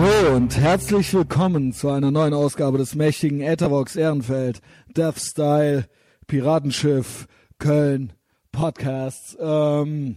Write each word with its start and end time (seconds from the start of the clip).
Hallo 0.00 0.36
und 0.36 0.56
herzlich 0.56 1.12
willkommen 1.12 1.72
zu 1.72 1.90
einer 1.90 2.12
neuen 2.12 2.32
Ausgabe 2.32 2.78
des 2.78 2.94
mächtigen 2.94 3.40
Ethervox 3.40 3.96
Ehrenfeld, 3.96 4.60
Death 4.96 5.18
Style, 5.18 5.86
Piratenschiff, 6.28 7.26
Köln, 7.58 8.12
Podcasts. 8.52 9.36
Ähm, 9.40 10.16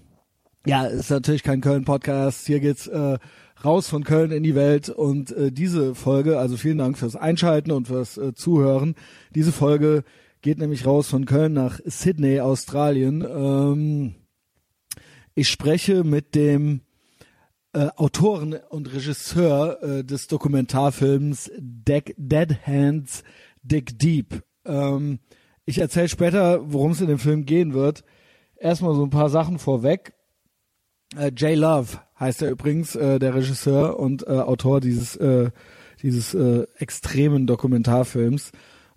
ja, 0.68 0.86
ist 0.86 1.10
natürlich 1.10 1.42
kein 1.42 1.62
Köln-Podcast. 1.62 2.46
Hier 2.46 2.60
geht's 2.60 2.86
äh, 2.86 3.18
raus 3.66 3.90
von 3.90 4.04
Köln 4.04 4.30
in 4.30 4.44
die 4.44 4.54
Welt 4.54 4.90
und 4.90 5.32
äh, 5.32 5.52
diese 5.52 5.96
Folge, 5.96 6.38
also 6.38 6.58
vielen 6.58 6.78
Dank 6.78 7.00
fürs 7.00 7.16
Einschalten 7.16 7.72
und 7.72 7.88
fürs 7.88 8.20
äh, 8.20 8.36
Zuhören. 8.36 8.94
Diese 9.34 9.52
Folge 9.52 10.04
geht 10.44 10.60
nämlich 10.60 10.86
raus 10.86 11.08
von 11.08 11.26
Köln 11.26 11.54
nach 11.54 11.80
Sydney, 11.86 12.40
Australien. 12.40 13.26
Ähm, 13.28 14.14
ich 15.34 15.50
spreche 15.50 16.04
mit 16.04 16.36
dem 16.36 16.82
äh, 17.74 17.88
Autoren 17.96 18.56
und 18.70 18.94
Regisseur 18.94 19.82
äh, 19.82 20.04
des 20.04 20.28
Dokumentarfilms 20.28 21.52
Deck, 21.58 22.14
Dead 22.18 22.58
Hands 22.66 23.24
Dig 23.64 23.98
Deep. 23.98 24.44
Ähm, 24.66 25.20
ich 25.66 25.78
erzähle 25.78 26.10
später, 26.10 26.72
worum 26.72 26.92
es 26.92 27.02
in 27.02 27.08
dem 27.08 27.20
Film 27.20 27.46
gehen 27.46 27.74
wird. 27.74 28.04
Erstmal 28.56 28.94
so 28.96 29.04
ein 29.04 29.10
paar 29.10 29.30
Sachen 29.30 29.60
vorweg. 29.60 30.14
Äh, 31.16 31.32
Jay 31.36 31.56
Love 31.56 32.00
heißt 32.20 32.42
er 32.42 32.52
übrigens, 32.52 32.96
äh, 32.96 33.20
der 33.20 33.36
Regisseur 33.36 34.00
und 34.00 34.28
äh, 34.28 34.32
Autor 34.32 34.82
dieses, 34.82 35.16
äh, 35.16 35.52
dieses 36.02 36.34
äh, 36.34 36.68
extremen 36.78 37.48
Dokumentarfilms, 37.48 38.52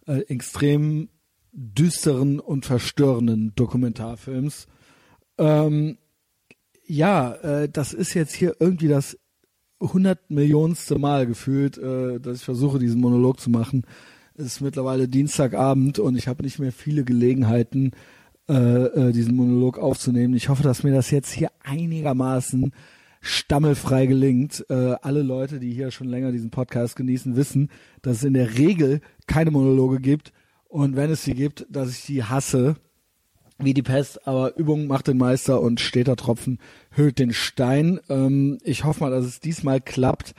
äh, 0.07 0.21
extrem 0.23 1.09
düsteren 1.53 2.41
und 2.41 2.67
verstörenden 2.67 3.53
Dokumentarfilms. 3.55 4.67
Ähm, 5.39 5.99
ja, 6.87 7.33
äh, 7.35 7.69
das 7.69 7.93
ist 7.93 8.15
jetzt 8.15 8.35
hier 8.35 8.57
irgendwie 8.61 8.89
das 8.89 9.19
hundertmillionste 9.81 10.99
Mal 10.99 11.27
gefühlt, 11.27 11.79
äh, 11.79 12.21
dass 12.21 12.39
ich 12.39 12.45
versuche, 12.45 12.79
diesen 12.79 13.01
Monolog 13.01 13.41
zu 13.41 13.51
machen. 13.51 13.85
Es 14.37 14.47
ist 14.47 14.61
mittlerweile 14.61 15.09
Dienstagabend 15.09 15.99
und 15.99 16.17
ich 16.17 16.29
habe 16.29 16.43
nicht 16.43 16.59
mehr 16.59 16.73
viele 16.73 17.05
Gelegenheiten, 17.05 17.93
äh, 18.49 18.55
äh, 18.55 19.13
diesen 19.13 19.37
Monolog 19.37 19.79
aufzunehmen. 19.79 20.35
Ich 20.35 20.49
hoffe, 20.49 20.63
dass 20.63 20.83
mir 20.83 20.93
das 20.93 21.11
jetzt 21.11 21.33
hier 21.33 21.51
einigermaßen 21.63 22.73
stammelfrei 23.21 24.07
gelingt. 24.07 24.67
Äh, 24.69 24.97
alle 25.01 25.23
Leute, 25.23 25.61
die 25.61 25.73
hier 25.73 25.91
schon 25.91 26.09
länger 26.09 26.33
diesen 26.33 26.51
Podcast 26.51 26.97
genießen, 26.97 27.37
wissen, 27.37 27.71
dass 28.03 28.19
es 28.19 28.25
in 28.25 28.35
der 28.35 28.59
Regel 28.59 29.01
keine 29.27 29.51
Monologe 29.51 30.01
gibt. 30.01 30.33
Und 30.69 30.97
wenn 30.97 31.11
es 31.11 31.25
sie 31.25 31.35
gibt, 31.35 31.67
dass 31.71 31.91
ich 31.91 32.05
die 32.05 32.25
hasse 32.25 32.77
wie 33.59 33.75
die 33.75 33.83
Pest, 33.83 34.27
aber 34.27 34.57
Übung 34.57 34.87
macht 34.87 35.09
den 35.09 35.17
Meister 35.17 35.61
und 35.61 35.81
steter 35.81 36.17
Tropfen 36.17 36.59
hüllt 36.91 37.19
den 37.19 37.33
Stein. 37.33 38.01
Ähm, 38.09 38.59
ich 38.65 38.85
hoffe 38.85 39.05
mal, 39.05 39.11
dass 39.11 39.25
es 39.25 39.41
diesmal 39.41 39.81
klappt. 39.81 40.35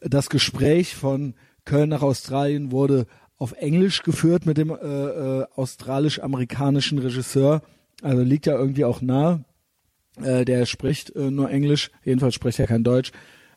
Das 0.00 0.28
Gespräch 0.28 0.94
von 0.94 1.34
Köln 1.64 1.88
nach 1.88 2.02
Australien 2.02 2.72
wurde 2.72 3.06
auf 3.38 3.52
Englisch 3.52 4.02
geführt 4.02 4.46
mit 4.46 4.56
dem 4.56 4.70
äh, 4.70 4.74
äh, 4.74 5.46
australisch-amerikanischen 5.54 6.98
Regisseur. 6.98 7.62
Also 8.02 8.22
liegt 8.22 8.46
ja 8.46 8.56
irgendwie 8.56 8.84
auch 8.84 9.00
nah. 9.00 9.44
Äh, 10.22 10.44
der 10.44 10.66
spricht 10.66 11.14
äh, 11.14 11.30
nur 11.30 11.50
Englisch, 11.50 11.90
jedenfalls 12.02 12.34
spricht 12.34 12.58
er 12.58 12.66
kein 12.66 12.84
Deutsch, 12.84 13.12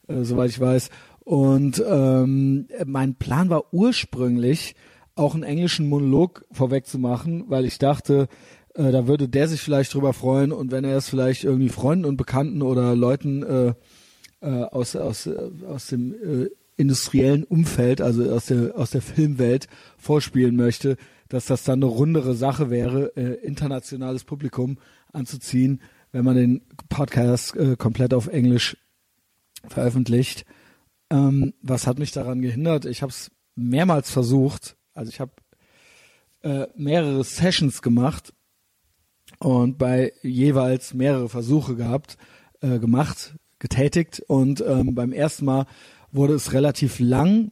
äh, 0.07 0.23
soweit 0.23 0.49
ich 0.49 0.59
weiß. 0.59 0.89
Und 1.19 1.83
ähm, 1.87 2.67
mein 2.85 3.15
Plan 3.15 3.49
war 3.49 3.73
ursprünglich, 3.73 4.75
auch 5.15 5.33
einen 5.33 5.43
englischen 5.43 5.87
Monolog 5.89 6.45
vorweg 6.51 6.87
zu 6.87 6.97
machen, 6.97 7.43
weil 7.47 7.65
ich 7.65 7.77
dachte, 7.77 8.29
äh, 8.79 8.91
da 8.91 9.07
würde 9.07 9.27
der 9.27 9.47
sich 9.47 9.61
vielleicht 9.61 9.93
drüber 9.93 10.13
freuen 10.13 10.51
und 10.51 10.71
wenn 10.71 10.85
er 10.85 10.97
es 10.97 11.09
vielleicht 11.09 11.43
irgendwie 11.43 11.69
Freunden 11.69 12.05
und 12.05 12.15
Bekannten 12.15 12.61
oder 12.61 12.95
Leuten 12.95 13.43
äh, 13.43 13.73
äh, 14.41 14.63
aus, 14.63 14.95
aus, 14.95 15.27
äh, 15.27 15.49
aus 15.67 15.87
dem 15.87 16.13
äh, 16.13 16.49
industriellen 16.77 17.43
Umfeld, 17.43 17.99
also 17.99 18.31
aus 18.31 18.45
der, 18.45 18.77
aus 18.77 18.91
der 18.91 19.01
Filmwelt 19.01 19.67
vorspielen 19.97 20.55
möchte, 20.55 20.95
dass 21.27 21.45
das 21.45 21.65
dann 21.65 21.83
eine 21.83 21.91
rundere 21.91 22.33
Sache 22.35 22.69
wäre, 22.69 23.11
äh, 23.17 23.45
internationales 23.45 24.23
Publikum 24.23 24.77
anzuziehen, 25.11 25.81
wenn 26.13 26.23
man 26.23 26.37
den 26.37 26.61
Podcast 26.87 27.57
äh, 27.57 27.75
komplett 27.75 28.13
auf 28.13 28.27
Englisch 28.27 28.77
veröffentlicht. 29.67 30.45
Ähm, 31.09 31.53
was 31.61 31.85
hat 31.85 31.99
mich 31.99 32.13
daran 32.13 32.41
gehindert? 32.41 32.85
Ich 32.85 33.01
habe 33.01 33.11
es 33.11 33.29
mehrmals 33.55 34.09
versucht. 34.09 34.77
Also 34.93 35.09
ich 35.09 35.19
habe 35.19 35.33
äh, 36.43 36.67
mehrere 36.77 37.25
Sessions 37.25 37.81
gemacht 37.81 38.33
und 39.39 39.77
bei 39.77 40.13
jeweils 40.21 40.93
mehrere 40.93 41.29
Versuche 41.29 41.75
gehabt, 41.75 42.17
äh, 42.61 42.79
gemacht, 42.79 43.35
getätigt 43.57 44.21
und 44.27 44.61
ähm, 44.61 44.95
beim 44.95 45.11
ersten 45.11 45.45
Mal 45.45 45.65
wurde 46.11 46.33
es 46.33 46.53
relativ 46.53 46.99
lang, 46.99 47.51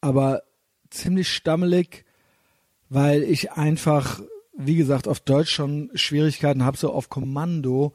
aber 0.00 0.42
ziemlich 0.90 1.32
stammelig, 1.32 2.04
weil 2.88 3.22
ich 3.22 3.52
einfach, 3.52 4.20
wie 4.56 4.76
gesagt, 4.76 5.08
auf 5.08 5.20
Deutsch 5.20 5.50
schon 5.50 5.90
Schwierigkeiten 5.94 6.64
habe, 6.64 6.76
so 6.76 6.92
auf 6.92 7.08
Kommando, 7.08 7.94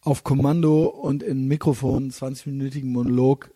auf 0.00 0.24
Kommando 0.24 0.84
und 0.84 1.22
in 1.22 1.46
Mikrofon 1.46 2.10
20-minütigen 2.10 2.90
Monolog 2.90 3.50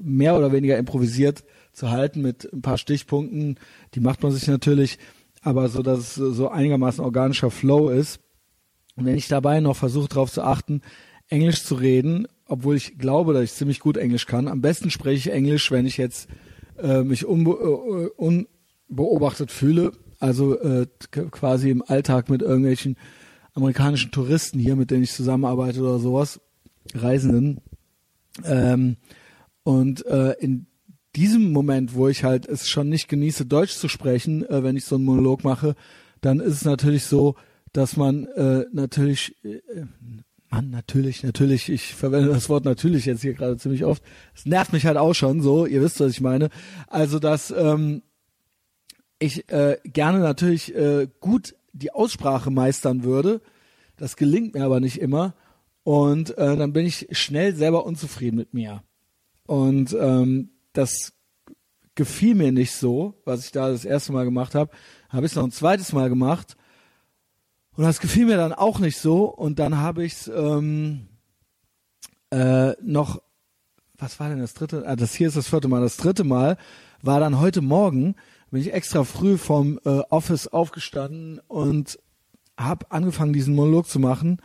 mehr 0.00 0.36
oder 0.36 0.52
weniger 0.52 0.78
improvisiert 0.78 1.44
zu 1.72 1.90
halten 1.90 2.22
mit 2.22 2.52
ein 2.52 2.62
paar 2.62 2.78
Stichpunkten. 2.78 3.58
Die 3.94 4.00
macht 4.00 4.22
man 4.22 4.32
sich 4.32 4.46
natürlich, 4.46 4.98
aber 5.42 5.68
so, 5.68 5.82
dass 5.82 5.98
es 5.98 6.14
so 6.14 6.48
einigermaßen 6.48 7.04
organischer 7.04 7.50
Flow 7.50 7.88
ist. 7.88 8.20
Und 8.96 9.06
wenn 9.06 9.16
ich 9.16 9.28
dabei 9.28 9.60
noch 9.60 9.76
versuche 9.76 10.08
darauf 10.08 10.30
zu 10.30 10.42
achten, 10.42 10.82
Englisch 11.28 11.64
zu 11.64 11.74
reden, 11.76 12.26
obwohl 12.46 12.76
ich 12.76 12.98
glaube, 12.98 13.32
dass 13.32 13.44
ich 13.44 13.52
ziemlich 13.54 13.80
gut 13.80 13.96
Englisch 13.96 14.26
kann. 14.26 14.48
Am 14.48 14.60
besten 14.60 14.90
spreche 14.90 15.16
ich 15.16 15.34
Englisch, 15.34 15.70
wenn 15.70 15.86
ich 15.86 15.96
jetzt 15.96 16.28
äh, 16.78 17.02
mich 17.02 17.24
unbe 17.24 18.10
äh, 18.18 18.42
unbeobachtet 18.88 19.50
fühle, 19.50 19.92
also 20.20 20.58
äh, 20.60 20.86
quasi 21.30 21.70
im 21.70 21.82
Alltag 21.82 22.28
mit 22.28 22.42
irgendwelchen 22.42 22.96
amerikanischen 23.54 24.10
Touristen 24.10 24.58
hier, 24.58 24.76
mit 24.76 24.90
denen 24.90 25.02
ich 25.02 25.12
zusammenarbeite 25.12 25.80
oder 25.80 25.98
sowas, 25.98 26.40
Reisenden. 26.94 27.60
Ähm, 28.44 28.96
und 29.62 30.04
äh, 30.06 30.32
in 30.40 30.66
diesem 31.16 31.52
Moment, 31.52 31.94
wo 31.94 32.08
ich 32.08 32.24
halt 32.24 32.46
es 32.46 32.68
schon 32.68 32.88
nicht 32.88 33.08
genieße, 33.08 33.46
Deutsch 33.46 33.74
zu 33.74 33.88
sprechen, 33.88 34.44
äh, 34.48 34.62
wenn 34.62 34.76
ich 34.76 34.84
so 34.84 34.96
einen 34.96 35.04
Monolog 35.04 35.44
mache, 35.44 35.74
dann 36.20 36.40
ist 36.40 36.54
es 36.54 36.64
natürlich 36.64 37.04
so, 37.04 37.36
dass 37.72 37.96
man 37.96 38.26
äh, 38.26 38.66
natürlich, 38.72 39.36
äh, 39.44 39.60
man 40.50 40.70
natürlich, 40.70 41.22
natürlich, 41.22 41.68
ich 41.70 41.94
verwende 41.94 42.28
das 42.28 42.48
Wort 42.48 42.64
natürlich 42.64 43.06
jetzt 43.06 43.22
hier 43.22 43.34
gerade 43.34 43.56
ziemlich 43.56 43.84
oft. 43.84 44.02
Es 44.34 44.44
nervt 44.44 44.72
mich 44.72 44.86
halt 44.86 44.98
auch 44.98 45.14
schon 45.14 45.40
so, 45.40 45.64
ihr 45.66 45.82
wisst, 45.82 46.00
was 46.00 46.12
ich 46.12 46.20
meine. 46.20 46.50
Also, 46.88 47.18
dass 47.18 47.50
ähm, 47.50 48.02
ich 49.18 49.50
äh, 49.50 49.78
gerne 49.84 50.18
natürlich 50.18 50.74
äh, 50.74 51.08
gut 51.20 51.54
die 51.72 51.92
Aussprache 51.92 52.50
meistern 52.50 53.04
würde. 53.04 53.40
Das 53.96 54.16
gelingt 54.16 54.54
mir 54.54 54.64
aber 54.64 54.80
nicht 54.80 55.00
immer. 55.00 55.34
Und 55.84 56.36
äh, 56.36 56.56
dann 56.56 56.72
bin 56.72 56.86
ich 56.86 57.08
schnell 57.12 57.54
selber 57.56 57.86
unzufrieden 57.86 58.36
mit 58.36 58.52
mir. 58.52 58.82
Und 59.46 59.96
ähm, 59.98 60.50
das 60.74 61.14
gefiel 61.94 62.34
mir 62.34 62.52
nicht 62.52 62.72
so, 62.72 63.20
was 63.24 63.44
ich 63.44 63.52
da 63.52 63.70
das 63.70 63.84
erste 63.84 64.12
Mal 64.12 64.24
gemacht 64.24 64.54
habe. 64.54 64.70
Habe 65.08 65.26
ich 65.26 65.32
es 65.32 65.36
noch 65.36 65.44
ein 65.44 65.50
zweites 65.50 65.92
Mal 65.92 66.08
gemacht 66.08 66.56
und 67.76 67.84
das 67.84 68.00
gefiel 68.00 68.26
mir 68.26 68.36
dann 68.36 68.52
auch 68.52 68.78
nicht 68.78 68.98
so. 68.98 69.24
Und 69.24 69.58
dann 69.58 69.78
habe 69.78 70.04
ich 70.04 70.12
es 70.12 70.28
ähm, 70.28 71.08
äh, 72.30 72.72
noch, 72.82 73.22
was 73.96 74.20
war 74.20 74.28
denn 74.28 74.40
das 74.40 74.54
dritte? 74.54 74.84
Ah, 74.86 74.96
das 74.96 75.14
hier 75.14 75.28
ist 75.28 75.36
das 75.36 75.48
vierte 75.48 75.68
Mal. 75.68 75.80
Das 75.80 75.96
dritte 75.96 76.24
Mal 76.24 76.58
war 77.00 77.20
dann 77.20 77.40
heute 77.40 77.62
Morgen, 77.62 78.14
bin 78.50 78.60
ich 78.60 78.74
extra 78.74 79.04
früh 79.04 79.38
vom 79.38 79.80
äh, 79.84 80.00
Office 80.10 80.48
aufgestanden 80.48 81.40
und 81.48 81.98
habe 82.58 82.90
angefangen, 82.90 83.32
diesen 83.32 83.54
Monolog 83.54 83.88
zu 83.88 83.98
machen. 83.98 84.38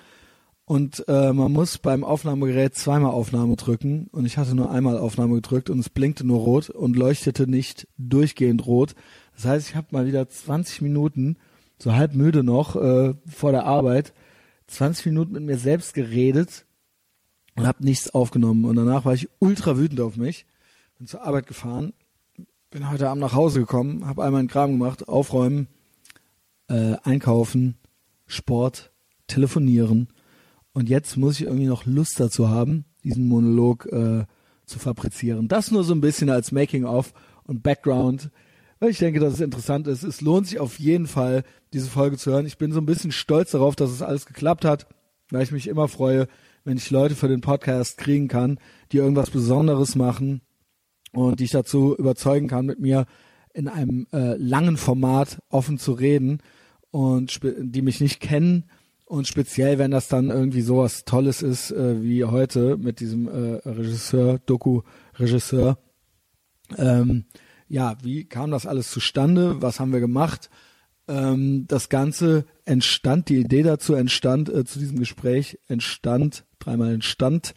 Und 0.63 1.05
äh, 1.07 1.31
man 1.31 1.51
muss 1.51 1.77
beim 1.77 2.03
Aufnahmegerät 2.03 2.75
zweimal 2.75 3.11
Aufnahme 3.11 3.55
drücken. 3.55 4.07
Und 4.11 4.25
ich 4.25 4.37
hatte 4.37 4.55
nur 4.55 4.71
einmal 4.71 4.97
Aufnahme 4.97 5.35
gedrückt 5.35 5.69
und 5.69 5.79
es 5.79 5.89
blinkte 5.89 6.25
nur 6.25 6.39
rot 6.39 6.69
und 6.69 6.95
leuchtete 6.95 7.49
nicht 7.49 7.87
durchgehend 7.97 8.65
rot. 8.65 8.95
Das 9.33 9.45
heißt, 9.45 9.69
ich 9.69 9.75
habe 9.75 9.87
mal 9.91 10.05
wieder 10.05 10.27
20 10.27 10.81
Minuten 10.81 11.37
so 11.79 11.93
halb 11.93 12.13
müde 12.13 12.43
noch 12.43 12.75
äh, 12.75 13.13
vor 13.27 13.51
der 13.51 13.65
Arbeit, 13.65 14.13
20 14.67 15.07
Minuten 15.07 15.33
mit 15.33 15.43
mir 15.43 15.57
selbst 15.57 15.93
geredet 15.93 16.65
und 17.55 17.65
habe 17.65 17.83
nichts 17.83 18.13
aufgenommen. 18.13 18.65
Und 18.65 18.75
danach 18.75 19.05
war 19.05 19.13
ich 19.13 19.29
ultra 19.39 19.77
wütend 19.77 20.01
auf 20.01 20.17
mich, 20.17 20.45
bin 20.97 21.07
zur 21.07 21.23
Arbeit 21.23 21.47
gefahren, 21.47 21.93
bin 22.69 22.89
heute 22.89 23.09
Abend 23.09 23.21
nach 23.21 23.33
Hause 23.33 23.59
gekommen, 23.59 24.05
habe 24.05 24.23
einmal 24.23 24.39
einen 24.39 24.49
Kram 24.49 24.71
gemacht, 24.71 25.07
aufräumen, 25.07 25.67
äh, 26.67 26.95
einkaufen, 27.03 27.75
Sport, 28.25 28.91
telefonieren. 29.27 30.09
Und 30.73 30.89
jetzt 30.89 31.17
muss 31.17 31.39
ich 31.39 31.47
irgendwie 31.47 31.65
noch 31.65 31.85
Lust 31.85 32.19
dazu 32.19 32.49
haben, 32.49 32.85
diesen 33.03 33.27
Monolog 33.27 33.85
äh, 33.87 34.25
zu 34.65 34.79
fabrizieren. 34.79 35.47
Das 35.47 35.71
nur 35.71 35.83
so 35.83 35.93
ein 35.95 36.01
bisschen 36.01 36.29
als 36.29 36.51
Making-of 36.51 37.13
und 37.45 37.63
Background 37.63 38.29
ich 38.81 38.99
denke, 38.99 39.19
dass 39.19 39.33
es 39.33 39.41
interessant 39.41 39.87
ist. 39.87 40.03
Es 40.03 40.21
lohnt 40.21 40.47
sich 40.47 40.59
auf 40.59 40.79
jeden 40.79 41.07
Fall, 41.07 41.43
diese 41.73 41.89
Folge 41.89 42.17
zu 42.17 42.31
hören. 42.31 42.45
Ich 42.45 42.57
bin 42.57 42.71
so 42.71 42.79
ein 42.79 42.85
bisschen 42.85 43.11
stolz 43.11 43.51
darauf, 43.51 43.75
dass 43.75 43.89
es 43.89 44.01
alles 44.01 44.25
geklappt 44.25 44.65
hat, 44.65 44.87
weil 45.31 45.43
ich 45.43 45.51
mich 45.51 45.67
immer 45.67 45.87
freue, 45.87 46.27
wenn 46.63 46.77
ich 46.77 46.91
Leute 46.91 47.15
für 47.15 47.27
den 47.27 47.41
Podcast 47.41 47.97
kriegen 47.97 48.27
kann, 48.27 48.59
die 48.91 48.97
irgendwas 48.97 49.29
Besonderes 49.29 49.95
machen 49.95 50.41
und 51.13 51.39
die 51.39 51.45
ich 51.45 51.51
dazu 51.51 51.95
überzeugen 51.95 52.47
kann, 52.47 52.65
mit 52.65 52.79
mir 52.79 53.05
in 53.53 53.67
einem 53.67 54.05
äh, 54.13 54.35
langen 54.35 54.77
Format 54.77 55.39
offen 55.49 55.79
zu 55.79 55.93
reden 55.93 56.41
und 56.91 57.39
die 57.43 57.81
mich 57.81 58.01
nicht 58.01 58.19
kennen 58.19 58.65
und 59.05 59.27
speziell, 59.27 59.79
wenn 59.79 59.91
das 59.91 60.09
dann 60.09 60.29
irgendwie 60.29 60.61
sowas 60.61 61.05
Tolles 61.05 61.41
ist 61.41 61.71
äh, 61.71 62.03
wie 62.03 62.25
heute 62.25 62.77
mit 62.77 62.99
diesem 62.99 63.27
äh, 63.27 63.61
Regisseur, 63.67 64.39
Doku-Regisseur. 64.45 65.77
Ähm, 66.77 67.25
ja, 67.67 67.95
wie 68.01 68.25
kam 68.25 68.51
das 68.51 68.65
alles 68.65 68.91
zustande? 68.91 69.61
Was 69.61 69.79
haben 69.79 69.93
wir 69.93 69.99
gemacht? 69.99 70.49
Ähm, 71.07 71.65
das 71.67 71.89
Ganze 71.89 72.45
entstand, 72.65 73.29
die 73.29 73.37
Idee 73.37 73.63
dazu 73.63 73.93
entstand, 73.93 74.49
äh, 74.49 74.65
zu 74.65 74.79
diesem 74.79 74.99
Gespräch 74.99 75.59
entstand, 75.67 76.45
dreimal 76.59 76.93
entstand, 76.93 77.53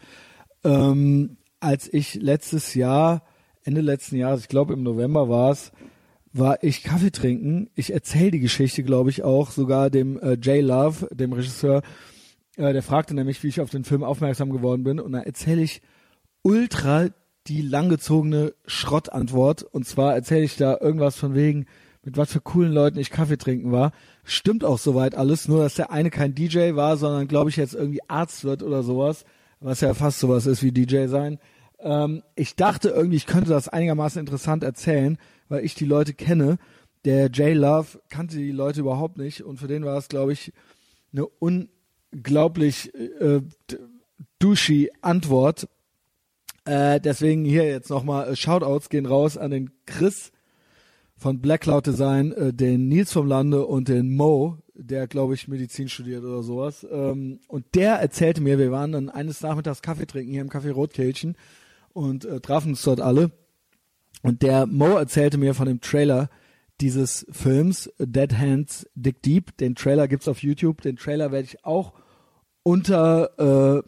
ähm, 0.65 1.37
als 1.59 1.93
ich 1.93 2.15
letztes 2.15 2.75
Jahr, 2.75 3.23
Ende 3.63 3.81
letzten 3.81 4.17
Jahres, 4.17 4.43
ich 4.43 4.49
glaube 4.49 4.73
im 4.73 4.83
November 4.83 5.29
war 5.29 5.51
es, 5.51 5.73
war 6.33 6.63
ich 6.63 6.83
Kaffee 6.83 7.11
trinken. 7.11 7.71
Ich 7.75 7.93
erzähle 7.93 8.31
die 8.31 8.41
Geschichte, 8.41 8.83
glaube 8.83 9.11
ich, 9.11 9.23
auch 9.23 9.51
sogar 9.51 9.91
dem 9.91 10.19
äh, 10.21 10.39
Jay 10.41 10.61
Love, 10.61 11.09
dem 11.13 11.33
Regisseur. 11.33 11.83
Äh, 12.57 12.73
der 12.73 12.83
fragte 12.83 13.15
nämlich, 13.15 13.43
wie 13.43 13.49
ich 13.49 13.61
auf 13.61 13.71
den 13.71 13.85
Film 13.85 14.05
aufmerksam 14.05 14.51
geworden 14.51 14.85
bin. 14.85 15.01
Und 15.01 15.13
da 15.13 15.21
erzähle 15.21 15.63
ich 15.63 15.83
ultra 16.43 17.09
die 17.47 17.63
langgezogene 17.63 18.55
Schrottantwort. 18.67 19.63
Und 19.63 19.87
zwar 19.87 20.15
erzähle 20.15 20.45
ich 20.45 20.57
da 20.57 20.79
irgendwas 20.81 21.17
von 21.17 21.35
wegen, 21.35 21.67
mit 22.03 22.17
was 22.17 22.33
für 22.33 22.41
coolen 22.41 22.73
Leuten 22.73 22.99
ich 22.99 23.11
Kaffee 23.11 23.37
trinken 23.37 23.73
war. 23.73 23.93
Stimmt 24.25 24.65
auch 24.65 24.79
soweit 24.79 25.15
alles, 25.15 25.49
nur 25.49 25.63
dass 25.63 25.75
der 25.75 25.91
eine 25.91 26.11
kein 26.11 26.35
DJ 26.35 26.75
war, 26.75 26.97
sondern 26.97 27.29
glaube 27.29 27.51
ich 27.51 27.57
jetzt 27.57 27.75
irgendwie 27.75 28.01
Arzt 28.09 28.45
wird 28.45 28.63
oder 28.63 28.83
sowas, 28.83 29.25
was 29.61 29.81
ja 29.81 29.93
fast 29.95 30.21
sowas 30.21 30.47
ist 30.47 30.63
wie 30.63 30.73
DJ 30.73 31.07
sein. 31.07 31.39
Ähm, 31.79 32.23
ich 32.37 32.57
dachte 32.57 32.91
irgendwie, 32.91 33.17
ich 33.17 33.27
könnte 33.27 33.51
das 33.51 33.69
einigermaßen 33.69 34.21
interessant 34.21 34.63
erzählen, 34.63 35.19
weil 35.49 35.65
ich 35.65 35.75
die 35.75 35.85
Leute 35.85 36.15
kenne. 36.15 36.59
Der 37.05 37.31
Jay 37.33 37.55
Love 37.55 38.01
kannte 38.09 38.37
die 38.37 38.53
Leute 38.53 38.81
überhaupt 38.81 39.17
nicht 39.17 39.43
und 39.43 39.59
für 39.59 39.69
den 39.69 39.85
war 39.85 39.97
es, 39.97 40.09
glaube 40.09 40.33
ich, 40.33 40.53
eine 41.13 41.27
unglaublich 41.27 42.95
äh, 42.95 43.41
duschi 44.39 44.91
Antwort. 45.01 45.69
Äh, 46.71 47.01
deswegen 47.01 47.45
hier 47.45 47.65
jetzt 47.65 47.91
nochmal 47.91 48.29
äh, 48.29 48.37
Shoutouts 48.37 48.91
gehen 48.91 49.05
raus 49.05 49.37
an 49.37 49.51
den 49.51 49.71
Chris 49.87 50.31
von 51.17 51.41
Black 51.41 51.63
Cloud 51.63 51.85
Design, 51.85 52.31
äh, 52.31 52.53
den 52.53 52.87
Nils 52.87 53.13
vom 53.13 53.27
Lande 53.27 53.67
und 53.67 53.89
den 53.89 54.15
Mo, 54.15 54.57
der 54.75 55.09
glaube 55.09 55.35
ich 55.35 55.49
Medizin 55.49 55.89
studiert 55.89 56.23
oder 56.23 56.45
sowas. 56.45 56.87
Ähm, 56.89 57.41
und 57.49 57.65
der 57.75 57.95
erzählte 57.95 58.41
mir, 58.41 58.57
wir 58.61 58.71
waren 58.71 58.93
dann 58.93 59.09
eines 59.09 59.41
Nachmittags 59.41 59.83
Kaffee 59.83 60.07
trinken 60.07 60.31
hier 60.31 60.43
im 60.43 60.49
Café 60.49 60.71
Rotkehlchen 60.71 61.37
und 61.93 62.25
äh, 62.25 62.39
trafen 62.39 62.71
uns 62.71 62.83
dort 62.83 63.01
alle. 63.01 63.33
Und 64.23 64.43
der 64.43 64.67
Mo 64.67 64.97
erzählte 64.97 65.39
mir 65.39 65.55
von 65.55 65.67
dem 65.67 65.81
Trailer 65.81 66.31
dieses 66.81 67.27
Films 67.33 67.91
Dead 67.99 68.33
Hands 68.39 68.89
Dig 68.95 69.21
Deep. 69.23 69.57
Den 69.57 69.75
Trailer 69.75 70.07
gibt's 70.07 70.29
auf 70.29 70.41
YouTube. 70.41 70.83
Den 70.83 70.95
Trailer 70.95 71.33
werde 71.33 71.47
ich 71.47 71.65
auch 71.65 71.95
unter 72.63 73.81
äh, 73.81 73.83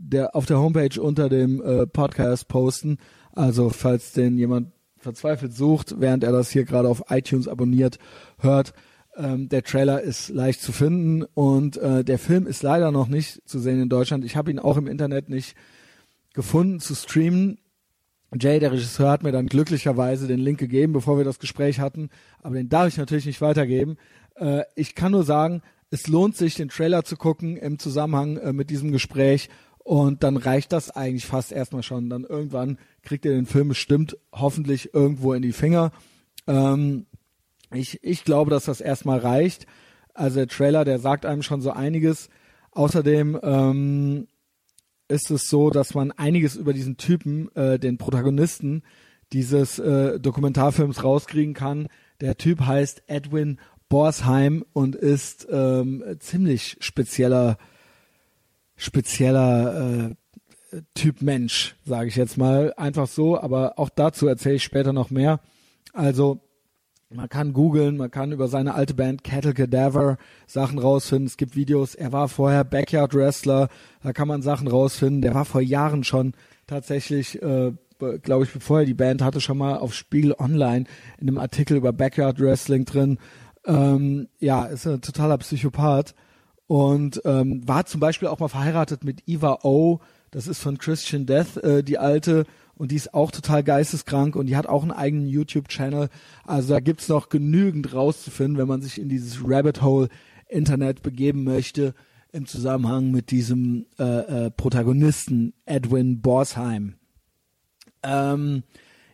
der 0.00 0.34
auf 0.34 0.46
der 0.46 0.58
Homepage 0.58 1.00
unter 1.00 1.28
dem 1.28 1.62
äh, 1.62 1.86
Podcast 1.86 2.48
posten. 2.48 2.98
Also 3.32 3.70
falls 3.70 4.12
den 4.12 4.38
jemand 4.38 4.72
verzweifelt 4.96 5.54
sucht, 5.54 6.00
während 6.00 6.24
er 6.24 6.32
das 6.32 6.50
hier 6.50 6.64
gerade 6.64 6.88
auf 6.88 7.04
iTunes 7.10 7.48
abonniert 7.48 7.98
hört, 8.38 8.72
ähm, 9.16 9.48
der 9.48 9.62
Trailer 9.62 10.00
ist 10.00 10.30
leicht 10.30 10.62
zu 10.62 10.72
finden 10.72 11.24
und 11.34 11.76
äh, 11.76 12.04
der 12.04 12.18
Film 12.18 12.46
ist 12.46 12.62
leider 12.62 12.90
noch 12.90 13.08
nicht 13.08 13.46
zu 13.48 13.58
sehen 13.58 13.80
in 13.80 13.88
Deutschland. 13.88 14.24
Ich 14.24 14.36
habe 14.36 14.50
ihn 14.50 14.58
auch 14.58 14.76
im 14.76 14.86
Internet 14.86 15.28
nicht 15.28 15.56
gefunden 16.32 16.80
zu 16.80 16.94
streamen. 16.94 17.58
Jay, 18.38 18.60
der 18.60 18.72
Regisseur, 18.72 19.10
hat 19.10 19.22
mir 19.22 19.32
dann 19.32 19.46
glücklicherweise 19.46 20.28
den 20.28 20.38
Link 20.38 20.58
gegeben, 20.58 20.92
bevor 20.92 21.18
wir 21.18 21.24
das 21.24 21.40
Gespräch 21.40 21.80
hatten. 21.80 22.10
Aber 22.40 22.54
den 22.54 22.68
darf 22.68 22.88
ich 22.88 22.96
natürlich 22.96 23.26
nicht 23.26 23.40
weitergeben. 23.40 23.96
Äh, 24.36 24.62
ich 24.76 24.94
kann 24.94 25.12
nur 25.12 25.24
sagen, 25.24 25.62
es 25.90 26.06
lohnt 26.06 26.36
sich, 26.36 26.54
den 26.54 26.68
Trailer 26.68 27.04
zu 27.04 27.16
gucken 27.16 27.56
im 27.56 27.80
Zusammenhang 27.80 28.36
äh, 28.36 28.52
mit 28.52 28.70
diesem 28.70 28.92
Gespräch. 28.92 29.48
Und 29.82 30.22
dann 30.22 30.36
reicht 30.36 30.72
das 30.72 30.90
eigentlich 30.90 31.26
fast 31.26 31.52
erstmal 31.52 31.82
schon. 31.82 32.10
Dann 32.10 32.24
irgendwann 32.24 32.78
kriegt 33.02 33.24
ihr 33.24 33.32
den 33.32 33.46
Film 33.46 33.68
bestimmt 33.68 34.16
hoffentlich 34.32 34.94
irgendwo 34.94 35.32
in 35.32 35.42
die 35.42 35.52
Finger. 35.52 35.92
Ähm, 36.46 37.06
ich, 37.72 38.02
ich 38.02 38.24
glaube, 38.24 38.50
dass 38.50 38.66
das 38.66 38.80
erstmal 38.80 39.18
reicht. 39.18 39.66
Also 40.14 40.36
der 40.36 40.48
Trailer, 40.48 40.84
der 40.84 40.98
sagt 40.98 41.24
einem 41.24 41.42
schon 41.42 41.60
so 41.60 41.70
einiges. 41.70 42.28
Außerdem 42.72 43.38
ähm, 43.42 44.26
ist 45.08 45.30
es 45.30 45.48
so, 45.48 45.70
dass 45.70 45.94
man 45.94 46.12
einiges 46.12 46.56
über 46.56 46.72
diesen 46.72 46.96
Typen, 46.96 47.54
äh, 47.56 47.78
den 47.78 47.98
Protagonisten 47.98 48.82
dieses 49.32 49.78
äh, 49.78 50.18
Dokumentarfilms 50.20 51.04
rauskriegen 51.04 51.54
kann. 51.54 51.88
Der 52.20 52.36
Typ 52.36 52.60
heißt 52.60 53.02
Edwin 53.06 53.58
Borsheim 53.88 54.64
und 54.72 54.94
ist 54.94 55.48
ähm, 55.50 56.04
ziemlich 56.20 56.76
spezieller, 56.80 57.58
spezieller 58.80 60.10
äh, 60.10 60.80
Typ 60.94 61.20
Mensch, 61.20 61.76
sage 61.84 62.08
ich 62.08 62.16
jetzt 62.16 62.38
mal. 62.38 62.72
Einfach 62.76 63.08
so, 63.08 63.40
aber 63.40 63.78
auch 63.78 63.88
dazu 63.88 64.26
erzähle 64.26 64.56
ich 64.56 64.64
später 64.64 64.92
noch 64.92 65.10
mehr. 65.10 65.40
Also 65.92 66.40
man 67.12 67.28
kann 67.28 67.52
googeln, 67.52 67.96
man 67.96 68.10
kann 68.10 68.30
über 68.30 68.46
seine 68.46 68.74
alte 68.74 68.94
Band 68.94 69.24
Cattle 69.24 69.52
Cadaver 69.52 70.16
Sachen 70.46 70.78
rausfinden. 70.78 71.26
Es 71.26 71.36
gibt 71.36 71.56
Videos. 71.56 71.96
Er 71.96 72.12
war 72.12 72.28
vorher 72.28 72.62
Backyard 72.62 73.14
Wrestler. 73.14 73.68
Da 74.02 74.12
kann 74.12 74.28
man 74.28 74.42
Sachen 74.42 74.68
rausfinden. 74.68 75.20
Der 75.20 75.34
war 75.34 75.44
vor 75.44 75.60
Jahren 75.60 76.04
schon 76.04 76.34
tatsächlich, 76.68 77.42
äh, 77.42 77.72
glaube 78.22 78.44
ich, 78.44 78.52
bevor 78.52 78.80
er 78.80 78.86
die 78.86 78.94
Band 78.94 79.22
hatte, 79.22 79.40
schon 79.40 79.58
mal 79.58 79.76
auf 79.78 79.92
Spiegel 79.92 80.34
Online 80.38 80.84
in 81.18 81.28
einem 81.28 81.38
Artikel 81.38 81.76
über 81.76 81.92
Backyard 81.92 82.40
Wrestling 82.40 82.84
drin. 82.84 83.18
Ähm, 83.66 84.28
ja, 84.38 84.66
ist 84.66 84.86
ein 84.86 85.00
totaler 85.00 85.38
Psychopath 85.38 86.14
und 86.70 87.20
ähm, 87.24 87.66
war 87.66 87.84
zum 87.86 87.98
Beispiel 87.98 88.28
auch 88.28 88.38
mal 88.38 88.46
verheiratet 88.46 89.02
mit 89.02 89.24
Eva 89.26 89.58
O. 89.64 89.98
Das 90.30 90.46
ist 90.46 90.60
von 90.60 90.78
Christian 90.78 91.26
Death, 91.26 91.56
äh, 91.56 91.82
die 91.82 91.98
alte 91.98 92.44
und 92.76 92.92
die 92.92 92.94
ist 92.94 93.12
auch 93.12 93.32
total 93.32 93.64
geisteskrank 93.64 94.36
und 94.36 94.46
die 94.46 94.56
hat 94.56 94.68
auch 94.68 94.82
einen 94.82 94.92
eigenen 94.92 95.26
YouTube-Channel. 95.26 96.08
Also 96.44 96.74
da 96.74 96.78
gibt's 96.78 97.08
noch 97.08 97.28
genügend 97.28 97.92
rauszufinden, 97.92 98.56
wenn 98.56 98.68
man 98.68 98.82
sich 98.82 99.00
in 99.00 99.08
dieses 99.08 99.40
Rabbit 99.44 99.82
Hole 99.82 100.10
Internet 100.46 101.02
begeben 101.02 101.42
möchte 101.42 101.92
im 102.30 102.46
Zusammenhang 102.46 103.10
mit 103.10 103.32
diesem 103.32 103.86
äh, 103.98 104.04
äh, 104.44 104.50
Protagonisten 104.52 105.54
Edwin 105.66 106.20
Borsheim. 106.20 106.94
Ähm, 108.04 108.62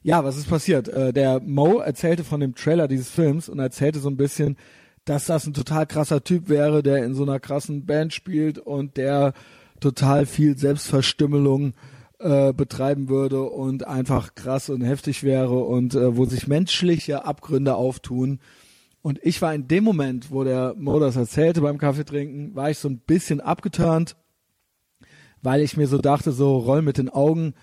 ja, 0.03 0.23
was 0.25 0.37
ist 0.37 0.51
passiert? 0.51 0.89
Äh, 0.89 1.15
der 1.15 1.41
Mo 1.41 1.79
erzählte 1.79 2.23
von 2.23 2.41
dem 2.41 2.55
Trailer 2.55 2.87
dieses 2.87 3.09
Films 3.09 3.49
und 3.49 3.61
erzählte 3.61 3.99
so 3.99 4.11
ein 4.11 4.19
bisschen, 4.19 4.59
dass 5.07 5.25
das 5.27 5.47
ein 5.47 5.55
total 5.55 5.87
krasser 5.87 6.23
Typ 6.23 6.49
wäre, 6.49 6.83
der 6.83 7.05
in 7.05 7.15
so 7.15 7.23
einer 7.23 7.41
krassen 7.41 7.87
Band 7.87 8.13
spielt 8.13 8.59
und 8.59 8.97
der 8.97 9.33
total 9.81 10.27
viel 10.27 10.59
Selbstverstümmelung 10.59 11.75
äh, 12.19 12.53
betreiben 12.53 13.09
würde 13.09 13.43
und 13.43 13.87
einfach 13.87 14.35
krass 14.35 14.69
und 14.69 14.83
heftig 14.83 15.23
wäre 15.23 15.63
und 15.65 15.95
äh, 15.95 16.17
wo 16.17 16.25
sich 16.25 16.49
menschliche 16.49 17.25
Abgründe 17.25 17.77
auftun. 17.77 18.41
Und 19.01 19.21
ich 19.23 19.41
war 19.41 19.55
in 19.55 19.69
dem 19.69 19.85
Moment, 19.85 20.33
wo 20.33 20.43
der 20.43 20.75
Mo 20.77 20.99
das 20.99 21.15
erzählte 21.15 21.61
beim 21.61 21.79
Kaffeetrinken, 21.79 22.57
war 22.57 22.71
ich 22.71 22.79
so 22.79 22.89
ein 22.89 22.99
bisschen 22.99 23.41
abgeturnt, 23.41 24.17
weil 25.41 25.61
ich 25.61 25.77
mir 25.77 25.87
so 25.87 25.99
dachte, 25.99 26.33
so 26.33 26.59
roll 26.59 26.83
mit 26.83 26.99
den 26.99 27.11
Augen, 27.11 27.55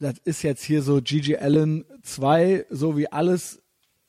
das 0.00 0.14
ist 0.24 0.42
jetzt 0.42 0.64
hier 0.64 0.82
so 0.82 1.00
Gigi 1.00 1.36
Allen 1.36 1.84
2, 2.02 2.66
so 2.70 2.96
wie 2.96 3.12
alles 3.12 3.59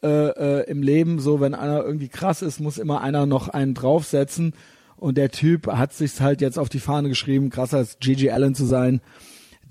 äh, 0.03 0.61
äh, 0.61 0.69
im 0.69 0.81
Leben, 0.81 1.19
so 1.19 1.39
wenn 1.39 1.53
einer 1.53 1.83
irgendwie 1.83 2.09
krass 2.09 2.41
ist, 2.41 2.59
muss 2.59 2.77
immer 2.77 3.01
einer 3.01 3.25
noch 3.25 3.49
einen 3.49 3.73
draufsetzen. 3.73 4.53
Und 4.97 5.17
der 5.17 5.31
Typ 5.31 5.67
hat 5.67 5.93
sich 5.93 6.21
halt 6.21 6.41
jetzt 6.41 6.59
auf 6.59 6.69
die 6.69 6.79
Fahne 6.79 7.09
geschrieben, 7.09 7.49
krasser 7.49 7.77
als 7.77 7.97
Gigi 7.99 8.29
Allen 8.29 8.55
zu 8.55 8.65
sein. 8.65 9.01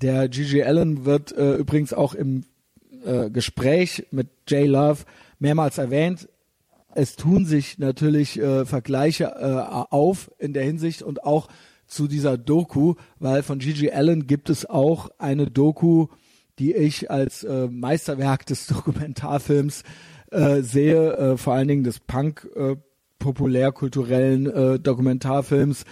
Der 0.01 0.27
Gigi 0.27 0.63
Allen 0.63 1.05
wird 1.05 1.31
äh, 1.31 1.55
übrigens 1.55 1.93
auch 1.93 2.13
im 2.13 2.43
äh, 3.05 3.29
Gespräch 3.29 4.07
mit 4.11 4.27
Jay 4.47 4.65
Love 4.65 5.03
mehrmals 5.39 5.77
erwähnt. 5.77 6.27
Es 6.93 7.15
tun 7.15 7.45
sich 7.45 7.77
natürlich 7.77 8.39
äh, 8.39 8.65
Vergleiche 8.65 9.25
äh, 9.25 9.85
auf 9.89 10.31
in 10.37 10.53
der 10.53 10.63
Hinsicht 10.63 11.01
und 11.01 11.23
auch 11.23 11.47
zu 11.87 12.07
dieser 12.07 12.37
Doku, 12.37 12.95
weil 13.19 13.43
von 13.43 13.59
Gigi 13.59 13.91
Allen 13.91 14.27
gibt 14.27 14.49
es 14.49 14.65
auch 14.65 15.09
eine 15.17 15.47
Doku, 15.47 16.07
die 16.59 16.73
ich 16.73 17.09
als 17.09 17.43
äh, 17.43 17.67
Meisterwerk 17.67 18.45
des 18.45 18.67
Dokumentarfilms 18.67 19.83
äh, 20.31 20.61
sehe, 20.61 21.13
äh, 21.17 21.37
vor 21.37 21.53
allen 21.53 21.67
Dingen 21.67 21.83
des 21.83 21.99
Punk 21.99 22.49
äh, 22.55 22.75
populärkulturellen 23.19 24.47
äh, 24.47 24.79
Dokumentarfilms 24.79 25.85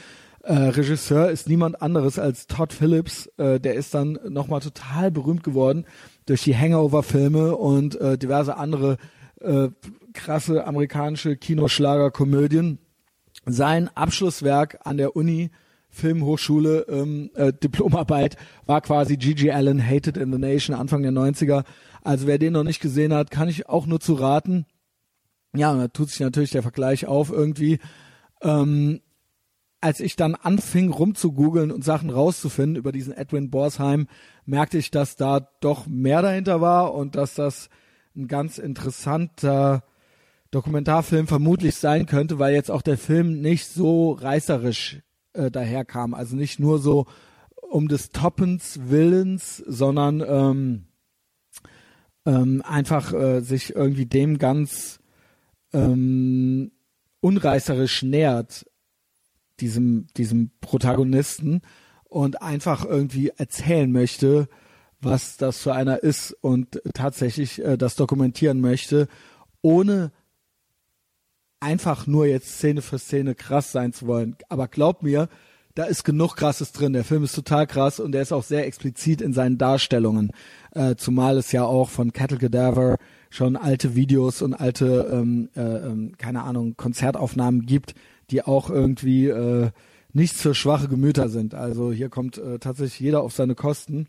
äh, 0.43 0.53
Regisseur 0.53 1.29
ist 1.29 1.47
niemand 1.47 1.81
anderes 1.81 2.17
als 2.17 2.47
Todd 2.47 2.73
Phillips. 2.73 3.27
Äh, 3.37 3.59
der 3.59 3.75
ist 3.75 3.93
dann 3.93 4.17
nochmal 4.27 4.61
total 4.61 5.11
berühmt 5.11 5.43
geworden 5.43 5.85
durch 6.25 6.43
die 6.43 6.57
Hangover-Filme 6.57 7.55
und 7.55 7.99
äh, 7.99 8.17
diverse 8.17 8.57
andere 8.57 8.97
äh, 9.41 9.69
krasse 10.13 10.65
amerikanische 10.65 11.35
Kinoschlager-Komödien. 11.35 12.79
Sein 13.45 13.89
Abschlusswerk 13.95 14.79
an 14.83 14.97
der 14.97 15.15
Uni 15.15 15.51
Filmhochschule 15.89 16.85
ähm, 16.89 17.31
äh, 17.33 17.51
Diplomarbeit 17.51 18.37
war 18.65 18.81
quasi 18.81 19.17
Gigi 19.17 19.51
Allen 19.51 19.85
Hated 19.85 20.17
in 20.17 20.31
the 20.31 20.37
Nation 20.37 20.75
Anfang 20.75 21.01
der 21.01 21.11
90er. 21.11 21.63
Also 22.09 22.25
wer 22.25 22.39
den 22.39 22.53
noch 22.53 22.63
nicht 22.63 22.79
gesehen 22.79 23.13
hat, 23.13 23.29
kann 23.29 23.49
ich 23.49 23.69
auch 23.69 23.85
nur 23.85 23.99
zu 23.99 24.15
raten. 24.15 24.65
Ja, 25.55 25.71
und 25.73 25.77
da 25.77 25.87
tut 25.89 26.09
sich 26.09 26.19
natürlich 26.21 26.49
der 26.49 26.63
Vergleich 26.63 27.05
auf 27.05 27.29
irgendwie. 27.29 27.77
Ähm, 28.41 29.01
als 29.79 29.99
ich 29.99 30.15
dann 30.15 30.33
anfing 30.33 30.89
rumzugoogeln 30.89 31.71
und 31.71 31.83
Sachen 31.83 32.09
rauszufinden 32.09 32.77
über 32.77 32.91
diesen 32.91 33.13
Edwin 33.13 33.51
Borsheim, 33.51 34.07
merkte 34.47 34.79
ich, 34.79 34.89
dass 34.89 35.17
da 35.17 35.51
doch 35.61 35.85
mehr 35.85 36.23
dahinter 36.23 36.61
war 36.61 36.95
und 36.95 37.15
dass 37.15 37.35
das 37.35 37.69
ein 38.15 38.27
ganz 38.27 38.57
interessanter 38.57 39.83
Dokumentarfilm 40.49 41.27
vermutlich 41.27 41.75
sein 41.75 42.07
könnte, 42.07 42.39
weil 42.39 42.55
jetzt 42.55 42.71
auch 42.71 42.81
der 42.81 42.97
Film 42.97 43.39
nicht 43.39 43.67
so 43.67 44.13
reißerisch 44.13 45.03
äh, 45.33 45.51
daherkam. 45.51 46.15
Also 46.15 46.35
nicht 46.35 46.59
nur 46.59 46.79
so 46.79 47.05
um 47.69 47.87
des 47.87 48.09
Toppens 48.09 48.79
Willens, 48.85 49.57
sondern 49.57 50.23
ähm, 50.27 50.85
ähm, 52.29 52.61
einfach 52.63 53.11
äh, 53.11 53.41
sich 53.41 53.75
irgendwie 53.75 54.05
dem 54.05 54.37
ganz 54.37 54.99
ähm, 55.73 56.71
unreißerisch 57.21 58.03
nähert, 58.03 58.65
diesem, 59.59 60.05
diesem 60.15 60.51
Protagonisten 60.61 61.61
und 62.03 62.41
einfach 62.43 62.85
irgendwie 62.85 63.31
erzählen 63.35 63.91
möchte, 63.91 64.47
was 65.01 65.37
das 65.37 65.57
für 65.57 65.73
einer 65.73 66.03
ist 66.03 66.31
und 66.41 66.79
tatsächlich 66.93 67.63
äh, 67.65 67.77
das 67.77 67.95
dokumentieren 67.95 68.61
möchte, 68.61 69.07
ohne 69.61 70.11
einfach 71.59 72.05
nur 72.05 72.27
jetzt 72.27 72.57
Szene 72.57 72.83
für 72.83 72.99
Szene 72.99 73.33
krass 73.33 73.71
sein 73.71 73.91
zu 73.91 74.05
wollen. 74.05 74.35
Aber 74.49 74.67
glaub 74.67 75.01
mir, 75.01 75.29
da 75.73 75.85
ist 75.85 76.03
genug 76.03 76.35
Krasses 76.35 76.73
drin. 76.73 76.93
Der 76.93 77.03
Film 77.03 77.23
ist 77.23 77.33
total 77.33 77.65
krass 77.65 77.99
und 77.99 78.13
er 78.13 78.21
ist 78.21 78.33
auch 78.33 78.43
sehr 78.43 78.67
explizit 78.67 79.19
in 79.19 79.33
seinen 79.33 79.57
Darstellungen. 79.57 80.31
Äh, 80.71 80.95
zumal 80.95 81.37
es 81.37 81.51
ja 81.51 81.63
auch 81.63 81.89
von 81.89 82.13
Cattle 82.13 82.37
Cadaver 82.37 82.97
schon 83.29 83.55
alte 83.55 83.95
Videos 83.95 84.41
und 84.41 84.53
alte, 84.53 85.09
ähm, 85.11 85.49
äh, 85.55 85.61
ähm, 85.61 86.13
keine 86.17 86.43
Ahnung, 86.43 86.75
Konzertaufnahmen 86.77 87.65
gibt, 87.65 87.95
die 88.31 88.43
auch 88.43 88.69
irgendwie 88.69 89.27
äh, 89.27 89.71
nichts 90.13 90.41
für 90.41 90.55
schwache 90.55 90.87
Gemüter 90.87 91.29
sind. 91.29 91.53
Also 91.53 91.91
hier 91.91 92.09
kommt 92.09 92.37
äh, 92.37 92.59
tatsächlich 92.59 92.99
jeder 92.99 93.21
auf 93.21 93.33
seine 93.33 93.55
Kosten. 93.55 94.07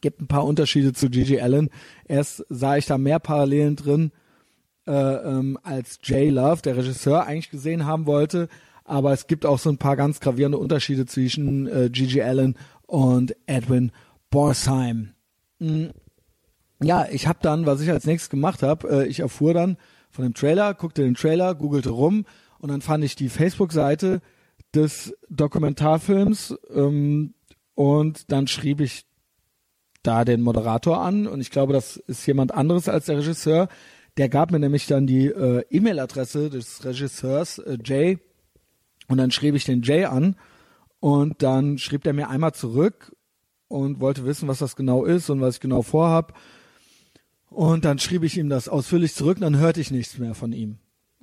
Gibt 0.00 0.20
ein 0.20 0.28
paar 0.28 0.44
Unterschiede 0.44 0.92
zu 0.92 1.10
Gigi 1.10 1.40
Allen. 1.40 1.70
Erst 2.06 2.44
sah 2.48 2.76
ich 2.76 2.86
da 2.86 2.96
mehr 2.96 3.18
Parallelen 3.18 3.74
drin 3.74 4.12
äh, 4.86 4.92
ähm, 4.92 5.58
als 5.62 5.98
Jay 6.02 6.30
Love, 6.30 6.62
der 6.62 6.76
Regisseur, 6.76 7.26
eigentlich 7.26 7.50
gesehen 7.50 7.86
haben 7.86 8.06
wollte. 8.06 8.48
Aber 8.84 9.12
es 9.12 9.26
gibt 9.26 9.46
auch 9.46 9.58
so 9.58 9.70
ein 9.70 9.78
paar 9.78 9.96
ganz 9.96 10.20
gravierende 10.20 10.58
Unterschiede 10.58 11.06
zwischen 11.06 11.66
äh, 11.66 11.90
Gigi 11.90 12.22
Allen 12.22 12.56
und 12.86 13.34
Edwin 13.46 13.90
Borsheim. 14.30 15.10
Mhm. 15.60 15.92
Ja, 16.82 17.06
ich 17.10 17.26
habe 17.26 17.38
dann, 17.42 17.66
was 17.66 17.80
ich 17.80 17.90
als 17.90 18.06
nächstes 18.06 18.30
gemacht 18.30 18.62
habe, 18.62 18.88
äh, 18.88 19.06
ich 19.06 19.20
erfuhr 19.20 19.54
dann 19.54 19.76
von 20.10 20.24
dem 20.24 20.34
Trailer, 20.34 20.74
guckte 20.74 21.02
den 21.02 21.14
Trailer, 21.14 21.54
googelte 21.54 21.90
rum 21.90 22.24
und 22.58 22.70
dann 22.70 22.80
fand 22.80 23.04
ich 23.04 23.14
die 23.14 23.28
Facebook-Seite 23.28 24.20
des 24.74 25.14
Dokumentarfilms 25.28 26.56
ähm, 26.74 27.34
und 27.74 28.32
dann 28.32 28.46
schrieb 28.46 28.80
ich 28.80 29.04
da 30.02 30.24
den 30.24 30.40
Moderator 30.40 31.00
an 31.00 31.26
und 31.26 31.40
ich 31.40 31.50
glaube, 31.50 31.74
das 31.74 31.96
ist 31.96 32.26
jemand 32.26 32.52
anderes 32.54 32.88
als 32.88 33.06
der 33.06 33.18
Regisseur. 33.18 33.68
Der 34.16 34.28
gab 34.28 34.50
mir 34.50 34.58
nämlich 34.58 34.86
dann 34.86 35.06
die 35.06 35.26
äh, 35.26 35.64
E-Mail-Adresse 35.70 36.48
des 36.48 36.84
Regisseurs 36.84 37.58
äh, 37.58 37.76
Jay 37.84 38.18
und 39.08 39.18
dann 39.18 39.30
schrieb 39.30 39.54
ich 39.54 39.64
den 39.64 39.82
Jay 39.82 40.06
an 40.06 40.36
und 40.98 41.42
dann 41.42 41.78
schrieb 41.78 42.06
er 42.06 42.14
mir 42.14 42.30
einmal 42.30 42.52
zurück 42.52 43.14
und 43.70 44.00
wollte 44.00 44.26
wissen, 44.26 44.48
was 44.48 44.58
das 44.58 44.74
genau 44.74 45.04
ist 45.04 45.30
und 45.30 45.40
was 45.40 45.54
ich 45.54 45.60
genau 45.60 45.82
vorhab. 45.82 46.36
Und 47.50 47.84
dann 47.84 48.00
schrieb 48.00 48.24
ich 48.24 48.36
ihm 48.36 48.48
das 48.48 48.68
ausführlich 48.68 49.14
zurück 49.14 49.36
und 49.36 49.42
dann 49.42 49.58
hörte 49.58 49.80
ich 49.80 49.92
nichts 49.92 50.18
mehr 50.18 50.34
von 50.34 50.52
ihm. 50.52 50.78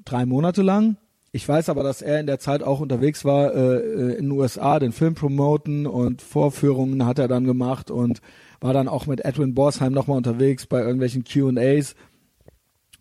Drei 0.06 0.26
Monate 0.26 0.62
lang. 0.62 0.96
Ich 1.34 1.48
weiß 1.48 1.68
aber, 1.68 1.84
dass 1.84 2.02
er 2.02 2.22
in 2.22 2.26
der 2.26 2.40
Zeit 2.40 2.64
auch 2.64 2.80
unterwegs 2.80 3.26
war 3.26 3.54
äh, 3.54 3.76
äh 3.76 4.16
in 4.16 4.30
den 4.30 4.32
USA, 4.32 4.80
den 4.80 4.94
Film 4.94 5.14
promoten 5.14 5.86
und 5.86 6.22
Vorführungen 6.22 7.06
hat 7.06 7.20
er 7.20 7.28
dann 7.28 7.44
gemacht 7.44 7.92
und 7.92 8.22
war 8.62 8.74
dann 8.74 8.88
auch 8.88 9.08
mit 9.08 9.26
Edwin 9.26 9.54
Borsheim 9.54 9.92
nochmal 9.92 10.18
unterwegs 10.18 10.68
bei 10.68 10.80
irgendwelchen 10.80 11.26
Q&As. 11.26 11.96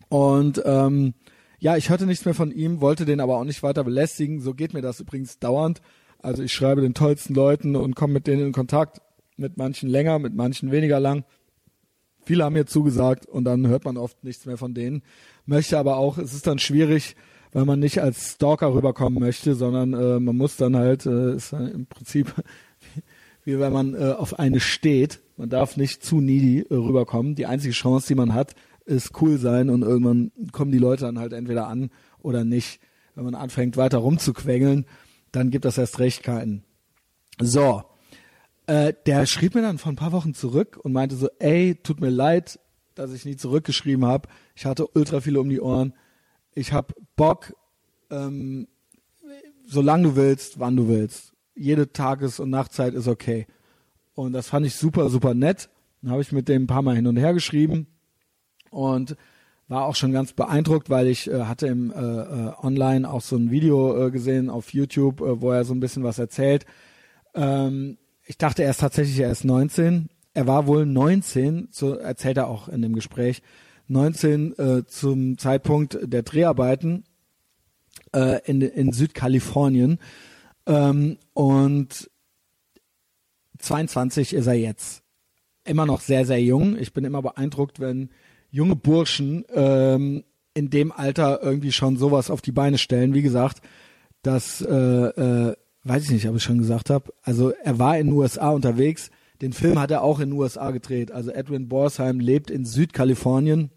Und 0.09 0.61
ähm, 0.65 1.13
ja, 1.59 1.77
ich 1.77 1.89
hörte 1.89 2.05
nichts 2.05 2.25
mehr 2.25 2.33
von 2.33 2.51
ihm, 2.51 2.81
wollte 2.81 3.05
den 3.05 3.21
aber 3.21 3.37
auch 3.37 3.45
nicht 3.45 3.63
weiter 3.63 3.85
belästigen. 3.85 4.41
So 4.41 4.53
geht 4.53 4.73
mir 4.73 4.81
das 4.81 4.99
übrigens 4.99 5.39
dauernd. 5.39 5.81
Also 6.19 6.43
ich 6.43 6.51
schreibe 6.51 6.81
den 6.81 6.93
tollsten 6.93 7.33
Leuten 7.33 7.77
und 7.77 7.95
komme 7.95 8.13
mit 8.13 8.27
denen 8.27 8.47
in 8.47 8.51
Kontakt. 8.51 9.01
Mit 9.37 9.57
manchen 9.57 9.89
länger, 9.89 10.19
mit 10.19 10.33
manchen 10.33 10.71
weniger 10.71 10.99
lang. 10.99 11.23
Viele 12.25 12.43
haben 12.43 12.53
mir 12.53 12.65
zugesagt 12.65 13.25
und 13.25 13.45
dann 13.45 13.67
hört 13.67 13.85
man 13.85 13.95
oft 13.95 14.23
nichts 14.23 14.45
mehr 14.45 14.57
von 14.57 14.73
denen. 14.73 15.03
Möchte 15.45 15.77
aber 15.77 15.97
auch, 15.97 16.17
es 16.17 16.33
ist 16.33 16.45
dann 16.47 16.59
schwierig, 16.59 17.15
weil 17.53 17.65
man 17.65 17.79
nicht 17.79 18.01
als 18.01 18.33
Stalker 18.33 18.73
rüberkommen 18.73 19.19
möchte, 19.19 19.55
sondern 19.55 19.93
äh, 19.93 20.19
man 20.19 20.35
muss 20.35 20.57
dann 20.57 20.75
halt, 20.75 21.05
äh, 21.05 21.35
ist 21.35 21.53
im 21.53 21.85
Prinzip 21.85 22.33
wie 23.47 23.59
wenn 23.59 23.71
man 23.71 23.93
äh, 23.93 24.11
auf 24.11 24.37
eine 24.37 24.59
steht. 24.59 25.21
Man 25.37 25.49
darf 25.49 25.77
nicht 25.77 26.03
zu 26.03 26.19
needy 26.19 26.65
äh, 26.69 26.73
rüberkommen. 26.73 27.35
Die 27.35 27.45
einzige 27.45 27.73
Chance, 27.73 28.07
die 28.07 28.15
man 28.15 28.33
hat, 28.33 28.55
ist 28.85 29.21
cool 29.21 29.37
sein 29.37 29.69
und 29.69 29.83
irgendwann 29.83 30.33
kommen 30.51 30.73
die 30.73 30.77
Leute 30.77 31.05
dann 31.05 31.17
halt 31.17 31.31
entweder 31.31 31.67
an 31.67 31.89
oder 32.19 32.43
nicht. 32.43 32.81
Wenn 33.15 33.23
man 33.23 33.35
anfängt 33.35 33.77
weiter 33.77 33.99
rumzuquengeln, 33.99 34.85
dann 35.31 35.49
gibt 35.49 35.63
das 35.63 35.77
erst 35.77 35.99
recht 35.99 36.23
keinen. 36.23 36.65
So, 37.39 37.83
äh, 38.67 38.93
der 39.05 39.25
schrieb 39.25 39.55
mir 39.55 39.61
dann 39.61 39.77
vor 39.77 39.91
ein 39.91 39.97
paar 39.97 40.11
Wochen 40.11 40.33
zurück 40.33 40.79
und 40.81 40.91
meinte 40.91 41.15
so, 41.15 41.29
ey, 41.39 41.75
tut 41.75 42.01
mir 42.01 42.09
leid, 42.09 42.59
dass 42.95 43.13
ich 43.13 43.25
nie 43.25 43.37
zurückgeschrieben 43.37 44.05
habe. 44.05 44.29
Ich 44.55 44.65
hatte 44.65 44.87
ultra 44.87 45.21
viele 45.21 45.39
um 45.39 45.49
die 45.49 45.61
Ohren. 45.61 45.93
Ich 46.53 46.73
habe 46.73 46.93
Bock, 47.15 47.55
ähm, 48.11 48.67
solange 49.65 50.03
du 50.03 50.15
willst, 50.15 50.59
wann 50.59 50.75
du 50.75 50.87
willst. 50.87 51.33
Jede 51.55 51.91
Tages- 51.91 52.39
und 52.39 52.49
Nachtzeit 52.49 52.93
ist 52.93 53.07
okay. 53.07 53.47
Und 54.13 54.33
das 54.33 54.49
fand 54.49 54.65
ich 54.65 54.75
super, 54.75 55.09
super 55.09 55.33
nett. 55.33 55.69
Dann 56.01 56.11
habe 56.11 56.21
ich 56.21 56.31
mit 56.31 56.47
dem 56.49 56.63
ein 56.63 56.67
paar 56.67 56.81
Mal 56.81 56.95
hin 56.95 57.07
und 57.07 57.17
her 57.17 57.33
geschrieben 57.33 57.87
und 58.69 59.15
war 59.67 59.85
auch 59.85 59.95
schon 59.95 60.11
ganz 60.11 60.33
beeindruckt, 60.33 60.89
weil 60.89 61.07
ich 61.07 61.29
äh, 61.29 61.43
hatte 61.43 61.67
im 61.67 61.91
äh, 61.91 61.95
äh, 61.95 62.53
online 62.61 63.09
auch 63.09 63.21
so 63.21 63.35
ein 63.35 63.51
Video 63.51 64.07
äh, 64.07 64.11
gesehen 64.11 64.49
auf 64.49 64.73
YouTube, 64.73 65.21
äh, 65.21 65.41
wo 65.41 65.51
er 65.51 65.65
so 65.65 65.73
ein 65.73 65.79
bisschen 65.79 66.03
was 66.03 66.19
erzählt. 66.19 66.65
Ähm, 67.33 67.97
ich 68.27 68.37
dachte 68.37 68.63
er 68.63 68.71
ist 68.71 68.81
tatsächlich 68.81 69.19
erst 69.19 69.45
19. 69.45 70.09
Er 70.33 70.47
war 70.47 70.67
wohl 70.67 70.85
19, 70.85 71.69
so 71.71 71.95
erzählt 71.95 72.37
er 72.37 72.47
auch 72.47 72.67
in 72.67 72.81
dem 72.81 72.93
Gespräch, 72.93 73.41
19 73.87 74.59
äh, 74.59 74.85
zum 74.85 75.37
Zeitpunkt 75.37 75.97
der 76.03 76.23
Dreharbeiten 76.23 77.05
äh, 78.13 78.41
in, 78.45 78.61
in 78.61 78.91
Südkalifornien. 78.91 79.99
Ähm, 80.65 81.17
und 81.33 82.09
22 83.59 84.33
ist 84.33 84.47
er 84.47 84.53
jetzt. 84.53 85.03
Immer 85.63 85.85
noch 85.85 86.01
sehr, 86.01 86.25
sehr 86.25 86.41
jung. 86.41 86.77
Ich 86.77 86.93
bin 86.93 87.05
immer 87.05 87.21
beeindruckt, 87.21 87.79
wenn 87.79 88.09
junge 88.51 88.75
Burschen 88.75 89.45
ähm, 89.53 90.23
in 90.53 90.69
dem 90.69 90.91
Alter 90.91 91.41
irgendwie 91.41 91.71
schon 91.71 91.97
sowas 91.97 92.29
auf 92.29 92.41
die 92.41 92.51
Beine 92.51 92.77
stellen. 92.77 93.13
Wie 93.13 93.21
gesagt, 93.21 93.61
das 94.21 94.61
äh, 94.61 94.75
äh, 94.75 95.55
weiß 95.87 96.03
ich 96.05 96.11
nicht, 96.11 96.27
ob 96.27 96.35
ich 96.35 96.43
schon 96.43 96.57
gesagt 96.57 96.89
habe. 96.89 97.13
Also 97.23 97.51
er 97.51 97.79
war 97.79 97.97
in 97.97 98.07
den 98.07 98.15
USA 98.15 98.49
unterwegs. 98.49 99.09
Den 99.41 99.53
Film 99.53 99.79
hat 99.79 99.91
er 99.91 100.01
auch 100.01 100.19
in 100.19 100.31
den 100.31 100.39
USA 100.39 100.71
gedreht. 100.71 101.11
Also 101.11 101.31
Edwin 101.31 101.67
Borsheim 101.67 102.19
lebt 102.19 102.49
in 102.49 102.65
Südkalifornien 102.65 103.71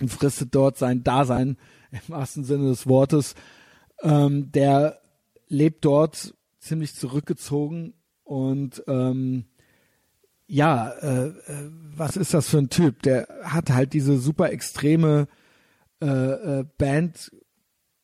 und 0.00 0.10
fristet 0.10 0.54
dort 0.54 0.78
sein 0.78 1.02
Dasein 1.02 1.56
im 1.90 2.00
wahrsten 2.08 2.44
Sinne 2.44 2.68
des 2.68 2.86
Wortes. 2.86 3.34
Ähm, 4.02 4.52
der 4.52 5.00
lebt 5.48 5.84
dort 5.84 6.34
ziemlich 6.58 6.94
zurückgezogen 6.94 7.94
und 8.24 8.82
ähm, 8.86 9.44
ja, 10.46 10.90
äh, 10.90 11.26
äh, 11.28 11.70
was 11.96 12.16
ist 12.16 12.34
das 12.34 12.48
für 12.48 12.58
ein 12.58 12.70
Typ? 12.70 13.02
Der 13.02 13.28
hat 13.42 13.70
halt 13.70 13.92
diese 13.92 14.18
super 14.18 14.50
extreme 14.50 15.26
äh, 16.02 16.06
äh, 16.06 16.64
Band 16.78 17.32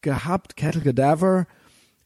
gehabt, 0.01 0.57
Cattle 0.57 0.81
Cadaver, 0.81 1.47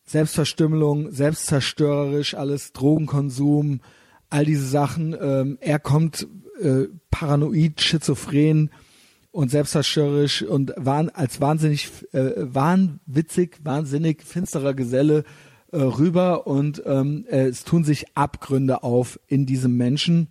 Selbstverstümmelung, 0.06 1.10
selbstzerstörerisch, 1.10 2.34
alles 2.34 2.72
Drogenkonsum, 2.72 3.80
all 4.28 4.44
diese 4.44 4.66
Sachen. 4.66 5.16
Ähm, 5.18 5.58
er 5.60 5.78
kommt 5.78 6.26
äh, 6.60 6.84
paranoid, 7.10 7.80
schizophren 7.80 8.70
und 9.32 9.50
selbstzerstörerisch 9.50 10.42
und 10.42 10.74
waren 10.76 11.08
als 11.10 11.40
wahnsinnig, 11.40 11.90
äh, 12.12 12.32
wahnwitzig, 12.36 13.58
wahnsinnig 13.64 14.22
finsterer 14.22 14.74
Geselle 14.74 15.24
äh, 15.72 15.78
rüber 15.78 16.46
und 16.46 16.82
ähm, 16.86 17.24
es 17.28 17.64
tun 17.64 17.82
sich 17.82 18.16
Abgründe 18.16 18.82
auf 18.82 19.18
in 19.26 19.46
diesem 19.46 19.76
Menschen. 19.76 20.28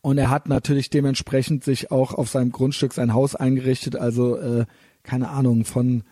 Und 0.00 0.18
er 0.18 0.30
hat 0.30 0.48
natürlich 0.48 0.90
dementsprechend 0.90 1.64
sich 1.64 1.90
auch 1.90 2.14
auf 2.14 2.28
seinem 2.28 2.52
Grundstück 2.52 2.92
sein 2.92 3.14
Haus 3.14 3.34
eingerichtet, 3.34 3.96
also 3.96 4.36
äh, 4.36 4.66
keine 5.02 5.28
Ahnung, 5.28 5.64
von 5.64 6.00
äh, 6.00 6.02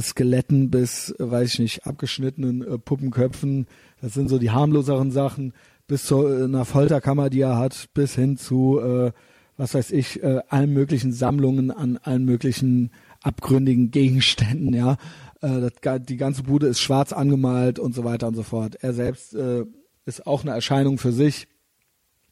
Skeletten 0.00 0.70
bis, 0.70 1.14
weiß 1.18 1.54
ich 1.54 1.58
nicht, 1.58 1.86
abgeschnittenen 1.86 2.62
äh, 2.62 2.78
Puppenköpfen. 2.78 3.66
Das 4.00 4.14
sind 4.14 4.28
so 4.28 4.38
die 4.38 4.50
harmloseren 4.50 5.10
Sachen, 5.10 5.52
bis 5.86 6.04
zu 6.04 6.26
äh, 6.26 6.44
einer 6.44 6.64
Folterkammer, 6.64 7.30
die 7.30 7.40
er 7.40 7.56
hat, 7.56 7.88
bis 7.94 8.14
hin 8.14 8.36
zu, 8.36 8.80
äh, 8.80 9.12
was 9.56 9.74
weiß 9.74 9.92
ich, 9.92 10.22
äh, 10.22 10.40
allen 10.48 10.72
möglichen 10.72 11.12
Sammlungen 11.12 11.70
an 11.70 11.98
allen 11.98 12.24
möglichen 12.24 12.90
abgründigen 13.22 13.90
Gegenständen, 13.90 14.74
ja. 14.74 14.96
Äh, 15.40 15.70
das, 15.80 16.00
die 16.02 16.16
ganze 16.16 16.42
Bude 16.42 16.66
ist 16.66 16.80
schwarz 16.80 17.12
angemalt 17.12 17.78
und 17.78 17.94
so 17.94 18.04
weiter 18.04 18.26
und 18.28 18.34
so 18.34 18.42
fort. 18.42 18.76
Er 18.80 18.92
selbst 18.92 19.34
äh, 19.34 19.64
ist 20.04 20.26
auch 20.26 20.42
eine 20.42 20.52
Erscheinung 20.52 20.98
für 20.98 21.12
sich. 21.12 21.48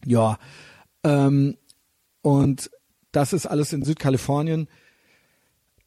Ja. 0.04 0.38
Ähm, 1.02 1.56
und 2.23 2.70
das 3.12 3.32
ist 3.32 3.46
alles 3.46 3.73
in 3.73 3.84
Südkalifornien. 3.84 4.68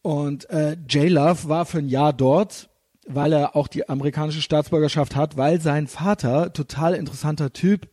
Und 0.08 0.50
äh, 0.50 0.78
J. 0.88 1.10
Love 1.10 1.50
war 1.50 1.66
für 1.66 1.80
ein 1.80 1.90
Jahr 1.90 2.14
dort, 2.14 2.70
weil 3.08 3.34
er 3.34 3.58
auch 3.58 3.68
die 3.68 3.90
amerikanische 3.90 4.42
Staatsbürgerschaft 4.42 5.18
hat, 5.18 5.36
weil 5.36 5.60
sein 5.60 5.88
Vater, 5.88 6.54
total 6.54 6.94
interessanter 6.94 7.52
Typ, 7.52 7.90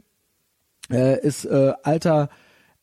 äh, 0.92 1.20
ist 1.26 1.44
äh, 1.44 1.72
alter 1.82 2.28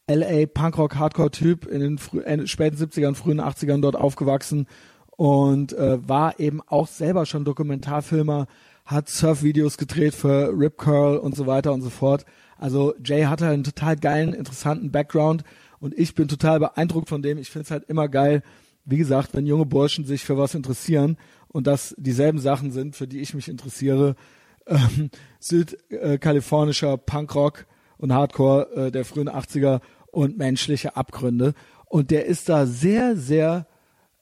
LA 0.06 0.48
Punkrock 0.48 0.98
Hardcore 0.98 1.32
Typ 1.32 1.66
in 1.66 1.80
den 1.80 1.98
frü 1.98 2.20
äh, 2.24 2.46
späten 2.46 2.76
70ern, 2.76 3.16
frühen 3.16 3.40
80ern 3.40 3.80
dort 3.80 3.96
aufgewachsen 3.96 4.68
und 5.12 5.72
äh, 5.72 6.06
war 6.06 6.38
eben 6.38 6.60
auch 6.68 6.88
selber 6.88 7.26
schon 7.26 7.46
Dokumentarfilmer, 7.46 8.48
hat 8.84 9.08
Surfvideos 9.08 9.78
gedreht 9.78 10.14
für 10.14 10.50
Rip 10.50 10.78
Curl 10.78 11.16
und 11.16 11.38
so 11.38 11.48
weiter 11.48 11.72
und 11.72 11.84
so 11.84 11.90
fort. 11.90 12.26
Also 12.58 12.96
Jay 13.02 13.24
hatte 13.24 13.48
einen 13.48 13.64
total 13.64 13.96
geilen, 13.96 14.34
interessanten 14.34 14.92
Background 14.92 15.46
und 15.80 15.98
ich 15.98 16.16
bin 16.16 16.28
total 16.28 16.60
beeindruckt 16.60 17.08
von 17.08 17.22
dem. 17.22 17.38
Ich 17.38 17.50
finde 17.50 17.64
es 17.64 17.72
halt 17.72 17.86
immer 17.86 18.10
geil, 18.10 18.44
wie 18.86 18.98
gesagt, 18.98 19.34
wenn 19.34 19.46
junge 19.46 19.66
Burschen 19.66 20.06
sich 20.06 20.24
für 20.24 20.38
was 20.38 20.56
interessieren 20.56 21.18
und 21.48 21.68
das 21.68 21.96
dieselben 21.98 22.40
Sachen 22.40 22.72
sind, 22.72 22.96
für 22.96 23.08
die 23.08 23.20
ich 23.20 23.34
mich 23.34 23.48
interessiere, 23.48 24.16
ähm, 24.68 25.10
südkalifornischer 25.40 26.98
Punkrock 26.98 27.66
und 27.98 28.14
Hardcore 28.14 28.88
äh, 28.88 28.92
der 28.92 29.06
frühen 29.06 29.30
80er 29.30 29.82
und 30.12 30.38
menschliche 30.38 30.96
Abgründe. 30.96 31.54
Und 31.86 32.12
der 32.12 32.26
ist 32.26 32.48
da 32.48 32.66
sehr, 32.66 33.16
sehr 33.16 33.68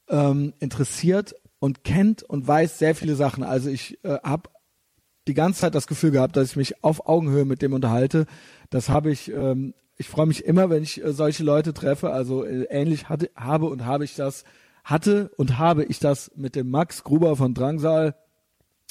ähm, 0.10 0.54
interessiert 0.60 1.36
und 1.60 1.84
kennt 1.84 2.24
und 2.24 2.48
weiß 2.48 2.80
sehr 2.80 2.96
viele 2.96 3.16
Sachen. 3.16 3.44
Also 3.44 3.70
ich 3.70 4.04
äh, 4.04 4.18
habe 4.24 4.50
die 5.28 5.34
ganze 5.34 5.62
Zeit 5.62 5.76
das 5.76 5.88
Gefühl 5.88 6.12
gehabt, 6.12 6.36
dass 6.36 6.52
ich 6.52 6.56
mich 6.56 6.84
auf 6.84 7.08
Augenhöhe 7.08 7.46
mit 7.46 7.62
dem 7.62 7.74
unterhalte. 7.74 8.26
Das 8.70 8.90
habe 8.90 9.12
ich, 9.12 9.32
ähm, 9.32 9.74
ich 10.00 10.08
freue 10.08 10.28
mich 10.28 10.46
immer, 10.46 10.70
wenn 10.70 10.82
ich 10.82 11.04
äh, 11.04 11.12
solche 11.12 11.44
Leute 11.44 11.74
treffe. 11.74 12.12
Also 12.12 12.46
äh, 12.46 12.64
ähnlich 12.70 13.10
hatte, 13.10 13.30
habe 13.36 13.66
und 13.66 13.86
habe 13.86 14.06
ich 14.06 14.16
das, 14.16 14.46
hatte 14.86 15.30
und 15.36 15.60
habe 15.60 15.84
ich 15.84 16.00
das 16.00 16.32
mit 16.36 16.56
dem 16.56 16.72
Max 16.72 17.04
Gruber 17.04 17.36
von 17.36 17.54
Drangsal. 17.54 18.16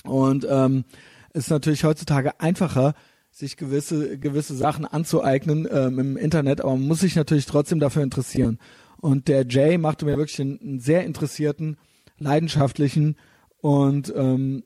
Und 0.04 0.46
ähm, 0.48 0.84
ist 1.32 1.50
natürlich 1.50 1.84
heutzutage 1.84 2.38
einfacher, 2.40 2.94
sich 3.30 3.56
gewisse, 3.56 4.18
gewisse 4.18 4.54
Sachen 4.54 4.84
anzueignen 4.84 5.66
ähm, 5.70 5.98
im 5.98 6.16
Internet, 6.16 6.60
aber 6.60 6.72
man 6.72 6.86
muss 6.86 7.00
sich 7.00 7.16
natürlich 7.16 7.46
trotzdem 7.46 7.80
dafür 7.80 8.02
interessieren. 8.02 8.58
Und 9.00 9.28
der 9.28 9.46
Jay 9.46 9.78
machte 9.78 10.04
mir 10.04 10.18
wirklich 10.18 10.40
einen, 10.40 10.60
einen 10.60 10.80
sehr 10.80 11.04
interessierten, 11.04 11.78
leidenschaftlichen 12.18 13.16
und 13.60 14.12
ähm, 14.14 14.64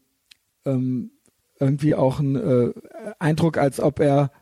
ähm, 0.65 1.13
irgendwie 1.61 1.95
auch 1.95 2.19
einen 2.19 2.37
äh, 2.37 2.73
Eindruck, 3.21 3.59
als 3.59 3.79
ob 3.79 4.01
er 4.01 4.33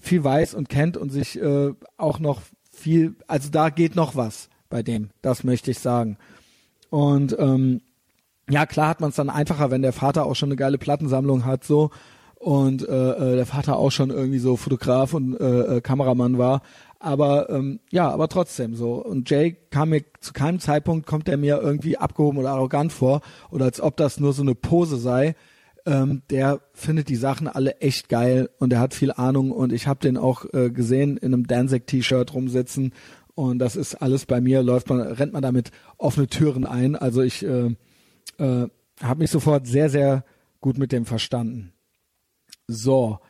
viel 0.00 0.24
weiß 0.24 0.54
und 0.54 0.68
kennt 0.68 0.96
und 0.96 1.10
sich 1.10 1.40
äh, 1.40 1.72
auch 1.96 2.18
noch 2.18 2.42
viel, 2.70 3.16
also 3.26 3.50
da 3.50 3.70
geht 3.70 3.96
noch 3.96 4.16
was 4.16 4.48
bei 4.68 4.82
dem, 4.82 5.10
das 5.22 5.44
möchte 5.44 5.70
ich 5.70 5.78
sagen. 5.78 6.16
Und 6.90 7.36
ähm, 7.38 7.80
ja, 8.48 8.66
klar 8.66 8.88
hat 8.88 9.00
man 9.00 9.10
es 9.10 9.16
dann 9.16 9.30
einfacher, 9.30 9.70
wenn 9.70 9.82
der 9.82 9.92
Vater 9.92 10.24
auch 10.24 10.34
schon 10.34 10.48
eine 10.48 10.56
geile 10.56 10.78
Plattensammlung 10.78 11.44
hat, 11.44 11.64
so 11.64 11.90
und 12.38 12.88
äh, 12.88 13.10
äh, 13.10 13.36
der 13.36 13.46
Vater 13.46 13.76
auch 13.76 13.90
schon 13.90 14.10
irgendwie 14.10 14.38
so 14.38 14.56
Fotograf 14.56 15.12
und 15.12 15.38
äh, 15.38 15.76
äh, 15.76 15.80
Kameramann 15.80 16.38
war. 16.38 16.62
Aber 17.00 17.50
ähm, 17.50 17.80
ja, 17.90 18.10
aber 18.10 18.28
trotzdem 18.28 18.74
so. 18.74 18.94
Und 18.94 19.28
Jay 19.30 19.56
kam 19.70 19.90
mir 19.90 20.02
zu 20.20 20.32
keinem 20.32 20.60
Zeitpunkt 20.60 21.06
kommt 21.06 21.28
er 21.28 21.36
mir 21.36 21.60
irgendwie 21.60 21.96
abgehoben 21.96 22.38
oder 22.38 22.50
arrogant 22.50 22.92
vor 22.92 23.20
oder 23.50 23.66
als 23.66 23.80
ob 23.80 23.96
das 23.96 24.18
nur 24.18 24.32
so 24.32 24.42
eine 24.42 24.54
Pose 24.54 24.96
sei 24.96 25.34
ähm, 25.86 26.22
der 26.30 26.60
findet 26.74 27.08
die 27.08 27.16
Sachen 27.16 27.48
alle 27.48 27.80
echt 27.80 28.08
geil 28.08 28.50
und 28.58 28.72
er 28.72 28.80
hat 28.80 28.94
viel 28.94 29.12
Ahnung 29.12 29.52
und 29.52 29.72
ich 29.72 29.86
habe 29.86 30.00
den 30.00 30.16
auch 30.16 30.44
äh, 30.52 30.70
gesehen 30.70 31.16
in 31.16 31.32
einem 31.32 31.46
Danzig-T-Shirt 31.46 32.34
rumsitzen 32.34 32.92
und 33.38 33.60
das 33.60 33.76
ist 33.76 33.94
alles 33.94 34.26
bei 34.26 34.40
mir, 34.40 34.64
läuft 34.64 34.88
man, 34.88 35.00
rennt 35.00 35.32
man 35.32 35.42
damit 35.42 35.70
offene 35.96 36.26
Türen 36.26 36.66
ein. 36.66 36.96
Also 36.96 37.22
ich 37.22 37.44
äh, 37.44 37.76
äh, 38.38 38.68
habe 39.00 39.18
mich 39.20 39.30
sofort 39.30 39.68
sehr, 39.68 39.90
sehr 39.90 40.24
gut 40.60 40.76
mit 40.76 40.90
dem 40.90 41.06
verstanden. 41.06 41.72
So, 42.66 43.20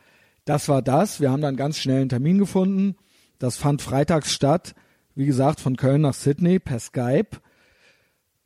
das 0.45 0.67
war 0.67 0.81
das. 0.81 1.21
Wir 1.21 1.29
haben 1.29 1.43
dann 1.43 1.55
ganz 1.55 1.77
schnell 1.77 2.01
einen 2.01 2.09
Termin 2.09 2.39
gefunden. 2.39 2.95
Das 3.37 3.57
fand 3.57 3.83
freitags 3.83 4.31
statt. 4.31 4.73
Wie 5.13 5.27
gesagt, 5.27 5.59
von 5.59 5.77
Köln 5.77 6.01
nach 6.01 6.15
Sydney 6.15 6.57
per 6.57 6.79
Skype. 6.79 7.37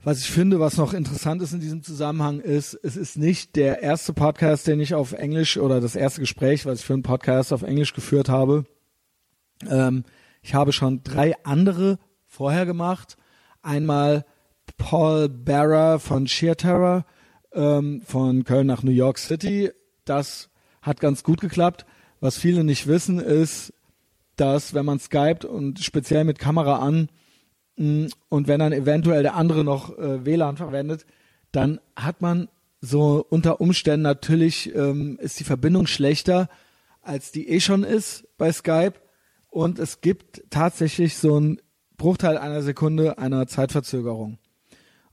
Was 0.05 0.19
ich 0.19 0.29
finde, 0.29 0.59
was 0.59 0.75
noch 0.75 0.93
interessant 0.93 1.41
ist 1.41 1.53
in 1.53 1.61
diesem 1.61 1.81
Zusammenhang, 1.81 2.41
ist, 2.41 2.77
es 2.83 2.97
ist 2.97 3.17
nicht 3.17 3.55
der 3.55 3.81
erste 3.81 4.11
Podcast, 4.11 4.67
den 4.67 4.81
ich 4.81 4.95
auf 4.95 5.13
Englisch 5.13 5.55
oder 5.55 5.79
das 5.79 5.95
erste 5.95 6.19
Gespräch, 6.19 6.65
was 6.65 6.79
ich 6.79 6.85
für 6.85 6.91
einen 6.91 7.03
Podcast 7.03 7.53
auf 7.53 7.61
Englisch 7.61 7.93
geführt 7.93 8.27
habe. 8.27 8.65
Ähm, 9.65 10.03
ich 10.41 10.55
habe 10.55 10.73
schon 10.73 11.03
drei 11.05 11.41
andere 11.45 11.99
vorher 12.25 12.65
gemacht. 12.65 13.15
Einmal 13.61 14.25
Paul 14.77 15.29
Barra 15.29 15.99
von 15.99 16.27
Sheer 16.27 16.57
Terror 16.57 17.05
ähm, 17.53 18.01
von 18.05 18.43
Köln 18.43 18.67
nach 18.67 18.83
New 18.83 18.91
York 18.91 19.17
City. 19.17 19.71
Das 20.03 20.49
hat 20.81 20.99
ganz 20.99 21.23
gut 21.23 21.39
geklappt. 21.39 21.85
Was 22.19 22.37
viele 22.37 22.65
nicht 22.65 22.87
wissen, 22.87 23.19
ist, 23.19 23.73
dass 24.35 24.73
wenn 24.73 24.85
man 24.85 24.99
Skype 24.99 25.47
und 25.47 25.79
speziell 25.79 26.25
mit 26.25 26.39
Kamera 26.39 26.79
an 26.79 27.07
und 27.75 28.47
wenn 28.47 28.59
dann 28.59 28.73
eventuell 28.73 29.23
der 29.23 29.35
andere 29.35 29.63
noch 29.63 29.97
äh, 29.97 30.25
WLAN 30.25 30.57
verwendet, 30.57 31.05
dann 31.51 31.79
hat 31.95 32.21
man 32.21 32.49
so 32.81 33.25
unter 33.29 33.61
Umständen 33.61 34.01
natürlich 34.01 34.73
ähm, 34.75 35.17
ist 35.21 35.39
die 35.39 35.43
Verbindung 35.43 35.87
schlechter, 35.87 36.49
als 37.01 37.31
die 37.31 37.47
eh 37.49 37.59
schon 37.59 37.83
ist 37.83 38.27
bei 38.37 38.51
Skype. 38.51 38.93
Und 39.49 39.79
es 39.79 40.01
gibt 40.01 40.43
tatsächlich 40.49 41.17
so 41.17 41.35
einen 41.35 41.61
Bruchteil 41.97 42.37
einer 42.37 42.61
Sekunde 42.61 43.17
einer 43.17 43.47
Zeitverzögerung. 43.47 44.39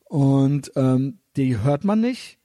Und 0.04 0.72
ähm, 0.76 1.20
die 1.36 1.58
hört 1.58 1.84
man 1.84 2.00
nicht, 2.00 2.38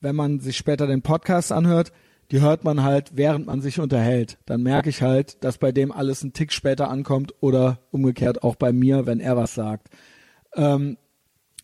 wenn 0.00 0.16
man 0.16 0.40
sich 0.40 0.56
später 0.56 0.86
den 0.86 1.02
Podcast 1.02 1.52
anhört 1.52 1.92
die 2.30 2.40
hört 2.40 2.64
man 2.64 2.82
halt, 2.82 3.12
während 3.14 3.46
man 3.46 3.60
sich 3.60 3.78
unterhält. 3.78 4.38
Dann 4.46 4.62
merke 4.62 4.90
ich 4.90 5.02
halt, 5.02 5.42
dass 5.44 5.58
bei 5.58 5.72
dem 5.72 5.92
alles 5.92 6.22
einen 6.22 6.32
Tick 6.32 6.52
später 6.52 6.90
ankommt 6.90 7.34
oder 7.40 7.78
umgekehrt 7.90 8.42
auch 8.42 8.56
bei 8.56 8.72
mir, 8.72 9.06
wenn 9.06 9.20
er 9.20 9.36
was 9.36 9.54
sagt. 9.54 9.88
Ähm, 10.54 10.96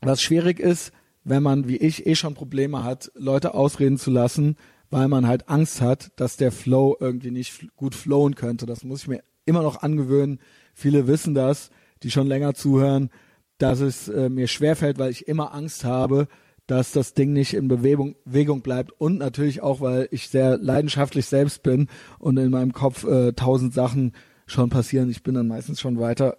was 0.00 0.22
schwierig 0.22 0.60
ist, 0.60 0.92
wenn 1.24 1.42
man, 1.42 1.68
wie 1.68 1.76
ich, 1.76 2.06
eh 2.06 2.14
schon 2.14 2.34
Probleme 2.34 2.84
hat, 2.84 3.10
Leute 3.14 3.54
ausreden 3.54 3.98
zu 3.98 4.10
lassen, 4.10 4.56
weil 4.90 5.08
man 5.08 5.26
halt 5.26 5.48
Angst 5.48 5.80
hat, 5.80 6.12
dass 6.16 6.36
der 6.36 6.52
Flow 6.52 6.96
irgendwie 7.00 7.30
nicht 7.30 7.74
gut 7.76 7.94
flowen 7.94 8.34
könnte. 8.34 8.66
Das 8.66 8.84
muss 8.84 9.02
ich 9.02 9.08
mir 9.08 9.22
immer 9.44 9.62
noch 9.62 9.82
angewöhnen. 9.82 10.38
Viele 10.74 11.06
wissen 11.06 11.34
das, 11.34 11.70
die 12.02 12.10
schon 12.10 12.26
länger 12.26 12.54
zuhören, 12.54 13.10
dass 13.58 13.80
es 13.80 14.08
äh, 14.08 14.28
mir 14.28 14.48
schwerfällt, 14.48 14.98
weil 14.98 15.10
ich 15.10 15.28
immer 15.28 15.54
Angst 15.54 15.84
habe, 15.84 16.26
dass 16.66 16.92
das 16.92 17.14
Ding 17.14 17.32
nicht 17.32 17.54
in 17.54 17.68
Bewegung, 17.68 18.16
Bewegung 18.24 18.62
bleibt 18.62 18.92
und 19.00 19.18
natürlich 19.18 19.62
auch, 19.62 19.80
weil 19.80 20.08
ich 20.10 20.28
sehr 20.28 20.58
leidenschaftlich 20.58 21.26
selbst 21.26 21.62
bin 21.62 21.88
und 22.18 22.36
in 22.36 22.50
meinem 22.50 22.72
Kopf 22.72 23.04
äh, 23.04 23.32
tausend 23.32 23.74
Sachen 23.74 24.12
schon 24.46 24.70
passieren. 24.70 25.10
Ich 25.10 25.22
bin 25.22 25.34
dann 25.34 25.48
meistens 25.48 25.80
schon 25.80 25.98
weiter 25.98 26.36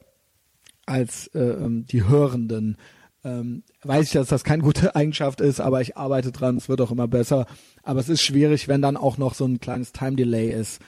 als 0.86 1.28
äh, 1.28 1.40
ähm, 1.40 1.86
die 1.86 2.08
Hörenden. 2.08 2.78
Ähm, 3.26 3.64
weiß 3.84 4.08
ich, 4.08 4.12
dass 4.14 4.28
das 4.28 4.44
keine 4.44 4.64
gute 4.64 4.96
Eigenschaft 4.96 5.42
ist, 5.42 5.60
aber 5.60 5.82
ich 5.82 5.98
arbeite 5.98 6.32
dran, 6.32 6.58
es 6.58 6.70
wird 6.70 6.82
auch 6.82 6.92
immer 6.92 7.08
besser. 7.08 7.46
Aber 7.84 8.00
es 8.00 8.10
ist 8.10 8.22
schwierig, 8.22 8.68
wenn 8.68 8.82
dann 8.82 8.98
auch 8.98 9.18
noch 9.18 9.34
so 9.34 9.46
ein 9.46 9.60
kleines 9.60 9.92
Time 9.92 10.16
Delay 10.16 10.50
ist. 10.50 10.82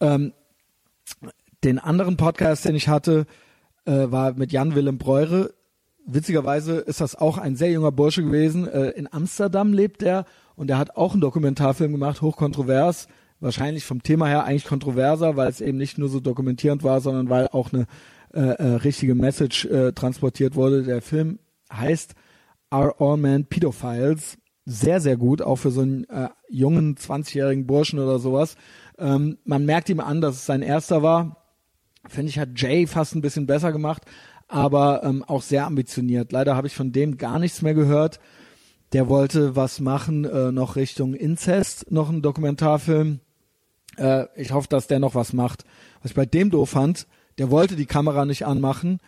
Ähm, 0.00 0.32
den 1.64 1.78
anderen 1.78 2.16
Podcast, 2.16 2.64
den 2.64 2.74
ich 2.74 2.88
hatte, 2.88 3.26
äh, 3.84 4.10
war 4.10 4.34
mit 4.34 4.52
Jan 4.52 4.74
Willem 4.74 4.98
Breure 4.98 5.50
witzigerweise 6.06 6.78
ist 6.78 7.00
das 7.00 7.14
auch 7.14 7.38
ein 7.38 7.56
sehr 7.56 7.70
junger 7.70 7.92
Bursche 7.92 8.22
gewesen. 8.22 8.68
Äh, 8.68 8.90
in 8.90 9.12
Amsterdam 9.12 9.72
lebt 9.72 10.02
er 10.02 10.24
und 10.56 10.70
er 10.70 10.78
hat 10.78 10.96
auch 10.96 11.12
einen 11.12 11.20
Dokumentarfilm 11.20 11.92
gemacht, 11.92 12.22
hochkontrovers. 12.22 13.08
Wahrscheinlich 13.40 13.84
vom 13.84 14.02
Thema 14.02 14.28
her 14.28 14.44
eigentlich 14.44 14.66
kontroverser, 14.66 15.36
weil 15.36 15.48
es 15.48 15.60
eben 15.60 15.78
nicht 15.78 15.98
nur 15.98 16.08
so 16.08 16.20
dokumentierend 16.20 16.84
war, 16.84 17.00
sondern 17.00 17.28
weil 17.28 17.48
auch 17.48 17.72
eine 17.72 17.86
äh, 18.32 18.40
äh, 18.40 18.74
richtige 18.76 19.14
Message 19.14 19.64
äh, 19.64 19.92
transportiert 19.92 20.54
wurde. 20.54 20.84
Der 20.84 21.02
Film 21.02 21.38
heißt 21.72 22.14
Are 22.70 22.94
All 22.98 23.16
Men 23.16 23.46
Pedophiles. 23.46 24.38
Sehr, 24.64 25.00
sehr 25.00 25.16
gut, 25.16 25.42
auch 25.42 25.56
für 25.56 25.72
so 25.72 25.80
einen 25.80 26.04
äh, 26.04 26.28
jungen 26.48 26.94
20-jährigen 26.94 27.66
Burschen 27.66 27.98
oder 27.98 28.20
sowas. 28.20 28.54
Ähm, 28.96 29.38
man 29.44 29.64
merkt 29.64 29.88
ihm 29.88 29.98
an, 29.98 30.20
dass 30.20 30.36
es 30.36 30.46
sein 30.46 30.62
erster 30.62 31.02
war. 31.02 31.38
Finde 32.08 32.30
ich, 32.30 32.38
hat 32.38 32.50
Jay 32.54 32.86
fast 32.86 33.14
ein 33.16 33.22
bisschen 33.22 33.46
besser 33.46 33.72
gemacht 33.72 34.04
aber 34.52 35.02
ähm, 35.02 35.24
auch 35.24 35.42
sehr 35.42 35.66
ambitioniert. 35.66 36.30
Leider 36.32 36.56
habe 36.56 36.66
ich 36.66 36.74
von 36.74 36.92
dem 36.92 37.16
gar 37.16 37.38
nichts 37.38 37.62
mehr 37.62 37.74
gehört. 37.74 38.20
der 38.92 39.08
wollte 39.08 39.56
was 39.56 39.80
machen, 39.80 40.26
äh, 40.26 40.52
noch 40.52 40.76
Richtung 40.76 41.14
Inzest, 41.14 41.90
noch 41.90 42.10
ein 42.10 42.20
Dokumentarfilm. 42.20 43.20
Äh, 43.96 44.26
ich 44.36 44.52
hoffe, 44.52 44.68
dass 44.68 44.86
der 44.86 44.98
noch 44.98 45.14
was 45.14 45.32
macht. 45.32 45.64
Was 46.02 46.10
ich 46.10 46.14
bei 46.14 46.26
dem 46.26 46.50
doof 46.50 46.70
fand, 46.70 47.06
der 47.38 47.50
wollte 47.50 47.74
die 47.74 47.86
Kamera 47.86 48.26
nicht 48.26 48.44
anmachen, 48.44 48.98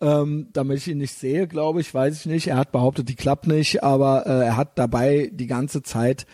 ähm, 0.00 0.48
damit 0.52 0.78
ich 0.78 0.88
ihn 0.88 0.98
nicht 0.98 1.14
sehe, 1.14 1.46
glaube 1.46 1.80
ich, 1.80 1.94
weiß 1.94 2.18
ich 2.18 2.26
nicht. 2.26 2.48
Er 2.48 2.56
hat 2.56 2.72
behauptet, 2.72 3.08
die 3.08 3.14
klappt 3.14 3.46
nicht, 3.46 3.84
aber 3.84 4.26
äh, 4.26 4.46
er 4.46 4.56
hat 4.56 4.76
dabei 4.76 5.30
die 5.32 5.46
ganze 5.46 5.82
Zeit 5.82 6.26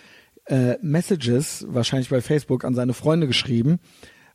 äh, 0.46 0.76
Messages, 0.82 1.66
wahrscheinlich 1.68 2.10
bei 2.10 2.20
Facebook, 2.20 2.64
an 2.64 2.74
seine 2.74 2.94
Freunde 2.94 3.26
geschrieben, 3.26 3.80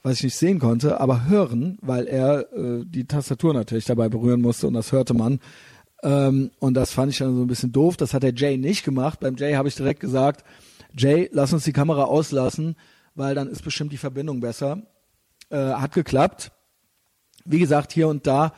was 0.01 0.17
ich 0.17 0.23
nicht 0.23 0.35
sehen 0.35 0.59
konnte, 0.59 0.99
aber 0.99 1.27
hören, 1.27 1.77
weil 1.81 2.07
er 2.07 2.51
äh, 2.53 2.85
die 2.85 3.05
Tastatur 3.05 3.53
natürlich 3.53 3.85
dabei 3.85 4.09
berühren 4.09 4.41
musste 4.41 4.67
und 4.67 4.73
das 4.73 4.91
hörte 4.91 5.13
man. 5.13 5.39
Ähm, 6.03 6.51
und 6.59 6.75
das 6.75 6.91
fand 6.91 7.11
ich 7.11 7.17
dann 7.17 7.35
so 7.35 7.41
ein 7.41 7.47
bisschen 7.47 7.71
doof. 7.71 7.97
Das 7.97 8.13
hat 8.13 8.23
der 8.23 8.33
Jay 8.33 8.57
nicht 8.57 8.85
gemacht. 8.85 9.19
Beim 9.19 9.35
Jay 9.35 9.53
habe 9.53 9.67
ich 9.67 9.75
direkt 9.75 9.99
gesagt, 9.99 10.45
Jay, 10.97 11.29
lass 11.33 11.51
uns 11.51 11.65
die 11.65 11.73
Kamera 11.73 12.05
auslassen, 12.05 12.75
weil 13.15 13.35
dann 13.35 13.49
ist 13.49 13.63
bestimmt 13.63 13.91
die 13.91 13.97
Verbindung 13.97 14.39
besser. 14.39 14.83
Äh, 15.49 15.57
hat 15.57 15.93
geklappt. 15.93 16.51
Wie 17.43 17.59
gesagt, 17.59 17.91
hier 17.91 18.07
und 18.07 18.25
da. 18.25 18.53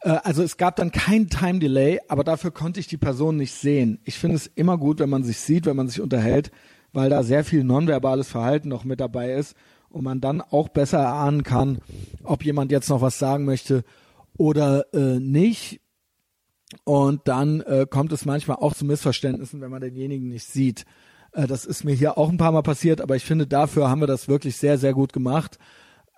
Äh, 0.00 0.18
also 0.24 0.42
es 0.42 0.56
gab 0.56 0.74
dann 0.74 0.90
kein 0.90 1.28
Time 1.28 1.60
Delay, 1.60 2.00
aber 2.08 2.24
dafür 2.24 2.50
konnte 2.50 2.80
ich 2.80 2.88
die 2.88 2.96
Person 2.96 3.36
nicht 3.36 3.52
sehen. 3.52 4.00
Ich 4.04 4.18
finde 4.18 4.36
es 4.36 4.48
immer 4.48 4.76
gut, 4.76 4.98
wenn 4.98 5.10
man 5.10 5.22
sich 5.22 5.38
sieht, 5.38 5.66
wenn 5.66 5.76
man 5.76 5.88
sich 5.88 6.00
unterhält, 6.00 6.50
weil 6.92 7.10
da 7.10 7.22
sehr 7.22 7.44
viel 7.44 7.62
nonverbales 7.62 8.28
Verhalten 8.28 8.68
noch 8.68 8.82
mit 8.82 8.98
dabei 8.98 9.34
ist 9.34 9.54
und 9.94 10.02
man 10.02 10.20
dann 10.20 10.40
auch 10.40 10.68
besser 10.68 10.98
erahnen 10.98 11.44
kann, 11.44 11.78
ob 12.24 12.44
jemand 12.44 12.72
jetzt 12.72 12.88
noch 12.90 13.00
was 13.00 13.18
sagen 13.18 13.44
möchte 13.44 13.84
oder 14.36 14.92
äh, 14.92 15.20
nicht. 15.20 15.80
Und 16.82 17.28
dann 17.28 17.60
äh, 17.60 17.86
kommt 17.88 18.12
es 18.12 18.24
manchmal 18.24 18.56
auch 18.56 18.74
zu 18.74 18.84
Missverständnissen, 18.84 19.60
wenn 19.60 19.70
man 19.70 19.80
denjenigen 19.80 20.28
nicht 20.28 20.46
sieht. 20.46 20.84
Äh, 21.32 21.46
das 21.46 21.64
ist 21.64 21.84
mir 21.84 21.94
hier 21.94 22.18
auch 22.18 22.28
ein 22.28 22.38
paar 22.38 22.50
Mal 22.50 22.62
passiert, 22.62 23.00
aber 23.00 23.14
ich 23.14 23.24
finde, 23.24 23.46
dafür 23.46 23.88
haben 23.88 24.00
wir 24.00 24.08
das 24.08 24.26
wirklich 24.26 24.56
sehr, 24.56 24.78
sehr 24.78 24.94
gut 24.94 25.12
gemacht. 25.12 25.58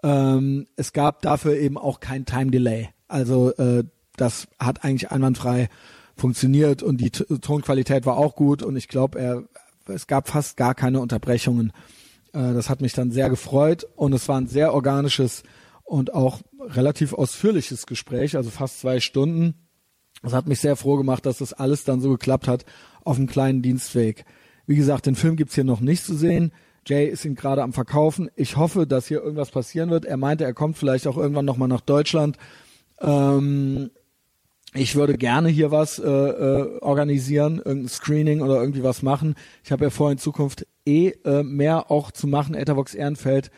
Ähm, 0.03 0.67
es 0.77 0.95
gab 0.95 1.21
dafür 1.21 1.57
eben 1.57 1.77
auch 1.77 2.01
kein 2.01 2.25
Time 2.25 2.51
Delay. 2.51 2.89
Also 3.09 3.53
äh, 3.57 3.85
das 4.17 4.49
hat 4.59 4.85
eigentlich 4.85 5.11
einwandfrei 5.11 5.69
funktioniert 6.17 6.83
und 6.83 6.97
die 6.97 7.11
T 7.11 7.25
Tonqualität 7.41 8.07
war 8.07 8.17
auch 8.17 8.37
gut 8.37 8.63
und 8.63 8.77
ich 8.77 8.89
glaube, 8.89 9.47
es 9.87 10.07
gab 10.07 10.29
fast 10.29 10.57
gar 10.57 10.75
keine 10.75 11.01
Unterbrechungen. 11.01 11.73
Äh, 12.37 12.55
das 12.55 12.69
hat 12.69 12.81
mich 12.81 12.93
dann 12.93 13.11
sehr 13.11 13.31
gefreut 13.31 13.87
und 13.97 14.13
es 14.13 14.29
war 14.29 14.39
ein 14.39 14.47
sehr 14.47 14.75
organisches 14.75 15.43
und 15.85 16.13
auch 16.15 16.41
relativ 16.61 17.13
ausführliches 17.15 17.87
Gespräch, 17.87 18.37
also 18.37 18.51
fast 18.51 18.81
zwei 18.81 19.01
Stunden. 19.01 19.55
Das 20.23 20.33
hat 20.33 20.49
mich 20.49 20.61
sehr 20.61 20.77
froh 20.77 20.97
gemacht, 20.97 21.25
dass 21.27 21.39
das 21.39 21.53
alles 21.53 21.85
dann 21.85 22.01
so 22.01 22.11
geklappt 22.11 22.49
hat 22.49 22.65
auf 23.05 23.17
einem 23.17 23.29
kleinen 23.29 23.63
Dienstweg. 23.63 24.25
Wie 24.67 24.77
gesagt, 24.77 25.07
den 25.07 25.15
Film 25.15 25.37
gibt's 25.37 25.55
hier 25.55 25.65
noch 25.65 25.81
nicht 25.81 26.05
zu 26.05 26.15
sehen. 26.17 26.53
Jay 26.87 27.07
ist 27.07 27.25
ihn 27.25 27.35
gerade 27.35 27.63
am 27.63 27.73
Verkaufen. 27.73 28.31
Ich 28.35 28.57
hoffe, 28.57 28.87
dass 28.87 29.07
hier 29.07 29.23
irgendwas 29.23 29.51
passieren 29.51 29.91
wird. 29.91 30.05
Er 30.05 30.17
meinte, 30.17 30.45
er 30.45 30.55
kommt 30.55 30.77
vielleicht 30.77 31.07
auch 31.07 31.17
irgendwann 31.17 31.45
nochmal 31.45 31.69
nach 31.69 31.81
Deutschland. 31.81 32.37
Ähm, 33.01 33.91
ich 34.75 34.97
würde 34.97 35.17
gerne 35.17 35.49
hier 35.49 35.71
was 35.71 35.99
äh, 35.99 36.09
äh, 36.09 36.79
organisieren, 36.81 37.59
irgendein 37.59 37.89
Screening 37.89 38.41
oder 38.43 38.61
irgendwie 38.61 38.83
was 38.83 39.03
machen. 39.03 39.37
Ich 39.65 39.73
habe 39.73 39.85
ja 39.85 39.91
vor, 39.91 40.11
in 40.11 40.19
Zukunft 40.19 40.67
eh 40.87 41.09
äh, 41.25 41.43
mehr 41.43 41.91
auch 41.91 42.11
zu 42.11 42.27
machen. 42.27 42.55
Ethervox 42.55 42.95
Ehrenfeld, 42.95 43.51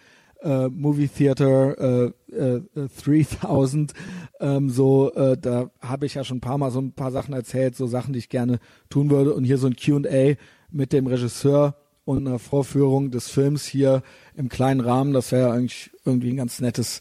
äh, 0.43 0.69
Movie 0.69 1.09
Theater 1.09 2.13
äh, 2.31 2.35
äh, 2.35 2.63
3000, 3.05 3.93
ähm, 4.41 4.71
so, 4.71 5.13
äh, 5.15 5.37
da 5.37 5.71
habe 5.81 6.07
ich 6.07 6.15
ja 6.15 6.25
schon 6.25 6.39
ein 6.39 6.43
paar 6.43 6.59
Mal 6.59 6.71
so 6.71 6.81
ein 6.81 6.93
paar 6.93 7.11
Sachen 7.11 7.35
erzählt, 7.35 7.77
so 7.77 7.87
Sachen, 7.87 8.13
die 8.13 8.21
ich 8.21 8.29
gerne 8.29 8.61
tun 8.89 9.11
würde. 9.11 9.35
Und 9.35 9.45
hier 9.45 9.59
so 9.59 9.67
ein 9.67 9.77
Q&A 9.77 10.35
mit 10.71 10.93
dem 10.93 11.07
Regisseur 11.07 11.77
und 12.05 12.27
einer 12.27 12.39
Vorführung 12.39 13.11
des 13.11 13.29
Films 13.29 13.67
hier 13.67 14.03
im 14.35 14.49
kleinen 14.49 14.81
Rahmen. 14.81 15.13
Das 15.13 15.33
wäre 15.33 15.53
eigentlich 15.53 15.91
irgendwie 16.05 16.31
ein 16.31 16.37
ganz 16.37 16.61
nettes 16.61 17.01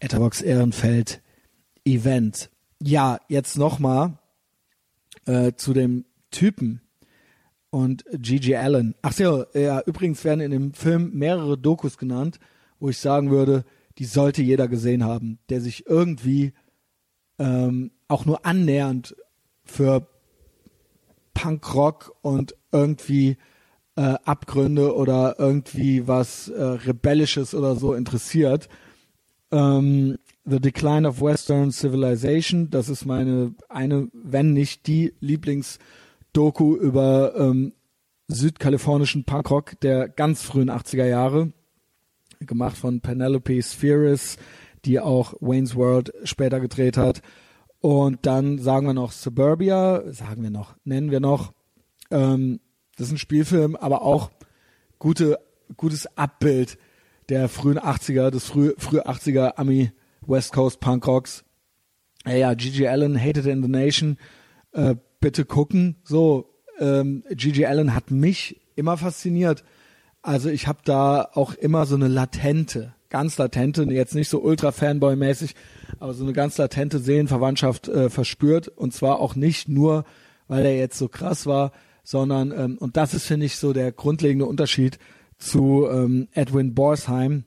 Etherbox 0.00 0.42
Ehrenfeld 0.42 1.20
Event. 1.84 2.50
Ja, 2.82 3.20
jetzt 3.28 3.56
nochmal 3.58 4.18
äh, 5.26 5.52
zu 5.54 5.72
dem 5.72 6.04
Typen 6.30 6.80
und 7.70 8.04
Gigi 8.12 8.56
Allen. 8.56 8.94
Ach 9.02 9.12
so, 9.12 9.44
ja, 9.54 9.80
übrigens 9.82 10.24
werden 10.24 10.40
in 10.40 10.50
dem 10.50 10.74
Film 10.74 11.10
mehrere 11.14 11.56
Dokus 11.56 11.98
genannt, 11.98 12.38
wo 12.78 12.88
ich 12.88 12.98
sagen 12.98 13.30
würde, 13.30 13.64
die 13.98 14.04
sollte 14.04 14.42
jeder 14.42 14.68
gesehen 14.68 15.04
haben, 15.04 15.38
der 15.48 15.60
sich 15.60 15.86
irgendwie 15.86 16.52
ähm, 17.38 17.92
auch 18.08 18.26
nur 18.26 18.44
annähernd 18.44 19.16
für 19.64 20.06
Punkrock 21.34 22.14
und 22.22 22.54
irgendwie 22.72 23.36
äh, 23.96 24.14
Abgründe 24.24 24.94
oder 24.94 25.36
irgendwie 25.38 26.06
was 26.06 26.48
äh, 26.48 26.62
Rebellisches 26.62 27.54
oder 27.54 27.76
so 27.76 27.94
interessiert. 27.94 28.68
Ähm, 29.50 30.18
The 30.44 30.60
Decline 30.60 31.06
of 31.06 31.20
Western 31.20 31.70
Civilization, 31.70 32.70
das 32.70 32.88
ist 32.88 33.04
meine 33.04 33.54
eine, 33.68 34.08
wenn 34.12 34.52
nicht 34.52 34.86
die 34.86 35.12
Lieblingsdoku 36.30 36.76
über 36.76 37.34
ähm, 37.36 37.72
südkalifornischen 38.28 39.24
Punkrock 39.24 39.80
der 39.80 40.08
ganz 40.08 40.42
frühen 40.42 40.70
80er 40.70 41.06
Jahre, 41.06 41.52
gemacht 42.40 42.76
von 42.76 43.00
Penelope 43.00 43.62
Spheris, 43.62 44.36
die 44.84 45.00
auch 45.00 45.34
Wayne's 45.40 45.74
World 45.74 46.12
später 46.24 46.60
gedreht 46.60 46.96
hat. 46.96 47.20
Und 47.80 48.26
dann 48.26 48.58
sagen 48.58 48.86
wir 48.86 48.94
noch 48.94 49.12
Suburbia, 49.12 50.02
sagen 50.12 50.42
wir 50.42 50.50
noch, 50.50 50.76
nennen 50.84 51.10
wir 51.10 51.20
noch. 51.20 51.52
Ähm, 52.10 52.60
das 52.96 53.08
ist 53.08 53.14
ein 53.14 53.18
Spielfilm, 53.18 53.74
aber 53.74 54.02
auch 54.02 54.30
gute, 54.98 55.38
gutes 55.76 56.06
Abbild 56.16 56.78
der 57.28 57.48
frühen 57.48 57.78
80er, 57.78 58.30
des 58.30 58.44
früh, 58.46 58.74
frühe 58.78 59.06
80er 59.06 59.56
Ami 59.56 59.92
West 60.20 60.52
Coast 60.52 60.80
Punk 60.80 61.06
Rocks. 61.06 61.44
Ja, 62.26 62.34
ja, 62.34 62.54
Gigi 62.54 62.86
Allen, 62.86 63.20
Hated 63.20 63.46
in 63.46 63.62
the 63.62 63.68
Nation, 63.68 64.18
äh, 64.72 64.94
bitte 65.20 65.44
gucken. 65.44 65.96
So, 66.04 66.50
ähm, 66.78 67.24
Gigi 67.30 67.66
Allen 67.66 67.94
hat 67.94 68.10
mich 68.10 68.60
immer 68.74 68.96
fasziniert. 68.96 69.64
Also 70.22 70.50
ich 70.50 70.66
habe 70.66 70.80
da 70.84 71.30
auch 71.34 71.54
immer 71.54 71.86
so 71.86 71.94
eine 71.94 72.08
latente, 72.08 72.94
ganz 73.08 73.38
latente, 73.38 73.84
jetzt 73.84 74.14
nicht 74.14 74.28
so 74.28 74.40
ultra 74.42 74.70
Fanboy-mäßig, 74.70 75.54
aber 75.98 76.14
so 76.14 76.24
eine 76.24 76.32
ganz 76.32 76.58
latente 76.58 76.98
Seelenverwandtschaft 76.98 77.88
äh, 77.88 78.10
verspürt. 78.10 78.68
Und 78.68 78.92
zwar 78.92 79.20
auch 79.20 79.34
nicht 79.34 79.68
nur, 79.68 80.04
weil 80.48 80.64
er 80.64 80.76
jetzt 80.76 80.98
so 80.98 81.08
krass 81.08 81.46
war, 81.46 81.72
sondern, 82.02 82.52
ähm, 82.52 82.78
und 82.78 82.96
das 82.96 83.14
ist, 83.14 83.26
finde 83.26 83.46
ich, 83.46 83.56
so 83.56 83.72
der 83.72 83.92
grundlegende 83.92 84.46
Unterschied 84.46 84.98
zu 85.38 85.86
ähm, 85.90 86.28
Edwin 86.32 86.74
Borsheim. 86.74 87.44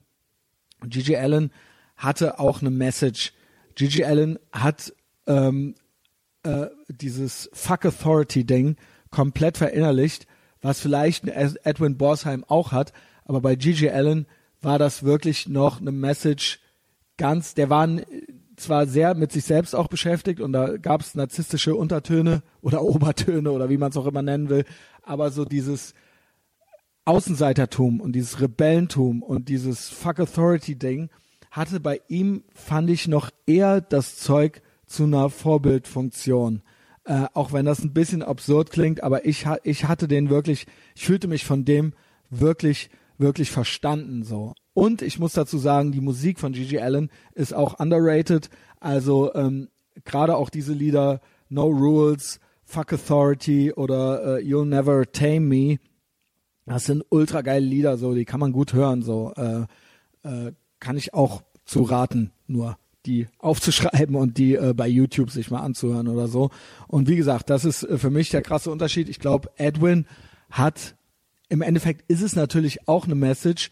Gigi 0.86 1.16
Allen 1.16 1.50
hatte 1.96 2.38
auch 2.38 2.60
eine 2.60 2.70
Message. 2.70 3.32
Gigi 3.74 4.04
Allen 4.04 4.38
hat 4.52 4.92
ähm, 5.26 5.74
äh, 6.44 6.66
dieses 6.88 7.50
Fuck 7.52 7.86
Authority 7.86 8.44
Ding 8.44 8.76
komplett 9.10 9.58
verinnerlicht, 9.58 10.26
was 10.62 10.80
vielleicht 10.80 11.26
Edwin 11.28 11.98
Borsheim 11.98 12.44
auch 12.44 12.72
hat, 12.72 12.92
aber 13.24 13.40
bei 13.40 13.54
Gigi 13.54 13.90
Allen 13.90 14.26
war 14.62 14.78
das 14.78 15.02
wirklich 15.02 15.48
noch 15.48 15.80
eine 15.80 15.92
Message 15.92 16.60
ganz, 17.16 17.54
der 17.54 17.70
war 17.70 17.88
zwar 18.56 18.86
sehr 18.86 19.14
mit 19.14 19.32
sich 19.32 19.44
selbst 19.44 19.74
auch 19.74 19.88
beschäftigt 19.88 20.40
und 20.40 20.52
da 20.52 20.76
gab 20.76 21.00
es 21.00 21.14
narzisstische 21.14 21.74
Untertöne 21.74 22.42
oder 22.62 22.82
Obertöne 22.82 23.50
oder 23.50 23.68
wie 23.68 23.78
man 23.78 23.90
es 23.90 23.96
auch 23.96 24.06
immer 24.06 24.22
nennen 24.22 24.48
will, 24.48 24.64
aber 25.02 25.30
so 25.30 25.44
dieses 25.44 25.94
Außenseitertum 27.04 28.00
und 28.00 28.12
dieses 28.12 28.40
Rebellentum 28.40 29.22
und 29.22 29.48
dieses 29.48 29.88
Fuck 29.88 30.20
Authority 30.20 30.76
Ding 30.76 31.10
hatte 31.50 31.78
bei 31.78 32.00
ihm, 32.08 32.44
fand 32.54 32.90
ich, 32.90 33.06
noch 33.06 33.30
eher 33.46 33.80
das 33.80 34.16
Zeug 34.16 34.62
zu 34.86 35.04
einer 35.04 35.30
Vorbildfunktion. 35.30 36.62
Äh, 37.04 37.26
auch 37.34 37.52
wenn 37.52 37.66
das 37.66 37.84
ein 37.84 37.92
bisschen 37.92 38.22
absurd 38.22 38.70
klingt, 38.70 39.02
aber 39.02 39.26
ich, 39.26 39.46
ich 39.62 39.84
hatte 39.86 40.08
den 40.08 40.30
wirklich, 40.30 40.66
ich 40.94 41.04
fühlte 41.04 41.28
mich 41.28 41.44
von 41.44 41.64
dem 41.64 41.92
wirklich, 42.30 42.88
wirklich 43.18 43.50
verstanden 43.50 44.22
so. 44.22 44.54
Und 44.72 45.02
ich 45.02 45.18
muss 45.18 45.34
dazu 45.34 45.58
sagen, 45.58 45.92
die 45.92 46.00
Musik 46.00 46.40
von 46.40 46.52
Gigi 46.52 46.78
Allen 46.78 47.10
ist 47.34 47.54
auch 47.54 47.78
underrated. 47.78 48.48
Also 48.80 49.34
ähm, 49.34 49.68
gerade 50.04 50.36
auch 50.36 50.50
diese 50.50 50.72
Lieder 50.72 51.20
No 51.48 51.66
Rules, 51.66 52.40
Fuck 52.64 52.94
Authority 52.94 53.72
oder 53.72 54.38
äh, 54.38 54.42
You'll 54.42 54.64
Never 54.64 55.04
Tame 55.12 55.40
Me. 55.40 55.78
Das 56.66 56.86
sind 56.86 57.04
ultra 57.10 57.42
geile 57.42 57.66
Lieder, 57.66 57.98
so 57.98 58.14
die 58.14 58.24
kann 58.24 58.40
man 58.40 58.52
gut 58.52 58.72
hören. 58.72 59.02
So 59.02 59.32
äh, 59.36 59.66
äh, 60.22 60.52
kann 60.80 60.96
ich 60.96 61.14
auch 61.14 61.42
zu 61.66 61.82
raten, 61.82 62.32
nur 62.46 62.78
die 63.06 63.28
aufzuschreiben 63.38 64.16
und 64.16 64.38
die 64.38 64.54
äh, 64.54 64.74
bei 64.74 64.88
YouTube 64.88 65.30
sich 65.30 65.50
mal 65.50 65.60
anzuhören 65.60 66.08
oder 66.08 66.28
so. 66.28 66.50
Und 66.88 67.08
wie 67.08 67.16
gesagt, 67.16 67.50
das 67.50 67.64
ist 67.64 67.82
äh, 67.82 67.98
für 67.98 68.10
mich 68.10 68.30
der 68.30 68.42
krasse 68.42 68.70
Unterschied. 68.70 69.08
Ich 69.08 69.20
glaube, 69.20 69.50
Edwin 69.56 70.06
hat 70.50 70.96
im 71.48 71.62
Endeffekt 71.62 72.10
ist 72.10 72.22
es 72.22 72.36
natürlich 72.36 72.88
auch 72.88 73.04
eine 73.04 73.14
Message, 73.14 73.70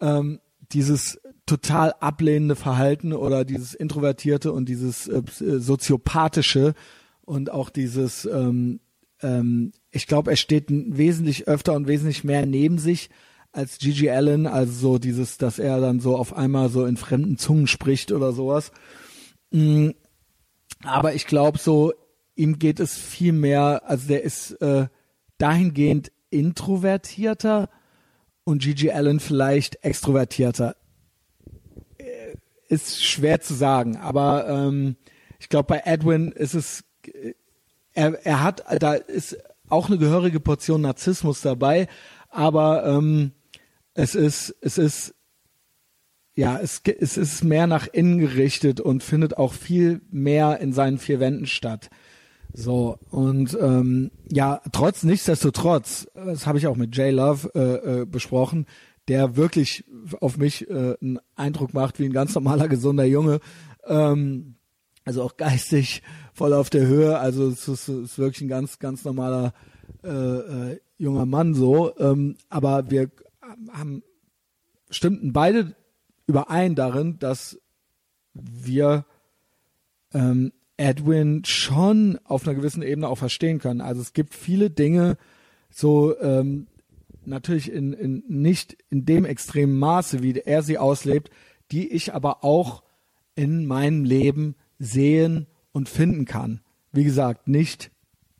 ähm, 0.00 0.40
dieses 0.72 1.20
total 1.44 1.92
ablehnende 2.00 2.56
Verhalten 2.56 3.12
oder 3.12 3.44
dieses 3.44 3.74
introvertierte 3.74 4.52
und 4.52 4.68
dieses 4.68 5.08
äh, 5.08 5.18
äh 5.40 5.58
soziopathische 5.58 6.74
und 7.22 7.50
auch 7.50 7.68
dieses 7.68 8.24
ähm, 8.24 8.80
ähm, 9.22 9.72
ich 9.90 10.06
glaube, 10.06 10.30
er 10.30 10.36
steht 10.36 10.66
wesentlich 10.68 11.48
öfter 11.48 11.74
und 11.74 11.86
wesentlich 11.86 12.24
mehr 12.24 12.46
neben 12.46 12.78
sich 12.78 13.10
als 13.52 13.78
Gigi 13.78 14.10
Allen, 14.10 14.46
also 14.46 14.72
so 14.72 14.98
dieses, 14.98 15.36
dass 15.38 15.58
er 15.58 15.80
dann 15.80 16.00
so 16.00 16.16
auf 16.16 16.34
einmal 16.34 16.70
so 16.70 16.86
in 16.86 16.96
fremden 16.96 17.36
Zungen 17.36 17.66
spricht 17.66 18.10
oder 18.10 18.32
sowas. 18.32 18.72
Mm, 19.50 19.90
aber 20.82 21.14
ich 21.14 21.26
glaube 21.26 21.58
so, 21.58 21.92
ihm 22.34 22.58
geht 22.58 22.80
es 22.80 22.96
viel 22.96 23.32
mehr, 23.32 23.82
also 23.84 24.08
der 24.08 24.22
ist 24.22 24.52
äh, 24.62 24.86
dahingehend 25.38 26.12
introvertierter 26.30 27.68
und 28.44 28.62
Gigi 28.62 28.90
Allen 28.90 29.20
vielleicht 29.20 29.84
extrovertierter. 29.84 30.76
Äh, 31.98 32.36
ist 32.68 33.04
schwer 33.04 33.40
zu 33.42 33.52
sagen, 33.52 33.98
aber 33.98 34.48
ähm, 34.48 34.96
ich 35.38 35.50
glaube 35.50 35.66
bei 35.66 35.82
Edwin 35.84 36.32
ist 36.32 36.54
es, 36.54 36.84
äh, 37.06 37.34
er, 37.92 38.24
er 38.24 38.42
hat, 38.42 38.64
da 38.80 38.94
ist 38.94 39.36
auch 39.68 39.88
eine 39.88 39.98
gehörige 39.98 40.40
Portion 40.40 40.80
Narzissmus 40.80 41.42
dabei, 41.42 41.86
aber 42.30 42.86
ähm, 42.86 43.32
es 43.94 44.14
ist, 44.14 44.54
es 44.60 44.78
ist, 44.78 45.14
ja, 46.34 46.58
es, 46.58 46.80
es 46.84 47.16
ist 47.16 47.44
mehr 47.44 47.66
nach 47.66 47.86
innen 47.86 48.18
gerichtet 48.18 48.80
und 48.80 49.02
findet 49.02 49.36
auch 49.36 49.52
viel 49.52 50.00
mehr 50.10 50.60
in 50.60 50.72
seinen 50.72 50.98
vier 50.98 51.20
Wänden 51.20 51.46
statt. 51.46 51.90
So, 52.54 52.98
und 53.10 53.56
ähm, 53.60 54.10
ja, 54.30 54.60
trotz, 54.72 55.04
nichtsdestotrotz, 55.04 56.06
das 56.14 56.46
habe 56.46 56.58
ich 56.58 56.66
auch 56.66 56.76
mit 56.76 56.94
Jay 56.94 57.10
Love 57.10 57.50
äh, 57.54 58.00
äh, 58.00 58.04
besprochen, 58.04 58.66
der 59.08 59.36
wirklich 59.36 59.84
auf 60.20 60.36
mich 60.36 60.68
äh, 60.68 60.96
einen 61.00 61.18
Eindruck 61.34 61.72
macht 61.74 61.98
wie 61.98 62.04
ein 62.04 62.12
ganz 62.12 62.34
normaler, 62.34 62.68
gesunder 62.68 63.04
Junge. 63.04 63.40
Ähm, 63.86 64.56
also 65.04 65.22
auch 65.22 65.36
geistig 65.36 66.02
voll 66.34 66.52
auf 66.52 66.70
der 66.70 66.86
Höhe. 66.86 67.18
Also 67.18 67.48
es 67.48 67.66
ist, 67.68 67.88
es 67.88 68.12
ist 68.12 68.18
wirklich 68.18 68.42
ein 68.42 68.48
ganz, 68.48 68.78
ganz 68.78 69.04
normaler 69.04 69.54
äh, 70.04 70.08
äh, 70.08 70.80
junger 70.98 71.26
Mann 71.26 71.54
so. 71.54 71.96
Ähm, 71.98 72.36
aber 72.48 72.90
wir 72.90 73.10
haben 73.72 74.02
stimmten 74.90 75.32
beide 75.32 75.74
überein 76.26 76.74
darin, 76.74 77.18
dass 77.18 77.58
wir 78.34 79.04
ähm, 80.12 80.52
Edwin 80.76 81.44
schon 81.44 82.18
auf 82.24 82.46
einer 82.46 82.56
gewissen 82.56 82.82
Ebene 82.82 83.08
auch 83.08 83.18
verstehen 83.18 83.58
können. 83.58 83.80
Also 83.80 84.00
es 84.00 84.12
gibt 84.12 84.34
viele 84.34 84.70
Dinge, 84.70 85.16
so 85.70 86.18
ähm, 86.20 86.66
natürlich 87.24 87.70
in, 87.70 87.92
in 87.92 88.24
nicht 88.28 88.76
in 88.90 89.04
dem 89.04 89.24
extremen 89.24 89.78
Maße, 89.78 90.22
wie 90.22 90.38
er 90.38 90.62
sie 90.62 90.78
auslebt, 90.78 91.30
die 91.70 91.88
ich 91.88 92.14
aber 92.14 92.44
auch 92.44 92.82
in 93.34 93.66
meinem 93.66 94.04
Leben 94.04 94.56
sehen 94.78 95.46
und 95.72 95.88
finden 95.88 96.24
kann. 96.24 96.60
Wie 96.92 97.04
gesagt, 97.04 97.48
nicht 97.48 97.90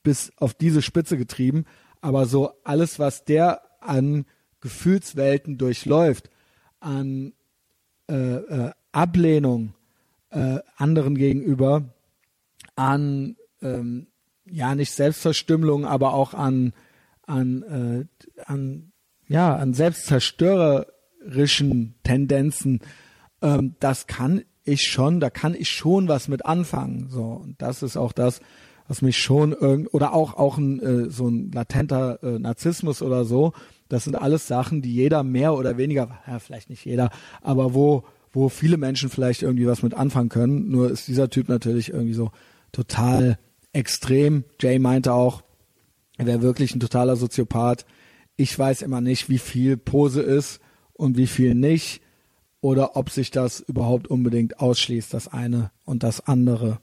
bis 0.02 0.32
auf 0.36 0.54
diese 0.54 0.82
Spitze 0.82 1.16
getrieben, 1.16 1.64
aber 2.00 2.26
so 2.26 2.50
alles, 2.64 2.98
was 2.98 3.24
der 3.24 3.62
an 3.80 4.26
Gefühlswelten 4.62 5.58
durchläuft, 5.58 6.30
an 6.80 7.34
äh, 8.10 8.14
äh, 8.14 8.70
Ablehnung 8.92 9.74
äh, 10.30 10.60
anderen 10.76 11.16
gegenüber, 11.16 11.84
an 12.74 13.36
ähm, 13.60 14.06
ja 14.50 14.74
nicht 14.74 14.92
Selbstverstümmelung, 14.92 15.84
aber 15.84 16.14
auch 16.14 16.32
an 16.34 16.72
an 17.26 17.62
äh, 17.62 18.06
an 18.44 18.92
ja 19.28 19.54
an 19.54 19.74
selbstzerstörerischen 19.74 21.94
Tendenzen. 22.02 22.80
Ähm, 23.40 23.76
das 23.80 24.06
kann 24.06 24.42
ich 24.64 24.82
schon, 24.82 25.20
da 25.20 25.30
kann 25.30 25.54
ich 25.54 25.70
schon 25.70 26.08
was 26.08 26.28
mit 26.28 26.44
anfangen. 26.46 27.08
So 27.08 27.24
und 27.24 27.60
das 27.60 27.82
ist 27.82 27.96
auch 27.96 28.12
das, 28.12 28.40
was 28.88 29.02
mich 29.02 29.18
schon 29.18 29.52
irgend 29.52 29.92
oder 29.94 30.12
auch 30.12 30.34
auch 30.34 30.58
ein 30.58 30.80
äh, 30.80 31.10
so 31.10 31.28
ein 31.28 31.52
latenter 31.52 32.22
äh, 32.22 32.38
Narzissmus 32.38 33.02
oder 33.02 33.24
so. 33.24 33.52
Das 33.92 34.04
sind 34.04 34.16
alles 34.16 34.46
Sachen, 34.46 34.80
die 34.80 34.94
jeder 34.94 35.22
mehr 35.22 35.54
oder 35.54 35.76
weniger, 35.76 36.18
ja, 36.26 36.38
vielleicht 36.38 36.70
nicht 36.70 36.84
jeder, 36.86 37.10
aber 37.42 37.74
wo 37.74 38.04
wo 38.32 38.48
viele 38.48 38.78
Menschen 38.78 39.10
vielleicht 39.10 39.42
irgendwie 39.42 39.66
was 39.66 39.82
mit 39.82 39.92
anfangen 39.92 40.30
können. 40.30 40.70
Nur 40.70 40.90
ist 40.90 41.06
dieser 41.08 41.28
Typ 41.28 41.50
natürlich 41.50 41.90
irgendwie 41.90 42.14
so 42.14 42.30
total 42.72 43.38
extrem. 43.74 44.44
Jay 44.58 44.78
meinte 44.78 45.12
auch, 45.12 45.42
er 46.16 46.24
wäre 46.24 46.40
wirklich 46.40 46.74
ein 46.74 46.80
totaler 46.80 47.16
Soziopath. 47.16 47.84
Ich 48.36 48.58
weiß 48.58 48.80
immer 48.80 49.02
nicht, 49.02 49.28
wie 49.28 49.36
viel 49.36 49.76
Pose 49.76 50.22
ist 50.22 50.60
und 50.94 51.18
wie 51.18 51.26
viel 51.26 51.54
nicht 51.54 52.00
oder 52.62 52.96
ob 52.96 53.10
sich 53.10 53.30
das 53.30 53.60
überhaupt 53.60 54.08
unbedingt 54.08 54.58
ausschließt, 54.60 55.12
das 55.12 55.28
eine 55.28 55.70
und 55.84 56.02
das 56.02 56.26
andere. 56.26 56.80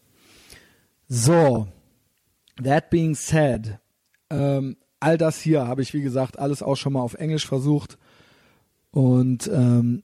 So, 1.07 1.67
that 2.63 2.91
being 2.91 3.15
said, 3.15 3.79
ähm, 4.29 4.77
all 4.99 5.17
das 5.17 5.39
hier 5.39 5.67
habe 5.67 5.81
ich, 5.81 5.93
wie 5.93 6.01
gesagt, 6.01 6.39
alles 6.39 6.61
auch 6.61 6.75
schon 6.75 6.93
mal 6.93 7.01
auf 7.01 7.13
Englisch 7.15 7.47
versucht 7.47 7.97
und 8.91 9.49
ähm, 9.53 10.03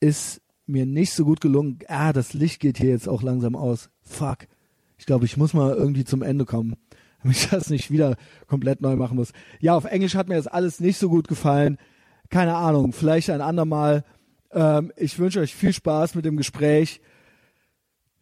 ist 0.00 0.42
mir 0.66 0.86
nicht 0.86 1.12
so 1.12 1.24
gut 1.24 1.40
gelungen. 1.40 1.78
Ah, 1.88 2.12
das 2.12 2.34
Licht 2.34 2.60
geht 2.60 2.78
hier 2.78 2.90
jetzt 2.90 3.08
auch 3.08 3.22
langsam 3.22 3.56
aus. 3.56 3.90
Fuck. 4.02 4.48
Ich 4.98 5.06
glaube, 5.06 5.24
ich 5.24 5.36
muss 5.36 5.54
mal 5.54 5.74
irgendwie 5.74 6.04
zum 6.04 6.22
Ende 6.22 6.44
kommen, 6.44 6.76
damit 7.22 7.36
ich 7.36 7.48
das 7.48 7.70
nicht 7.70 7.90
wieder 7.90 8.16
komplett 8.46 8.80
neu 8.80 8.96
machen 8.96 9.16
muss. 9.16 9.32
Ja, 9.60 9.76
auf 9.76 9.84
Englisch 9.84 10.14
hat 10.14 10.28
mir 10.28 10.36
das 10.36 10.46
alles 10.46 10.80
nicht 10.80 10.98
so 10.98 11.08
gut 11.08 11.28
gefallen. 11.28 11.78
Keine 12.30 12.56
Ahnung, 12.56 12.92
vielleicht 12.92 13.30
ein 13.30 13.40
andermal. 13.40 14.04
Ähm, 14.50 14.92
ich 14.96 15.18
wünsche 15.18 15.40
euch 15.40 15.54
viel 15.54 15.72
Spaß 15.72 16.14
mit 16.14 16.24
dem 16.24 16.36
Gespräch. 16.36 17.00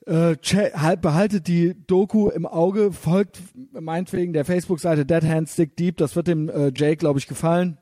Äh, 0.06 0.36
halt, 0.44 1.00
behaltet 1.00 1.48
die 1.48 1.74
Doku 1.86 2.28
im 2.28 2.46
Auge, 2.46 2.92
folgt 2.92 3.40
meinetwegen 3.72 4.32
der 4.34 4.44
Facebook-Seite 4.44 5.06
Dead 5.06 5.24
Hand 5.24 5.48
Stick 5.48 5.76
Deep, 5.76 5.96
das 5.96 6.14
wird 6.14 6.26
dem 6.26 6.50
äh, 6.50 6.72
Jake, 6.74 6.96
glaube 6.96 7.18
ich, 7.18 7.26
gefallen. 7.26 7.78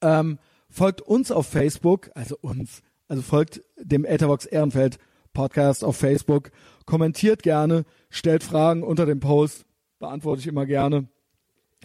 Ähm, 0.00 0.38
folgt 0.70 1.02
uns 1.02 1.30
auf 1.30 1.46
Facebook, 1.46 2.10
also 2.14 2.38
uns, 2.40 2.82
also 3.06 3.22
folgt 3.22 3.60
dem 3.78 4.04
Etherbox 4.04 4.46
Ehrenfeld 4.46 4.98
Podcast 5.34 5.84
auf 5.84 5.98
Facebook 5.98 6.50
kommentiert 6.86 7.42
gerne, 7.42 7.84
stellt 8.08 8.42
Fragen 8.42 8.82
unter 8.82 9.04
dem 9.04 9.20
Post, 9.20 9.66
beantworte 9.98 10.40
ich 10.40 10.46
immer 10.46 10.64
gerne. 10.64 11.08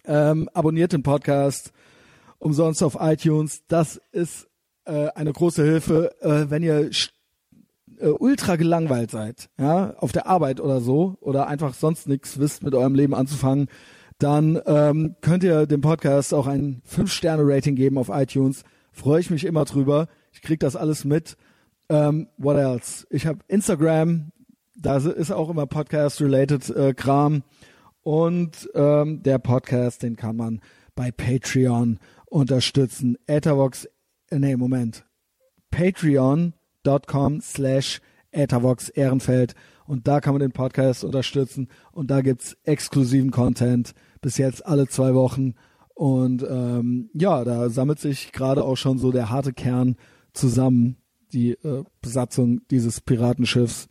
Ähm, 0.06 0.50
abonniert 0.54 0.94
den 0.94 1.04
Podcast 1.04 1.74
umsonst 2.40 2.82
auf 2.82 2.98
iTunes. 3.00 3.64
Das 3.68 4.02
ist 4.14 4.48
äh, 4.86 5.10
eine 5.10 5.34
große 5.34 5.64
Hilfe, 5.64 6.16
äh, 6.22 6.50
wenn 6.50 6.64
ihr 6.64 6.94
äh, 8.02 8.08
ultra 8.08 8.56
gelangweilt 8.56 9.12
seid, 9.12 9.50
ja, 9.60 9.94
auf 9.98 10.12
der 10.12 10.28
Arbeit 10.28 10.60
oder 10.60 10.82
so, 10.82 11.18
oder 11.22 11.48
einfach 11.48 11.74
sonst 11.74 12.08
nichts 12.08 12.40
wisst, 12.40 12.64
mit 12.64 12.76
eurem 12.76 12.96
Leben 12.96 13.14
anzufangen, 13.14 13.68
dann 14.18 14.62
ähm, 14.66 15.16
könnt 15.22 15.44
ihr 15.44 15.66
dem 15.66 15.82
Podcast 15.82 16.34
auch 16.34 16.46
ein 16.46 16.82
5-Sterne-Rating 16.88 17.76
geben 17.76 17.98
auf 17.98 18.10
iTunes. 18.10 18.64
Freue 18.92 19.20
ich 19.20 19.32
mich 19.32 19.46
immer 19.46 19.66
drüber. 19.66 20.08
Ich 20.32 20.42
krieg 20.42 20.60
das 20.60 20.76
alles 20.76 21.06
mit. 21.06 21.38
Ähm, 21.90 22.28
what 22.38 22.58
else? 22.58 23.08
Ich 23.10 23.26
habe 23.26 23.40
Instagram, 23.48 24.32
da 24.76 24.98
ist 24.98 25.32
auch 25.32 25.50
immer 25.50 25.66
Podcast-related 25.66 26.70
äh, 26.70 26.94
Kram. 26.94 27.44
Und 28.04 28.70
ähm, 28.76 29.24
der 29.24 29.40
Podcast, 29.40 30.04
den 30.04 30.16
kann 30.16 30.36
man 30.36 30.62
bei 30.96 31.12
Patreon 31.12 32.00
unterstützen. 32.28 33.18
Ethervox, 33.28 33.88
äh, 34.30 34.40
nee, 34.40 34.56
Moment. 34.56 35.04
Patreon.com 36.84 37.42
slash 37.42 38.02
Ethervox 38.32 38.90
Ehrenfeld. 38.90 39.56
Und 39.86 40.08
da 40.08 40.22
kann 40.22 40.34
man 40.34 40.42
den 40.42 40.52
Podcast 40.52 41.04
unterstützen. 41.04 41.68
Und 41.92 42.12
da 42.12 42.22
gibt's 42.22 42.58
exklusiven 42.64 43.32
Content. 43.32 43.94
Bis 44.22 44.38
jetzt 44.38 44.66
alle 44.66 44.88
zwei 44.88 45.14
Wochen. 45.14 45.56
Und 45.96 46.44
ähm, 46.44 47.10
ja, 47.14 47.44
da 47.44 47.70
sammelt 47.70 48.00
sich 48.00 48.32
gerade 48.32 48.64
auch 48.64 48.78
schon 48.78 48.98
so 48.98 49.12
der 49.12 49.30
harte 49.30 49.54
Kern 49.54 49.98
zusammen. 50.34 50.98
Die 51.34 51.52
äh, 51.52 51.84
Besatzung 52.02 52.62
dieses 52.70 53.02
Piratenschiffs. 53.02 53.88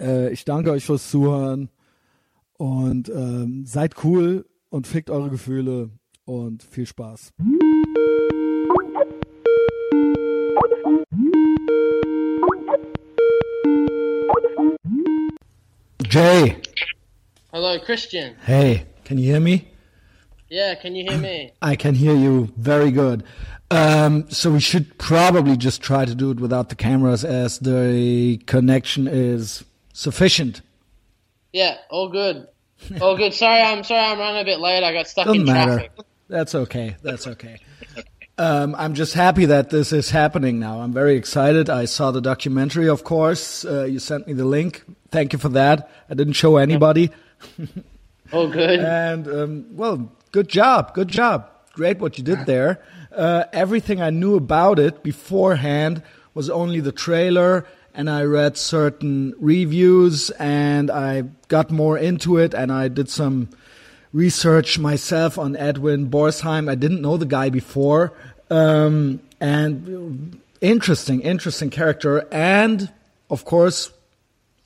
Äh, 0.00 0.32
ich 0.32 0.44
danke 0.44 0.70
euch 0.70 0.84
fürs 0.84 1.10
Zuhören 1.10 1.68
und 2.56 3.08
ähm, 3.08 3.64
seid 3.66 4.04
cool 4.04 4.46
und 4.70 4.86
fickt 4.86 5.10
eure 5.10 5.30
Gefühle 5.30 5.90
und 6.24 6.62
viel 6.62 6.86
Spaß. 6.86 7.32
Jay. 16.14 16.62
Hello, 17.52 17.76
Christian. 17.80 18.36
Hey, 18.46 18.86
can 19.04 19.18
you 19.18 19.32
hear 19.32 19.40
me? 19.40 19.72
Yeah, 20.48 20.76
can 20.76 20.94
you 20.94 21.10
hear 21.10 21.18
me? 21.18 21.54
I 21.62 21.74
can 21.74 21.96
hear 21.96 22.14
you 22.14 22.52
very 22.56 22.92
good. 22.92 23.24
Um, 23.72 24.30
so 24.30 24.52
we 24.52 24.60
should 24.60 24.96
probably 24.96 25.56
just 25.56 25.82
try 25.82 26.04
to 26.04 26.14
do 26.14 26.30
it 26.30 26.38
without 26.38 26.68
the 26.68 26.76
cameras 26.76 27.24
as 27.24 27.58
the 27.58 28.36
connection 28.46 29.08
is 29.08 29.64
sufficient. 29.92 30.62
Yeah, 31.52 31.78
all 31.90 32.08
good. 32.08 32.46
All 33.00 33.16
good. 33.16 33.34
Sorry, 33.34 33.60
I'm 33.60 33.82
sorry 33.82 34.12
I'm 34.12 34.20
running 34.20 34.42
a 34.42 34.44
bit 34.44 34.60
late. 34.60 34.84
I 34.84 34.92
got 34.92 35.08
stuck 35.08 35.26
Doesn't 35.26 35.40
in 35.40 35.46
matter. 35.46 35.78
traffic. 35.78 35.92
That's 36.28 36.54
okay. 36.54 36.94
That's 37.02 37.26
okay. 37.26 37.58
Um, 38.36 38.74
I'm 38.76 38.94
just 38.94 39.14
happy 39.14 39.46
that 39.46 39.70
this 39.70 39.92
is 39.92 40.10
happening 40.10 40.58
now. 40.58 40.80
I'm 40.80 40.92
very 40.92 41.16
excited. 41.16 41.70
I 41.70 41.84
saw 41.84 42.10
the 42.10 42.20
documentary, 42.20 42.88
of 42.88 43.04
course. 43.04 43.64
Uh, 43.64 43.84
you 43.84 44.00
sent 44.00 44.26
me 44.26 44.32
the 44.32 44.44
link. 44.44 44.82
Thank 45.12 45.32
you 45.32 45.38
for 45.38 45.50
that. 45.50 45.88
I 46.10 46.14
didn't 46.14 46.32
show 46.34 46.56
anybody. 46.56 47.10
Oh, 48.32 48.48
good. 48.48 48.80
And 48.80 49.28
um, 49.28 49.76
well, 49.76 50.10
good 50.32 50.48
job, 50.48 50.94
good 50.94 51.08
job, 51.08 51.48
great 51.74 51.98
what 51.98 52.18
you 52.18 52.24
did 52.24 52.46
there. 52.46 52.82
Uh, 53.14 53.44
everything 53.52 54.00
I 54.00 54.10
knew 54.10 54.34
about 54.34 54.78
it 54.78 55.02
beforehand 55.02 56.02
was 56.32 56.50
only 56.50 56.80
the 56.80 56.90
trailer, 56.90 57.66
and 57.92 58.10
I 58.10 58.24
read 58.24 58.56
certain 58.56 59.34
reviews, 59.38 60.30
and 60.30 60.90
I 60.90 61.24
got 61.48 61.70
more 61.70 61.96
into 61.96 62.38
it, 62.38 62.54
and 62.54 62.72
I 62.72 62.88
did 62.88 63.08
some 63.08 63.50
research 64.14 64.78
myself 64.78 65.38
on 65.38 65.56
Edwin 65.56 66.08
Borsheim. 66.08 66.70
I 66.70 66.76
didn't 66.76 67.02
know 67.02 67.18
the 67.18 67.26
guy 67.26 67.50
before, 67.50 68.14
um, 68.48 69.20
and 69.40 70.40
interesting, 70.62 71.20
interesting 71.20 71.68
character, 71.68 72.26
and 72.32 72.90
of 73.28 73.44
course, 73.44 73.92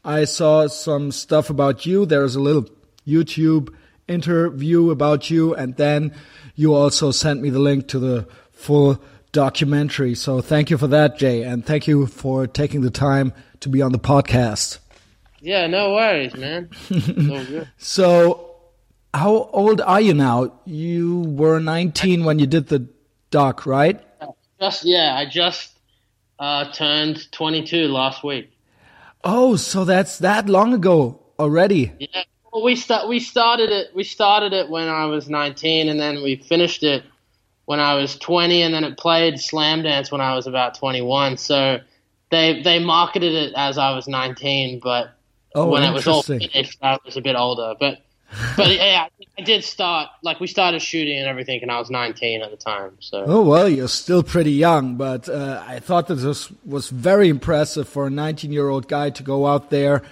I 0.04 0.24
saw 0.24 0.68
some 0.68 1.10
stuff 1.10 1.50
about 1.50 1.86
you. 1.86 2.06
There's 2.06 2.36
a 2.36 2.40
little 2.40 2.68
YouTube 3.06 3.74
interview 4.06 4.90
about 4.90 5.30
you, 5.30 5.54
and 5.54 5.74
then 5.76 6.14
you 6.54 6.74
also 6.74 7.10
sent 7.10 7.40
me 7.40 7.50
the 7.50 7.58
link 7.58 7.88
to 7.88 7.98
the 7.98 8.28
full 8.52 9.02
documentary. 9.32 10.14
So 10.14 10.40
thank 10.40 10.70
you 10.70 10.78
for 10.78 10.88
that, 10.88 11.18
Jay, 11.18 11.42
and 11.42 11.64
thank 11.64 11.86
you 11.86 12.06
for 12.06 12.46
taking 12.46 12.82
the 12.82 12.90
time 12.90 13.32
to 13.60 13.68
be 13.68 13.82
on 13.82 13.92
the 13.92 13.98
podcast. 13.98 14.78
Yeah, 15.40 15.66
no 15.66 15.94
worries, 15.94 16.34
man. 16.34 16.70
so, 16.88 17.66
so, 17.78 18.47
how 19.18 19.50
old 19.52 19.80
are 19.80 20.00
you 20.00 20.14
now? 20.14 20.52
You 20.64 21.20
were 21.20 21.60
19 21.60 22.24
when 22.24 22.38
you 22.38 22.46
did 22.46 22.68
the 22.68 22.88
doc, 23.30 23.66
right? 23.66 24.00
Just 24.60 24.84
yeah, 24.84 25.14
I 25.16 25.26
just 25.26 25.78
uh, 26.38 26.72
turned 26.72 27.30
22 27.32 27.88
last 27.88 28.24
week. 28.24 28.50
Oh, 29.24 29.56
so 29.56 29.84
that's 29.84 30.18
that 30.18 30.48
long 30.48 30.72
ago 30.72 31.20
already. 31.38 31.92
Yeah, 31.98 32.22
well, 32.52 32.62
we 32.62 32.76
start 32.76 33.08
we 33.08 33.20
started 33.20 33.70
it 33.70 33.88
we 33.94 34.04
started 34.04 34.52
it 34.52 34.68
when 34.68 34.88
I 34.88 35.06
was 35.06 35.28
19, 35.28 35.88
and 35.88 35.98
then 36.00 36.22
we 36.22 36.36
finished 36.36 36.82
it 36.82 37.04
when 37.66 37.80
I 37.80 37.94
was 37.94 38.16
20, 38.16 38.62
and 38.62 38.72
then 38.72 38.84
it 38.84 38.96
played 38.96 39.34
Slamdance 39.34 40.10
when 40.10 40.20
I 40.20 40.34
was 40.34 40.46
about 40.46 40.78
21. 40.78 41.36
So 41.36 41.80
they 42.30 42.62
they 42.62 42.78
marketed 42.78 43.34
it 43.34 43.52
as 43.56 43.78
I 43.78 43.94
was 43.94 44.08
19, 44.08 44.80
but 44.82 45.12
oh, 45.54 45.68
when 45.68 45.82
it 45.82 45.92
was 45.92 46.06
all 46.06 46.22
finished, 46.22 46.78
I 46.82 46.98
was 47.04 47.16
a 47.16 47.20
bit 47.20 47.36
older. 47.36 47.74
But 47.78 48.02
but 48.56 48.74
yeah, 48.74 49.08
I 49.38 49.42
did 49.42 49.64
start 49.64 50.10
like 50.22 50.40
we 50.40 50.46
started 50.46 50.80
shooting 50.80 51.16
and 51.16 51.26
everything, 51.26 51.62
and 51.62 51.70
I 51.70 51.78
was 51.78 51.90
19 51.90 52.42
at 52.42 52.50
the 52.50 52.56
time. 52.56 52.96
So 53.00 53.24
oh 53.26 53.42
well, 53.42 53.68
you're 53.68 53.88
still 53.88 54.22
pretty 54.22 54.52
young, 54.52 54.96
but 54.96 55.28
uh, 55.28 55.62
I 55.66 55.78
thought 55.78 56.08
that 56.08 56.16
this 56.16 56.50
was 56.64 56.88
very 56.88 57.28
impressive 57.28 57.88
for 57.88 58.06
a 58.06 58.10
19 58.10 58.52
year 58.52 58.68
old 58.68 58.88
guy 58.88 59.10
to 59.10 59.22
go 59.22 59.46
out 59.46 59.70
there, 59.70 60.02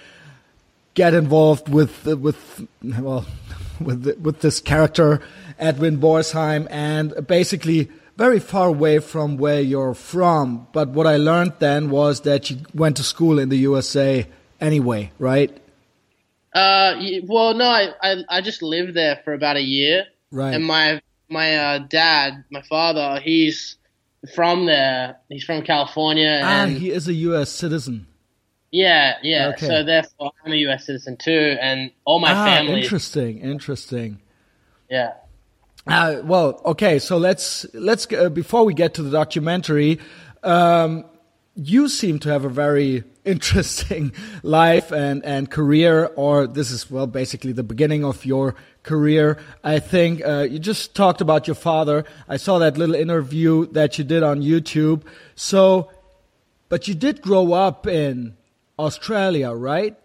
get 0.95 1.13
involved 1.13 1.69
with 1.69 2.07
uh, 2.07 2.17
with 2.17 2.67
well 2.81 3.25
with 3.79 4.17
with 4.19 4.41
this 4.41 4.59
character 4.59 5.21
Edwin 5.59 5.99
Borsheim, 5.99 6.67
and 6.71 7.27
basically 7.27 7.89
very 8.17 8.39
far 8.39 8.69
away 8.69 8.97
from 8.97 9.37
where 9.37 9.61
you're 9.61 9.93
from. 9.93 10.67
But 10.73 10.89
what 10.89 11.05
I 11.05 11.17
learned 11.17 11.53
then 11.59 11.91
was 11.91 12.21
that 12.21 12.49
you 12.49 12.57
went 12.73 12.97
to 12.97 13.03
school 13.03 13.37
in 13.37 13.49
the 13.49 13.57
USA 13.57 14.25
anyway, 14.59 15.11
right? 15.19 15.55
Uh, 16.57 17.21
well, 17.25 17.53
no, 17.53 17.65
I, 17.65 17.93
I, 18.01 18.23
I 18.29 18.41
just 18.41 18.63
lived 18.63 18.95
there 18.95 19.21
for 19.23 19.33
about 19.33 19.57
a 19.57 19.61
year. 19.61 20.05
Right. 20.31 20.55
And 20.55 20.65
my 20.65 21.01
my 21.29 21.55
uh, 21.55 21.79
dad, 21.79 22.45
my 22.49 22.63
father, 22.63 23.19
he's 23.21 23.77
from 24.33 24.65
there. 24.65 25.17
He's 25.29 25.43
from 25.43 25.61
California. 25.61 26.41
Ah, 26.43 26.63
and 26.63 26.71
he 26.75 26.89
is 26.89 27.07
a 27.07 27.13
U.S. 27.13 27.51
citizen. 27.51 28.07
Yeah, 28.71 29.17
yeah. 29.21 29.49
Okay. 29.49 29.67
So 29.67 29.83
therefore, 29.83 30.31
I'm 30.43 30.51
a 30.51 30.55
U.S. 30.55 30.87
citizen 30.87 31.15
too, 31.17 31.57
and 31.61 31.91
all 32.05 32.19
my 32.19 32.33
ah, 32.33 32.45
family. 32.45 32.81
Interesting, 32.81 33.37
interesting. 33.37 34.19
Yeah. 34.89 35.13
Uh, 35.85 36.21
well, 36.23 36.59
okay. 36.65 36.97
So 36.97 37.17
let's 37.17 37.67
let's 37.75 38.11
uh, 38.11 38.29
before 38.29 38.65
we 38.65 38.73
get 38.73 38.95
to 38.95 39.03
the 39.03 39.11
documentary, 39.11 39.99
um, 40.41 41.05
you 41.53 41.87
seem 41.87 42.17
to 42.19 42.29
have 42.29 42.45
a 42.45 42.49
very 42.49 43.03
interesting 43.27 44.13
life 44.43 44.91
and 44.91 45.23
and 45.25 45.49
career, 45.51 46.11
or 46.15 46.47
this 46.47 46.71
is 46.71 46.89
well 46.89 47.07
basically 47.07 47.51
the 47.51 47.63
beginning 47.63 48.03
of 48.03 48.25
your 48.25 48.55
career. 48.83 49.37
I 49.63 49.79
think 49.79 50.25
uh, 50.25 50.47
you 50.49 50.59
just 50.59 50.95
talked 50.95 51.21
about 51.21 51.47
your 51.47 51.55
father. 51.55 52.05
I 52.27 52.37
saw 52.37 52.59
that 52.59 52.77
little 52.77 52.95
interview 52.95 53.67
that 53.73 53.97
you 53.97 54.03
did 54.03 54.23
on 54.23 54.41
YouTube. 54.41 55.03
So, 55.35 55.91
but 56.69 56.87
you 56.87 56.95
did 56.95 57.21
grow 57.21 57.53
up 57.53 57.85
in 57.85 58.35
Australia, 58.79 59.51
right? 59.51 59.95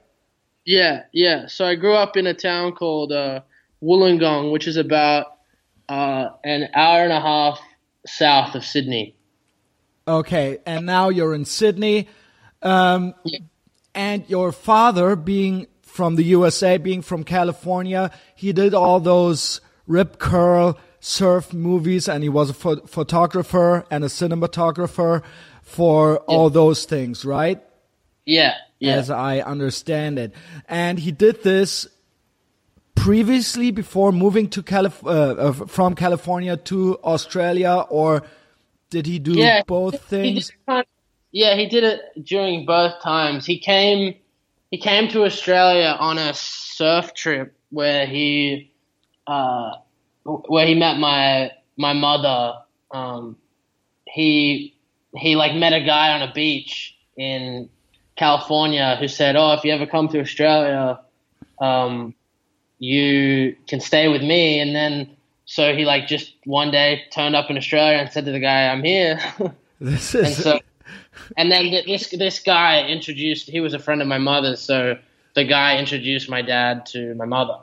Yeah, 0.64 1.04
yeah. 1.12 1.46
So 1.46 1.64
I 1.64 1.74
grew 1.74 1.94
up 1.94 2.16
in 2.16 2.26
a 2.26 2.34
town 2.34 2.72
called 2.72 3.12
uh, 3.12 3.40
Wollongong, 3.82 4.52
which 4.52 4.66
is 4.66 4.76
about 4.76 5.38
uh, 5.88 6.30
an 6.44 6.68
hour 6.74 7.02
and 7.02 7.12
a 7.12 7.20
half 7.20 7.60
south 8.06 8.54
of 8.54 8.64
Sydney. 8.64 9.14
Okay, 10.06 10.58
and 10.66 10.86
now 10.86 11.08
you're 11.08 11.34
in 11.34 11.44
Sydney. 11.44 12.08
Um, 12.62 13.14
and 13.94 14.28
your 14.28 14.52
father, 14.52 15.16
being 15.16 15.66
from 15.82 16.16
the 16.16 16.24
USA, 16.24 16.78
being 16.78 17.02
from 17.02 17.24
California, 17.24 18.10
he 18.34 18.52
did 18.52 18.74
all 18.74 19.00
those 19.00 19.60
rip 19.86 20.18
curl 20.18 20.78
surf 21.00 21.52
movies, 21.52 22.08
and 22.08 22.22
he 22.22 22.28
was 22.28 22.50
a 22.50 22.54
pho 22.54 22.76
photographer 22.86 23.84
and 23.90 24.04
a 24.04 24.06
cinematographer 24.06 25.22
for 25.62 26.12
yeah. 26.12 26.34
all 26.34 26.50
those 26.50 26.84
things, 26.84 27.24
right? 27.24 27.62
Yeah, 28.24 28.54
yeah. 28.78 28.94
As 28.94 29.10
I 29.10 29.40
understand 29.40 30.18
it. 30.18 30.32
And 30.68 30.98
he 30.98 31.10
did 31.10 31.42
this 31.42 31.88
previously 32.94 33.70
before 33.72 34.12
moving 34.12 34.48
to 34.50 34.62
Calif- 34.62 35.04
uh, 35.04 35.08
uh, 35.08 35.52
from 35.52 35.94
California 35.94 36.56
to 36.56 36.98
Australia, 37.02 37.84
or 37.90 38.22
did 38.90 39.06
he 39.06 39.18
do 39.18 39.32
yeah, 39.32 39.62
both 39.66 40.04
things? 40.04 40.50
He 40.66 40.82
yeah, 41.32 41.56
he 41.56 41.66
did 41.66 41.82
it 41.82 42.24
during 42.24 42.66
both 42.66 43.00
times. 43.02 43.46
He 43.46 43.58
came 43.58 44.14
he 44.70 44.78
came 44.78 45.08
to 45.08 45.24
Australia 45.24 45.96
on 45.98 46.18
a 46.18 46.32
surf 46.34 47.14
trip 47.14 47.54
where 47.70 48.06
he 48.06 48.70
uh, 49.26 49.72
where 50.24 50.66
he 50.66 50.74
met 50.74 50.98
my 50.98 51.50
my 51.76 51.94
mother. 51.94 52.58
Um, 52.90 53.36
he 54.06 54.76
he 55.16 55.34
like 55.36 55.54
met 55.54 55.72
a 55.72 55.80
guy 55.80 56.12
on 56.12 56.22
a 56.22 56.32
beach 56.32 56.96
in 57.16 57.70
California 58.16 58.96
who 59.00 59.08
said, 59.08 59.34
"Oh, 59.34 59.52
if 59.54 59.64
you 59.64 59.72
ever 59.72 59.86
come 59.86 60.08
to 60.08 60.20
Australia, 60.20 61.00
um, 61.58 62.14
you 62.78 63.56
can 63.66 63.80
stay 63.80 64.08
with 64.08 64.22
me." 64.22 64.60
And 64.60 64.76
then 64.76 65.16
so 65.46 65.74
he 65.74 65.86
like 65.86 66.08
just 66.08 66.34
one 66.44 66.70
day 66.70 67.02
turned 67.10 67.34
up 67.34 67.48
in 67.50 67.56
Australia 67.56 67.98
and 67.98 68.10
said 68.12 68.26
to 68.26 68.32
the 68.32 68.40
guy, 68.40 68.68
"I'm 68.68 68.84
here." 68.84 69.18
This 69.82 70.14
is. 70.14 70.24
and 70.24 70.34
so, 70.44 70.60
and 71.36 71.50
then 71.50 71.70
this 71.86 72.10
this 72.10 72.40
guy 72.40 72.86
introduced. 72.86 73.48
He 73.48 73.60
was 73.60 73.74
a 73.74 73.78
friend 73.78 74.02
of 74.02 74.08
my 74.08 74.18
mother's, 74.18 74.60
so 74.60 74.98
the 75.34 75.44
guy 75.44 75.78
introduced 75.78 76.28
my 76.28 76.42
dad 76.42 76.86
to 76.86 77.14
my 77.14 77.24
mother. 77.24 77.58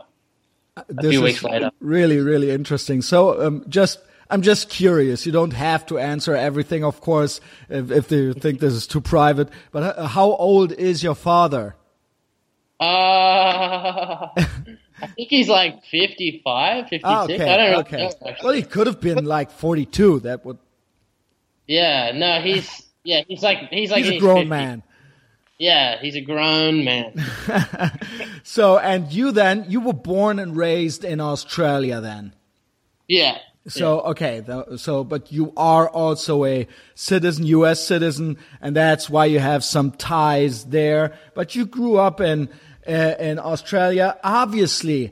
A 0.78 0.86
this 0.90 1.12
few 1.12 1.20
is 1.26 1.34
weeks 1.34 1.44
later. 1.44 1.72
Really, 1.80 2.18
really 2.20 2.52
interesting. 2.52 3.02
So, 3.02 3.46
um, 3.46 3.66
just 3.68 4.00
I'm 4.30 4.42
just 4.42 4.70
curious. 4.70 5.26
You 5.26 5.32
don't 5.32 5.54
have 5.54 5.86
to 5.88 5.98
answer 5.98 6.36
everything, 6.36 6.84
of 6.84 7.02
course, 7.02 7.42
if, 7.68 7.92
if 7.92 8.12
you 8.12 8.34
think 8.34 8.60
this 8.60 8.74
is 8.74 8.86
too 8.86 9.02
private. 9.02 9.50
But 9.72 9.98
uh, 9.98 10.08
how 10.08 10.32
old 10.32 10.72
is 10.72 11.04
your 11.04 11.16
father? 11.16 11.76
Uh, 12.80 14.28
I 15.02 15.08
think 15.16 15.30
he's 15.30 15.50
like 15.50 15.84
55, 15.86 16.90
56. 16.90 17.02
Ah, 17.04 17.24
okay, 17.24 17.54
I 17.54 17.58
don't 17.58 17.72
know. 17.72 17.80
okay. 17.80 18.36
well, 18.44 18.54
he 18.54 18.62
could 18.62 18.88
have 18.88 19.02
been 19.02 19.26
like 19.26 19.52
42. 19.52 20.22
That 20.22 20.46
would. 20.46 20.60
Yeah, 21.68 22.12
no, 22.14 22.42
he's 22.42 22.89
yeah, 23.04 23.22
he's 23.28 23.42
like 23.44 23.70
he's 23.70 23.92
like 23.92 24.04
He's 24.06 24.16
a 24.16 24.20
grown 24.20 24.38
50. 24.38 24.50
man. 24.50 24.84
Yeah, 25.58 26.00
he's 26.00 26.16
a 26.16 26.22
grown 26.22 26.84
man. 26.86 27.14
So, 28.44 28.78
and 28.80 29.12
you 29.12 29.32
then 29.32 29.66
you 29.68 29.82
were 29.82 29.94
born 29.94 30.40
and 30.40 30.56
raised 30.56 31.04
in 31.04 31.20
Australia 31.20 32.00
then. 32.02 32.34
Yeah. 33.08 33.38
So 33.68 34.00
okay, 34.02 34.42
th- 34.42 34.80
so 34.80 35.04
but 35.04 35.32
you 35.32 35.54
are 35.58 35.88
also 35.90 36.46
a 36.46 36.66
citizen, 36.96 37.46
U.S. 37.46 37.86
citizen, 37.86 38.38
and 38.62 38.76
that's 38.76 39.10
why 39.10 39.26
you 39.26 39.40
have 39.40 39.64
some 39.64 39.92
ties 39.92 40.66
there. 40.66 41.14
But 41.36 41.56
you 41.56 41.66
grew 41.66 41.98
up 41.98 42.22
in 42.22 42.50
uh, 42.88 43.16
in 43.20 43.38
Australia. 43.38 44.18
Obviously, 44.24 45.12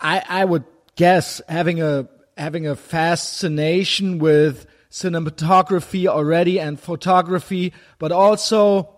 I 0.00 0.22
I 0.28 0.44
would 0.44 0.64
guess 0.96 1.40
having 1.48 1.80
a 1.80 2.08
having 2.36 2.66
a 2.66 2.76
fascination 2.76 4.18
with 4.18 4.66
cinematography 4.90 6.06
already 6.06 6.58
and 6.60 6.78
photography, 6.78 7.72
but 7.98 8.12
also. 8.12 8.94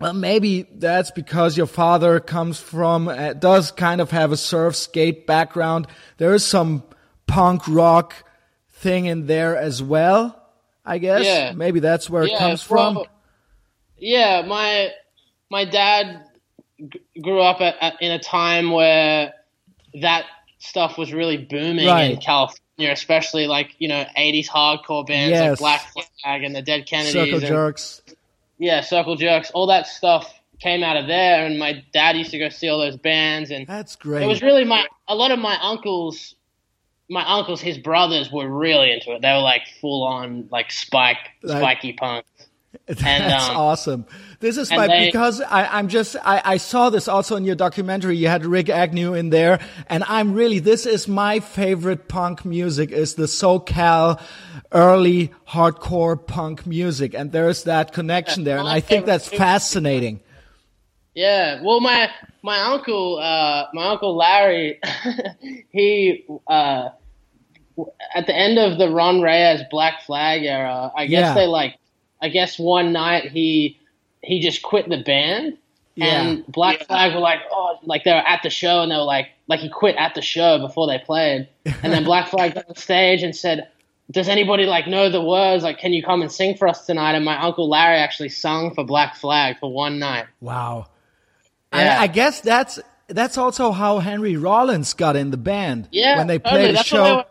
Well, 0.00 0.14
maybe 0.14 0.62
that's 0.62 1.10
because 1.10 1.58
your 1.58 1.66
father 1.66 2.20
comes 2.20 2.58
from, 2.58 3.06
uh, 3.08 3.34
does 3.34 3.70
kind 3.70 4.00
of 4.00 4.10
have 4.12 4.32
a 4.32 4.36
surf 4.38 4.74
skate 4.74 5.26
background. 5.26 5.88
There 6.16 6.32
is 6.32 6.42
some 6.42 6.84
punk 7.26 7.68
rock 7.68 8.14
thing 8.70 9.04
in 9.04 9.26
there 9.26 9.58
as 9.58 9.82
well, 9.82 10.42
I 10.86 10.96
guess. 10.96 11.26
Yeah. 11.26 11.52
Maybe 11.52 11.80
that's 11.80 12.08
where 12.08 12.22
it 12.22 12.38
comes 12.38 12.62
from. 12.62 13.04
Yeah, 13.98 14.40
my 14.46 14.90
my 15.50 15.66
dad 15.66 16.24
grew 17.22 17.42
up 17.42 17.60
at, 17.60 17.76
at, 17.82 18.00
in 18.00 18.10
a 18.10 18.18
time 18.18 18.70
where 18.70 19.34
that 20.00 20.24
stuff 20.60 20.96
was 20.96 21.12
really 21.12 21.36
booming 21.36 21.86
Right. 21.86 22.12
in 22.12 22.20
California, 22.80 22.92
especially 22.92 23.46
like 23.46 23.74
you 23.78 23.88
know 23.88 24.04
'80s 24.16 24.48
hardcore 24.48 25.06
bands 25.06 25.32
Yes. 25.32 25.60
like 25.60 25.80
Black 25.94 26.08
Flag 26.22 26.44
and 26.44 26.54
the 26.54 26.62
Dead 26.62 26.86
Kennedys. 26.86 27.12
Circle 27.12 27.34
and- 27.38 27.46
jerks. 27.46 28.02
yeah, 28.58 28.80
Circle 28.80 29.16
Jerks, 29.16 29.50
all 29.52 29.66
that 29.66 29.86
stuff 29.86 30.32
came 30.60 30.82
out 30.82 30.96
of 30.96 31.06
there, 31.06 31.46
and 31.46 31.58
my 31.58 31.82
dad 31.92 32.16
used 32.16 32.30
to 32.32 32.38
go 32.38 32.48
see 32.50 32.68
all 32.68 32.78
those 32.78 32.96
bands, 32.96 33.50
and 33.50 33.66
That's 33.66 33.96
great. 33.96 34.22
it 34.22 34.26
was 34.26 34.42
really 34.42 34.64
my 34.64 34.86
a 35.08 35.14
lot 35.14 35.30
of 35.30 35.38
my 35.38 35.58
uncles, 35.62 36.34
my 37.08 37.24
uncles, 37.26 37.60
his 37.60 37.78
brothers 37.78 38.30
were 38.30 38.48
really 38.48 38.92
into 38.92 39.12
it. 39.12 39.22
They 39.22 39.32
were 39.32 39.38
like 39.38 39.62
full 39.80 40.04
on 40.04 40.48
like 40.50 40.70
spike, 40.70 41.18
Like- 41.42 41.58
spiky 41.58 41.92
punk. 41.94 42.24
That's 42.86 43.48
um, 43.48 43.56
awesome. 43.56 44.06
This 44.38 44.56
is 44.56 44.70
my 44.70 44.86
they- 44.86 45.06
because 45.06 45.40
I, 45.40 45.66
I'm 45.66 45.88
just 45.88 46.16
I, 46.22 46.40
I 46.44 46.56
saw 46.56 46.90
this 46.90 47.08
also 47.08 47.36
in 47.36 47.44
your 47.44 47.56
documentary. 47.56 48.16
You 48.16 48.28
had 48.28 48.42
Rikk 48.42 48.68
Agnew 48.68 49.14
in 49.14 49.30
there, 49.30 49.60
and 49.88 50.04
I'm 50.04 50.34
really 50.34 50.60
this 50.60 50.86
is 50.86 51.08
my 51.08 51.40
favorite 51.40 52.08
punk 52.08 52.44
music 52.44 52.92
is 52.92 53.14
the 53.14 53.24
SoCal 53.24 54.20
early 54.72 55.32
hardcore 55.48 56.24
punk 56.24 56.66
music, 56.66 57.14
and 57.14 57.32
there's 57.32 57.64
that 57.64 57.92
connection 57.92 58.44
there, 58.44 58.58
and 58.58 58.68
I 58.68 58.80
think 58.80 59.06
that's 59.06 59.28
fascinating. 59.28 60.20
Yeah, 61.14 61.60
well, 61.62 61.80
my 61.80 62.08
my 62.42 62.60
uncle, 62.60 63.18
uh, 63.18 63.66
my 63.74 63.88
uncle 63.88 64.16
Larry, 64.16 64.80
he 65.70 66.24
uh, 66.46 66.90
at 68.14 68.26
the 68.26 68.34
end 68.34 68.58
of 68.58 68.78
the 68.78 68.90
Ron 68.90 69.20
Reyes 69.20 69.62
Black 69.70 70.02
Flag 70.02 70.44
era, 70.44 70.92
I 70.96 71.06
guess 71.06 71.28
Yeah. 71.28 71.34
they 71.34 71.46
like, 71.46 71.76
I 72.22 72.28
guess 72.28 72.58
one 72.58 72.92
night 72.92 73.30
he 73.30 73.78
he 74.22 74.40
just 74.40 74.62
quit 74.62 74.88
the 74.88 75.02
band, 75.02 75.56
and 75.98 76.46
Black 76.46 76.86
Flag 76.86 77.14
were 77.14 77.20
like, 77.20 77.40
oh, 77.50 77.78
like 77.82 78.04
they 78.04 78.12
were 78.12 78.26
at 78.26 78.42
the 78.42 78.50
show, 78.50 78.82
and 78.82 78.90
they 78.90 78.96
were 78.96 79.02
like, 79.02 79.28
like 79.48 79.60
he 79.60 79.68
quit 79.68 79.96
at 79.96 80.14
the 80.14 80.22
show 80.22 80.58
before 80.58 80.86
they 80.86 80.98
played, 80.98 81.48
and 81.82 81.92
then 81.92 82.04
Black 82.04 82.28
Flag 82.28 82.54
got 82.54 82.68
on 82.68 82.76
stage 82.76 83.22
and 83.22 83.34
said. 83.34 83.68
Does 84.12 84.26
anybody 84.26 84.64
like 84.64 84.88
know 84.88 85.08
the 85.08 85.22
words? 85.22 85.62
Like, 85.62 85.78
can 85.78 85.92
you 85.92 86.02
come 86.02 86.20
and 86.20 86.32
sing 86.32 86.56
for 86.56 86.66
us 86.66 86.84
tonight? 86.84 87.14
And 87.14 87.24
my 87.24 87.40
uncle 87.40 87.68
Larry 87.68 87.98
actually 87.98 88.30
sung 88.30 88.74
for 88.74 88.82
Black 88.82 89.14
Flag 89.14 89.60
for 89.60 89.72
one 89.72 90.00
night. 90.00 90.26
Wow. 90.40 90.88
Yeah. 91.72 92.00
I, 92.00 92.02
I 92.02 92.06
guess 92.08 92.40
that's 92.40 92.80
that's 93.06 93.38
also 93.38 93.72
how 93.72 93.98
Henry 93.98 94.36
Rollins 94.36 94.94
got 94.94 95.16
in 95.16 95.30
the 95.30 95.36
band. 95.36 95.88
Yeah, 95.92 96.18
when 96.18 96.26
they 96.26 96.38
totally. 96.38 96.60
played 96.60 96.70
a 96.70 96.72
that's 96.74 96.88
show. 96.88 97.24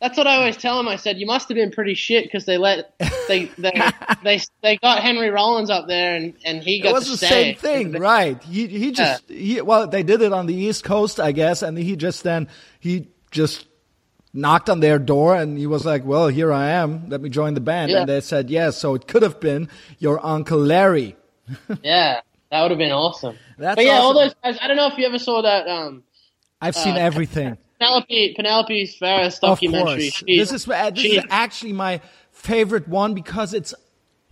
What 0.00 0.06
I 0.06 0.06
always 0.06 0.06
tell, 0.06 0.08
that's 0.08 0.16
what 0.16 0.26
I 0.26 0.36
always 0.36 0.56
tell 0.56 0.80
him. 0.80 0.88
I 0.88 0.96
said, 0.96 1.18
"You 1.18 1.26
must 1.26 1.48
have 1.48 1.56
been 1.56 1.70
pretty 1.70 1.94
shit 1.94 2.24
because 2.24 2.44
they 2.44 2.56
let 2.58 2.94
they 3.28 3.46
they, 3.58 3.72
they 4.22 4.40
they 4.62 4.76
got 4.76 5.02
Henry 5.02 5.30
Rollins 5.30 5.70
up 5.70 5.86
there 5.88 6.14
and 6.14 6.34
and 6.44 6.62
he 6.62 6.80
got 6.80 6.90
It 6.90 6.94
was 6.94 7.08
the 7.10 7.16
same 7.16 7.56
thing, 7.56 7.92
right? 7.92 8.42
He 8.44 8.66
he 8.66 8.92
just 8.92 9.28
he 9.28 9.60
well 9.60 9.86
they 9.88 10.02
did 10.02 10.22
it 10.22 10.32
on 10.32 10.46
the 10.46 10.54
East 10.54 10.84
Coast, 10.84 11.18
I 11.18 11.32
guess, 11.32 11.62
and 11.62 11.76
he 11.76 11.96
just 11.96 12.22
then 12.22 12.48
he 12.80 13.08
just 13.30 13.66
knocked 14.32 14.68
on 14.70 14.80
their 14.80 14.98
door 14.98 15.34
and 15.34 15.58
he 15.58 15.66
was 15.66 15.84
like, 15.84 16.04
"Well, 16.04 16.28
here 16.28 16.52
I 16.52 16.68
am. 16.70 17.08
Let 17.08 17.20
me 17.20 17.28
join 17.28 17.54
the 17.54 17.60
band." 17.60 17.90
Yeah. 17.90 18.00
And 18.00 18.08
they 18.08 18.20
said, 18.20 18.50
"Yes." 18.50 18.76
so 18.76 18.94
it 18.94 19.06
could 19.08 19.22
have 19.22 19.40
been 19.40 19.68
your 19.98 20.24
uncle 20.24 20.58
Larry. 20.58 21.16
Yeah, 21.82 22.20
that 22.50 22.62
would 22.62 22.70
have 22.70 22.78
been 22.78 22.92
awesome. 22.92 23.36
That's 23.58 23.76
but 23.76 23.84
yeah, 23.84 23.98
all 23.98 24.14
those 24.14 24.34
guys. 24.44 24.58
I 24.60 24.68
don't 24.68 24.76
know 24.76 24.86
if 24.88 24.98
you 24.98 25.06
ever 25.06 25.18
saw 25.18 25.42
that 25.42 25.66
um, 25.66 26.02
I've 26.60 26.76
seen 26.76 26.94
Uh, 26.94 27.00
everything. 27.00 27.56
Penelope 27.78 28.34
Penelope 28.36 28.86
Spheeris 28.86 29.40
documentary. 29.40 30.10
She- 30.10 30.38
this 30.38 30.52
is 30.52 30.64
this 30.64 30.98
she- 30.98 31.16
is 31.16 31.24
actually 31.30 31.72
my 31.72 32.00
favorite 32.32 32.88
one 32.88 33.14
because 33.14 33.54
it's 33.54 33.74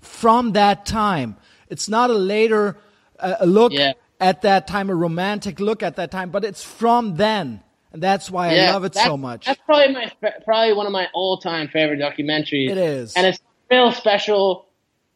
from 0.01 0.53
that 0.53 0.87
time. 0.87 1.37
It's 1.69 1.89
not 1.89 2.11
a 2.11 2.15
later 2.15 2.79
uh, 3.19 3.37
a 3.41 3.47
look 3.47 3.73
Yeah. 3.73 3.93
at 4.21 4.43
that 4.43 4.67
time, 4.67 4.91
a 4.91 4.95
romantic 4.95 5.59
look 5.59 5.83
at 5.83 5.97
that 5.97 6.11
time, 6.11 6.31
but 6.31 6.45
it's 6.45 6.63
from 6.63 7.17
then, 7.17 7.63
and 7.93 8.03
that's 8.03 8.31
why 8.31 8.49
I 8.55 8.73
love 8.73 8.85
it 8.85 8.95
so 8.95 9.17
much. 9.17 9.47
That's 9.47 9.61
probably 9.65 9.95
my 9.95 10.13
probably 10.45 10.75
one 10.75 10.87
of 10.87 10.93
my 10.93 11.09
all 11.15 11.39
time 11.39 11.69
favorite 11.69 11.99
documentaries. 11.99 12.71
It 12.71 12.79
is. 12.79 13.15
and 13.15 13.27
it's 13.27 13.39
a 13.71 13.75
real 13.75 13.93
special 13.93 14.67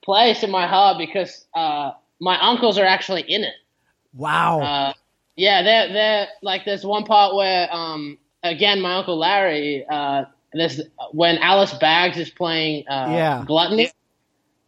place 0.03 0.43
in 0.43 0.51
my 0.51 0.67
heart 0.67 0.97
because 0.99 1.47
uh, 1.55 1.93
my 2.21 2.39
uncles 2.41 2.79
are 2.79 2.87
actually 2.87 3.23
in 3.23 3.45
it. 3.45 3.55
Wow. 4.15 4.61
Uh, 4.61 4.93
yeah, 5.41 5.63
they're 5.63 5.93
they're 5.93 6.29
like 6.43 6.65
there's 6.67 6.85
one 6.85 7.05
part 7.05 7.35
where 7.35 7.73
um 7.75 8.19
again 8.43 8.81
my 8.81 8.97
uncle 8.97 9.19
Larry 9.19 9.85
uh 9.89 10.25
there's 10.53 10.81
when 11.13 11.39
Alice 11.39 11.73
Bag's 11.75 12.19
is 12.19 12.31
playing 12.31 12.87
uh 12.89 13.07
Yeah. 13.11 13.45
Gluttony. 13.47 13.91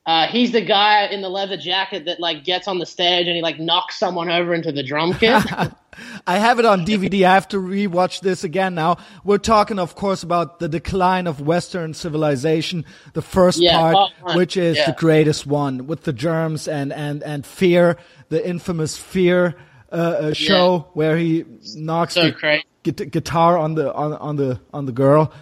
Uh, 0.05 0.27
he's 0.27 0.51
the 0.51 0.61
guy 0.61 1.05
in 1.07 1.21
the 1.23 1.29
leather 1.29 1.57
jacket 1.57 2.07
that 2.07 2.19
like 2.19 2.43
gets 2.43 2.67
on 2.67 2.79
the 2.81 2.87
stage 2.87 3.29
and 3.29 3.37
he 3.37 3.43
like 3.43 3.61
knocks 3.61 3.97
someone 3.97 4.29
over 4.29 4.53
into 4.53 4.73
the 4.73 4.83
drum 4.83 5.13
kit. 5.15 5.41
I 6.27 6.39
have 6.39 6.59
it 6.59 6.65
on 6.65 6.85
DVD. 6.85 7.25
I 7.25 7.35
have 7.35 7.47
to 7.49 7.59
rewatch 7.59 8.21
this 8.21 8.43
again 8.43 8.75
now. 8.75 8.97
We're 9.23 9.39
talking, 9.39 9.79
of 9.79 9.95
course, 9.95 10.25
about 10.25 10.59
the 10.59 10.69
decline 10.69 11.29
of 11.29 11.41
Western 11.41 11.95
civilization, 11.95 12.85
the 13.13 13.23
first 13.23 13.61
Yeah, 13.61 13.79
part, 13.79 14.11
part 14.21 14.37
which 14.37 14.57
is 14.57 14.77
Yeah. 14.79 14.87
the 14.87 14.97
greatest 14.99 15.47
one 15.47 15.87
with 15.87 16.03
the 16.03 16.13
germs 16.13 16.67
and, 16.67 16.93
and, 16.93 17.23
and 17.23 17.47
fear, 17.47 17.97
the 18.29 18.45
infamous 18.45 18.97
fear 18.97 19.55
uh, 19.93 20.33
show 20.35 20.89
where 20.95 21.17
he 21.17 21.45
knocks 21.77 22.15
so 22.15 22.25
the 22.25 22.33
crazy. 22.33 22.65
gu- 22.83 22.93
guitar 22.93 23.59
on 23.59 23.75
the 23.75 23.93
on, 23.95 24.13
on 24.15 24.37
the 24.37 24.61
on 24.73 24.87
the 24.87 24.93
girl. 24.93 25.33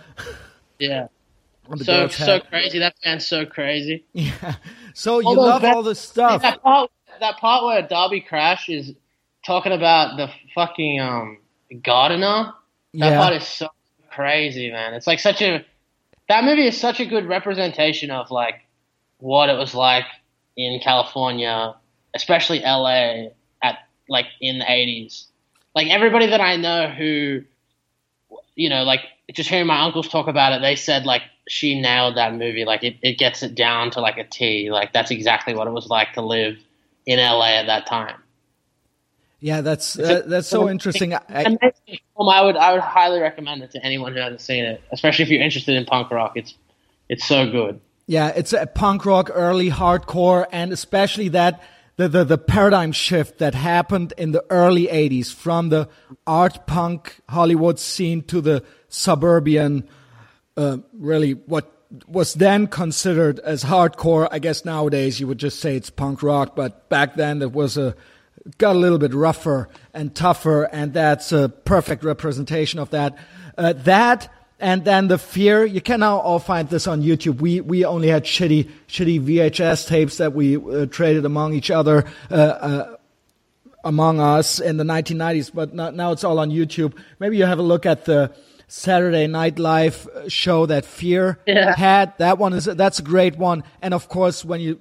Yeah. 0.79 1.09
The 1.71 1.85
So 1.85 2.09
so 2.09 2.41
crazy. 2.41 2.81
That 2.81 2.97
band's 3.05 3.29
so 3.29 3.47
crazy. 3.47 4.05
Yeah. 4.13 4.57
So 4.93 5.21
you 5.21 5.29
All 5.29 5.37
love 5.37 5.63
bands- 5.63 5.77
all 5.77 5.83
this 5.85 6.01
stuff. 6.01 6.43
That 6.43 6.61
part, 6.65 6.91
that 7.21 7.37
part 7.37 7.63
where 7.65 7.81
Darby 7.87 8.23
Crash 8.23 8.69
is 8.69 8.93
talking 9.47 9.71
about 9.71 10.17
the 10.17 10.29
fucking 10.53 10.99
um 11.01 11.39
gardener. 11.85 12.55
That 12.95 13.11
Yeah. 13.11 13.19
part 13.21 13.35
is 13.35 13.47
so 13.47 13.69
crazy, 14.11 14.73
man. 14.73 14.95
It's 14.95 15.07
like 15.07 15.21
such 15.21 15.43
a 15.43 15.65
that 16.29 16.43
movie 16.43 16.67
is 16.67 16.77
such 16.77 16.99
a 16.99 17.07
good 17.07 17.27
representation 17.29 18.11
of 18.11 18.33
like 18.33 18.67
what 19.19 19.49
it 19.49 19.57
was 19.57 19.73
like 19.73 20.07
in 20.57 20.81
California, 20.81 21.77
especially 22.15 22.61
LA 22.65 23.27
at 23.27 23.35
like 24.11 24.27
in 24.41 24.59
the 24.59 24.71
eighties. 24.71 25.27
Like 25.75 25.89
everybody 25.89 26.27
that 26.27 26.41
I 26.43 26.57
know 26.57 26.89
who 26.89 27.43
you 28.55 28.69
know, 28.69 28.83
like 28.83 29.01
just 29.33 29.49
hearing 29.49 29.67
my 29.67 29.81
uncles 29.81 30.09
talk 30.09 30.29
about 30.29 30.53
it, 30.53 30.61
they 30.61 30.77
said 30.77 31.07
like 31.07 31.23
she 31.49 31.81
nailed 31.81 32.17
that 32.17 32.35
movie. 32.35 32.65
Like 32.67 32.85
it, 32.85 32.97
it 33.03 33.17
gets 33.19 33.43
it 33.43 33.55
down 33.55 33.91
to 33.93 34.01
like 34.01 34.19
a 34.19 34.25
T. 34.25 34.71
Like 34.71 34.93
that's 34.93 35.11
exactly 35.11 35.55
what 35.55 35.67
it 35.67 35.71
was 35.71 35.89
like 35.89 36.13
to 36.15 36.21
live 36.21 36.59
in 37.07 37.19
LA 37.19 37.53
at 37.61 37.67
that 37.67 37.87
time. 37.87 38.17
Yeah, 39.43 39.63
that's 39.63 39.99
uh, 39.99 40.23
that's 40.27 40.49
so 40.49 40.69
interesting. 40.69 41.15
I, 41.15 41.21
I- 41.29 41.73
I 42.19 42.43
would 42.45 42.57
I 42.57 42.73
would 42.73 42.83
highly 42.83 43.21
recommend 43.21 43.63
it 43.63 43.71
to 43.71 43.83
anyone 43.85 44.13
who 44.13 44.21
hasn't 44.21 44.43
seen 44.43 44.65
it, 44.65 44.83
especially 44.93 45.23
if 45.23 45.31
you're 45.31 45.41
interested 45.41 45.77
in 45.77 45.87
punk 45.87 46.11
rock. 46.11 46.33
It's 46.35 46.55
it's 47.09 47.25
so 47.27 47.51
good. 47.51 47.81
Yeah, 48.07 48.29
it's 48.29 48.53
a 48.53 48.67
punk 48.67 49.07
rock, 49.07 49.31
early 49.33 49.71
hardcore, 49.71 50.47
and 50.53 50.73
especially 50.73 51.29
that 51.31 51.63
the, 51.97 52.09
the, 52.09 52.25
the 52.25 52.39
paradigm 52.39 52.93
shift 52.93 53.39
that 53.39 53.55
happened 53.55 54.13
in 54.17 54.33
the 54.33 54.45
early 54.51 54.87
80s 54.87 55.33
from 55.33 55.69
the 55.69 55.89
art 56.27 56.67
punk 56.67 57.21
Hollywood 57.29 57.79
scene 57.79 58.23
to 58.25 58.41
the 58.41 58.65
suburban, 58.89 59.89
uh, 60.57 60.79
really 60.93 61.33
what 61.33 61.73
was 62.07 62.35
then 62.35 62.67
considered 62.67 63.39
as 63.41 63.65
hardcore. 63.65 64.29
I 64.31 64.39
guess 64.39 64.65
nowadays 64.65 65.21
you 65.21 65.27
would 65.27 65.39
just 65.39 65.61
say 65.61 65.77
it's 65.77 65.91
punk 65.91 66.23
rock, 66.23 66.55
but 66.55 66.89
back 66.89 67.17
then 67.17 67.43
it 67.43 67.53
was 67.53 67.77
a 67.77 67.95
got 68.59 68.77
a 68.77 68.79
little 68.79 68.99
bit 68.99 69.13
rougher 69.13 69.69
and 69.93 70.15
tougher, 70.15 70.65
and 70.65 70.95
that's 70.95 71.33
a 71.33 71.49
perfect 71.49 72.05
representation 72.05 72.79
of 72.79 72.91
that. 72.91 73.17
Uh, 73.59 73.73
that 73.75 74.33
and 74.61 74.85
then 74.85 75.09
the 75.09 75.19
fear. 75.19 75.65
You 75.65 75.81
can 75.81 76.01
now 76.01 76.19
all 76.19 76.39
find 76.39 76.69
this 76.69 76.87
on 76.87 77.03
YouTube. 77.03 77.41
We 77.41 77.61
we 77.61 77.85
only 77.85 78.09
had 78.09 78.25
shitty 78.25 78.69
shitty 78.89 79.21
VHS 79.25 79.87
tapes 79.89 80.19
that 80.19 80.33
we 80.33 80.57
uh, 80.57 80.87
traded 80.87 81.25
among 81.25 81.55
each 81.55 81.71
other. 81.71 82.05
Uh, 82.31 82.35
uh, 82.35 82.97
among 83.83 84.21
us 84.21 84.61
in 84.61 84.77
the 84.77 84.85
1990s, 84.85 85.51
but 85.55 85.73
now, 85.73 85.89
now 85.89 86.13
it's 86.13 86.23
all 86.23 86.39
on 86.39 86.51
YouTube. 86.51 86.93
Maybe 87.19 87.39
you 87.39 87.47
have 87.47 87.59
a 87.59 87.63
look 87.63 87.87
at 87.87 88.05
the 88.05 88.31
Saturday 88.69 89.27
Night 89.27 89.59
Live 89.59 90.07
show 90.29 90.67
that 90.67 90.85
Fear 90.85 91.39
Yeah. 91.47 91.75
had. 91.75 92.13
That 92.19 92.37
one 92.37 92.53
is 92.53 92.67
that's 92.67 92.99
a 92.99 93.03
great 93.03 93.39
one. 93.39 93.65
And 93.81 93.95
of 93.95 94.09
course, 94.11 94.45
when 94.45 94.61
you 94.61 94.79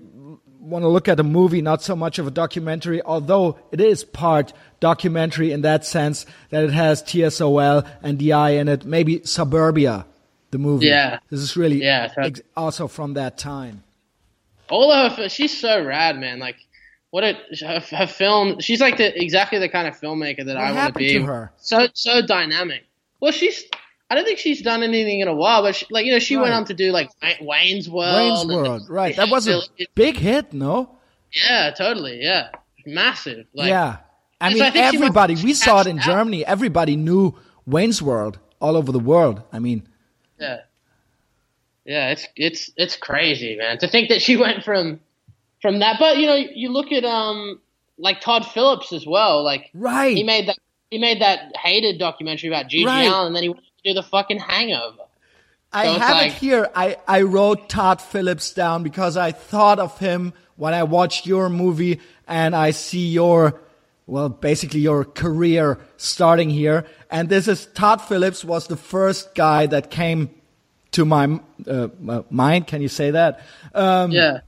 want 0.59 0.83
to 0.83 0.87
look 0.89 1.07
at 1.07 1.19
a 1.19 1.23
movie, 1.23 1.61
not 1.61 1.81
so 1.81 1.95
much 1.95 2.19
of 2.19 2.27
a 2.27 2.31
documentary, 2.31 3.01
although 3.01 3.57
it 3.71 3.79
is 3.81 4.03
part 4.03 4.53
documentary 4.79 5.51
in 5.51 5.61
that 5.61 5.85
sense 5.85 6.25
that 6.49 6.63
it 6.63 6.71
has 6.71 7.01
TSOL 7.03 7.87
and 8.03 8.17
DI 8.19 8.51
in 8.51 8.67
it. 8.67 8.85
Maybe 8.85 9.21
Suburbia, 9.23 10.05
the 10.51 10.57
movie. 10.57 10.87
Yeah. 10.87 11.19
this 11.29 11.39
is 11.39 11.55
really 11.57 11.81
Yeah, 11.83 12.07
so- 12.13 12.21
ex- 12.21 12.41
also 12.57 12.87
from 12.87 13.13
that 13.13 13.37
time. 13.37 13.83
All 14.69 14.91
of 14.91 15.13
her, 15.13 15.29
she's 15.29 15.57
so 15.59 15.83
rad, 15.83 16.19
man. 16.19 16.39
Like 16.39 16.57
what 17.09 17.23
a 17.23 17.37
her, 17.65 17.79
her 17.97 18.05
film. 18.07 18.59
She's 18.59 18.79
like 18.79 18.97
the 18.97 19.19
exactly 19.19 19.57
the 19.57 19.69
kind 19.69 19.87
of 19.87 19.99
filmmaker 19.99 20.45
that 20.45 20.55
What 20.55 20.63
I 20.63 20.71
want 20.73 20.93
to 20.93 20.99
be. 20.99 21.13
to 21.13 21.23
her? 21.23 21.51
So 21.57 21.87
so 21.93 22.21
dynamic. 22.25 22.85
Well, 23.19 23.31
she's. 23.31 23.63
I 24.09 24.15
don't 24.15 24.25
think 24.25 24.39
she's 24.39 24.61
done 24.61 24.81
anything 24.81 25.19
in 25.19 25.27
a 25.27 25.33
while, 25.33 25.61
but 25.61 25.75
she, 25.75 25.85
like 25.91 26.05
you 26.05 26.11
know, 26.11 26.19
she 26.19 26.35
went 26.35 26.53
on 26.53 26.65
to 26.65 26.73
do 26.73 26.91
like 26.91 27.11
Wayne's 27.41 27.89
World. 27.89 28.15
Wayne's 28.15 28.41
and- 28.41 28.49
World, 28.51 28.89
right? 28.89 29.15
That 29.15 29.29
was 29.29 29.47
a 29.47 29.61
big 29.95 30.17
hit, 30.17 30.51
no? 30.53 30.97
Yeah, 31.31 31.71
totally. 31.77 32.21
Yeah, 32.23 32.49
massive. 32.85 33.45
Like, 33.53 33.69
yeah. 33.69 33.97
I 34.41 34.49
So 34.49 34.53
mean, 34.55 34.63
I 34.63 34.71
she 34.71 34.79
must 34.81 34.95
everybody. 34.95 35.35
We 35.35 35.53
saw 35.53 35.81
it 35.81 35.87
in 35.87 35.99
out. 35.99 36.05
Germany. 36.05 36.45
Everybody 36.45 36.95
knew 36.95 37.35
Wayne's 37.67 38.01
World 38.01 38.39
all 38.59 38.75
over 38.77 38.91
the 38.91 38.99
world. 38.99 39.43
I 39.53 39.59
mean, 39.59 39.87
Yeah. 40.39 40.61
Yeah, 41.85 42.09
it's 42.11 42.27
it's 42.35 42.71
it's 42.77 42.95
crazy, 42.95 43.55
man. 43.55 43.77
To 43.79 43.87
think 43.87 44.09
that 44.09 44.21
she 44.21 44.37
went 44.45 44.63
from 44.63 44.99
from 45.61 45.79
that, 45.79 45.97
but 45.99 46.17
you 46.17 46.25
know, 46.27 46.35
you 46.35 46.69
look 46.69 46.91
at 46.91 47.03
um 47.05 47.59
like 47.97 48.21
Todd 48.21 48.45
Phillips 48.45 48.93
as 48.93 49.05
well. 49.05 49.43
Like 49.43 49.69
right? 49.73 50.15
he 50.15 50.23
made 50.23 50.47
that 50.47 50.57
he 50.91 50.97
made 50.99 51.21
that 51.21 51.51
hated 51.55 51.99
documentary 51.99 52.49
about 52.49 52.67
GG 52.67 52.85
Right. 52.85 53.05
Allin, 53.07 53.27
and 53.27 53.35
then 53.35 53.43
he 53.43 53.49
went 53.49 53.63
do 53.83 53.93
the 53.93 54.03
fucking 54.03 54.39
Hangover. 54.39 55.03
I 55.71 55.85
So 55.85 55.99
have 55.99 56.17
like- 56.17 56.27
it 56.31 56.33
here. 56.37 56.69
I, 56.75 56.97
I 57.07 57.21
wrote 57.21 57.69
Todd 57.69 58.01
Phillips 58.01 58.53
down 58.53 58.83
because 58.83 59.17
I 59.17 59.31
thought 59.31 59.79
of 59.79 59.97
him 59.99 60.33
when 60.55 60.73
I 60.73 60.83
watched 60.83 61.25
your 61.25 61.49
movie 61.49 61.99
and 62.27 62.55
I 62.55 62.71
see 62.71 63.07
your, 63.07 63.59
well, 64.07 64.29
basically 64.29 64.79
your 64.81 65.05
career 65.05 65.77
starting 65.97 66.49
here. 66.49 66.85
And 67.11 67.29
this 67.29 67.47
is 67.47 67.67
Todd 67.67 68.01
Phillips 68.01 68.43
was 68.43 68.67
the 68.67 68.75
first 68.77 69.35
guy 69.35 69.67
that 69.67 69.91
came 69.91 70.29
to 70.91 71.05
my 71.05 71.39
uh, 71.67 71.87
uh, 72.07 72.23
mind. 72.31 72.65
Can 72.67 72.81
you 72.81 72.87
say 72.89 73.11
that? 73.11 73.41
Um, 73.75 74.11
Yeah. 74.11 74.39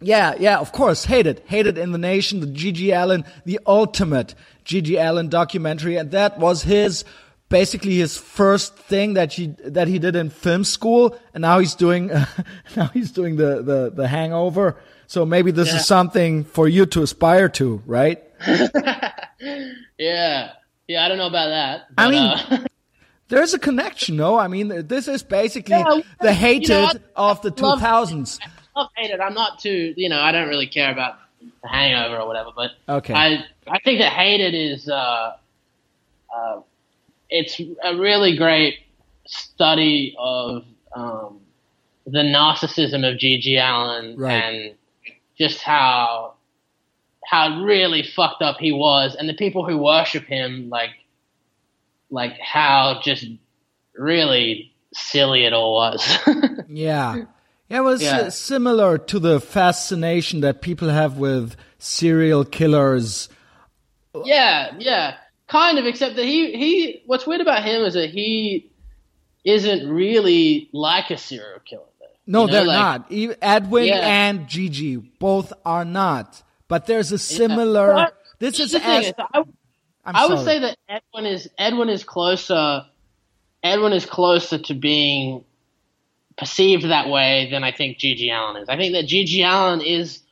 yeah, 0.00 0.34
yeah, 0.38 0.58
of 0.58 0.72
course. 0.72 1.06
Hated, 1.06 1.42
hated 1.46 1.78
in 1.78 1.92
the 1.92 1.98
nation. 1.98 2.40
The 2.40 2.46
GG 2.46 2.92
Allin, 2.94 3.24
the 3.46 3.58
ultimate 3.66 4.34
GG 4.66 5.02
Allin 5.02 5.30
documentary, 5.30 5.96
and 5.96 6.10
that 6.10 6.38
was 6.38 6.62
his 6.64 7.04
basically 7.48 7.96
his 7.96 8.16
first 8.16 8.76
thing 8.76 9.14
that 9.14 9.32
he 9.34 9.54
that 9.64 9.88
he 9.88 9.98
did 9.98 10.16
in 10.16 10.30
film 10.30 10.64
school, 10.64 11.16
and 11.34 11.42
now 11.42 11.58
he's 11.58 11.74
doing 11.74 12.06
now 12.76 12.86
he's 12.92 13.10
doing 13.12 13.36
the 13.36 13.62
the 13.62 13.90
the 13.94 14.08
Hangover. 14.08 14.76
So 15.08 15.24
maybe 15.24 15.52
this 15.52 15.68
Yeah. 15.68 15.76
is 15.76 15.86
something 15.86 16.44
for 16.44 16.66
you 16.68 16.84
to 16.86 17.02
aspire 17.02 17.48
to, 17.50 17.82
right? 17.86 18.22
Yeah. 19.98 20.52
Yeah, 20.88 21.04
I 21.04 21.08
don't 21.08 21.18
know 21.18 21.26
about 21.26 21.48
that. 21.48 21.86
I 21.98 22.10
mean, 22.10 22.22
uh, 22.22 22.64
There's 23.28 23.54
a 23.54 23.58
connection, 23.58 24.16
no? 24.16 24.38
I 24.38 24.46
mean, 24.46 24.86
this 24.86 25.08
is 25.08 25.24
basically 25.24 25.74
Yeah, 25.76 26.00
the 26.20 26.28
you 26.28 26.34
hated 26.34 26.68
know, 26.70 26.84
I 27.16 27.30
of 27.30 27.42
the 27.42 27.50
love- 27.60 27.80
2000s. 27.80 28.38
I 28.40 28.80
love 28.80 28.90
hated. 28.94 29.18
I'm 29.20 29.34
not 29.34 29.58
too, 29.58 29.94
you 29.96 30.08
know, 30.08 30.20
I 30.20 30.30
don't 30.30 30.48
really 30.48 30.68
care 30.68 30.92
about 30.92 31.18
the 31.62 31.68
Hangover 31.68 32.18
or 32.20 32.26
whatever, 32.28 32.50
but 32.54 32.70
Okay. 32.88 33.14
I 33.14 33.44
I 33.66 33.78
think 33.80 33.98
that 33.98 34.12
hated 34.12 34.54
is 34.54 34.88
uh, 34.88 35.32
uh, 36.36 36.60
it's 37.30 37.60
a 37.82 37.96
really 37.96 38.36
great 38.36 38.76
study 39.26 40.14
of 40.18 40.64
um, 40.94 41.40
the 42.06 42.20
narcissism 42.20 43.08
of 43.10 43.18
GG 43.18 43.56
Allin 43.60 44.16
Right. 44.16 44.32
and 44.32 44.74
just 45.38 45.60
how 45.60 46.34
how 47.24 47.62
really 47.64 48.02
fucked 48.04 48.40
up 48.42 48.58
he 48.60 48.70
was, 48.70 49.16
and 49.16 49.28
the 49.28 49.34
people 49.34 49.66
who 49.66 49.76
worship 49.78 50.24
him, 50.24 50.68
like 50.70 50.90
like 52.10 52.38
how 52.40 53.00
just 53.02 53.26
really 53.96 54.72
silly 54.94 55.44
it 55.44 55.52
all 55.52 55.74
was. 55.74 56.18
Yeah. 56.68 57.24
Yeah, 57.68 57.78
it 57.78 57.80
was 57.80 58.00
Yeah. 58.00 58.28
similar 58.28 58.96
to 58.96 59.18
the 59.18 59.40
fascination 59.40 60.40
that 60.42 60.62
people 60.62 60.88
have 60.88 61.18
with 61.18 61.56
serial 61.80 62.44
killers. 62.44 63.28
Yeah, 64.24 64.72
yeah, 64.78 65.16
kind 65.48 65.78
of. 65.78 65.86
Except 65.86 66.16
that 66.16 66.24
he 66.24 66.52
he. 66.56 67.02
What's 67.06 67.26
weird 67.26 67.40
about 67.40 67.62
him 67.64 67.82
is 67.82 67.94
that 67.94 68.10
he 68.10 68.70
isn't 69.44 69.88
really 69.88 70.68
like 70.72 71.10
a 71.10 71.16
serial 71.18 71.60
killer. 71.64 71.82
Though. 72.00 72.06
No, 72.26 72.40
You 72.42 72.46
know, 72.46 72.52
they're 72.52 72.64
like- 72.66 72.76
not. 72.78 73.12
E- 73.12 73.34
Edwin 73.40 73.84
Yeah. 73.86 74.26
and 74.28 74.46
GG 74.48 75.18
both 75.18 75.52
are 75.64 75.84
not. 75.84 76.42
But 76.68 76.86
there's 76.86 77.12
a 77.12 77.18
similar. 77.18 77.94
Well, 77.94 78.10
this 78.40 78.58
is 78.58 78.72
the 78.72 78.80
thing 78.80 78.98
as. 78.98 79.06
is, 79.06 79.12
I, 79.18 79.44
I 80.04 80.26
would 80.26 80.44
say 80.44 80.58
that 80.60 80.76
Edwin 80.88 81.26
is 81.26 81.48
Edwin 81.58 81.88
is 81.88 82.02
closer. 82.04 82.84
Edwin 83.62 83.92
is 83.92 84.04
closer 84.06 84.58
to 84.58 84.74
being 84.74 85.44
perceived 86.36 86.84
that 86.84 87.08
way 87.08 87.48
than 87.50 87.64
I 87.64 87.72
think 87.72 87.98
GG 87.98 88.30
Allin 88.30 88.62
is. 88.62 88.68
I 88.68 88.76
think 88.76 88.92
that 88.94 89.06
GG 89.06 89.42
Allin 89.44 89.80
is 89.80 90.22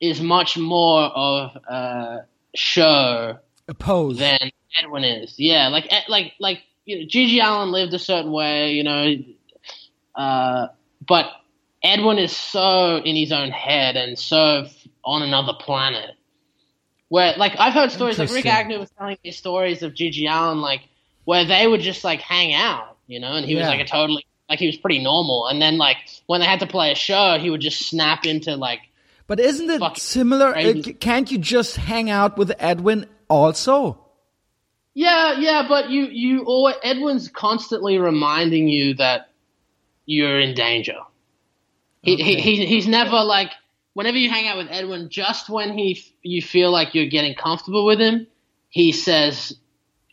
is 0.00 0.20
much 0.20 0.56
more 0.58 1.02
of 1.04 1.56
a 1.68 2.24
show 2.54 3.38
opposed. 3.68 4.20
than 4.20 4.50
Edwin 4.78 5.04
is. 5.04 5.34
Yeah, 5.38 5.68
like 5.68 5.90
like 6.08 6.32
like 6.40 6.62
you 6.84 7.00
know, 7.00 7.06
GG 7.06 7.42
Allin 7.42 7.70
lived 7.72 7.94
a 7.94 7.98
certain 7.98 8.32
way, 8.32 8.72
you 8.72 8.84
know, 8.84 9.14
uh, 10.14 10.68
but 11.06 11.26
Edwin 11.82 12.18
is 12.18 12.34
so 12.36 12.96
in 12.98 13.16
his 13.16 13.32
own 13.32 13.50
head 13.50 13.96
and 13.96 14.18
so 14.18 14.66
on 15.04 15.22
another 15.22 15.52
planet. 15.58 16.10
Where 17.08 17.34
like 17.36 17.52
I've 17.58 17.74
heard 17.74 17.90
stories 17.92 18.18
like 18.18 18.30
Rikk 18.30 18.46
Agnew 18.46 18.78
was 18.78 18.90
telling 18.98 19.18
me 19.22 19.30
stories 19.30 19.82
of 19.82 19.92
GG 19.92 20.26
Allin 20.28 20.60
like 20.60 20.80
where 21.24 21.44
they 21.44 21.66
would 21.66 21.80
just 21.80 22.02
like 22.04 22.20
hang 22.20 22.52
out, 22.54 22.96
you 23.06 23.20
know, 23.20 23.32
and 23.34 23.46
he 23.46 23.54
was 23.54 23.62
Yeah. 23.62 23.68
like 23.70 23.80
a 23.80 23.84
totally 23.84 24.26
like 24.48 24.58
he 24.58 24.66
was 24.66 24.76
pretty 24.76 25.02
normal, 25.02 25.46
and 25.46 25.60
then 25.60 25.78
like 25.78 25.96
when 26.26 26.40
they 26.40 26.46
had 26.46 26.60
to 26.60 26.66
play 26.66 26.92
a 26.92 26.94
show, 26.94 27.38
he 27.38 27.50
would 27.50 27.60
just 27.60 27.88
snap 27.88 28.24
into 28.26 28.56
like 28.56 28.80
but 29.26 29.40
isn't 29.40 29.70
it 29.70 29.96
similar? 29.96 30.52
Crazy. 30.52 30.92
Can't 30.94 31.30
you 31.30 31.38
just 31.38 31.76
hang 31.76 32.10
out 32.10 32.36
with 32.36 32.52
Edwin 32.58 33.06
also? 33.28 34.00
Yeah, 34.94 35.38
yeah, 35.38 35.66
but 35.68 35.90
you 35.90 36.04
you 36.06 36.44
always 36.44 36.76
Edwin's 36.82 37.28
constantly 37.28 37.98
reminding 37.98 38.68
you 38.68 38.94
that 38.94 39.30
you're 40.06 40.40
in 40.40 40.54
danger. 40.54 40.98
He, 42.02 42.14
Okay. 42.14 42.22
he, 42.22 42.56
he 42.56 42.66
he's 42.66 42.86
never 42.86 43.22
like 43.24 43.50
whenever 43.94 44.18
you 44.18 44.30
hang 44.30 44.46
out 44.46 44.56
with 44.58 44.68
Edwin, 44.70 45.08
just 45.08 45.48
when 45.48 45.76
he 45.76 46.00
you 46.22 46.42
feel 46.42 46.70
like 46.70 46.94
you're 46.94 47.06
getting 47.06 47.34
comfortable 47.34 47.84
with 47.86 47.98
him, 47.98 48.26
he 48.68 48.92
says 48.92 49.56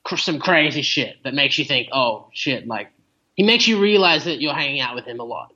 cr- 0.03 0.17
some 0.17 0.39
crazy 0.39 0.81
shit 0.81 1.17
that 1.23 1.33
makes 1.33 1.59
you 1.59 1.65
think, 1.65 1.89
oh 1.91 2.29
shit, 2.33 2.65
like 2.67 2.91
he 3.35 3.43
makes 3.43 3.67
you 3.67 3.79
realize 3.79 4.23
that 4.25 4.41
you're 4.41 4.53
hanging 4.53 4.81
out 4.81 4.95
with 4.95 5.05
him 5.05 5.19
a 5.19 5.23
lot. 5.23 5.53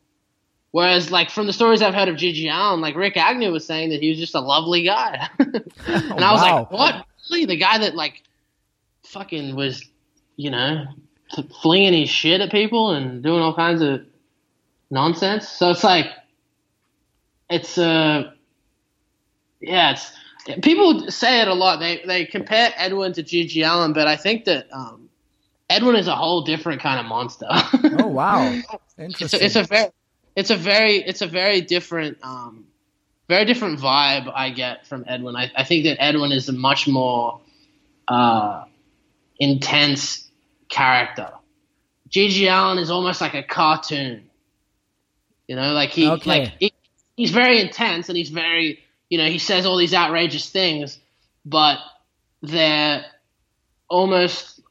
Whereas, 0.71 1.09
like 1.09 1.29
from 1.29 1.47
the 1.47 1.53
stories 1.53 1.81
I've 1.81 1.93
heard 1.93 2.09
of 2.09 2.15
GG 2.17 2.51
Allin, 2.51 2.81
like 2.81 2.95
Rikk 2.95 3.15
Agnew 3.15 3.51
was 3.51 3.65
saying 3.65 3.91
that 3.91 4.01
he 4.01 4.09
was 4.09 4.19
just 4.19 4.35
a 4.35 4.41
lovely 4.41 4.83
guy, 4.83 5.29
and 5.39 5.63
I 6.19 6.33
was 6.33 6.41
oh, 6.41 6.45
wow. 6.45 6.55
like, 6.59 6.71
what? 6.71 7.05
Really, 7.29 7.45
the 7.45 7.57
guy 7.57 7.79
that 7.79 7.95
like 7.95 8.21
fucking 9.07 9.55
was, 9.55 9.83
you 10.35 10.51
know, 10.51 10.85
flinging 11.61 11.93
his 11.93 12.09
shit 12.09 12.41
at 12.41 12.51
people 12.51 12.91
and 12.91 13.23
doing 13.23 13.41
all 13.41 13.55
kinds 13.55 13.81
of 13.81 14.05
nonsense. 14.89 15.47
So 15.47 15.71
it's 15.71 15.83
like, 15.83 16.07
it's 17.49 17.77
uh, 17.77 18.31
yeah, 19.61 19.91
it's 19.91 20.11
people 20.61 21.09
say 21.09 21.41
it 21.41 21.47
a 21.47 21.53
lot. 21.53 21.79
They 21.79 22.01
they 22.05 22.25
compare 22.25 22.71
Edwin 22.75 23.13
to 23.13 23.23
GG 23.23 23.65
Allin, 23.65 23.93
but 23.93 24.07
I 24.07 24.15
think 24.15 24.45
that 24.45 24.67
um, 24.71 25.09
Edwin 25.69 25.95
is 25.95 26.07
a 26.07 26.15
whole 26.15 26.41
different 26.43 26.81
kind 26.81 26.99
of 26.99 27.05
monster. 27.05 27.47
Oh 27.49 28.07
wow, 28.07 28.41
it's 28.97 29.21
interesting. 29.21 29.41
a, 29.41 29.45
it's 29.45 29.55
a 29.55 29.63
very 29.63 29.89
it's 30.35 30.49
a 30.49 30.55
very 30.55 30.95
it's 30.97 31.21
a 31.21 31.27
very 31.27 31.61
different 31.61 32.17
um, 32.21 32.64
very 33.27 33.45
different 33.45 33.79
vibe 33.79 34.31
I 34.33 34.49
get 34.51 34.85
from 34.87 35.05
Edwin. 35.07 35.35
I, 35.35 35.51
I 35.55 35.63
think 35.63 35.85
that 35.85 35.97
Edwin 36.01 36.31
is 36.31 36.47
a 36.49 36.53
much 36.53 36.87
more 36.87 37.41
uh, 38.07 38.65
intense 39.39 40.29
character. 40.69 41.31
GG 42.09 42.47
Allin 42.49 42.77
is 42.77 42.89
almost 42.91 43.21
like 43.21 43.33
a 43.33 43.43
cartoon. 43.43 44.29
You 45.47 45.55
know, 45.55 45.73
like 45.73 45.89
he 45.89 46.07
Okay. 46.07 46.29
like 46.29 46.53
he, 46.59 46.73
he's 47.15 47.31
very 47.31 47.59
intense 47.59 48.09
and 48.09 48.17
he's 48.17 48.29
very 48.29 48.79
you 49.09 49.17
know 49.17 49.25
he 49.27 49.37
says 49.39 49.65
all 49.65 49.77
these 49.77 49.93
outrageous 49.93 50.49
things, 50.49 50.99
but 51.45 51.77
they're 52.41 53.05
almost 53.89 54.61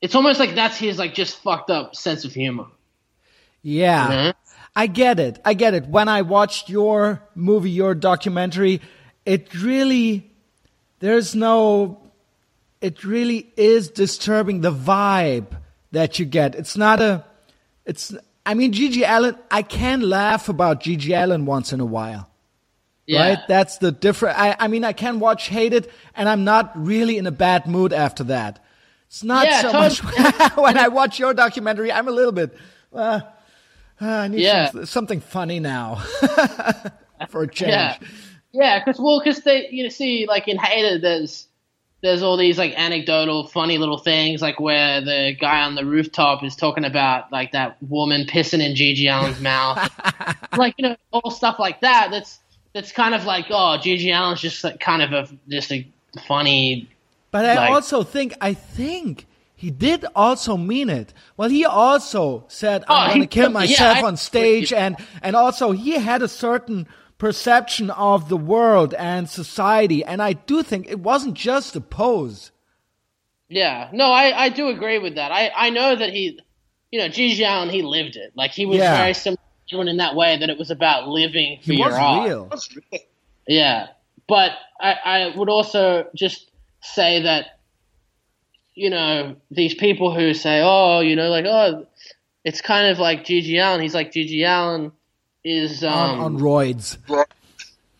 it's 0.00 0.14
almost 0.14 0.40
like 0.40 0.54
that's 0.54 0.76
his 0.76 0.98
like 0.98 1.14
just 1.14 1.40
fucked 1.42 1.70
up 1.70 1.94
sense 1.94 2.24
of 2.24 2.32
humor. 2.32 2.66
yeah. 3.62 4.02
you 4.04 4.08
know? 4.14 4.32
I 4.74 4.86
get 4.86 5.20
it. 5.20 5.38
I 5.44 5.54
get 5.54 5.74
it. 5.74 5.86
When 5.86 6.08
I 6.08 6.22
watched 6.22 6.68
your 6.68 7.22
movie, 7.34 7.70
your 7.70 7.94
documentary, 7.94 8.80
it 9.26 9.52
really, 9.54 10.30
there's 11.00 11.34
no, 11.34 12.00
it 12.80 13.04
really 13.04 13.52
is 13.56 13.90
disturbing 13.90 14.60
the 14.62 14.72
vibe 14.72 15.46
that 15.92 16.18
you 16.18 16.24
get. 16.24 16.54
It's 16.54 16.76
not 16.76 17.00
a, 17.00 17.24
it's, 17.84 18.14
I 18.46 18.54
mean, 18.54 18.72
GG 18.72 19.04
Allin, 19.06 19.36
I 19.50 19.62
can 19.62 20.00
laugh 20.00 20.48
about 20.48 20.82
GG 20.82 21.10
Allin 21.22 21.44
once 21.46 21.72
in 21.72 21.80
a 21.80 21.84
while. 21.84 22.28
Yeah. 23.06 23.28
Right? 23.28 23.38
That's 23.48 23.78
the 23.78 23.92
different. 23.92 24.38
I, 24.38 24.56
I 24.58 24.68
mean, 24.68 24.84
I 24.84 24.92
can 24.92 25.18
watch 25.20 25.48
Hated, 25.48 25.90
and 26.14 26.28
I'm 26.28 26.44
not 26.44 26.72
really 26.74 27.18
in 27.18 27.26
a 27.26 27.32
bad 27.32 27.66
mood 27.66 27.92
after 27.92 28.24
that. 28.24 28.64
It's 29.08 29.22
not 29.24 29.44
Yeah, 29.44 29.60
so 29.60 29.72
totally. 29.72 30.22
much 30.22 30.52
when 30.56 30.78
I 30.78 30.88
watch 30.88 31.18
your 31.18 31.34
documentary. 31.34 31.92
I'm 31.92 32.08
a 32.08 32.12
little 32.12 32.32
bit. 32.32 32.56
Uh, 32.92 33.20
uh, 34.02 34.06
I 34.06 34.28
need 34.28 34.40
Yeah. 34.40 34.70
some- 34.70 34.86
something 34.86 35.20
funny 35.20 35.60
now 35.60 35.96
for 37.28 37.42
a 37.42 37.48
change. 37.52 37.70
Yeah, 37.70 37.96
yeah, 38.52 38.78
because 38.84 39.00
well, 39.00 39.20
because 39.20 39.40
they 39.40 39.68
you 39.70 39.84
know 39.84 39.88
see 39.88 40.26
like 40.26 40.48
in 40.48 40.58
Hated, 40.58 41.02
there's 41.02 41.46
there's 42.02 42.20
all 42.22 42.36
these 42.36 42.58
like 42.58 42.74
anecdotal, 42.76 43.46
funny 43.46 43.78
little 43.78 43.98
things 43.98 44.42
like 44.42 44.58
where 44.58 45.00
the 45.00 45.36
guy 45.40 45.62
on 45.62 45.76
the 45.76 45.84
rooftop 45.84 46.42
is 46.42 46.56
talking 46.56 46.84
about 46.84 47.30
like 47.30 47.52
that 47.52 47.76
woman 47.84 48.26
pissing 48.26 48.60
in 48.60 48.74
GG 48.74 49.06
Allin's 49.08 49.40
mouth, 49.50 49.88
like 50.58 50.74
you 50.78 50.88
know 50.88 50.96
all 51.12 51.30
stuff 51.30 51.58
like 51.58 51.80
that. 51.82 52.08
That's 52.10 52.40
that's 52.74 52.90
kind 52.92 53.14
of 53.14 53.24
like 53.24 53.46
oh 53.50 53.78
GG 53.80 54.12
Allin's 54.12 54.40
just 54.40 54.64
like 54.64 54.80
kind 54.80 55.02
of 55.02 55.12
a 55.12 55.28
just 55.48 55.70
a 55.72 55.86
funny 56.26 56.88
But 57.30 57.44
I 57.46 57.54
Like- 57.54 57.70
also 57.70 58.02
think, 58.02 58.34
I 58.40 58.52
think 58.52 59.26
he 59.62 59.70
did 59.70 60.04
also 60.16 60.56
mean 60.56 60.90
it. 60.90 61.14
Well, 61.36 61.48
he 61.48 61.64
also 61.64 62.44
said, 62.48 62.82
Oh, 62.88 62.94
I'm 62.94 63.10
he- 63.10 63.14
going 63.18 63.28
to 63.28 63.34
kill 63.40 63.50
myself 63.50 63.98
I- 63.98 64.02
on 64.02 64.16
stage. 64.16 64.72
And, 64.72 64.96
and 65.22 65.36
also 65.36 65.70
he 65.70 65.92
had 65.92 66.20
a 66.20 66.26
certain 66.28 66.88
perception 67.16 67.88
of 67.90 68.28
the 68.28 68.36
world 68.36 68.92
and 68.94 69.28
society. 69.30 70.04
And 70.04 70.20
I 70.20 70.32
do 70.32 70.64
think 70.64 70.88
it 70.90 70.98
wasn't 70.98 71.34
just 71.34 71.76
a 71.76 71.80
pose. 71.80 72.50
Yeah, 73.48 73.88
no, 73.92 74.10
I, 74.10 74.44
I 74.46 74.48
do 74.48 74.68
agree 74.68 74.98
with 74.98 75.14
that. 75.14 75.30
I, 75.30 75.52
I 75.54 75.70
know 75.70 75.94
that 75.94 76.10
he, 76.10 76.40
you 76.90 76.98
know, 76.98 77.06
GG 77.08 77.38
Allin, 77.46 77.70
he 77.70 77.82
lived 77.82 78.16
it. 78.16 78.32
Like 78.34 78.50
he 78.50 78.66
was 78.66 78.78
Yeah. 78.78 78.96
very 78.98 79.14
similar 79.14 79.38
to 79.68 79.80
in 79.82 79.96
that 79.98 80.16
way 80.16 80.36
that 80.38 80.50
it 80.50 80.58
was 80.58 80.70
about 80.72 81.06
living 81.08 81.58
for 81.64 81.72
He 81.72 81.78
your 81.78 81.88
was 81.90 81.94
art. 81.94 82.28
real. 82.28 82.50
Yeah, 83.46 83.86
but 84.26 84.52
I, 84.80 84.92
I 85.04 85.36
would 85.36 85.48
also 85.48 86.08
just 86.16 86.50
say 86.80 87.22
that, 87.22 87.58
you 88.74 88.90
know, 88.90 89.36
these 89.50 89.74
people 89.74 90.14
who 90.14 90.34
say, 90.34 90.60
oh, 90.62 91.00
you 91.00 91.16
know, 91.16 91.28
like, 91.28 91.44
oh, 91.46 91.86
it's 92.44 92.60
kind 92.60 92.88
of 92.88 92.98
like 92.98 93.24
GG 93.24 93.54
Allin. 93.62 93.80
He's 93.80 93.94
like 93.94 94.12
GG 94.12 94.44
Allin 94.46 94.92
is, 95.44 95.84
um, 95.84 95.92
on, 95.92 96.20
on 96.20 96.38
roids. 96.38 96.98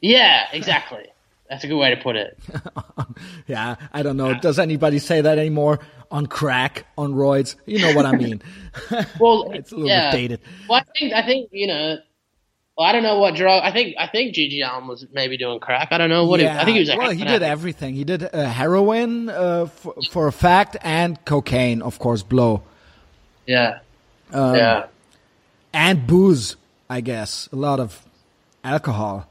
yeah, 0.00 0.46
exactly. 0.52 1.06
That's 1.48 1.64
a 1.64 1.66
good 1.66 1.76
way 1.76 1.94
to 1.94 2.00
put 2.00 2.16
it. 2.16 2.38
Yeah, 3.46 3.76
I 3.92 4.02
don't 4.02 4.16
know. 4.16 4.34
Does 4.34 4.58
anybody 4.58 4.98
say 4.98 5.20
that 5.20 5.38
anymore? 5.38 5.80
On 6.10 6.26
crack, 6.26 6.86
on 6.96 7.12
roids? 7.14 7.56
You 7.66 7.80
know 7.80 7.92
what 7.94 8.06
I 8.06 8.12
mean. 8.12 8.40
Well, 9.20 9.50
It's 9.54 9.72
a 9.72 9.74
little 9.74 9.88
yeah. 9.88 10.10
bit 10.10 10.16
dated. 10.16 10.40
Well, 10.68 10.80
I 10.80 10.98
think 10.98 11.12
I 11.12 11.22
think 11.22 11.48
you 11.52 11.66
know. 11.66 11.98
Well, 12.76 12.86
I 12.86 12.92
don't 12.92 13.02
know 13.02 13.18
what 13.18 13.34
drug. 13.34 13.62
I 13.62 13.70
think 13.70 13.96
I 13.98 14.06
think 14.06 14.34
GG 14.34 14.62
Allin 14.66 14.88
was 14.88 15.06
maybe 15.12 15.36
doing 15.36 15.60
crack. 15.60 15.88
I 15.90 15.98
don't 15.98 16.08
know 16.08 16.24
what. 16.26 16.40
he, 16.40 16.46
I 16.48 16.64
think 16.64 16.74
he 16.76 16.80
was. 16.80 16.88
Well, 16.88 17.10
he 17.10 17.18
did 17.18 17.28
addict. 17.28 17.42
everything. 17.50 17.94
He 17.94 18.04
did 18.04 18.22
uh, 18.34 18.44
heroin 18.48 19.28
uh, 19.28 19.66
for, 19.66 19.94
for 20.10 20.26
a 20.26 20.32
fact, 20.32 20.76
and 20.82 21.22
cocaine, 21.26 21.82
of 21.82 21.98
course, 21.98 22.22
blow, 22.22 22.62
Yeah. 23.46 23.80
Um, 24.32 24.54
yeah. 24.56 24.86
and 25.74 26.06
booze. 26.06 26.56
I 26.88 27.00
guess 27.02 27.48
a 27.52 27.56
lot 27.56 27.80
of 27.80 28.02
alcohol. 28.64 29.26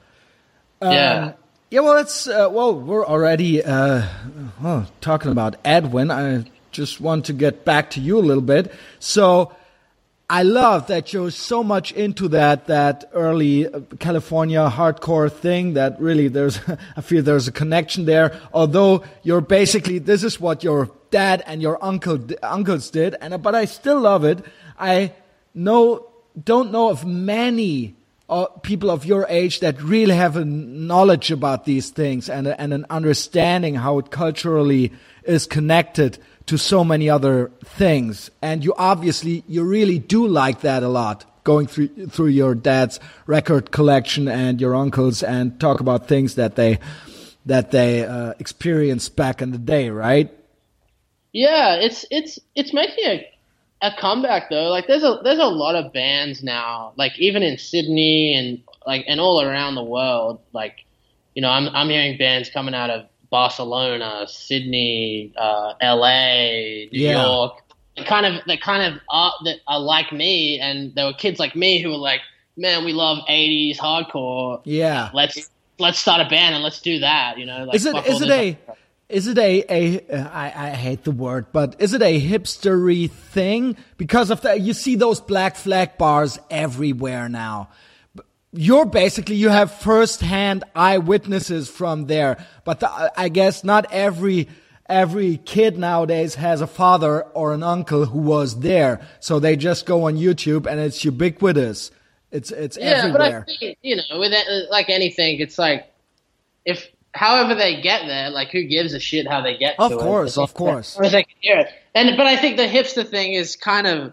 yeah. 0.81 1.33
Yeah, 1.71 1.79
well, 1.81 1.97
it's 1.99 2.27
uh, 2.27 2.49
well, 2.51 2.75
we're 2.77 3.05
already 3.05 3.63
uh, 3.63 4.05
well, 4.61 4.87
talking 4.99 5.31
about 5.31 5.55
Edwin. 5.63 6.11
I 6.11 6.43
just 6.71 6.99
want 6.99 7.25
to 7.25 7.33
get 7.33 7.63
back 7.63 7.91
to 7.91 8.01
you 8.01 8.19
a 8.19 8.25
little 8.25 8.43
bit. 8.43 8.73
So, 8.99 9.53
I 10.31 10.43
love 10.43 10.87
that 10.87 11.11
you're 11.11 11.29
so 11.29 11.61
much 11.61 11.91
into 11.91 12.29
that 12.29 12.67
that 12.67 13.03
early 13.11 13.67
uh, 13.67 13.81
California 13.99 14.71
hardcore 14.73 15.29
thing. 15.29 15.73
That 15.73 15.99
really, 15.99 16.29
there's, 16.29 16.57
I 16.95 17.01
feel 17.01 17.21
there's 17.21 17.49
a 17.49 17.51
connection 17.51 18.05
there. 18.05 18.39
Although 18.53 19.03
you're 19.23 19.41
basically, 19.41 19.99
this 19.99 20.23
is 20.23 20.39
what 20.39 20.63
your 20.63 20.89
dad 21.09 21.43
and 21.45 21.61
your 21.61 21.77
uncle 21.83 22.17
uncles 22.41 22.89
did, 22.91 23.17
and 23.19 23.43
but 23.43 23.55
I 23.55 23.65
still 23.65 23.99
love 23.99 24.23
it. 24.23 24.39
I 24.79 25.11
know, 25.53 26.07
don't 26.41 26.71
know 26.71 26.89
of 26.89 27.05
many 27.05 27.97
uh, 28.29 28.45
people 28.63 28.89
of 28.89 29.03
your 29.05 29.25
age 29.27 29.59
that 29.59 29.81
really 29.81 30.15
have 30.15 30.37
a 30.37 30.45
knowledge 30.45 31.29
about 31.31 31.65
these 31.65 31.89
things 31.89 32.29
and, 32.29 32.47
and 32.47 32.73
an 32.73 32.85
understanding 32.89 33.75
how 33.75 33.99
it 33.99 34.11
culturally 34.11 34.93
is 35.25 35.45
connected 35.45 36.17
to 36.45 36.57
so 36.57 36.83
many 36.83 37.09
other 37.09 37.51
things. 37.63 38.31
And 38.41 38.63
you 38.63 38.73
obviously, 38.77 39.43
you 39.47 39.63
really 39.63 39.99
do 39.99 40.27
like 40.27 40.61
that 40.61 40.83
a 40.83 40.87
lot, 40.87 41.25
going 41.43 41.67
through, 41.67 42.07
through 42.07 42.27
your 42.27 42.55
dad's 42.55 42.99
record 43.25 43.71
collection 43.71 44.27
and 44.27 44.59
your 44.59 44.75
uncles 44.75 45.23
and 45.23 45.59
talk 45.59 45.79
about 45.79 46.07
things 46.07 46.35
that 46.35 46.55
they, 46.55 46.79
that 47.45 47.71
they, 47.71 48.05
uh, 48.05 48.33
experienced 48.39 49.15
back 49.15 49.41
in 49.41 49.51
the 49.51 49.57
day, 49.57 49.89
right? 49.89 50.31
Yeah, 51.33 51.75
it's 51.75 52.05
it's 52.11 52.39
it's 52.55 52.73
making 52.73 53.05
a 53.05 53.27
a 53.81 53.91
comeback 53.97 54.49
though. 54.49 54.69
Like 54.69 54.87
there's 54.87 55.03
a 55.03 55.19
there's 55.23 55.39
a 55.39 55.45
lot 55.45 55.75
of 55.75 55.93
bands 55.93 56.43
now, 56.43 56.93
like 56.97 57.17
even 57.17 57.41
in 57.41 57.57
Sydney 57.57 58.35
and 58.35 58.61
like 58.85 59.05
and 59.07 59.19
all 59.19 59.41
around 59.41 59.75
the 59.75 59.83
world. 59.83 60.41
Like, 60.53 60.85
you 61.33 61.41
know, 61.41 61.49
I'm 61.49 61.69
I'm 61.69 61.89
hearing 61.89 62.17
bands 62.17 62.49
coming 62.49 62.75
out 62.75 62.89
of 62.89 63.05
Barcelona, 63.31 64.27
Sydney, 64.27 65.33
uh, 65.35 65.73
L.A., 65.81 66.89
New 66.91 66.99
Yeah. 66.99 67.23
York. 67.23 67.63
That 67.97 68.05
kind 68.05 68.25
of 68.25 68.41
that 68.45 68.61
kind 68.61 68.93
of 68.93 69.01
art 69.09 69.33
that 69.45 69.57
are 69.67 69.79
like 69.79 70.11
me, 70.11 70.59
and 70.59 70.93
there 70.95 71.05
were 71.05 71.13
kids 71.13 71.39
like 71.39 71.55
me 71.55 71.81
who 71.81 71.89
were 71.89 71.97
like, 71.97 72.21
"Man, 72.55 72.85
we 72.85 72.93
love 72.93 73.17
'80s 73.27 73.77
hardcore. 73.77 74.61
Yeah. 74.65 75.09
Let's 75.13 75.49
let's 75.79 75.99
start 75.99 76.25
a 76.25 76.29
band 76.29 76.55
and 76.55 76.63
let's 76.63 76.81
do 76.81 76.99
that." 76.99 77.37
You 77.37 77.45
know, 77.45 77.65
like, 77.65 77.75
is 77.75 77.85
it 77.85 77.95
is 78.05 78.21
it 78.21 78.29
a 78.29 78.57
is 79.09 79.27
it 79.27 79.37
a 79.37 79.65
a 79.69 79.99
uh, 80.09 80.29
I, 80.31 80.45
I 80.45 80.69
hate 80.69 81.03
the 81.03 81.11
word, 81.11 81.47
but 81.51 81.75
is 81.79 81.93
it 81.93 82.01
a 82.01 82.19
hipstery 82.21 83.11
thing 83.11 83.75
because 83.97 84.29
of 84.29 84.41
that? 84.41 84.61
You 84.61 84.73
see 84.73 84.95
those 84.95 85.19
black 85.19 85.57
flag 85.57 85.97
bars 85.97 86.39
everywhere 86.49 87.27
now. 87.27 87.69
You're 88.53 88.85
basically 88.85 89.35
you 89.35 89.49
have 89.49 89.71
first-hand 89.71 90.65
eyewitnesses 90.75 91.69
from 91.69 92.07
there, 92.07 92.45
but 92.65 92.81
the, 92.81 93.11
I 93.19 93.29
guess 93.29 93.63
not 93.63 93.91
every 93.91 94.49
every 94.89 95.37
kid 95.37 95.77
nowadays 95.77 96.35
has 96.35 96.59
a 96.59 96.67
father 96.67 97.21
or 97.23 97.53
an 97.53 97.63
uncle 97.63 98.05
who 98.05 98.19
was 98.19 98.59
there, 98.59 99.07
so 99.21 99.39
they 99.39 99.55
just 99.55 99.85
go 99.85 100.03
on 100.07 100.17
YouTube 100.17 100.65
and 100.69 100.81
it's 100.81 101.05
ubiquitous. 101.05 101.91
It's 102.29 102.51
it's 102.51 102.77
Yeah, 102.77 103.05
everywhere. 103.05 103.45
but 103.47 103.53
I 103.53 103.57
think 103.57 103.77
you 103.81 103.95
know, 103.95 104.19
with 104.19 104.33
it, 104.33 104.69
like 104.69 104.89
anything, 104.89 105.39
it's 105.39 105.57
like 105.57 105.89
if 106.65 106.89
however 107.13 107.55
they 107.55 107.81
get 107.81 108.05
there, 108.05 108.29
like 108.31 108.49
who 108.49 108.63
gives 108.63 108.93
a 108.93 108.99
shit 108.99 109.27
how 109.29 109.39
they 109.41 109.57
get 109.57 109.75
Of 109.79 109.91
to 109.91 109.97
it? 109.97 110.01
course, 110.01 110.31
As 110.33 110.37
of 110.39 110.53
course. 110.53 110.99
as 110.99 111.13
they 111.13 111.23
can 111.23 111.35
hear 111.39 111.59
it. 111.59 111.67
And 111.95 112.17
but 112.17 112.27
I 112.27 112.35
think 112.35 112.57
the 112.57 112.67
hipster 112.67 113.07
thing 113.07 113.31
is 113.33 113.55
kind 113.55 113.87
of 113.87 114.11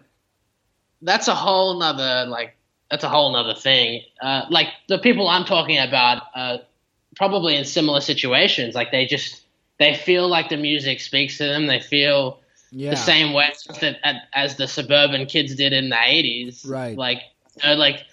that's 1.03 1.27
a 1.29 1.35
whole 1.35 1.79
nother 1.79 2.27
like 2.29 2.55
that's 2.91 3.05
a 3.05 3.09
whole 3.09 3.33
nother 3.33 3.55
thing. 3.55 4.03
Uh, 4.21 4.43
like 4.51 4.69
the 4.89 4.99
people 4.99 5.29
I'm 5.29 5.45
talking 5.45 5.79
about, 5.79 6.23
uh, 6.35 6.59
probably 7.17 7.57
in 7.57 7.65
similar 7.65 8.01
situations, 8.01 8.75
like 8.75 8.91
they 8.91 9.07
just 9.07 9.43
they 9.79 9.95
feel 9.95 10.29
like 10.29 10.49
the 10.49 10.57
music 10.57 11.01
speaks 11.01 11.39
to 11.39 11.45
them. 11.47 11.67
They 11.67 11.81
feel 11.81 12.41
yeah. 12.71 12.91
the 12.91 12.97
same 12.97 13.33
way 13.33 13.53
as 14.35 14.57
the 14.57 14.67
suburban 14.67 15.27
kids 15.27 15.55
did 15.55 15.73
in 15.73 15.89
the 15.89 15.97
80s 15.97 16.69
Right. 16.69 16.97
like 16.97 17.23
you 17.63 17.69
know, 17.69 17.75
like 17.77 18.05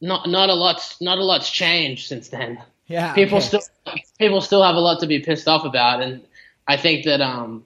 not 0.00 0.28
not 0.28 0.48
a 0.48 0.54
lot's 0.54 1.00
not 1.00 1.18
a 1.18 1.24
lot's 1.24 1.50
changed 1.50 2.06
since 2.06 2.28
then 2.28 2.62
Yeah. 2.86 3.14
people 3.14 3.38
okay. 3.38 3.46
still 3.46 3.60
people 4.18 4.40
still 4.40 4.62
have 4.62 4.76
a 4.76 4.80
lot 4.80 5.00
to 5.00 5.06
be 5.06 5.20
pissed 5.20 5.48
off 5.48 5.64
about 5.64 6.02
and 6.02 6.22
i 6.66 6.76
think 6.76 7.04
that 7.04 7.20
um 7.20 7.64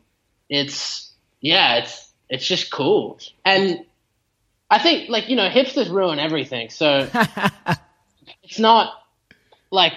it's 0.48 1.12
yeah 1.40 1.76
it's 1.76 2.10
it's 2.30 2.46
just 2.46 2.70
cool 2.70 3.18
and 3.44 3.84
i 4.72 4.78
think 4.78 5.08
like 5.08 5.28
you 5.28 5.36
know 5.36 5.48
hipsters 5.48 5.88
ruin 5.90 6.18
everything 6.18 6.68
so 6.70 7.08
it's 8.42 8.58
not 8.58 8.92
like 9.70 9.92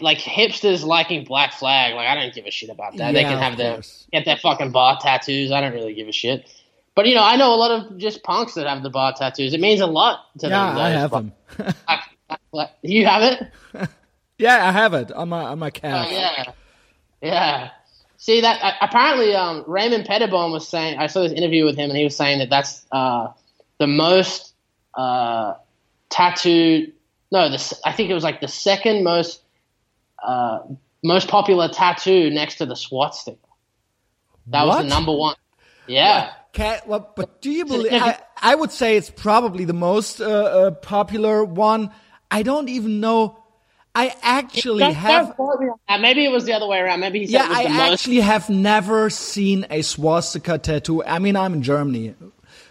like 0.00 0.18
hipsters 0.18 0.84
liking 0.84 1.24
black 1.24 1.52
flag 1.52 1.94
like 1.94 2.06
i 2.06 2.14
don't 2.14 2.34
give 2.34 2.46
a 2.46 2.50
shit 2.50 2.70
about 2.70 2.96
that 2.96 3.12
they 3.12 3.22
can 3.22 3.38
have 3.38 3.56
their 3.56 3.74
course. 3.74 4.06
get 4.12 4.24
their 4.24 4.36
fucking 4.36 4.70
bar 4.70 4.98
tattoos 5.00 5.50
i 5.52 5.60
don't 5.60 5.72
really 5.74 5.94
give 5.94 6.08
a 6.08 6.12
shit 6.12 6.50
but 6.94 7.06
you 7.06 7.14
know 7.14 7.22
i 7.24 7.36
know 7.36 7.54
a 7.54 7.56
lot 7.56 7.70
of 7.70 7.98
just 7.98 8.22
punks 8.22 8.54
that 8.54 8.66
have 8.66 8.82
the 8.82 8.90
bar 8.90 9.12
tattoos 9.12 9.52
it 9.54 9.60
means 9.60 9.80
a 9.80 9.86
lot 9.86 10.26
to 10.38 10.48
Yeah, 10.48 10.66
them 10.74 10.78
I 10.78 10.90
have 10.90 11.10
them. 11.10 11.32
black- 11.86 12.10
black- 12.52 12.76
you 12.82 13.06
have 13.06 13.22
it 13.22 13.88
Yeah, 14.38 14.66
I 14.68 14.72
have 14.72 14.92
it 14.94 15.12
on 15.12 15.28
my 15.28 15.44
on 15.44 15.58
my 15.60 15.70
calf. 15.70 16.08
Oh, 16.08 16.12
yeah, 16.12 16.52
yeah. 17.22 17.70
See 18.22 18.40
that 18.42 18.62
uh, 18.62 18.74
apparently 18.80 19.34
um, 19.34 19.64
Raymond 19.66 20.04
Pettibon 20.04 20.52
was 20.52 20.68
saying. 20.68 20.96
I 20.96 21.08
saw 21.08 21.22
this 21.22 21.32
interview 21.32 21.64
with 21.64 21.76
him, 21.76 21.90
and 21.90 21.98
he 21.98 22.04
was 22.04 22.16
saying 22.16 22.38
that 22.38 22.50
that's 22.50 22.86
uh, 22.92 23.32
the 23.80 23.88
most 23.88 24.54
uh, 24.94 25.54
tattooed. 26.08 26.92
No, 27.32 27.50
this 27.50 27.74
I 27.84 27.90
think 27.90 28.10
it 28.10 28.14
was 28.14 28.22
like 28.22 28.40
the 28.40 28.46
second 28.46 29.02
most 29.02 29.42
uh, 30.22 30.60
most 31.02 31.26
popular 31.26 31.68
tattoo 31.68 32.30
next 32.30 32.58
to 32.58 32.66
the 32.66 32.76
swastika. 32.76 33.38
That 34.46 34.68
was 34.68 34.84
the 34.84 34.88
number 34.88 35.10
one. 35.12 35.34
Yeah. 35.88 36.30
Ca 36.54 36.80
well, 36.86 37.12
but 37.16 37.42
do 37.42 37.50
you 37.50 37.64
believe? 37.66 37.92
I, 37.92 38.20
I 38.40 38.54
would 38.54 38.70
say 38.70 38.96
it's 38.96 39.10
probably 39.10 39.64
the 39.64 39.72
most 39.72 40.20
uh, 40.20 40.26
uh, 40.26 40.70
popular 40.70 41.42
one. 41.42 41.90
I 42.30 42.44
don't 42.44 42.68
even 42.68 43.00
know. 43.00 43.41
I 43.94 44.14
actually 44.22 44.80
Don't- 44.80 44.94
have. 44.94 45.26
don't 45.26 45.36
quote 45.36 45.60
me 45.60 45.66
on 45.68 45.76
that. 45.88 46.00
Maybe 46.00 46.24
it 46.24 46.30
was 46.30 46.44
the 46.44 46.54
other 46.54 46.66
way 46.66 46.78
around. 46.78 47.00
Maybe 47.00 47.20
he 47.20 47.26
said 47.26 47.32
Yeah, 47.32 47.44
it 47.44 47.48
was 47.50 47.58
I 47.58 47.62
the 47.64 47.68
most. 47.70 47.92
actually 47.92 48.20
have 48.20 48.48
never 48.50 49.10
seen 49.10 49.66
a 49.70 49.82
swastika 49.82 50.58
tattoo. 50.58 51.04
I 51.04 51.18
mean, 51.18 51.36
I'm 51.36 51.52
in 51.52 51.62
Germany, 51.62 52.14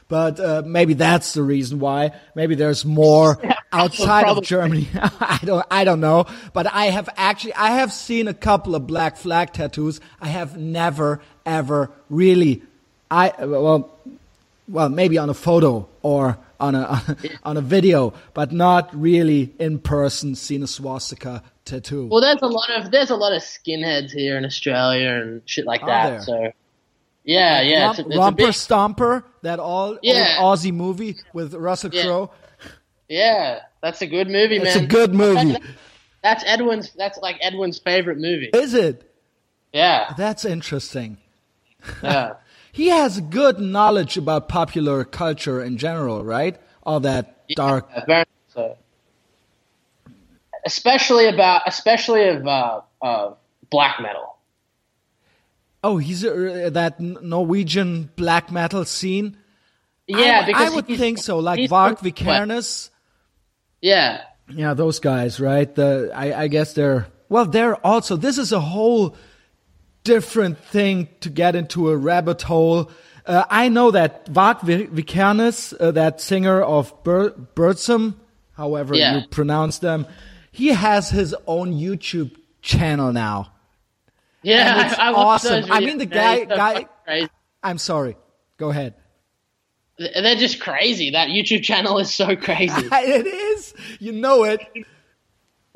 but 0.07 0.39
uh, 0.39 0.63
maybe 0.65 0.95
that's 0.95 1.33
the 1.33 1.43
reason 1.43 1.79
why. 1.79 2.11
Maybe 2.33 2.55
there's 2.55 2.83
more 2.85 3.39
outside 3.71 4.25
of. 4.25 4.43
Germany. 4.43 4.87
I 4.95 5.39
don't, 5.43 5.65
I 5.69 5.83
don't 5.83 5.99
know. 5.99 6.25
But 6.53 6.65
I 6.73 6.85
have 6.85 7.07
actually, 7.17 7.53
I 7.53 7.71
have 7.71 7.93
seen 7.93 8.27
a 8.27 8.33
couple 8.33 8.73
of 8.73 8.87
black 8.87 9.15
flag 9.17 9.53
tattoos. 9.53 10.01
I 10.19 10.27
have 10.27 10.57
never, 10.57 11.21
ever 11.45 11.91
really, 12.09 12.63
I 13.11 13.31
well, 13.45 13.91
well, 14.67 14.89
maybe 14.89 15.17
on 15.19 15.29
a 15.29 15.33
photo 15.35 15.87
or 16.01 16.37
on 16.61 16.75
a 16.75 17.17
on 17.43 17.57
a 17.57 17.61
video, 17.61 18.13
but 18.33 18.51
not 18.51 18.89
really 18.95 19.53
in 19.59 19.79
person. 19.79 20.35
Seen 20.35 20.63
a 20.63 20.67
swastika 20.67 21.43
tattoo. 21.65 22.07
Well, 22.07 22.21
there's 22.21 22.41
a 22.41 22.47
lot 22.47 22.69
of 22.71 22.91
there's 22.91 23.09
a 23.09 23.15
lot 23.15 23.33
of 23.33 23.41
skinheads 23.41 24.11
here 24.11 24.37
in 24.37 24.45
Australia 24.45 25.09
and 25.21 25.41
shit 25.45 25.65
like 25.65 25.81
Are 25.83 25.87
that. 25.87 26.09
there? 26.09 26.21
So, 26.21 26.51
yeah, 27.23 27.61
yeah, 27.61 27.89
it's, 27.89 27.99
a- 27.99 28.05
it's 28.05 28.15
a 28.15 28.17
Romper 28.19 28.37
big, 28.37 28.47
Stomper, 28.53 29.23
that 29.41 29.59
all 29.59 29.97
Yeah. 30.01 30.37
old 30.39 30.57
Aussie 30.59 30.73
movie 30.73 31.17
with 31.33 31.53
Russell 31.53 31.89
Yeah. 31.93 32.03
Crowe. 32.03 32.31
yeah, 33.09 33.59
that's 33.81 34.01
a 34.01 34.07
good 34.07 34.27
movie, 34.27 34.57
man. 34.59 34.67
It's 34.67 34.75
a 34.77 34.85
good 34.85 35.13
movie. 35.13 35.57
That's 36.23 36.43
Edwin's. 36.45 36.91
That's 36.93 37.17
like 37.19 37.37
Edwin's 37.41 37.79
favorite 37.79 38.17
movie. 38.19 38.49
Is 38.53 38.73
it? 38.75 39.07
Yeah, 39.73 40.13
That's 40.17 40.45
interesting. 40.45 41.17
yeah. 42.03 42.33
He 42.71 42.87
has 42.87 43.19
good 43.19 43.59
knowledge 43.59 44.17
about 44.17 44.47
popular 44.47 45.03
culture 45.03 45.61
in 45.61 45.77
general, 45.77 46.23
right? 46.23 46.57
All 46.83 46.99
that 47.01 47.47
dark. 47.55 47.89
Yeah, 47.91 48.05
very 48.05 48.25
so. 48.47 48.77
Especially 50.65 51.27
about, 51.27 51.63
especially 51.65 52.27
of 52.27 52.47
uh, 52.47 52.81
uh, 53.01 53.33
black 53.69 53.99
metal. 53.99 54.37
Oh, 55.83 55.97
he's 55.97 56.23
uh, 56.23 56.69
that 56.71 56.99
Norwegian 56.99 58.11
black 58.15 58.51
metal 58.51 58.85
scene. 58.85 59.37
Yeah, 60.07 60.41
I, 60.43 60.45
because 60.45 60.71
I 60.71 60.75
would 60.75 60.87
think 60.87 61.17
so. 61.17 61.39
Like 61.39 61.59
Varg 61.69 61.99
Vikernes. 61.99 62.89
Yeah, 63.81 64.21
Yeah, 64.47 64.73
those 64.75 64.99
guys, 64.99 65.39
right? 65.39 65.73
The 65.73 66.11
I, 66.13 66.43
I 66.43 66.47
guess 66.47 66.73
they're 66.73 67.07
well. 67.29 67.45
They're 67.45 67.75
also. 67.85 68.15
This 68.15 68.37
is 68.37 68.51
a 68.51 68.59
whole 68.59 69.15
different 70.03 70.57
thing 70.59 71.07
to 71.21 71.29
get 71.29 71.55
into 71.55 71.89
a 71.89 71.97
rabbit 71.97 72.41
hole. 72.43 72.89
Uh, 73.25 73.43
I 73.49 73.69
know 73.69 73.91
that 73.91 74.25
Varg 74.25 74.61
Vi- 74.61 74.87
Vikernes, 74.87 75.73
uh, 75.79 75.91
that 75.91 76.19
singer 76.21 76.61
of 76.61 77.03
Burzum, 77.03 78.15
however 78.53 78.95
Yeah. 78.95 79.17
you 79.19 79.27
pronounce 79.27 79.79
them, 79.79 80.07
he 80.51 80.69
has 80.69 81.09
his 81.09 81.35
own 81.47 81.73
YouTube 81.73 82.35
channel 82.61 83.13
now. 83.13 83.51
yeah. 84.43 84.95
I, 84.97 85.09
I 85.09 85.13
awesome. 85.13 85.71
I 85.71 85.79
mean, 85.81 85.97
the 85.99 86.05
guy- 86.07 86.39
so 86.41 86.55
guy- 86.55 86.85
crazy. 87.05 87.29
I'm 87.63 87.77
sorry. 87.77 88.17
Go 88.57 88.69
ahead. 88.69 88.95
They're 89.99 90.35
just 90.35 90.59
crazy. 90.59 91.11
That 91.11 91.29
YouTube 91.29 91.61
channel 91.63 91.99
is 91.99 92.11
so 92.11 92.35
crazy. 92.35 92.73
it 92.91 93.27
is. 93.27 93.73
You 93.99 94.13
know 94.13 94.43
it. 94.45 94.61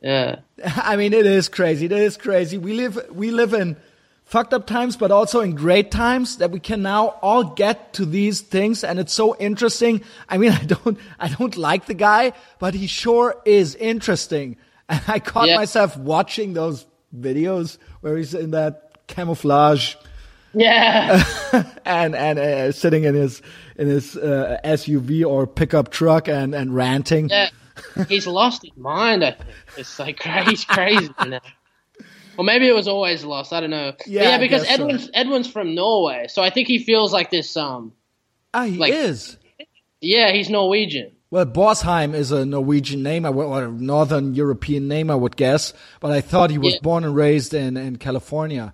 yeah. 0.02 0.38
I 0.66 0.96
mean, 0.96 1.14
it 1.14 1.28
is 1.28 1.48
crazy. 1.48 1.86
It 1.86 1.92
is 1.92 2.18
crazy. 2.18 2.58
We 2.58 2.74
live 2.74 3.00
we 3.12 3.30
live 3.32 3.54
in 3.54 3.78
fucked 4.26 4.54
up 4.54 4.68
times, 4.68 4.98
but 4.98 5.12
also 5.12 5.40
in 5.42 5.56
great 5.56 5.92
times 5.92 6.38
that 6.38 6.52
we 6.52 6.60
can 6.60 6.82
now 6.82 7.10
all 7.22 7.44
get 7.44 7.94
to 7.94 8.06
these 8.06 8.42
things, 8.42 8.84
and 8.84 9.00
it's 9.00 9.14
so 9.14 9.36
interesting. 9.38 10.02
I 10.28 10.38
mean, 10.38 10.52
I 10.62 10.64
don't 10.66 10.98
I 11.20 11.30
don't 11.30 11.56
like 11.58 11.86
the 11.86 11.94
guy, 11.94 12.34
but 12.60 12.74
he 12.74 12.88
sure 12.88 13.36
is 13.46 13.76
interesting. 13.76 14.58
And 14.90 15.02
I 15.08 15.18
caught 15.20 15.48
Yeah. 15.48 15.56
myself 15.58 15.98
watching 15.98 16.54
those 16.54 16.86
videos 17.18 17.80
where 18.02 18.16
he's 18.18 18.36
in 18.36 18.52
that 18.52 19.08
camouflage 19.08 19.96
Yeah. 20.54 21.24
and 21.86 22.16
and 22.16 22.38
uh, 22.40 22.72
sitting 22.72 23.04
in 23.04 23.16
his 23.16 23.42
in 23.78 23.88
his 23.88 24.16
uh, 24.16 24.60
SUV 24.64 25.26
or 25.26 25.48
pickup 25.48 25.90
truck 25.90 26.28
and 26.28 26.54
and 26.54 26.76
ranting. 26.76 27.30
yeah. 27.30 27.50
He's 28.08 28.28
lost 28.28 28.62
his 28.62 28.78
mind, 28.78 29.24
I 29.24 29.32
think. 29.32 29.50
It's 29.76 29.98
like 30.00 30.20
cra- 30.20 30.44
he's 30.50 30.64
crazy 30.66 31.10
Or 32.38 32.44
maybe 32.44 32.68
it 32.68 32.74
was 32.76 32.88
always 32.88 33.24
lost. 33.24 33.54
I 33.54 33.60
don't 33.62 33.70
know. 33.70 33.94
Yeah, 34.06 34.24
Yeah, 34.24 34.38
because 34.38 34.64
guess 34.64 34.78
so. 34.78 34.84
Edwin's 34.84 35.10
Edwin's 35.14 35.48
from 35.48 35.76
Norway, 35.76 36.28
so 36.28 36.42
I 36.42 36.50
think 36.50 36.68
he 36.68 36.80
feels 36.80 37.14
like 37.14 37.30
this. 37.32 37.56
Um, 37.58 37.94
Ah, 38.54 38.64
he 38.66 38.78
like- 38.78 38.94
is. 38.94 39.38
yeah, 40.02 40.32
he's 40.32 40.50
Norwegian. 40.50 41.12
Well, 41.32 41.46
Borsheim 41.46 42.14
is 42.14 42.32
a 42.32 42.46
Norwegian 42.46 43.04
name, 43.04 43.26
or 43.26 43.64
a 43.66 43.68
Northern 43.72 44.36
European 44.36 44.88
name, 44.88 45.10
I 45.12 45.16
would 45.16 45.36
guess. 45.36 45.74
But 46.00 46.12
I 46.12 46.22
thought 46.22 46.50
he 46.50 46.58
was 46.58 46.76
Yeah. 46.76 46.80
born 46.82 47.04
and 47.04 47.16
raised 47.16 47.54
in, 47.54 47.76
in 47.78 47.98
California. 47.98 48.74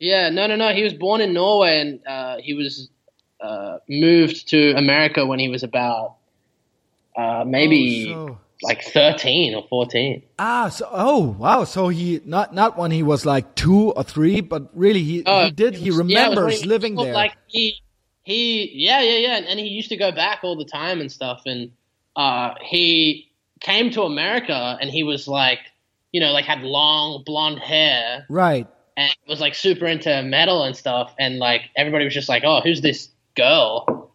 Yeah, 0.00 0.30
no, 0.30 0.46
no, 0.46 0.56
no. 0.56 0.72
He 0.74 0.82
was 0.82 0.94
born 0.94 1.20
in 1.20 1.32
Norway, 1.32 1.80
and 1.80 2.00
uh, 2.06 2.36
he 2.38 2.54
was 2.54 2.88
uh, 3.40 3.78
moved 3.88 4.48
to 4.48 4.72
America 4.76 5.24
when 5.26 5.38
he 5.38 5.48
was 5.48 5.62
about 5.62 6.16
uh, 7.16 7.44
maybe 7.46 8.12
Oh, 8.12 8.26
so- 8.26 8.38
like 8.62 8.82
thirteen 8.82 9.54
or 9.54 9.66
fourteen. 9.68 10.22
Ah, 10.38 10.68
so 10.68 10.88
oh 10.90 11.36
wow, 11.38 11.64
so 11.64 11.88
he 11.88 12.20
not 12.24 12.54
not 12.54 12.76
when 12.76 12.90
he 12.90 13.02
was 13.02 13.24
like 13.24 13.54
two 13.54 13.90
or 13.92 14.02
three, 14.02 14.40
but 14.40 14.70
really 14.74 15.02
he, 15.02 15.22
he 15.22 15.50
did. 15.50 15.74
He 15.74 15.88
it 15.88 15.90
was- 15.90 16.00
Oh, 16.00 16.04
yeah, 16.04 16.28
when 16.28 16.36
remembers 16.36 16.60
he- 16.62 16.68
living 16.68 16.96
there. 16.96 17.14
Like 17.14 17.34
he, 17.46 17.82
he, 18.22 18.70
yeah, 18.74 19.00
yeah, 19.00 19.18
yeah, 19.18 19.36
and, 19.36 19.46
and 19.46 19.58
he 19.60 19.66
used 19.68 19.88
to 19.90 19.96
go 19.96 20.10
back 20.12 20.40
all 20.42 20.56
the 20.56 20.64
time 20.64 21.00
and 21.00 21.10
stuff. 21.10 21.42
And 21.46 21.70
uh, 22.16 22.54
he 22.62 23.30
came 23.60 23.90
to 23.92 24.02
America, 24.02 24.76
and 24.80 24.90
he 24.90 25.02
was 25.04 25.28
like, 25.28 25.60
you 26.12 26.20
know, 26.20 26.32
like 26.32 26.44
had 26.44 26.62
long 26.62 27.22
blonde 27.24 27.60
hair, 27.60 28.26
right. 28.28 28.66
and 28.96 29.14
was 29.28 29.40
like 29.40 29.54
super 29.54 29.86
into 29.86 30.22
metal 30.22 30.64
and 30.64 30.76
stuff. 30.76 31.14
And 31.18 31.38
like 31.38 31.62
everybody 31.76 32.04
was 32.04 32.14
just 32.14 32.28
like, 32.28 32.42
oh, 32.44 32.60
who's 32.60 32.80
this 32.80 33.08
girl? 33.36 34.10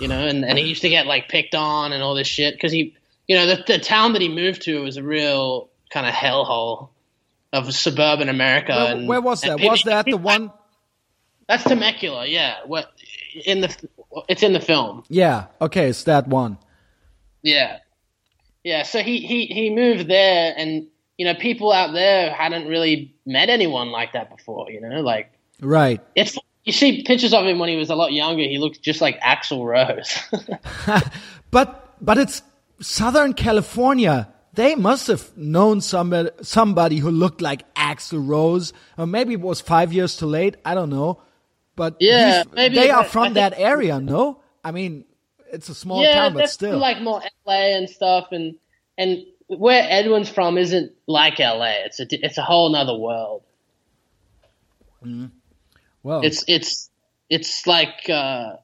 You 0.00 0.08
know, 0.08 0.26
and, 0.26 0.44
and 0.44 0.58
he 0.58 0.64
used 0.64 0.80
to 0.82 0.88
get 0.88 1.06
like 1.06 1.28
picked 1.28 1.54
on 1.54 1.92
and 1.92 2.02
all 2.02 2.14
this 2.14 2.26
shit 2.26 2.54
because 2.54 2.72
he, 2.72 2.96
you 3.32 3.38
know, 3.38 3.46
the, 3.46 3.64
the 3.66 3.78
town 3.78 4.12
that 4.12 4.20
he 4.20 4.28
moved 4.28 4.60
to 4.60 4.82
was 4.82 4.98
a 4.98 5.02
real 5.02 5.70
kind 5.90 6.06
of 6.06 6.12
hellhole 6.12 6.90
of 7.54 7.72
suburban 7.74 8.28
America. 8.28 8.72
Where, 8.74 8.92
and, 8.94 9.08
where 9.08 9.20
was 9.22 9.40
that? 9.40 9.56
people- 9.56 9.70
Was 9.70 9.82
that 9.84 10.04
the 10.04 10.16
one? 10.34 10.52
That's 11.48 11.64
Temecula, 11.64 12.26
yeah. 12.26 12.56
What 12.66 12.92
in 13.46 13.62
the 13.62 13.74
it's 14.28 14.42
in 14.42 14.52
the 14.52 14.60
film. 14.60 15.04
Yeah. 15.08 15.46
Okay, 15.62 15.88
it's 15.88 16.04
that 16.04 16.28
one. 16.28 16.58
Yeah. 17.42 17.78
Yeah, 18.64 18.82
so 18.82 19.00
he 19.00 19.20
he 19.20 19.46
he 19.46 19.70
moved 19.70 20.08
there 20.10 20.52
and 20.54 20.88
you 21.16 21.24
know, 21.24 21.34
people 21.34 21.72
out 21.72 21.94
there 21.94 22.34
hadn't 22.34 22.68
really 22.68 23.14
met 23.24 23.48
anyone 23.48 23.90
like 23.90 24.12
that 24.12 24.28
before, 24.36 24.70
you 24.70 24.80
know? 24.82 25.00
Like 25.00 25.32
Right. 25.62 26.02
it's 26.14 26.36
you 26.64 26.72
see 26.72 27.02
pictures 27.02 27.32
of 27.32 27.46
him 27.46 27.58
when 27.58 27.70
he 27.70 27.76
was 27.76 27.88
a 27.88 27.94
lot 27.94 28.12
younger, 28.12 28.42
he 28.42 28.58
looked 28.58 28.82
just 28.82 29.00
like 29.00 29.18
Axl 29.20 29.64
Rose. 29.64 30.18
But 31.50 31.94
but 32.04 32.18
it's 32.18 32.42
Southern 32.82 33.32
California. 33.32 34.28
They 34.54 34.74
must 34.74 35.06
have 35.06 35.34
known 35.36 35.80
somebody 35.80 36.30
somebody 36.42 36.98
who 36.98 37.10
looked 37.10 37.40
like 37.40 37.72
Axl 37.74 38.28
Rose, 38.28 38.74
or 38.98 39.06
maybe 39.06 39.32
it 39.32 39.40
was 39.40 39.60
five 39.62 39.92
years 39.92 40.16
too 40.16 40.26
late. 40.26 40.56
I 40.64 40.74
don't 40.74 40.90
know. 40.90 41.22
But 41.74 41.96
Yeah, 42.00 42.44
maybe, 42.52 42.74
they 42.74 42.90
are 42.90 43.04
from 43.04 43.34
that 43.34 43.54
area. 43.56 43.98
No, 43.98 44.42
I 44.62 44.72
mean 44.72 45.06
it's 45.52 45.68
a 45.68 45.74
small 45.74 46.02
yeah, 46.02 46.14
town, 46.14 46.34
but 46.34 46.50
still. 46.50 46.78
like 46.78 47.00
more 47.00 47.22
LA 47.46 47.76
and 47.76 47.88
stuff 47.88 48.28
and 48.32 48.56
and 48.98 49.24
where 49.46 49.86
Edwin's 49.88 50.28
from 50.28 50.58
isn't 50.58 50.92
like 51.06 51.38
LA. 51.38 51.84
It's 51.86 52.00
a 52.00 52.06
it's 52.10 52.36
a 52.36 52.42
whole 52.42 52.74
other 52.74 52.96
world. 52.96 53.42
well, 56.02 56.20
it's 56.22 56.44
it's 56.46 56.90
it's 57.30 57.66
like 57.66 58.08
uh 58.10 58.56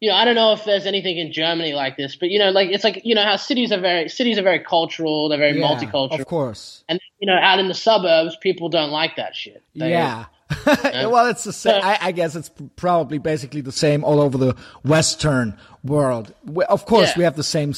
you 0.00 0.08
know 0.10 0.16
i 0.16 0.24
don't 0.24 0.34
know 0.34 0.52
if 0.52 0.64
there's 0.64 0.86
anything 0.86 1.18
in 1.18 1.32
germany 1.32 1.72
like 1.72 1.96
this 1.96 2.16
but 2.16 2.30
you 2.30 2.38
know 2.38 2.50
like 2.50 2.70
it's 2.70 2.84
like 2.84 3.02
you 3.04 3.14
know 3.14 3.22
how 3.22 3.36
cities 3.36 3.70
are 3.70 3.80
very 3.80 4.08
cities 4.08 4.38
are 4.38 4.42
very 4.42 4.58
cultural 4.60 5.28
they're 5.28 5.38
very 5.38 5.58
yeah, 5.58 5.66
multicultural 5.66 6.18
of 6.20 6.26
course. 6.26 6.84
and 6.88 6.98
you 7.20 7.26
know 7.26 7.38
out 7.38 7.58
in 7.58 7.68
the 7.68 7.74
suburbs 7.74 8.36
people 8.40 8.68
don't 8.68 8.90
like 8.90 9.16
that 9.16 9.34
shit 9.36 9.62
They- 9.74 9.90
Yeah. 9.90 10.24
well, 10.66 11.26
it's 11.26 11.44
the 11.44 11.52
same. 11.52 11.80
I, 11.80 11.96
I 12.00 12.10
guess 12.10 12.34
it's 12.34 12.50
probably 12.74 13.18
basically 13.18 13.60
the 13.60 13.70
same 13.70 14.02
all 14.02 14.20
over 14.20 14.36
the 14.36 14.56
Western 14.82 15.56
world. 15.84 16.34
We, 16.44 16.64
of 16.64 16.86
course, 16.86 17.10
Yeah. 17.10 17.18
we 17.18 17.22
have 17.24 17.36
the 17.36 17.44
same 17.44 17.72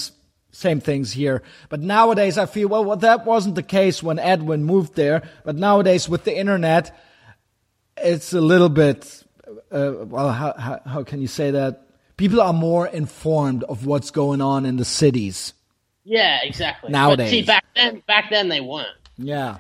same 0.53 0.81
things 0.81 1.13
here, 1.13 1.43
but 1.69 1.81
nowadays 1.81 2.39
I 2.39 2.47
feel 2.47 2.69
well, 2.69 2.83
well 2.87 2.97
that 2.97 3.27
wasn't 3.27 3.57
the 3.57 3.63
case 3.63 4.03
when 4.03 4.19
Edwin 4.19 4.65
moved 4.65 4.95
there. 4.95 5.21
But 5.45 5.57
nowadays 5.57 6.09
with 6.09 6.25
the 6.25 6.35
internet, 6.35 6.97
it's 7.99 8.33
a 8.33 8.41
little 8.41 8.71
bit. 8.71 9.23
Uh, 9.71 9.93
well, 10.07 10.31
how, 10.33 10.55
how 10.59 10.81
how 10.87 11.05
can 11.05 11.21
you 11.21 11.29
say 11.29 11.51
that? 11.51 11.83
People 12.17 12.41
are 12.41 12.53
more 12.53 12.87
informed 12.87 13.65
of 13.65 13.87
what's 13.87 14.11
going 14.11 14.41
on 14.41 14.65
in 14.67 14.77
the 14.77 14.85
cities. 14.85 15.55
yeah 16.05 16.41
exactly 16.43 16.91
Nowadays. 16.91 17.27
but 17.27 17.31
see 17.31 17.43
back 17.43 17.65
then 17.75 18.03
back 18.07 18.31
then 18.31 18.49
they 18.49 18.61
weren't 18.61 18.89
Yeah. 19.19 19.59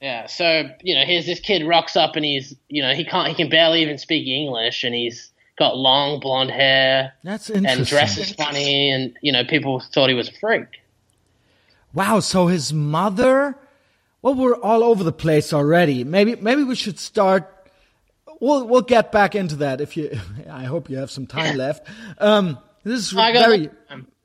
yeah 0.00 0.26
so 0.26 0.68
you 0.82 0.94
know 0.94 1.04
here's 1.04 1.26
this 1.26 1.40
kid 1.40 1.66
rocks 1.66 1.96
up 1.96 2.16
and 2.16 2.24
he's 2.24 2.54
you 2.68 2.82
know 2.82 2.92
he 2.94 3.04
can't 3.04 3.28
he 3.28 3.34
can 3.34 3.48
barely 3.48 3.80
even 3.82 3.96
speak 3.98 4.26
english 4.28 4.84
and 4.84 4.94
he's 4.94 5.32
got 5.58 5.76
long 5.76 6.20
blonde 6.20 6.50
hair 6.50 7.12
That's 7.22 7.48
and 7.48 7.64
interesting. 7.66 7.84
dresses 7.96 8.32
funny 8.34 8.90
and 8.90 9.16
you 9.22 9.32
know 9.32 9.44
people 9.44 9.80
thought 9.92 10.08
he 10.08 10.14
was 10.14 10.28
a 10.28 10.32
freak 10.38 10.66
Wow, 11.94 12.18
so 12.20 12.48
his 12.48 12.72
mother 12.72 13.56
well 14.20 14.34
we're 14.34 14.56
all 14.56 14.82
over 14.82 15.04
the 15.04 15.12
place 15.12 15.52
already. 15.52 16.02
Maybe 16.02 16.34
maybe 16.36 16.64
we 16.64 16.74
should 16.74 16.98
start 16.98 17.53
we'll 18.40 18.66
we'll 18.66 18.82
get 18.82 19.12
back 19.12 19.34
into 19.34 19.56
that 19.56 19.80
if 19.80 19.96
you 19.96 20.18
I 20.50 20.64
hope 20.64 20.90
you 20.90 20.96
have 20.98 21.10
some 21.10 21.26
time 21.26 21.56
left. 21.64 21.86
Um 22.18 22.58
this 22.82 23.00
is 23.00 23.10
very 23.12 23.70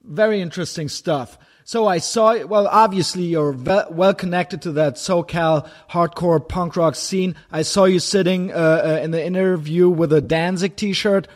very 0.04 0.42
interesting 0.42 0.90
stuff. 0.90 1.38
So 1.64 1.88
I 1.88 2.00
saw 2.00 2.46
well 2.46 2.68
obviously 2.68 3.24
you're 3.24 3.54
ve- 3.54 3.90
well 3.92 4.14
connected 4.14 4.64
to 4.64 4.72
that 4.74 4.96
SoCal 4.96 5.70
hardcore 5.90 6.48
punk 6.48 6.76
rock 6.76 6.96
scene. 6.96 7.36
I 7.52 7.62
saw 7.62 7.86
you 7.86 8.00
sitting 8.00 8.52
uh, 8.52 8.56
uh, 8.56 9.00
in 9.04 9.12
the 9.12 9.24
interview 9.24 9.90
with 9.90 10.12
a 10.14 10.22
Danzig 10.22 10.76
t-shirt. 10.76 11.28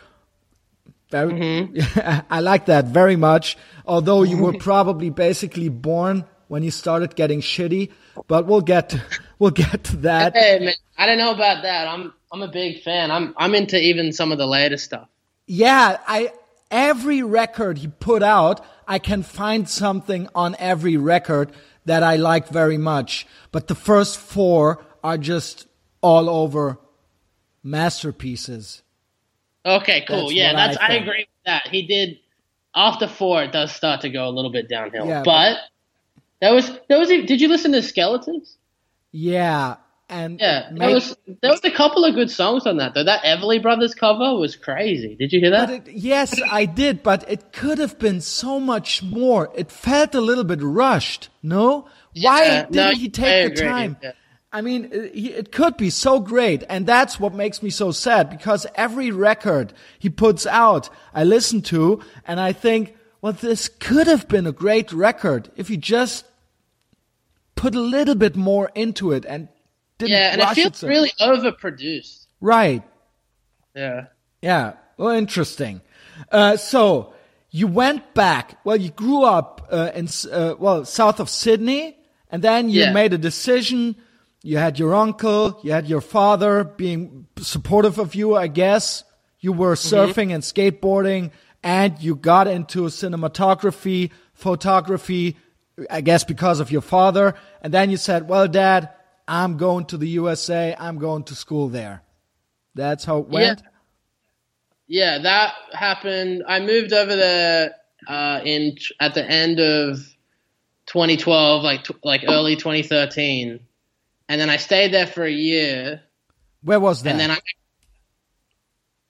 Very, 1.10 1.70
I 2.28 2.40
like 2.40 2.66
that 2.66 2.86
very 2.86 3.14
much. 3.14 3.56
Although 3.86 4.24
you 4.24 4.38
were 4.38 4.54
probably 4.54 5.10
basically 5.10 5.68
born 5.68 6.24
when 6.48 6.64
you 6.64 6.70
started 6.70 7.14
getting 7.14 7.40
shitty, 7.40 7.92
but 8.26 8.46
we'll 8.46 8.62
get 8.62 8.88
to, 8.90 9.02
we'll 9.38 9.50
get 9.50 9.84
to 9.84 9.96
that. 9.98 10.36
Hey 10.36 10.58
man, 10.58 10.74
I 10.98 11.06
don't 11.06 11.18
know 11.18 11.32
about 11.32 11.62
that. 11.62 11.86
I'm 11.86 12.12
I'm 12.34 12.42
a 12.42 12.48
big 12.48 12.82
fan. 12.82 13.12
I'm 13.12 13.32
I'm 13.36 13.54
into 13.54 13.80
even 13.80 14.12
some 14.12 14.32
of 14.32 14.38
the 14.38 14.46
later 14.46 14.76
stuff. 14.76 15.08
Yeah, 15.46 15.98
I 16.04 16.32
every 16.68 17.22
record 17.22 17.78
he 17.78 17.86
put 17.86 18.24
out, 18.24 18.66
I 18.88 18.98
can 18.98 19.22
find 19.22 19.68
something 19.68 20.28
on 20.34 20.56
every 20.58 20.96
record 20.96 21.52
that 21.84 22.02
I 22.02 22.16
like 22.16 22.48
very 22.48 22.76
much. 22.76 23.24
But 23.52 23.68
the 23.68 23.76
first 23.76 24.18
four 24.18 24.84
are 25.04 25.16
just 25.16 25.68
all 26.00 26.28
over 26.28 26.80
masterpieces. 27.62 28.82
Okay, 29.64 30.04
cool. 30.04 30.22
That's 30.22 30.32
yeah, 30.32 30.54
what 30.54 30.60
I 30.60 30.66
that's 30.66 30.78
I, 30.80 30.94
agree 30.94 31.28
with 31.28 31.44
that. 31.46 31.68
He 31.68 31.86
did 31.86 32.18
after 32.74 33.06
four. 33.06 33.44
It 33.44 33.52
does 33.52 33.70
start 33.70 34.00
to 34.00 34.10
go 34.10 34.28
a 34.28 34.32
little 34.32 34.50
bit 34.50 34.68
downhill. 34.68 35.06
Yeah, 35.06 35.22
but 35.24 35.58
that 36.40 36.50
was 36.50 36.68
that 36.88 36.98
was. 36.98 37.06
Did 37.06 37.40
you 37.40 37.46
listen 37.46 37.70
to 37.70 37.82
Skeletons? 37.82 38.56
Yeah, 39.12 39.76
and 40.08 40.38
Yeah, 40.38 40.68
it 40.68 40.78
there 40.78 40.90
was 40.90 41.16
there 41.40 41.50
was 41.50 41.64
a 41.64 41.70
couple 41.70 42.04
of 42.04 42.14
good 42.14 42.30
songs 42.30 42.66
on 42.66 42.76
that 42.76 42.94
though. 42.94 43.04
That 43.04 43.22
Everly 43.22 43.60
Brothers 43.60 43.94
cover 43.94 44.36
was 44.36 44.56
crazy. 44.56 45.16
Did 45.16 45.32
you 45.32 45.40
hear 45.40 45.50
that? 45.50 45.70
It, 45.70 45.88
yes, 45.92 46.40
I 46.50 46.66
did, 46.66 47.02
but 47.02 47.28
it 47.30 47.52
could 47.52 47.78
have 47.78 47.98
been 47.98 48.20
so 48.20 48.60
much 48.60 49.02
more. 49.02 49.50
It 49.54 49.70
felt 49.70 50.14
a 50.14 50.20
little 50.20 50.44
bit 50.44 50.60
rushed. 50.62 51.30
No, 51.42 51.88
why 52.20 52.62
didn't 52.62 52.74
no, 52.74 52.90
he 52.92 53.08
take 53.08 53.56
the 53.56 53.62
time? 53.62 53.96
yeah. 54.02 54.12
I 54.52 54.60
mean, 54.60 54.84
uh, 54.84 54.98
it, 55.12 55.16
it 55.16 55.52
could 55.52 55.76
be 55.76 55.90
so 55.90 56.20
great, 56.20 56.62
and 56.68 56.86
that's 56.86 57.18
what 57.18 57.34
makes 57.34 57.60
me 57.60 57.70
so 57.70 57.90
sad 57.90 58.30
because 58.30 58.66
every 58.76 59.10
record 59.10 59.72
he 59.98 60.10
puts 60.10 60.46
out, 60.46 60.90
I 61.12 61.24
listen 61.24 61.60
to, 61.62 62.00
and 62.24 62.38
I 62.38 62.52
think, 62.52 62.94
well, 63.20 63.32
this 63.32 63.68
could 63.68 64.06
have 64.06 64.28
been 64.28 64.46
a 64.46 64.52
great 64.52 64.92
record 64.92 65.50
if 65.56 65.66
he 65.66 65.76
just 65.76 66.24
put 67.56 67.74
a 67.74 67.80
little 67.80 68.14
bit 68.14 68.36
more 68.36 68.70
into 68.74 69.10
it 69.10 69.24
and 69.24 69.48
didn't 69.98 70.10
yeah, 70.12 70.32
and 70.32 70.40
it 70.42 70.48
feels 70.54 70.78
so- 70.78 70.88
really 70.88 71.10
overproduced. 71.20 72.26
right. 72.40 72.82
Yeah. 73.74 74.06
Yeah, 74.42 74.74
well, 74.98 75.10
interesting. 75.10 75.80
Uh, 76.30 76.56
so 76.56 77.12
you 77.50 77.66
went 77.66 78.14
back. 78.14 78.58
Well, 78.64 78.76
you 78.76 78.90
grew 78.90 79.22
up 79.24 79.66
uh, 79.72 79.90
in 79.94 80.08
uh, 80.30 80.54
well 80.58 80.84
south 80.84 81.18
of 81.18 81.28
Sydney, 81.30 81.96
and 82.30 82.42
then 82.42 82.68
you 82.68 82.82
Yeah. 82.82 82.92
made 82.92 83.12
a 83.12 83.18
decision. 83.18 83.96
You 84.42 84.58
had 84.58 84.78
your 84.78 84.94
uncle, 84.94 85.58
you 85.64 85.72
had 85.72 85.88
your 85.88 86.02
father 86.02 86.62
being 86.64 87.26
supportive 87.38 87.98
of 87.98 88.14
you, 88.14 88.36
I 88.36 88.46
guess. 88.48 89.02
You 89.40 89.52
were 89.52 89.74
surfing 89.74 90.32
and 90.34 90.42
skateboarding, 90.42 91.30
and 91.62 91.98
you 92.00 92.14
got 92.14 92.46
into 92.46 92.82
cinematography, 92.84 94.10
photography, 94.34 95.36
I 95.90 96.00
guess 96.02 96.24
because 96.24 96.60
of 96.60 96.70
your 96.70 96.82
father. 96.82 97.34
And 97.62 97.72
then 97.72 97.90
you 97.90 97.96
said, 97.96 98.28
"Well, 98.28 98.46
Dad, 98.48 98.90
I'm 99.26 99.56
going 99.56 99.86
to 99.86 99.96
the 99.96 100.08
USA. 100.08 100.74
I'm 100.78 100.98
going 100.98 101.24
to 101.24 101.34
school 101.34 101.68
there." 101.68 102.02
That's 102.74 103.04
how 103.04 103.18
it 103.18 103.28
went. 103.28 103.62
Yeah, 104.86 105.18
that 105.18 105.54
happened. 105.72 106.42
I 106.46 106.60
moved 106.60 106.92
over 106.92 107.16
there 107.16 107.74
uh, 108.06 108.40
in 108.44 108.76
at 109.00 109.14
the 109.14 109.24
end 109.24 109.60
of 109.60 109.98
2012, 110.86 111.62
like 111.62 111.86
like 112.02 112.24
early 112.28 112.56
2013, 112.56 113.60
and 114.28 114.40
then 114.40 114.50
I 114.50 114.56
stayed 114.56 114.92
there 114.92 115.06
for 115.06 115.24
a 115.24 115.30
year, 115.30 116.02
Where 116.62 116.80
was 116.80 117.02
that? 117.04 117.10
and 117.12 117.20
then 117.20 117.30
I 117.30 117.38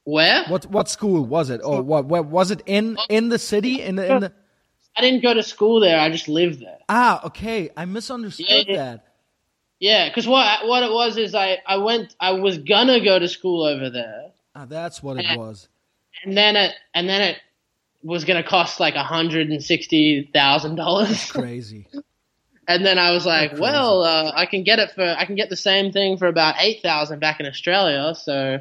where 0.04 0.44
What 0.44 0.66
what 0.66 0.88
school 0.88 1.24
was 1.24 1.50
it? 1.50 1.60
Or 1.64 1.82
what? 1.82 2.04
Where, 2.06 2.22
was 2.22 2.50
it 2.50 2.62
in 2.66 2.98
in 3.08 3.30
the 3.30 3.38
city? 3.38 3.80
In 3.80 3.96
the, 3.96 4.12
in 4.14 4.20
the 4.20 4.32
I 4.96 5.00
didn't 5.00 5.22
go 5.22 5.34
to 5.34 5.42
school 5.42 5.80
there. 5.80 5.98
I 5.98 6.10
just 6.10 6.28
lived 6.28 6.60
there. 6.60 6.78
ah 6.88 7.26
okay, 7.26 7.70
I 7.76 7.84
misunderstood 7.86 8.46
Yeah, 8.48 8.62
yeah. 8.68 8.76
that. 8.76 9.13
Yeah, 9.84 10.08
because 10.08 10.26
what 10.26 10.66
what 10.66 10.82
it 10.82 10.90
was 10.90 11.18
is 11.18 11.34
I 11.34 11.58
I 11.66 11.76
went 11.76 12.14
I 12.18 12.32
was 12.32 12.56
gonna 12.56 13.00
go 13.04 13.18
to 13.18 13.28
school 13.28 13.64
over 13.64 13.90
there, 13.90 14.30
Ah, 14.56 14.64
that's 14.64 15.02
what 15.02 15.18
it 15.18 15.24
Yeah. 15.24 15.36
was. 15.36 15.68
and 16.24 16.34
then 16.36 16.56
it 16.56 16.72
and 16.94 17.06
then 17.06 17.20
it 17.20 17.36
was 18.02 18.24
gonna 18.24 18.42
cost 18.42 18.80
like 18.80 18.94
a 18.94 19.02
hundred 19.02 19.50
and 19.50 19.62
sixty 19.62 20.30
thousand 20.32 20.76
dollars. 20.76 21.30
Crazy. 21.42 21.86
And 22.66 22.80
then 22.86 22.98
I 22.98 23.10
was 23.10 23.26
like, 23.26 23.58
well, 23.58 24.02
uh, 24.04 24.32
I 24.34 24.46
can 24.46 24.62
get 24.62 24.78
it 24.78 24.90
for 24.92 25.04
I 25.04 25.26
can 25.26 25.34
get 25.34 25.50
the 25.50 25.56
same 25.70 25.92
thing 25.92 26.16
for 26.16 26.28
about 26.28 26.54
eight 26.60 26.80
thousand 26.82 27.18
back 27.20 27.38
in 27.40 27.44
Australia. 27.46 28.14
So 28.14 28.60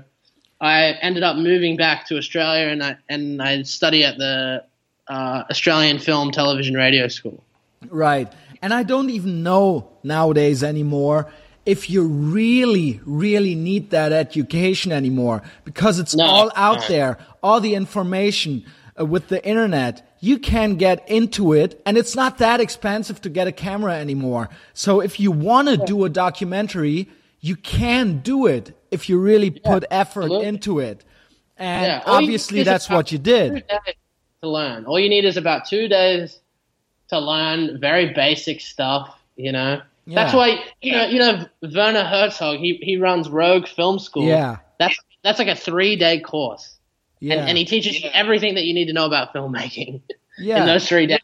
I 0.59 0.97
ended 1.01 1.24
up 1.24 1.38
moving 1.38 1.78
back 1.78 2.05
to 2.07 2.17
Australia, 2.17 2.67
and 2.67 2.84
I 2.84 2.97
and 3.07 3.41
I 3.41 3.61
study 3.63 4.03
at 4.03 4.17
the 4.17 4.65
uh, 5.07 5.43
Australian 5.49 5.99
Film, 5.99 6.32
Television, 6.32 6.76
Radio 6.76 7.07
School. 7.07 7.41
Right. 7.89 8.30
And 8.64 8.74
I 8.74 8.84
don't 8.84 9.09
even 9.09 9.43
know 9.43 9.89
nowadays 10.03 10.64
anymore 10.64 11.30
if 11.66 11.89
you 11.89 12.05
really, 12.07 13.01
really 13.05 13.55
need 13.55 13.89
that 13.89 14.14
education 14.14 14.93
anymore 14.93 15.43
because 15.66 15.99
it's 15.99 16.16
No, 16.16 16.24
all 16.24 16.51
out 16.55 16.80
no. 16.80 16.88
there. 16.88 17.18
All 17.43 17.59
the 17.59 17.76
information 17.76 18.64
uh, 18.97 19.05
with 19.05 19.28
the 19.28 19.45
internet, 19.45 20.16
you 20.22 20.39
can 20.39 20.76
get 20.76 21.07
into 21.09 21.51
it 21.51 21.82
and 21.86 21.97
it's 21.97 22.16
not 22.16 22.38
that 22.38 22.61
expensive 22.61 23.20
to 23.24 23.30
get 23.30 23.47
a 23.47 23.51
camera 23.51 23.95
anymore. 23.95 24.47
So 24.74 25.01
if 25.01 25.20
you 25.20 25.30
want 25.32 25.68
to 25.68 25.76
do 25.76 26.05
a 26.05 26.09
documentary, 26.09 27.09
you 27.41 27.57
can 27.57 28.20
do 28.20 28.45
it 28.47 28.72
if 28.91 29.09
you 29.09 29.20
really 29.20 29.51
put 29.51 29.84
effort 29.91 30.24
absolutely. 30.24 30.47
into 30.47 30.80
it. 30.80 31.03
And 31.57 31.86
Yeah, 31.88 32.03
obviously 32.05 32.64
that's 32.64 32.89
what 32.89 33.11
you 33.11 33.18
did. 33.18 33.66
to 34.41 34.49
learn. 34.49 34.86
All 34.86 34.97
you 34.97 35.09
need 35.09 35.26
is 35.26 35.36
about 35.36 35.66
two 35.66 35.89
days 35.89 36.39
to 37.14 37.20
learn 37.20 37.80
very 37.80 38.14
basic 38.14 38.61
stuff. 38.61 39.18
You 39.36 39.51
know, 39.51 39.82
that's 40.07 40.34
why 40.34 40.64
you 40.82 40.91
know 40.91 41.05
you 41.05 41.20
know 41.20 41.45
Werner 41.61 42.03
Herzog. 42.03 42.59
He 42.59 42.80
he 42.82 42.97
runs 42.97 43.30
Rogue 43.30 43.68
Film 43.68 43.99
School. 43.99 44.26
Yeah. 44.26 44.57
that's 44.80 44.97
that's 45.24 45.39
like 45.39 45.47
a 45.47 45.55
three 45.55 45.95
day 45.95 46.20
course. 46.20 46.78
Yeah. 47.20 47.36
and, 47.36 47.49
and 47.49 47.57
he 47.57 47.64
teaches 47.64 48.03
you 48.03 48.09
everything 48.14 48.55
that 48.55 48.66
you 48.66 48.74
need 48.74 48.88
to 48.88 48.93
know 48.93 49.05
about 49.05 49.34
filmmaking 49.34 50.01
yeah. 50.38 50.59
in 50.59 50.66
those 50.66 50.88
three 50.88 51.07
days. 51.07 51.20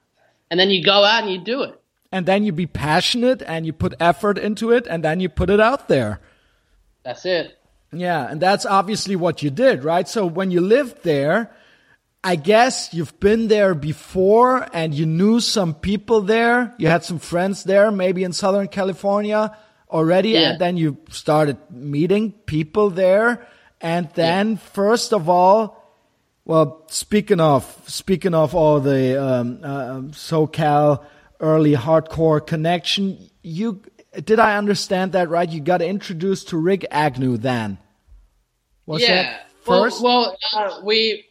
And 0.49 0.57
then 0.57 0.69
you 0.69 0.81
go 0.81 1.03
out 1.03 1.23
and 1.23 1.31
you 1.31 1.39
do 1.39 1.63
it. 1.63 1.79
and 2.11 2.25
then 2.25 2.43
you 2.43 2.53
be 2.53 2.65
passionate 2.65 3.41
and 3.41 3.65
you 3.65 3.73
put 3.73 3.93
effort 3.99 4.37
into 4.37 4.71
it 4.71 4.87
and 4.87 5.03
then 5.03 5.19
you 5.19 5.27
put 5.27 5.49
it 5.49 5.59
out 5.59 5.89
there. 5.89 6.21
That's 7.03 7.25
it. 7.25 7.57
Yeah, 7.91 8.29
and 8.29 8.39
that's 8.39 8.65
obviously 8.65 9.15
what 9.15 9.41
you 9.41 9.49
did, 9.49 9.83
right? 9.83 10.07
So 10.07 10.25
when 10.25 10.51
you 10.51 10.61
lived 10.61 11.03
there, 11.03 11.51
I 12.23 12.35
guess 12.35 12.93
you've 12.93 13.17
been 13.19 13.47
there 13.47 13.73
before 13.73 14.67
and 14.73 14.93
you 14.93 15.05
knew 15.05 15.39
some 15.39 15.73
people 15.73 16.21
there. 16.21 16.73
You 16.77 16.87
had 16.87 17.03
some 17.03 17.19
friends 17.19 17.63
there, 17.63 17.91
maybe 17.91 18.23
in 18.23 18.33
Southern 18.33 18.67
California 18.67 19.55
already, 19.89 20.29
Yeah. 20.31 20.51
and 20.51 20.59
then 20.59 20.77
you 20.77 20.97
started 21.09 21.57
meeting 21.69 22.33
people 22.45 22.89
there. 22.89 23.47
And 23.81 24.09
then, 24.15 24.57
first 24.57 25.13
of 25.13 25.29
all, 25.29 25.79
well, 26.43 26.83
speaking 26.89 27.39
of 27.39 27.63
speaking 27.87 28.33
of 28.33 28.53
all 28.53 28.81
the 28.81 29.21
um, 29.23 29.59
uh, 29.63 30.01
SoCal 30.11 31.05
early 31.39 31.73
hardcore 31.73 32.45
connection, 32.45 33.29
you 33.43 33.81
did 34.23 34.39
I 34.39 34.57
understand 34.57 35.13
that 35.13 35.29
right? 35.29 35.49
You 35.49 35.61
got 35.61 35.81
introduced 35.81 36.49
to 36.49 36.57
Rikk 36.57 36.85
Agnew 36.91 37.37
then. 37.37 37.77
Was 38.85 39.03
yeah. 39.03 39.21
that 39.21 39.51
first? 39.63 40.01
Well, 40.01 40.35
well 40.53 40.79
uh, 40.79 40.81
we 40.83 41.28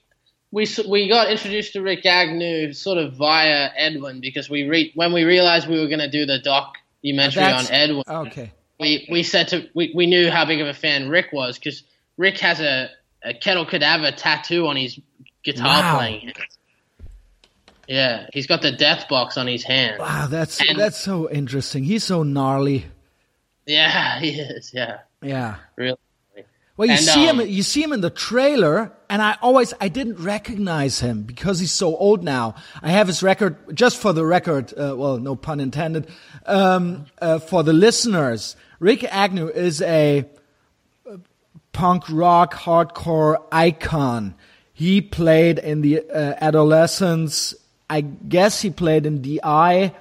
we 0.50 0.66
we 0.88 1.08
got 1.08 1.30
introduced 1.30 1.72
to 1.74 1.80
Rikk 1.80 2.04
Agnew 2.06 2.72
sort 2.72 2.98
of 2.98 3.14
via 3.14 3.70
Edwin 3.76 4.20
because 4.20 4.48
we 4.48 4.68
re- 4.68 4.92
when 4.94 5.12
we 5.12 5.24
realized 5.24 5.68
we 5.68 5.78
were 5.78 5.86
going 5.88 5.98
to 6.00 6.10
do 6.10 6.24
the 6.26 6.38
doc 6.38 6.74
documentary 7.02 7.44
on 7.44 7.64
Edwin, 7.70 8.02
okay. 8.08 8.52
we 8.80 9.06
we 9.10 9.22
said 9.22 9.48
to 9.48 9.68
we, 9.74 9.92
we 9.94 10.06
knew 10.06 10.30
how 10.30 10.44
big 10.44 10.60
of 10.60 10.66
a 10.66 10.74
fan 10.74 11.08
Rikk 11.08 11.32
was 11.32 11.58
because 11.58 11.82
Rikk 12.18 12.38
has 12.40 12.60
a, 12.60 12.90
a 13.22 13.34
kettle 13.34 13.64
cadaver 13.66 14.10
tattoo 14.10 14.66
on 14.66 14.76
his 14.76 14.98
guitar 15.44 15.82
Wow. 15.82 15.96
playing. 15.98 16.32
Yeah, 17.86 18.26
he's 18.34 18.46
got 18.46 18.60
the 18.60 18.72
death 18.72 19.08
box 19.08 19.38
on 19.38 19.46
his 19.46 19.64
hand. 19.64 19.98
Wow, 19.98 20.26
that's 20.26 20.60
And- 20.60 20.78
that's 20.78 20.98
so 20.98 21.30
interesting. 21.30 21.84
He's 21.84 22.04
so 22.04 22.22
gnarly. 22.22 22.86
Yeah, 23.66 24.18
he 24.20 24.30
is. 24.40 24.72
Yeah, 24.74 24.98
Yeah. 25.22 25.56
really. 25.76 25.96
Well, 26.78 26.86
you 26.86 26.94
And, 26.94 27.02
see 27.04 27.26
him. 27.26 27.40
um, 27.40 27.46
You 27.48 27.62
see 27.62 27.82
him 27.82 27.92
in 27.92 28.00
the 28.02 28.08
trailer, 28.10 28.92
and 29.10 29.20
I 29.20 29.36
always 29.42 29.74
I 29.80 29.88
didn't 29.88 30.16
recognize 30.22 31.00
him 31.00 31.22
because 31.24 31.58
he's 31.58 31.72
so 31.72 31.94
old 31.96 32.22
now. 32.22 32.54
I 32.82 32.90
have 32.90 33.08
his 33.08 33.20
record 33.22 33.56
just 33.74 33.98
for 33.98 34.12
the 34.14 34.24
record. 34.24 34.72
Uh, 34.72 34.94
well, 34.96 35.18
no 35.18 35.34
pun 35.34 35.58
intended. 35.60 36.06
Um, 36.46 37.06
uh, 37.20 37.40
for 37.40 37.62
the 37.64 37.72
listeners, 37.72 38.54
Rikk 38.80 39.02
Agnew 39.10 39.48
is 39.48 39.82
a 39.82 40.24
uh, 41.10 41.16
punk 41.72 42.04
rock 42.08 42.54
hardcore 42.54 43.42
icon. 43.50 44.34
He 44.72 45.00
played 45.00 45.58
in 45.58 45.80
the 45.82 46.00
uh, 46.08 46.34
Adolescents. 46.40 47.56
I 47.90 48.02
guess 48.02 48.62
he 48.62 48.70
played 48.70 49.04
in 49.04 49.20
DI. 49.20 49.92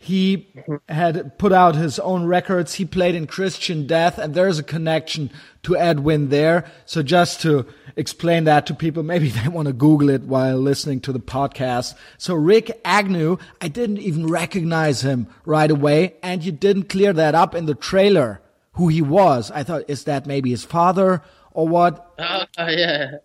He 0.00 0.48
had 0.88 1.36
put 1.38 1.52
out 1.52 1.74
his 1.74 1.98
own 1.98 2.24
records. 2.24 2.74
He 2.74 2.84
played 2.84 3.16
in 3.16 3.26
Christian 3.26 3.84
Death, 3.86 4.16
and 4.16 4.32
there's 4.32 4.58
a 4.58 4.62
connection 4.62 5.28
to 5.64 5.76
Edwin 5.76 6.28
there. 6.28 6.70
So 6.86 7.02
just 7.02 7.40
to 7.42 7.66
explain 7.96 8.44
that 8.44 8.64
to 8.66 8.74
people, 8.74 9.02
maybe 9.02 9.28
they 9.28 9.48
want 9.48 9.66
to 9.66 9.72
Google 9.74 10.08
it 10.10 10.22
while 10.22 10.56
listening 10.56 11.00
to 11.00 11.12
the 11.12 11.18
podcast. 11.18 11.94
So 12.16 12.34
Rikk 12.36 12.70
Agnew, 12.84 13.38
I 13.60 13.66
didn't 13.66 13.98
even 13.98 14.28
recognize 14.28 15.02
him 15.02 15.26
right 15.44 15.70
away, 15.70 16.14
and 16.22 16.44
you 16.44 16.52
didn't 16.52 16.84
clear 16.88 17.12
that 17.12 17.34
up 17.34 17.56
in 17.56 17.66
the 17.66 17.74
trailer 17.74 18.40
who 18.74 18.86
he 18.86 19.02
was. 19.02 19.50
I 19.50 19.64
thought, 19.64 19.82
is 19.88 20.04
that 20.04 20.26
maybe 20.26 20.50
his 20.50 20.64
father 20.64 21.22
or 21.50 21.66
what? 21.66 22.14
Oh 22.20 22.68
yeah, 22.68 23.16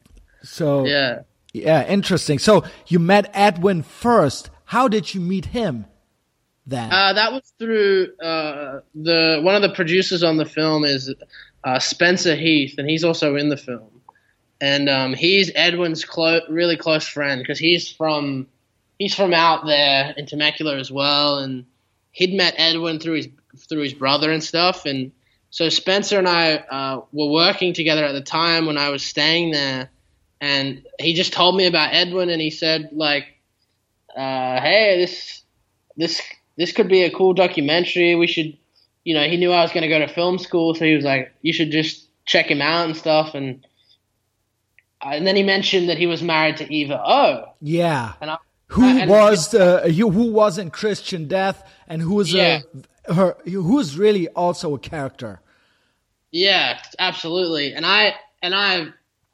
So 0.42 0.86
yeah. 0.86 1.22
yeah, 1.54 1.86
interesting. 1.86 2.40
So 2.40 2.64
you 2.88 2.98
met 2.98 3.30
Edwin 3.36 3.84
first. 3.84 4.50
How 4.66 4.88
did 4.88 5.14
you 5.14 5.22
meet 5.22 5.46
him 5.46 5.86
then? 6.66 6.92
Uh, 6.92 7.14
that 7.14 7.32
was 7.32 7.54
through 7.60 8.16
uh, 8.22 8.82
the 8.96 9.42
one 9.44 9.56
of 9.56 9.62
the 9.62 9.74
producers 9.74 10.24
on 10.24 10.38
the 10.38 10.46
film 10.46 10.86
is 10.86 11.14
uh, 11.64 11.80
Spencer 11.80 12.36
Heath, 12.36 12.76
and 12.78 12.90
he's 12.90 13.04
also 13.04 13.36
in 13.36 13.50
the 13.50 13.58
film. 13.58 13.90
And 14.62 14.90
um, 14.90 15.14
he's 15.14 15.52
Edwin's 15.56 16.06
clo- 16.06 16.42
really 16.50 16.78
close 16.78 17.08
friend 17.08 17.42
because 17.42 17.60
he's 17.60 17.92
from 17.92 18.48
he's 18.98 19.14
from 19.14 19.34
out 19.34 19.66
there 19.66 20.14
in 20.16 20.26
Temecula 20.26 20.78
as 20.78 20.92
well, 20.92 21.40
and 21.40 21.66
he'd 22.12 22.34
met 22.34 22.56
Edwin 22.58 23.00
through 23.00 23.16
his 23.16 23.28
through 23.70 23.82
his 23.82 23.94
brother 23.94 24.32
and 24.32 24.44
stuff. 24.44 24.86
And 24.86 25.12
so 25.50 25.70
Spencer 25.70 26.18
and 26.18 26.28
I 26.28 26.56
uh, 26.56 27.02
were 27.12 27.30
working 27.30 27.74
together 27.74 28.06
at 28.06 28.14
the 28.14 28.22
time 28.22 28.66
when 28.66 28.78
I 28.78 28.90
was 28.90 29.04
staying 29.04 29.52
there, 29.52 29.90
and 30.40 30.86
he 31.00 31.14
just 31.14 31.34
told 31.34 31.58
me 31.58 31.66
about 31.66 31.94
Edwin, 31.94 32.30
and 32.30 32.42
he 32.42 32.50
said 32.50 32.90
like, 32.94 33.26
uh, 34.16 34.62
"Hey, 34.62 34.98
this 35.00 35.44
this 35.98 36.22
this 36.58 36.72
could 36.72 36.88
be 36.88 37.04
a 37.04 37.12
cool 37.12 37.34
documentary. 37.34 38.16
We 38.16 38.28
should, 38.28 38.58
you 39.04 39.14
know, 39.14 39.24
he 39.28 39.38
knew 39.38 39.52
I 39.52 39.62
was 39.62 39.72
going 39.72 39.82
to 39.84 39.88
go 39.90 40.00
to 40.00 40.08
film 40.08 40.38
school, 40.38 40.76
so 40.76 40.86
he 40.86 40.96
was 40.96 41.04
like, 41.06 41.34
you 41.42 41.54
should 41.54 41.72
just 41.72 42.08
check 42.26 42.48
him 42.50 42.62
out 42.62 42.86
and 42.86 42.96
stuff. 42.98 43.36
And 43.36 43.66
and 45.02 45.28
then 45.28 45.36
he 45.36 45.44
mentioned 45.44 45.90
that 45.90 45.98
he 45.98 46.08
was 46.08 46.22
married 46.24 46.58
to 46.58 46.74
Eva 46.74 47.02
O. 47.06 47.46
yeah. 47.62 48.14
And 48.22 48.32
I, 48.32 48.38
Who 48.68 48.84
and- 48.84 49.10
was 49.10 49.54
uh, 49.54 49.82
who 49.90 50.08
wasn't 50.32 50.72
Christian 50.74 51.28
Death 51.28 51.64
and 51.88 52.02
who 52.02 52.20
is 52.22 52.32
Yeah. 52.34 52.62
a, 53.08 53.14
her 53.14 53.36
who 53.46 53.80
is 53.80 53.98
really 53.98 54.28
also 54.30 54.74
a 54.76 54.80
character? 54.80 55.42
Yeah, 56.32 56.80
absolutely. 57.00 57.74
And 57.74 57.86
I 57.86 58.16
and 58.42 58.56
I 58.56 58.88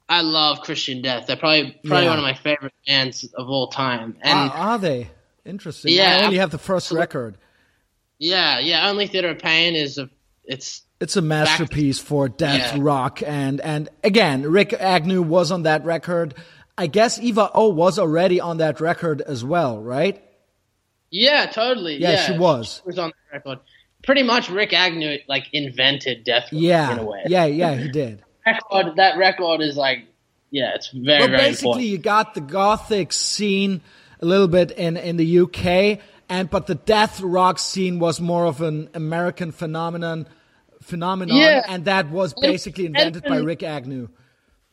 I 0.09 0.21
love 0.21 0.61
Christian 0.61 1.01
Death. 1.03 1.27
They're 1.27 1.37
probably 1.37 1.79
probably 1.85 2.05
Yeah. 2.05 2.09
one 2.09 2.17
of 2.19 2.23
my 2.23 2.33
favorite 2.33 2.73
bands 2.87 3.23
of 3.35 3.47
all 3.49 3.67
time. 3.67 4.17
And 4.21 4.51
are 4.51 4.79
they? 4.79 5.09
Interesting. 5.49 5.93
Yeah, 5.93 6.19
I 6.21 6.25
only 6.25 6.37
have 6.37 6.51
the 6.51 6.57
first 6.57 6.91
record. 6.91 7.37
yeah, 8.17 8.59
yeah, 8.59 8.87
Only 8.89 9.07
Theater 9.07 9.29
of 9.29 9.39
Pain 9.39 9.75
is 9.75 9.97
a 9.97 10.09
it's 10.43 10.83
It's 10.99 11.15
a 11.17 11.21
masterpiece 11.21 11.99
for 11.99 12.27
death 12.29 12.75
Yeah. 12.75 12.81
rock, 12.83 13.21
and 13.25 13.59
and 13.61 13.89
again, 14.03 14.43
Rikk 14.43 14.73
Agnew 14.73 15.21
was 15.21 15.51
on 15.51 15.63
that 15.63 15.83
record. 15.85 16.33
I 16.77 16.87
guess 16.87 17.19
Eva 17.19 17.49
O 17.53 17.69
was 17.69 17.99
already 17.99 18.39
on 18.39 18.57
that 18.57 18.79
record 18.79 19.21
as 19.21 19.43
well, 19.43 19.79
right? 19.81 20.23
Yeah, 21.11 21.45
totally. 21.47 21.97
Yeah, 21.97 22.11
Yeah, 22.11 22.25
she 22.27 22.37
was. 22.37 22.75
She 22.83 22.87
was 22.87 22.99
on 22.99 23.09
the 23.09 23.37
record. 23.37 23.59
Pretty 24.03 24.23
much, 24.23 24.47
Rikk 24.47 24.73
Agnew 24.73 25.17
like 25.27 25.47
invented 25.51 26.23
death 26.23 26.43
rock 26.43 26.61
Yeah, 26.61 26.93
in 26.93 26.99
a 26.99 27.03
way. 27.03 27.23
yeah, 27.27 27.45
yeah, 27.45 27.75
he 27.75 27.89
did. 27.89 28.23
record, 28.45 28.95
that 28.95 29.17
record 29.17 29.61
is 29.61 29.75
like, 29.75 30.05
yeah, 30.51 30.73
it's 30.75 30.89
very, 30.89 31.19
Well, 31.19 31.27
very 31.27 31.37
basically, 31.37 31.69
important. 31.69 31.87
you 31.89 31.97
got 31.97 32.33
the 32.33 32.41
gothic 32.41 33.11
scene 33.11 33.81
a 34.21 34.25
little 34.25 34.47
bit 34.47 34.71
in 34.71 34.97
in 34.97 35.17
the 35.17 35.39
UK, 35.39 35.99
and 36.29 36.49
but 36.49 36.67
the 36.67 36.75
death 36.75 37.21
rock 37.21 37.59
scene 37.59 37.99
was 37.99 38.19
more 38.19 38.45
of 38.45 38.61
an 38.61 38.89
American 38.93 39.51
phenomenon 39.51 40.27
phenomenon, 40.81 41.35
Yeah. 41.37 41.61
and 41.67 41.85
that 41.85 42.09
was 42.09 42.33
basically 42.33 42.85
invented 42.85 43.23
by 43.23 43.39
Rikk 43.39 43.63
Agnew. 43.63 44.09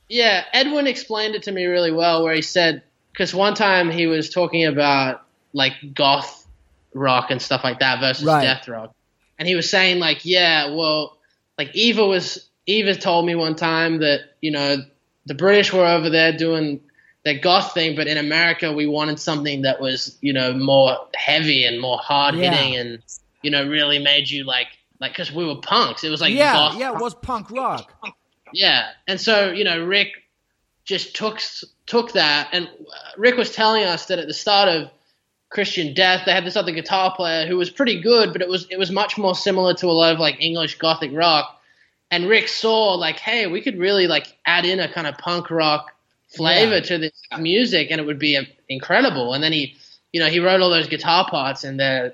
Yeah, 0.09 0.45
Edwin 0.53 0.87
explained 0.87 1.35
it 1.35 1.43
to 1.45 1.53
me 1.53 1.65
really 1.67 1.91
well, 1.91 2.23
where 2.23 2.35
he 2.35 2.43
said, 2.43 2.83
because 3.13 3.35
one 3.35 3.55
time 3.55 3.91
he 3.91 4.07
was 4.07 4.31
talking 4.31 4.65
about 4.67 5.23
like 5.53 5.73
goth 5.95 6.47
rock 6.95 7.31
and 7.31 7.43
stuff 7.43 7.65
like 7.65 7.81
that 7.81 8.01
versus 8.01 8.25
Right. 8.25 8.43
death 8.45 8.69
rock, 8.69 8.95
and 9.39 9.49
he 9.49 9.55
was 9.57 9.69
saying 9.69 9.99
like, 9.99 10.25
yeah, 10.25 10.71
well, 10.75 11.17
like 11.59 11.75
Eva 11.75 12.05
was 12.07 12.49
Eva 12.67 12.95
told 12.95 13.27
me 13.27 13.35
one 13.35 13.55
time 13.57 13.99
that 14.01 14.21
you 14.41 14.51
know 14.51 14.77
the 15.27 15.35
British 15.35 15.73
were 15.73 15.85
over 15.87 16.09
there 16.11 16.37
doing 16.37 16.81
their 17.27 17.39
goth 17.41 17.75
thing, 17.75 17.97
but 17.97 18.07
in 18.07 18.17
America 18.19 18.73
we 18.73 18.87
wanted 18.87 19.19
something 19.19 19.63
that 19.63 19.81
was 19.81 20.17
you 20.23 20.33
know 20.33 20.55
more 20.55 20.97
heavy 21.17 21.65
and 21.65 21.81
more 21.81 21.99
hard 21.99 22.37
hitting 22.37 22.75
Yeah. 22.75 22.81
and 22.81 22.99
you 23.43 23.51
know 23.51 23.69
really 23.69 23.99
made 23.99 24.31
you 24.31 24.45
like 24.45 24.69
like 25.01 25.11
because 25.13 25.33
we 25.33 25.45
were 25.45 25.57
punks. 25.57 26.05
It 26.05 26.09
was 26.09 26.21
like 26.21 26.33
yeah, 26.33 26.53
goth 26.55 26.79
yeah, 26.79 26.93
it 26.95 27.01
was 27.01 27.15
punk 27.15 27.51
rock. 27.51 27.93
yeah, 28.53 28.91
and 29.09 29.21
so 29.21 29.51
you 29.51 29.65
know, 29.65 29.79
Rikk 29.85 30.11
just 30.85 31.17
took 31.17 31.41
took 31.87 32.13
that, 32.13 32.49
and 32.53 32.69
uh, 32.69 33.19
Rikk 33.19 33.37
was 33.37 33.51
telling 33.51 33.83
us 33.83 34.07
that 34.07 34.21
at 34.21 34.29
the 34.29 34.33
start 34.35 34.69
of 34.69 34.89
Christian 35.49 35.95
Death, 35.95 36.23
they 36.27 36.33
had 36.33 36.45
this 36.45 36.57
other 36.57 36.73
guitar 36.73 37.13
player 37.15 37.47
who 37.47 37.57
was 37.57 37.71
pretty 37.71 38.01
good, 38.01 38.33
but 38.33 38.41
it 38.41 38.49
was 38.49 38.69
it 38.71 38.79
was 38.79 38.91
much 38.93 39.19
more 39.19 39.35
similar 39.35 39.75
to 39.75 39.87
a 39.89 39.93
lot 39.93 40.13
of 40.15 40.21
like 40.21 40.37
English 40.41 40.79
gothic 40.79 41.11
rock. 41.13 41.61
And 42.13 42.27
Rikk 42.27 42.49
saw 42.49 42.95
like, 42.95 43.19
hey, 43.19 43.49
we 43.49 43.61
could 43.61 43.79
really 43.79 44.07
like 44.07 44.29
add 44.47 44.65
in 44.65 44.79
a 44.79 44.87
kind 44.89 45.09
of 45.09 45.19
punk 45.19 45.51
rock 45.51 45.91
flavor 46.29 46.75
Yeah. 46.77 46.81
to 46.81 46.99
this 46.99 47.13
music, 47.39 47.89
and 47.91 48.01
it 48.01 48.05
would 48.07 48.19
be 48.19 48.39
incredible. 48.69 49.35
And 49.35 49.43
then 49.43 49.53
he, 49.53 49.77
you 50.13 50.21
know, 50.21 50.27
he 50.29 50.41
wrote 50.41 50.61
all 50.61 50.71
those 50.71 50.89
guitar 50.89 51.29
parts, 51.29 51.65
and 51.65 51.79
they're 51.79 52.13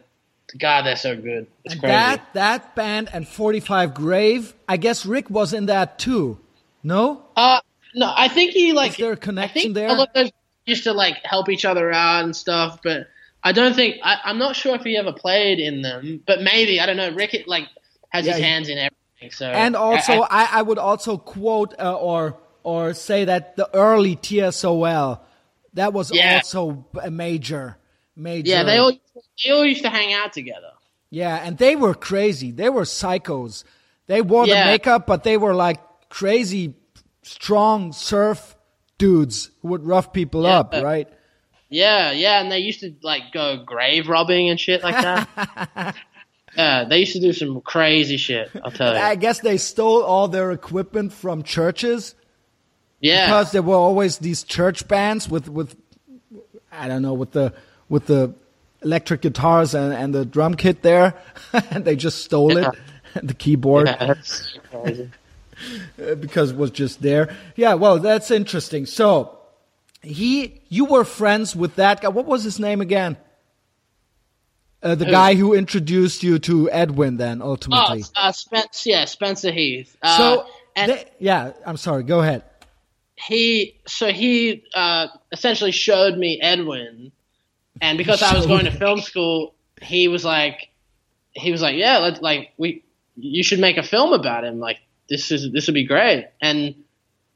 God, 0.58 0.82
they're 0.84 0.96
so 0.96 1.16
good. 1.16 1.46
It's 1.64 1.72
And 1.74 1.80
crazy. 1.80 1.92
that 1.92 2.34
that 2.34 2.74
band 2.74 3.08
and 3.14 3.26
45 3.26 3.94
Grave, 3.94 4.52
I 4.68 4.76
guess 4.76 5.06
Rikk 5.06 5.30
was 5.30 5.54
in 5.54 5.64
that 5.66 5.98
too. 5.98 6.38
No? 6.82 7.22
Uh, 7.36 7.60
no, 7.94 8.12
I 8.14 8.28
think 8.28 8.52
he 8.52 8.72
like. 8.72 8.90
Is 8.92 8.96
there 8.98 9.12
a 9.12 9.16
connection 9.16 9.72
there? 9.72 9.88
all 9.88 10.02
of 10.02 10.08
those 10.14 10.30
used 10.66 10.84
to 10.84 10.92
like 10.92 11.16
help 11.24 11.48
each 11.48 11.64
other 11.64 11.90
out 11.90 12.24
and 12.24 12.36
stuff, 12.36 12.80
but 12.84 13.08
I 13.42 13.52
don't 13.52 13.74
think 13.74 13.96
I, 14.02 14.18
I'm 14.24 14.38
not 14.38 14.54
sure 14.54 14.74
if 14.74 14.82
he 14.82 14.96
ever 14.96 15.12
played 15.12 15.58
in 15.58 15.80
them, 15.80 16.22
but 16.26 16.42
maybe 16.42 16.80
I 16.80 16.86
don't 16.86 16.98
know. 16.98 17.10
Rikk 17.12 17.46
like 17.46 17.68
has 18.10 18.26
Yeah, 18.26 18.32
his 18.34 18.42
hands 18.42 18.68
in 18.68 18.76
everything, 18.76 19.30
so 19.30 19.46
And 19.46 19.74
also, 19.74 20.20
I- 20.22 20.42
I, 20.42 20.48
I 20.58 20.62
would 20.62 20.78
also 20.78 21.16
quote 21.16 21.74
uh, 21.80 21.94
or 21.96 22.36
or 22.64 22.94
say 22.94 23.24
that 23.26 23.56
the 23.56 23.68
early 23.74 24.16
TSOL 24.16 25.20
that 25.74 25.92
was 25.92 26.10
Yeah. 26.12 26.36
also 26.36 26.86
a 27.02 27.10
major 27.10 27.76
major. 28.16 28.50
yeah, 28.50 28.62
they 28.62 28.76
all 28.78 28.92
they 29.44 29.50
all 29.50 29.64
used 29.64 29.82
to 29.82 29.90
hang 29.90 30.12
out 30.12 30.32
together. 30.32 30.70
yeah, 31.10 31.36
and 31.44 31.56
they 31.58 31.76
were 31.76 31.94
crazy. 31.94 32.50
They 32.50 32.68
were 32.68 32.82
psychos. 32.84 33.64
They 34.06 34.20
wore 34.20 34.46
Yeah. 34.46 34.64
the 34.64 34.70
makeup, 34.72 35.06
but 35.06 35.24
they 35.24 35.36
were 35.36 35.54
like 35.54 35.80
crazy, 36.10 36.74
strong 37.22 37.92
surf 37.92 38.56
dudes 38.98 39.50
who 39.62 39.68
would 39.68 39.84
rough 39.86 40.12
people 40.12 40.42
Yeah. 40.42 40.58
up, 40.60 40.74
right? 40.74 41.08
Yeah, 41.70 42.10
yeah, 42.12 42.40
and 42.42 42.52
they 42.52 42.58
used 42.58 42.80
to 42.80 42.94
like 43.02 43.32
go 43.32 43.56
grave 43.64 44.08
robbing 44.08 44.50
and 44.50 44.60
shit 44.60 44.82
like 44.82 44.94
that. 45.00 45.94
yeah, 46.56 46.84
they 46.84 46.98
used 46.98 47.14
to 47.14 47.20
do 47.20 47.32
some 47.32 47.60
crazy 47.62 48.18
shit. 48.18 48.50
I'll 48.62 48.70
tell 48.70 48.92
you. 48.92 49.00
I 49.00 49.14
guess 49.14 49.40
they 49.40 49.56
stole 49.56 50.02
all 50.02 50.28
their 50.28 50.50
equipment 50.52 51.12
from 51.14 51.42
churches. 51.42 52.14
Yeah, 53.03 53.26
because 53.26 53.53
there 53.53 53.62
were 53.62 53.74
always 53.76 54.18
these 54.18 54.42
church 54.44 54.88
bands 54.88 55.28
with 55.28 55.48
with 55.48 55.76
I 56.72 56.88
don't 56.88 57.03
know 57.03 57.12
with 57.12 57.32
the 57.32 57.53
with 57.90 58.07
the 58.07 58.32
electric 58.82 59.20
guitars 59.20 59.74
and, 59.74 59.92
and 59.92 60.14
the 60.14 60.24
drum 60.24 60.55
kit 60.55 60.82
there, 60.82 61.14
and 61.53 61.84
they 61.84 61.96
just 61.96 62.24
stole 62.24 62.57
it, 62.57 62.66
the 63.22 63.34
keyboard 63.34 63.86
yeah, 63.88 64.14
uh, 64.74 66.14
because 66.14 66.53
it 66.53 66.57
was 66.57 66.70
just 66.70 67.03
there. 67.03 67.34
Yeah, 67.57 67.74
well, 67.74 67.98
that's 67.98 68.30
interesting. 68.30 68.86
So 68.86 69.38
he, 70.03 70.61
you 70.68 70.84
were 70.86 71.05
friends 71.05 71.55
with 71.55 71.76
that 71.76 72.00
guy. 72.00 72.09
What 72.09 72.26
was 72.26 72.42
his 72.44 72.59
name 72.59 72.80
again? 72.80 73.16
Uh, 74.82 74.96
the 74.96 75.05
Who? 75.05 75.11
guy 75.12 75.34
who 75.34 75.55
introduced 75.55 76.24
you 76.24 76.40
to 76.40 76.68
Edwin, 76.70 77.16
then 77.16 77.40
Oh, 77.40 77.50
ultimately. 77.50 78.03
uh, 78.16 78.32
Spence, 78.32 78.84
yeah, 78.84 79.05
Spencer 79.05 79.53
Heath. 79.53 79.96
Uh, 80.03 80.16
so, 80.16 80.46
and 80.74 80.90
they- 80.90 81.05
yeah, 81.20 81.53
I'm 81.64 81.76
sorry. 81.76 82.03
Go 82.03 82.20
ahead. 82.20 82.42
He 83.26 83.80
so 83.86 84.08
he 84.08 84.64
uh, 84.74 85.08
essentially 85.30 85.70
showed 85.70 86.16
me 86.18 86.40
Edwin, 86.40 87.12
and 87.80 87.98
because 87.98 88.22
I 88.22 88.34
was 88.34 88.46
going 88.46 88.64
to 88.64 88.70
film 88.70 89.00
school, 89.00 89.54
he 89.80 90.08
was 90.08 90.24
like, 90.24 90.70
he 91.32 91.52
was 91.52 91.62
like, 91.62 91.76
yeah, 91.76 91.98
let 91.98 92.22
like 92.22 92.52
we, 92.56 92.84
you 93.16 93.42
should 93.42 93.60
make 93.60 93.76
a 93.76 93.82
film 93.82 94.12
about 94.12 94.44
him. 94.44 94.58
Like 94.58 94.78
this 95.08 95.30
is 95.30 95.52
this 95.52 95.66
would 95.66 95.74
be 95.74 95.84
great. 95.84 96.28
And 96.40 96.74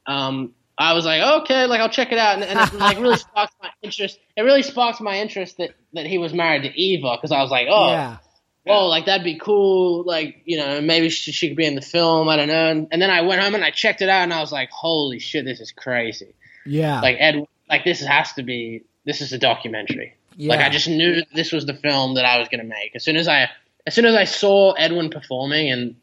um, 0.05 0.53
I 0.77 0.93
was 0.93 1.05
like, 1.05 1.21
okay, 1.43 1.65
like 1.65 1.79
I'll 1.79 1.89
check 1.89 2.11
it 2.11 2.17
out, 2.17 2.35
and, 2.35 2.43
and 2.43 2.59
it 2.59 2.77
like 2.77 2.99
really 2.99 3.17
sparked 3.17 3.53
my 3.61 3.69
interest. 3.81 4.19
It 4.35 4.41
really 4.41 4.63
sparked 4.63 4.99
my 4.99 5.19
interest 5.19 5.57
that 5.57 5.71
that 5.93 6.05
he 6.05 6.17
was 6.17 6.33
married 6.33 6.63
to 6.63 6.79
Eva 6.79 7.15
because 7.15 7.31
I 7.31 7.41
was 7.41 7.51
like, 7.51 7.67
oh, 7.69 7.91
Yeah. 7.91 8.17
Whoa, 8.67 8.81
oh, 8.81 8.87
like 8.87 9.05
that'd 9.05 9.23
be 9.23 9.37
cool. 9.37 10.03
Like, 10.03 10.41
you 10.45 10.57
know, 10.57 10.81
maybe 10.81 11.09
she, 11.09 11.31
she 11.31 11.47
could 11.49 11.57
be 11.57 11.65
in 11.65 11.75
the 11.75 11.81
film. 11.81 12.29
I 12.29 12.35
don't 12.35 12.47
know. 12.47 12.67
And, 12.67 12.87
and 12.91 13.01
then 13.01 13.09
I 13.09 13.21
went 13.21 13.41
home 13.41 13.55
and 13.55 13.63
I 13.63 13.71
checked 13.71 14.01
it 14.01 14.09
out 14.09 14.23
and 14.23 14.33
I 14.33 14.39
was 14.39 14.51
like, 14.51 14.69
holy 14.69 15.19
shit, 15.19 15.45
this 15.45 15.59
is 15.59 15.71
crazy. 15.71 16.35
Yeah. 16.65 17.01
Like 17.01 17.17
Ed, 17.19 17.45
like 17.69 17.83
this 17.83 18.01
has 18.01 18.33
to 18.33 18.43
be, 18.43 18.83
this 19.05 19.21
is 19.21 19.33
a 19.33 19.37
documentary. 19.37 20.15
Yeah. 20.35 20.49
Like 20.49 20.59
I 20.59 20.69
just 20.69 20.87
knew 20.87 21.23
this 21.33 21.51
was 21.51 21.65
the 21.65 21.73
film 21.73 22.13
that 22.15 22.25
I 22.25 22.37
was 22.37 22.47
going 22.47 22.61
to 22.61 22.67
make. 22.67 22.95
As 22.95 23.03
soon 23.03 23.17
as 23.17 23.27
I 23.27 23.49
as 23.87 23.95
soon 23.95 24.05
as 24.05 24.15
I 24.15 24.25
saw 24.25 24.73
Edwin 24.73 25.09
performing 25.09 25.71
and 25.71 25.95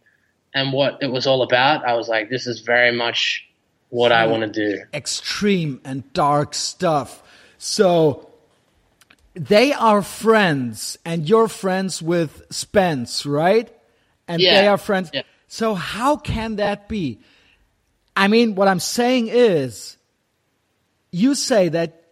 and 0.54 0.72
what 0.72 0.98
it 1.02 1.10
was 1.10 1.26
all 1.26 1.42
about, 1.42 1.84
I 1.84 1.94
was 1.94 2.08
like, 2.08 2.30
this 2.30 2.46
is 2.46 2.60
very 2.60 2.96
much 2.96 3.46
what 3.90 4.10
I 4.10 4.26
want 4.26 4.42
to 4.42 4.48
do. 4.48 4.82
extreme 4.92 5.80
and 5.84 6.12
dark 6.12 6.54
stuff. 6.54 7.22
So 7.58 8.28
they 9.34 9.72
are 9.72 10.02
friends, 10.02 10.96
and 11.04 11.28
you're 11.28 11.48
friends 11.48 12.00
with 12.00 12.42
Spence, 12.50 13.26
right? 13.26 13.72
And 14.28 14.40
Yeah. 14.40 14.60
they 14.60 14.68
are 14.68 14.78
friends. 14.78 15.10
Yeah. 15.12 15.22
So 15.48 15.74
how 15.74 16.16
can 16.16 16.56
that 16.56 16.88
be? 16.88 17.18
I 18.16 18.28
mean, 18.28 18.54
what 18.54 18.68
I'm 18.68 18.80
saying 18.80 19.28
is, 19.28 19.96
you 21.10 21.34
say 21.34 21.68
that 21.68 22.02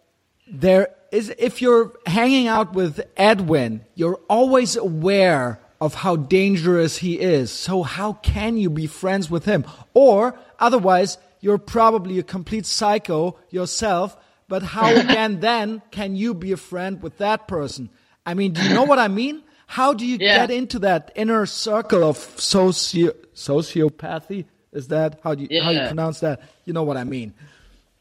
there 0.47 0.89
is, 1.13 1.33
if 1.39 1.63
you're 1.63 1.93
hanging 2.07 2.49
out 2.49 2.75
with 2.75 3.01
Edwin, 3.17 3.85
you're 3.95 4.21
always 4.29 4.77
aware 4.77 5.61
of 5.81 5.95
how 5.95 6.17
dangerous 6.17 6.99
he 6.99 7.19
is. 7.19 7.51
So 7.51 7.83
how 7.83 8.15
can 8.15 8.57
you 8.57 8.71
be 8.71 8.87
friends 8.87 9.31
with 9.31 9.45
him? 9.45 9.65
Or 9.95 10.39
otherwise, 10.59 11.19
you're 11.41 11.59
probably 11.59 12.19
a 12.19 12.23
complete 12.23 12.67
psycho 12.67 13.37
yourself. 13.51 14.17
But 14.53 14.63
how 14.63 14.99
again 15.07 15.41
then 15.41 15.81
can 15.91 16.15
you 16.15 16.35
be 16.35 16.53
a 16.53 16.59
friend 16.59 17.03
with 17.03 17.17
that 17.17 17.49
person? 17.49 17.89
I 18.27 18.35
mean, 18.35 18.53
do 18.53 18.61
you 18.61 18.69
know 18.69 18.83
what 18.83 18.99
I 18.99 19.09
mean? 19.09 19.45
How 19.67 19.95
do 19.95 20.05
you 20.05 20.19
Yeah. 20.21 20.35
get 20.35 20.51
into 20.51 20.79
that 20.81 21.11
inner 21.17 21.47
circle 21.47 22.05
of 22.05 22.19
socio 22.19 23.13
sociopathy? 23.35 24.45
Is 24.71 24.89
that 24.89 25.21
how 25.25 25.35
do 25.35 25.45
you 25.45 25.63
how 25.63 25.71
you 25.71 25.81
pronounce 25.87 26.21
that? 26.21 26.43
You 26.67 26.75
know 26.75 26.83
what 26.83 26.99
I 26.99 27.05
mean? 27.05 27.33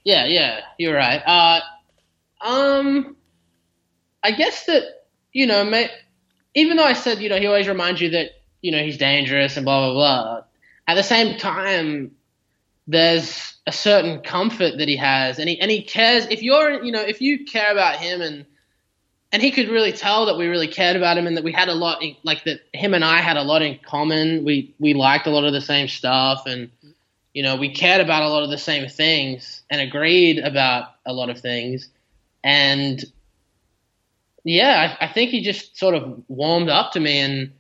Yeah, 0.04 0.26
yeah, 0.26 0.60
you're 0.78 0.94
right. 0.94 1.22
Uh, 1.26 1.62
um, 2.42 3.16
I 4.22 4.32
guess 4.32 4.66
that 4.66 4.84
you 5.32 5.48
know, 5.48 5.64
may, 5.64 5.90
even 6.54 6.76
though 6.76 6.90
I 6.94 6.98
said 7.04 7.20
you 7.22 7.30
know 7.30 7.40
he 7.40 7.48
always 7.48 7.70
reminds 7.70 8.02
you 8.02 8.10
that 8.10 8.32
you 8.62 8.74
know 8.74 8.84
he's 8.84 8.98
dangerous 8.98 9.56
and 9.56 9.64
blah 9.64 9.80
blah 9.86 9.94
blah. 9.94 10.44
At 10.86 10.96
the 10.96 11.04
same 11.16 11.38
time, 11.38 12.12
there's 12.92 13.54
a 13.68 13.72
certain 13.72 14.22
comfort 14.22 14.78
that 14.78 14.88
he 14.88 14.98
has, 14.98 15.40
and 15.40 15.50
he 15.50 15.60
and 15.60 15.72
he 15.72 15.82
cares. 15.82 16.26
If 16.28 16.44
you're 16.44 16.84
you 16.84 16.92
know 16.92 17.02
if 17.02 17.22
you 17.22 17.46
care 17.46 17.72
about 17.72 17.98
him 17.98 18.22
and 18.22 18.46
and 19.32 19.42
he 19.42 19.52
could 19.52 19.70
really 19.70 19.94
tell 19.94 20.26
that 20.26 20.38
we 20.38 20.48
really 20.48 20.68
cared 20.68 20.98
about 20.98 21.18
him 21.18 21.26
and 21.26 21.38
that 21.38 21.44
we 21.44 21.54
had 21.54 21.70
a 21.70 21.74
lot 21.74 22.04
in, 22.04 22.16
like 22.24 22.44
that 22.44 22.60
him 22.74 22.94
and 22.94 23.06
I 23.06 23.18
had 23.18 23.38
a 23.38 23.44
lot 23.44 23.62
in 23.62 23.80
common. 23.80 24.44
We 24.44 24.76
we 24.80 24.94
liked 24.94 25.28
a 25.28 25.32
lot 25.32 25.46
of 25.46 25.54
the 25.54 25.62
same 25.62 25.88
stuff 25.88 26.44
and 26.46 26.70
you 27.34 27.44
know, 27.44 27.56
we 27.56 27.74
cared 27.74 28.02
about 28.02 28.24
a 28.24 28.30
lot 28.30 28.44
of 28.44 28.50
the 28.50 28.58
same 28.58 28.90
things 28.90 29.64
and 29.70 29.80
agreed 29.80 30.40
about 30.40 30.96
a 31.06 31.14
lot 31.14 31.30
of 31.30 31.40
things. 31.40 31.88
And 32.44 33.04
yeah, 34.44 34.98
I, 35.00 35.06
I 35.06 35.14
think 35.14 35.32
he 35.32 35.42
just 35.42 35.78
sort 35.78 35.96
of 35.96 36.24
warmed 36.28 36.70
up 36.70 36.92
to 36.94 37.00
me. 37.00 37.20
And 37.20 37.54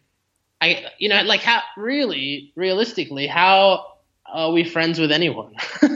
I, 0.59 0.87
you 0.97 1.07
know, 1.07 1.21
like 1.23 1.41
how 1.41 1.61
really, 1.77 2.51
realistically, 2.55 3.27
how 3.27 3.90
are 4.31 4.51
we 4.51 4.63
friends 4.63 4.99
with 4.99 5.11
anyone? 5.11 5.53
like 5.81 5.93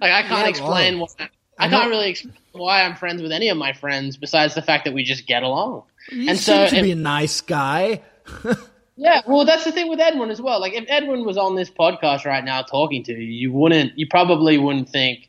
I 0.00 0.22
can't 0.22 0.30
Yeah, 0.30 0.48
explain 0.48 0.98
well, 0.98 1.08
why. 1.18 1.28
I, 1.58 1.66
I 1.66 1.68
can't 1.68 1.90
really 1.90 2.10
explain 2.10 2.34
why 2.52 2.82
I'm 2.82 2.96
friends 2.96 3.22
with 3.22 3.32
any 3.32 3.48
of 3.48 3.56
my 3.56 3.72
friends 3.72 4.16
besides 4.16 4.54
the 4.54 4.62
fact 4.62 4.84
that 4.84 4.94
we 4.94 5.04
just 5.04 5.26
get 5.26 5.42
along. 5.42 5.84
You 6.10 6.28
and 6.30 6.38
seem 6.38 6.66
so 6.66 6.66
to 6.68 6.76
if- 6.76 6.82
be 6.82 6.92
a 6.92 6.96
nice 6.96 7.40
guy. 7.40 8.02
yeah, 8.96 9.20
well, 9.26 9.44
that's 9.44 9.64
the 9.64 9.72
thing 9.72 9.88
with 9.88 10.00
Edwin 10.00 10.30
as 10.30 10.40
well. 10.40 10.60
Like, 10.60 10.74
if 10.74 10.84
Edwin 10.88 11.24
was 11.24 11.36
on 11.36 11.54
this 11.56 11.70
podcast 11.70 12.24
right 12.24 12.44
now 12.44 12.62
talking 12.62 13.02
to 13.04 13.12
you, 13.12 13.18
you 13.18 13.52
wouldn't, 13.52 13.98
you 13.98 14.06
probably 14.08 14.58
wouldn't 14.58 14.88
think, 14.88 15.28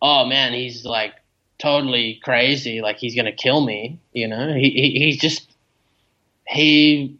oh 0.00 0.24
man, 0.26 0.52
he's 0.52 0.84
like 0.84 1.14
totally 1.58 2.20
crazy, 2.24 2.80
like 2.80 2.98
he's 2.98 3.14
gonna 3.14 3.32
kill 3.32 3.64
me. 3.64 4.00
You 4.12 4.28
know, 4.28 4.52
he, 4.54 4.70
he 4.70 4.90
he's 4.98 5.18
just 5.18 5.48
he 6.48 7.16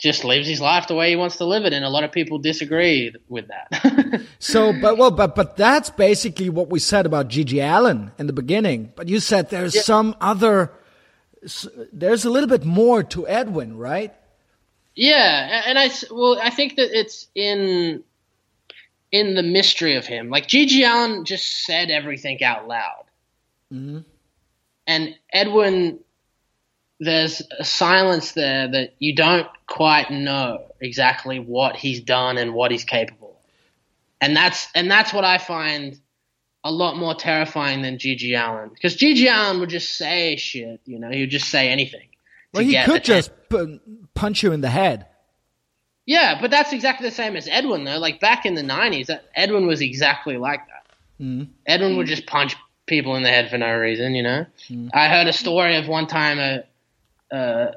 just 0.00 0.24
lives 0.24 0.48
his 0.48 0.60
life 0.60 0.88
the 0.88 0.94
way 0.94 1.10
he 1.10 1.16
wants 1.16 1.36
to 1.36 1.44
live 1.44 1.64
it, 1.64 1.72
and 1.72 1.84
a 1.84 1.88
lot 1.88 2.04
of 2.04 2.10
people 2.10 2.38
disagree 2.38 3.14
with 3.28 3.48
that. 3.48 4.22
So, 4.42 4.72
but 4.72 4.96
well, 4.96 5.10
but 5.10 5.34
but 5.34 5.56
that's 5.56 5.90
basically 5.90 6.48
what 6.48 6.70
we 6.70 6.78
said 6.78 7.04
about 7.04 7.28
GG 7.28 7.62
Allin 7.62 8.10
in 8.18 8.26
the 8.26 8.32
beginning. 8.32 8.90
But 8.96 9.06
you 9.06 9.20
said 9.20 9.50
there's 9.50 9.84
some 9.84 10.16
other, 10.18 10.72
there's 11.92 12.24
a 12.24 12.30
little 12.30 12.48
bit 12.48 12.64
more 12.64 13.02
to 13.02 13.28
Edwin, 13.28 13.76
right? 13.76 14.14
Yeah, 14.94 15.62
and 15.66 15.78
I 15.78 15.90
well, 16.10 16.38
I 16.42 16.48
think 16.48 16.76
that 16.76 16.98
it's 16.98 17.28
in 17.34 18.02
in 19.12 19.34
the 19.34 19.42
mystery 19.42 19.96
of 19.96 20.06
him. 20.06 20.30
Like 20.30 20.46
GG 20.46 20.82
Allin 20.88 21.24
just 21.26 21.64
said 21.66 21.90
everything 21.90 22.42
out 22.42 22.66
loud, 22.66 23.04
mm-hmm. 23.72 23.98
and 24.86 25.14
Edwin, 25.32 25.98
there's 27.00 27.42
a 27.58 27.64
silence 27.64 28.32
there 28.32 28.68
that 28.68 28.94
you 28.98 29.14
don't 29.14 29.48
quite 29.66 30.10
know 30.10 30.66
exactly 30.80 31.40
what 31.40 31.74
he's 31.74 32.00
done 32.00 32.38
and 32.38 32.54
what 32.54 32.70
he's 32.70 32.84
capable, 32.84 33.40
and 34.20 34.36
that's 34.36 34.68
and 34.74 34.90
that's 34.90 35.12
what 35.12 35.24
I 35.24 35.38
find 35.38 35.98
a 36.62 36.70
lot 36.70 36.96
more 36.96 37.14
terrifying 37.14 37.80
than 37.82 37.96
GG 37.96 38.38
Allin 38.38 38.68
because 38.68 38.96
GG 38.96 39.26
Allin 39.26 39.60
would 39.60 39.70
just 39.70 39.96
say 39.96 40.36
shit, 40.36 40.80
you 40.84 40.98
know, 40.98 41.10
he 41.10 41.20
would 41.20 41.30
just 41.30 41.48
say 41.48 41.70
anything. 41.70 42.06
Well, 42.52 42.64
he 42.64 42.82
could 42.84 43.02
just 43.02 43.30
pu- 43.48 43.80
punch 44.14 44.42
you 44.42 44.52
in 44.52 44.60
the 44.60 44.68
head. 44.68 45.06
Yeah, 46.04 46.40
but 46.40 46.50
that's 46.50 46.72
exactly 46.72 47.08
the 47.08 47.14
same 47.14 47.36
as 47.36 47.46
Edwin, 47.46 47.84
though. 47.84 47.98
Like 47.98 48.20
back 48.20 48.44
in 48.44 48.54
the 48.54 48.62
'90s, 48.62 49.06
that 49.06 49.30
Edwin 49.34 49.66
was 49.66 49.80
exactly 49.80 50.36
like 50.36 50.60
that. 50.66 51.24
Mm-hmm. 51.24 51.52
Edwin 51.66 51.96
would 51.96 52.06
just 52.06 52.26
punch 52.26 52.56
people 52.86 53.14
in 53.14 53.22
the 53.22 53.28
head 53.28 53.48
for 53.50 53.58
no 53.58 53.72
reason, 53.76 54.14
you 54.14 54.22
know. 54.22 54.46
Mm-hmm. 54.68 54.88
I 54.92 55.08
heard 55.08 55.28
a 55.28 55.32
story 55.32 55.76
of 55.76 55.86
one 55.86 56.06
time 56.06 56.38
a 56.38 56.64
a, 57.30 57.74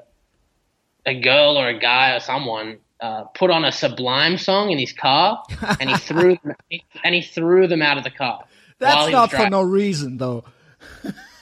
a 1.05 1.19
girl 1.19 1.57
or 1.57 1.67
a 1.67 1.77
guy 1.79 2.15
or 2.15 2.19
someone 2.19 2.77
uh, 2.99 3.23
put 3.35 3.49
on 3.51 3.65
a 3.65 3.71
Sublime 3.71 4.37
song 4.37 4.71
in 4.71 4.77
his 4.79 4.93
car, 4.93 5.43
and 5.79 5.89
he 5.89 5.97
threw 5.97 6.37
them, 6.43 6.55
and 7.03 7.15
he 7.15 7.21
threw 7.21 7.67
them 7.67 7.81
out 7.81 7.97
of 7.97 8.03
the 8.03 8.11
car. 8.11 8.43
That's 8.79 9.11
not 9.11 9.31
for 9.31 9.49
no 9.49 9.61
reason, 9.61 10.17
though. 10.17 10.43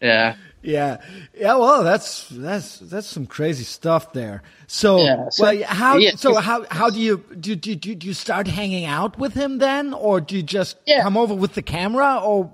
Yeah. 0.00 0.36
Yeah, 0.64 1.02
yeah. 1.34 1.56
Well, 1.56 1.82
that's 1.82 2.28
that's 2.30 2.78
that's 2.78 3.08
some 3.08 3.26
crazy 3.26 3.64
stuff 3.64 4.12
there. 4.12 4.42
So, 4.68 5.02
Yeah, 5.02 5.28
so- 5.28 5.42
well, 5.42 5.62
how 5.64 5.96
yeah, 5.96 6.12
so 6.14 6.36
how 6.36 6.64
how 6.70 6.88
do 6.88 7.00
you 7.00 7.24
do, 7.40 7.56
do 7.56 7.74
do 7.74 7.94
do 7.96 8.06
you 8.06 8.14
start 8.14 8.46
hanging 8.46 8.84
out 8.84 9.18
with 9.18 9.34
him 9.34 9.58
then, 9.58 9.92
or 9.92 10.20
do 10.20 10.36
you 10.36 10.42
just 10.44 10.76
Yeah. 10.86 11.02
come 11.02 11.16
over 11.16 11.34
with 11.34 11.54
the 11.54 11.62
camera, 11.62 12.20
or 12.22 12.48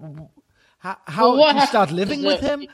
how 0.79 0.97
how 1.07 1.37
Well, 1.37 1.53
do 1.53 1.61
you 1.61 1.67
start 1.67 1.91
living 1.91 2.23
with 2.25 2.41
him? 2.41 2.67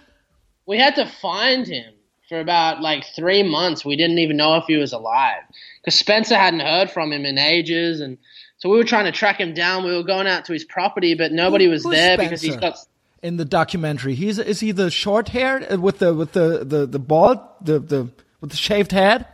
we 0.67 0.79
had 0.79 0.95
to 0.97 1.07
find 1.07 1.67
him 1.67 1.93
for 2.29 2.41
about 2.41 2.81
like 2.81 3.05
three 3.17 3.43
months. 3.43 3.85
We 3.85 3.97
didn't 3.97 4.19
even 4.19 4.37
know 4.37 4.57
if 4.57 4.65
he 4.67 4.77
was 4.77 4.93
alive 4.93 5.43
because 5.81 5.99
Spencer 5.99 6.37
hadn't 6.37 6.61
heard 6.61 6.91
from 6.91 7.13
him 7.13 7.25
in 7.27 7.39
ages, 7.39 8.01
and 8.01 8.19
so 8.59 8.69
we 8.71 8.77
were 8.79 8.85
trying 8.85 9.05
to 9.07 9.13
track 9.13 9.39
him 9.41 9.53
down. 9.55 9.85
We 9.85 9.95
were 9.95 10.03
going 10.03 10.27
out 10.27 10.45
to 10.47 10.53
his 10.53 10.65
property, 10.65 11.15
but 11.15 11.33
nobody 11.33 11.65
Who- 11.67 11.71
was 11.73 11.83
there 11.85 12.17
because 12.17 12.41
he's 12.41 12.57
got. 12.57 12.79
in 13.23 13.37
the 13.37 13.45
documentary. 13.45 14.15
He's 14.15 14.39
is 14.39 14.61
he 14.61 14.73
the 14.73 14.91
short 14.91 15.29
haired 15.31 15.67
uh, 15.73 15.79
with 15.79 15.99
the 15.99 16.15
with 16.15 16.33
the 16.33 16.65
the 16.65 16.87
the 16.87 16.99
bald 16.99 17.39
the 17.61 17.79
the 17.79 18.09
with 18.41 18.51
the 18.51 18.57
shaved 18.57 18.93
head, 18.93 19.27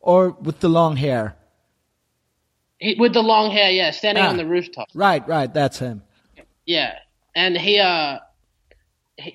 or 0.00 0.30
with 0.30 0.60
the 0.60 0.68
long 0.68 0.96
hair? 0.96 1.36
He, 2.78 2.94
with 2.98 3.14
the 3.14 3.22
long 3.22 3.50
hair, 3.50 3.70
yeah, 3.70 3.90
standing 3.90 4.22
Ah. 4.24 4.28
on 4.28 4.36
the 4.36 4.44
rooftop. 4.46 4.88
Right, 4.94 5.26
right. 5.26 5.52
That's 5.52 5.78
him. 5.78 6.02
Yeah, 6.66 6.98
and 7.34 7.56
he 7.56 7.78
uh, 7.78 8.18
he, 8.18 8.20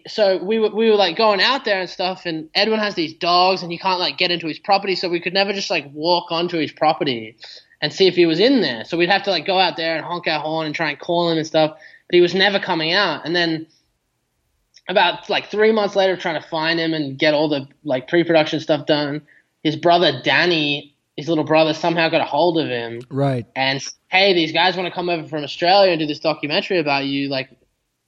so 0.08 0.44
we 0.44 0.60
were 0.60 0.70
we 0.70 0.90
were 0.90 0.96
like 0.96 1.18
going 1.18 1.42
out 1.42 1.66
there 1.66 1.80
and 1.82 1.90
stuff, 1.90 2.26
and 2.26 2.50
Edwin 2.54 2.80
has 2.80 2.96
these 2.96 3.14
dogs, 3.14 3.64
and 3.64 3.72
he 3.72 3.78
can't 3.78 4.00
like 4.00 4.18
get 4.18 4.32
into 4.32 4.48
his 4.48 4.60
property, 4.60 4.96
so 4.96 5.10
we 5.10 5.20
could 5.20 5.34
never 5.34 5.54
just 5.54 5.70
like 5.70 5.90
walk 5.94 6.32
onto 6.32 6.58
his 6.58 6.72
property 6.72 7.36
and 7.82 7.92
see 7.92 8.08
if 8.08 8.16
he 8.16 8.26
was 8.28 8.40
in 8.40 8.62
there. 8.62 8.86
So 8.86 8.96
we'd 8.98 9.10
have 9.10 9.24
to 9.24 9.32
like 9.32 9.46
go 9.46 9.58
out 9.58 9.78
there 9.78 9.96
and 9.96 10.06
honk 10.06 10.28
our 10.28 10.40
horn 10.40 10.68
and 10.68 10.76
try 10.76 10.92
and 10.92 11.00
call 11.00 11.32
him 11.32 11.38
and 11.38 11.48
stuff, 11.48 11.72
but 11.72 12.14
he 12.14 12.22
was 12.22 12.36
never 12.36 12.60
coming 12.60 12.94
out. 12.94 13.26
And 13.26 13.36
then 13.36 13.66
about 14.88 15.30
like 15.30 15.50
three 15.50 15.72
months 15.72 15.96
later, 15.96 16.16
trying 16.16 16.40
to 16.40 16.48
find 16.48 16.80
him 16.80 16.94
and 16.94 17.18
get 17.18 17.34
all 17.34 17.50
the 17.50 17.68
like 17.84 18.08
pre-production 18.08 18.60
stuff 18.60 18.86
done, 18.86 19.22
his 19.64 19.76
brother 19.76 20.22
Danny, 20.24 20.96
his 21.16 21.28
little 21.28 21.44
brother, 21.44 21.74
somehow 21.74 22.10
got 22.10 22.22
a 22.22 22.26
hold 22.26 22.60
of 22.60 22.68
him 22.68 23.02
Right. 23.10 23.46
and 23.56 23.84
hey, 24.10 24.34
these 24.34 24.52
guys 24.52 24.76
want 24.76 24.88
to 24.88 24.94
come 24.94 25.10
over 25.10 25.28
from 25.28 25.44
Australia 25.44 25.92
and 25.92 26.00
do 26.00 26.06
this 26.06 26.20
documentary 26.20 26.80
about 26.80 27.06
you. 27.06 27.30
Like, 27.30 27.50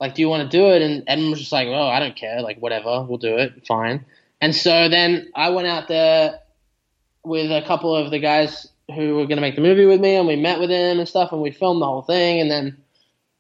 like, 0.03 0.15
do 0.15 0.21
you 0.21 0.27
want 0.27 0.51
to 0.51 0.57
do 0.57 0.69
it? 0.71 0.81
And 0.81 1.01
Edwin 1.07 1.29
was 1.29 1.39
just 1.39 1.53
like, 1.53 1.69
oh, 1.69 1.87
I 1.87 2.01
don't 2.01 2.13
care. 2.13 2.41
Like, 2.41 2.57
whatever, 2.59 3.05
we'll 3.07 3.17
do 3.17 3.37
it. 3.37 3.65
Fine. 3.65 4.03
And 4.41 4.53
so 4.53 4.89
then 4.89 5.31
I 5.33 5.49
went 5.51 5.65
out 5.65 5.87
there 5.87 6.41
with 7.23 7.49
a 7.49 7.65
couple 7.65 7.95
of 7.95 8.11
the 8.11 8.19
guys 8.19 8.67
who 8.93 9.15
were 9.15 9.27
going 9.27 9.37
to 9.37 9.41
make 9.41 9.55
the 9.55 9.61
movie 9.61 9.85
with 9.85 10.01
me, 10.01 10.15
and 10.15 10.27
we 10.27 10.35
met 10.35 10.59
with 10.59 10.69
him 10.69 10.99
and 10.99 11.07
stuff, 11.07 11.31
and 11.31 11.41
we 11.41 11.51
filmed 11.51 11.81
the 11.81 11.85
whole 11.85 12.01
thing, 12.01 12.41
and 12.41 12.51
then, 12.51 12.75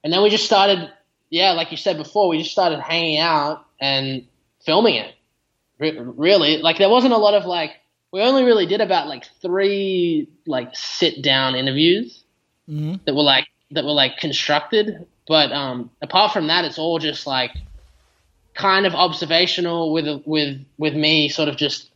and 0.05 0.13
then 0.13 0.23
we 0.23 0.29
just 0.29 0.45
started, 0.45 0.89
yeah, 1.29 1.51
like 1.51 1.69
you 1.69 1.75
said 1.75 1.97
before, 1.97 2.29
we 2.29 2.37
just 2.37 2.53
started 2.53 2.79
hanging 2.79 3.19
out 3.19 3.65
and 3.81 4.25
filming 4.65 4.95
it. 4.95 5.13
Re- 5.79 5.99
really, 5.99 6.61
like 6.61 6.77
there 6.77 6.87
wasn't 6.87 7.11
a 7.11 7.17
lot 7.17 7.33
of 7.33 7.45
like, 7.45 7.71
we 8.13 8.21
only 8.21 8.45
really 8.45 8.67
did 8.67 8.79
about 8.79 9.09
like 9.09 9.25
three 9.41 10.29
like 10.47 10.69
sit 10.73 11.21
down 11.21 11.55
interviews 11.55 12.23
mm-hmm. 12.69 13.03
that 13.05 13.15
were 13.15 13.23
like 13.23 13.47
that 13.71 13.83
were 13.83 13.91
like 13.91 14.15
constructed 14.17 15.05
But 15.27 15.51
um, 15.51 15.89
apart 16.01 16.33
from 16.33 16.47
that, 16.47 16.65
it's 16.65 16.77
all 16.77 16.99
just 16.99 17.25
like 17.25 17.51
kind 18.53 18.85
of 18.85 18.93
observational 18.93 19.93
with 19.93 20.23
with 20.25 20.65
with 20.77 20.93
me, 20.93 21.29
sort 21.29 21.49
of 21.49 21.57
just 21.57 21.89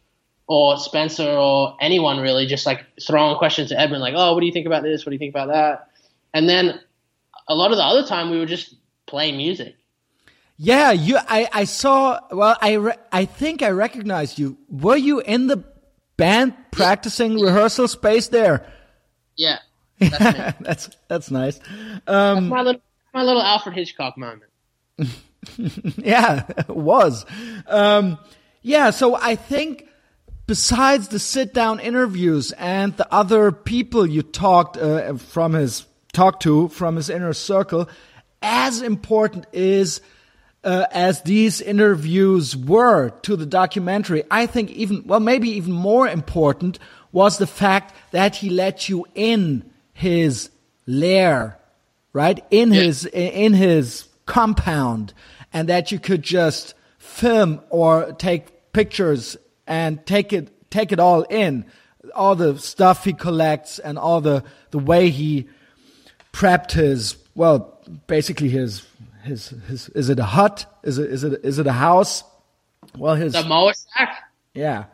or 0.47 0.77
Spencer 0.77 1.27
or 1.27 1.75
anyone 1.81 2.19
really, 2.19 2.45
just 2.45 2.65
like 2.65 2.85
throwing 3.05 3.37
questions 3.37 3.69
to 3.69 3.79
Edwin, 3.79 3.99
like, 3.99 4.13
"Oh, 4.15 4.33
what 4.33 4.39
do 4.39 4.45
you 4.45 4.53
think 4.53 4.65
about 4.65 4.83
this? 4.83 5.05
What 5.05 5.09
do 5.11 5.15
you 5.15 5.19
think 5.19 5.33
about 5.33 5.49
that?" 5.49 5.89
And 6.33 6.47
then 6.47 6.79
a 7.47 7.55
lot 7.55 7.71
of 7.71 7.77
the 7.77 7.83
other 7.83 8.05
time, 8.07 8.29
we 8.29 8.39
would 8.39 8.49
just 8.49 8.75
play 9.05 9.31
music. 9.31 9.75
Yeah, 10.57 10.91
you. 10.91 11.17
I, 11.17 11.47
I 11.53 11.63
saw. 11.65 12.19
Well, 12.31 12.57
I 12.61 12.73
re, 12.73 12.93
I 13.11 13.25
think 13.25 13.61
I 13.61 13.69
recognized 13.69 14.39
you. 14.39 14.57
Were 14.69 14.97
you 14.97 15.19
in 15.19 15.47
the 15.47 15.63
band 16.15 16.55
practicing 16.71 17.39
rehearsal 17.39 17.87
space 17.87 18.29
there? 18.29 18.65
Yeah, 19.35 19.59
that's 19.99 20.57
that's, 20.59 20.89
that's 21.07 21.31
nice. 21.31 21.59
Um, 22.07 22.35
that's 22.35 22.49
my 22.49 22.61
little 22.61 22.81
my 23.17 23.23
little 23.23 23.41
Alfred 23.41 23.73
Hitchcock 23.73 24.15
moment. 24.15 24.51
yeah, 25.97 26.43
it 26.47 26.69
was. 26.69 27.25
Um, 27.65 28.19
yeah, 28.61 28.91
so 28.91 29.15
I 29.15 29.35
think 29.35 29.87
besides 30.45 31.07
the 31.07 31.17
sit 31.17 31.51
down 31.51 31.79
interviews 31.79 32.51
and 32.51 32.95
the 32.95 33.11
other 33.11 33.51
people 33.51 34.05
you 34.05 34.21
talked 34.21 34.77
uh, 34.77 35.15
from 35.15 35.53
his 35.53 35.87
talked 36.13 36.43
to 36.43 36.67
from 36.67 36.95
his 36.95 37.09
inner 37.09 37.33
circle, 37.33 37.89
as 38.43 38.83
important 38.83 39.47
is 39.51 39.99
uh, 40.63 40.85
as 40.91 41.23
these 41.23 41.59
interviews 41.59 42.55
were 42.55 43.09
to 43.23 43.35
the 43.35 43.47
documentary, 43.47 44.25
I 44.29 44.45
think 44.45 44.69
even, 44.69 45.07
well, 45.07 45.19
maybe 45.19 45.49
even 45.49 45.73
more 45.73 46.07
important 46.07 46.77
was 47.11 47.39
the 47.39 47.47
fact 47.47 47.95
that 48.11 48.35
he 48.35 48.51
let 48.51 48.89
you 48.89 49.07
in 49.15 49.71
his 49.93 50.51
lair, 50.85 51.57
right? 52.13 52.43
In 52.51 52.71
yeah. 52.71 52.81
his, 52.81 53.05
in 53.05 53.53
his 53.53 54.07
compound 54.25 55.13
and 55.53 55.69
that 55.69 55.91
you 55.91 55.99
could 55.99 56.23
just 56.23 56.73
film 56.97 57.61
or 57.69 58.13
take 58.13 58.71
pictures 58.73 59.37
and 59.65 60.05
take 60.05 60.33
it, 60.33 60.69
take 60.69 60.91
it 60.91 60.99
all 60.99 61.23
in. 61.23 61.65
All 62.15 62.35
the 62.35 62.57
stuff 62.57 63.03
he 63.03 63.13
collects 63.13 63.79
and 63.79 63.97
all 63.97 64.21
the, 64.21 64.43
the 64.71 64.79
way 64.79 65.09
he 65.09 65.47
prepped 66.31 66.71
his, 66.71 67.17
well, 67.35 67.79
basically 68.07 68.49
his 68.49 68.85
his 69.23 69.49
his 69.67 69.89
is 69.89 70.09
it 70.09 70.19
a 70.19 70.23
hut? 70.23 70.65
Is 70.83 70.97
it 70.97 71.11
is 71.11 71.23
it 71.23 71.41
is 71.43 71.59
it 71.59 71.67
a 71.67 71.73
house? 71.73 72.23
Well, 72.97 73.15
his 73.15 73.33
the 73.33 73.43
mower 73.43 73.73
shack. 73.95 74.23
Yeah, 74.53 74.85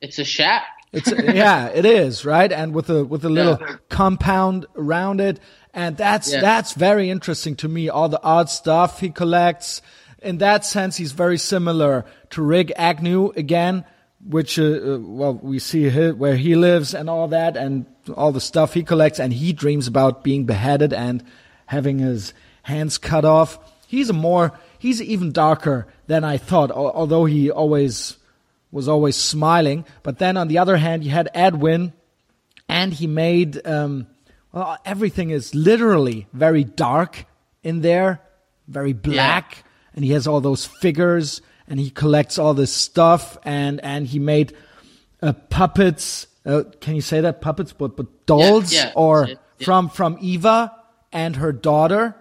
it's 0.00 0.18
a 0.18 0.24
shack. 0.24 0.64
It's 0.92 1.10
yeah, 1.10 1.68
it 1.68 1.84
is 1.84 2.24
right, 2.24 2.50
and 2.52 2.74
with 2.74 2.90
a 2.90 3.04
with 3.04 3.24
a 3.24 3.28
little 3.38 3.58
yeah. 3.60 3.76
compound 3.88 4.66
around 4.76 5.20
it, 5.20 5.40
and 5.74 5.96
that's 5.96 6.32
yeah. 6.32 6.40
that's 6.40 6.72
very 6.72 7.10
interesting 7.10 7.56
to 7.56 7.68
me. 7.68 7.88
All 7.88 8.08
the 8.08 8.22
odd 8.22 8.50
stuff 8.50 9.00
he 9.00 9.10
collects. 9.10 9.82
In 10.20 10.38
that 10.38 10.64
sense, 10.64 10.96
he's 10.96 11.12
very 11.12 11.38
similar 11.38 12.04
to 12.30 12.40
Rikk 12.40 12.72
Agnew 12.76 13.30
again, 13.36 13.84
which 14.26 14.58
uh, 14.58 14.64
uh, 14.64 14.98
well 14.98 15.34
we 15.34 15.58
see 15.58 15.88
his, 15.88 16.14
where 16.14 16.36
he 16.36 16.56
lives 16.56 16.94
and 16.94 17.08
all 17.08 17.28
that, 17.28 17.56
and 17.56 17.86
all 18.16 18.32
the 18.32 18.40
stuff 18.40 18.74
he 18.74 18.82
collects, 18.82 19.20
and 19.20 19.32
he 19.32 19.52
dreams 19.52 19.86
about 19.86 20.24
being 20.24 20.44
beheaded 20.44 20.92
and 20.92 21.22
having 21.66 21.98
his 21.98 22.34
hands 22.62 22.98
cut 22.98 23.24
off. 23.24 23.58
He's 23.86 24.10
a 24.10 24.12
more, 24.12 24.58
he's 24.78 25.00
even 25.00 25.32
darker 25.32 25.86
than 26.06 26.24
I 26.24 26.36
thought, 26.36 26.70
although 26.70 27.24
he 27.24 27.50
always 27.50 28.16
was 28.70 28.88
always 28.88 29.16
smiling. 29.16 29.84
But 30.02 30.18
then 30.18 30.36
on 30.36 30.48
the 30.48 30.58
other 30.58 30.76
hand, 30.76 31.04
you 31.04 31.10
had 31.10 31.30
Edwin, 31.32 31.92
and 32.68 32.92
he 32.92 33.06
made, 33.06 33.66
um, 33.66 34.06
well, 34.52 34.78
everything 34.84 35.30
is 35.30 35.54
literally 35.54 36.26
very 36.32 36.64
dark 36.64 37.26
in 37.62 37.80
there, 37.80 38.20
very 38.66 38.92
black, 38.92 39.56
yeah. 39.56 39.62
and 39.94 40.04
he 40.04 40.12
has 40.12 40.26
all 40.26 40.40
those 40.40 40.64
figures, 40.64 41.42
and 41.66 41.78
he 41.78 41.90
collects 41.90 42.38
all 42.38 42.54
this 42.54 42.72
stuff, 42.72 43.36
and 43.44 43.80
and 43.82 44.06
he 44.06 44.18
made 44.18 44.54
uh, 45.22 45.32
puppets. 45.32 46.26
Uh, 46.46 46.62
can 46.80 46.94
you 46.94 47.02
say 47.02 47.20
that 47.20 47.40
puppets? 47.40 47.72
But 47.72 47.96
but 47.96 48.26
dolls 48.26 48.72
yeah, 48.72 48.86
yeah, 48.86 48.92
or 48.94 49.28
from 49.60 49.88
from 49.88 50.18
Eva 50.20 50.74
and 51.12 51.36
her 51.36 51.52
daughter 51.52 52.14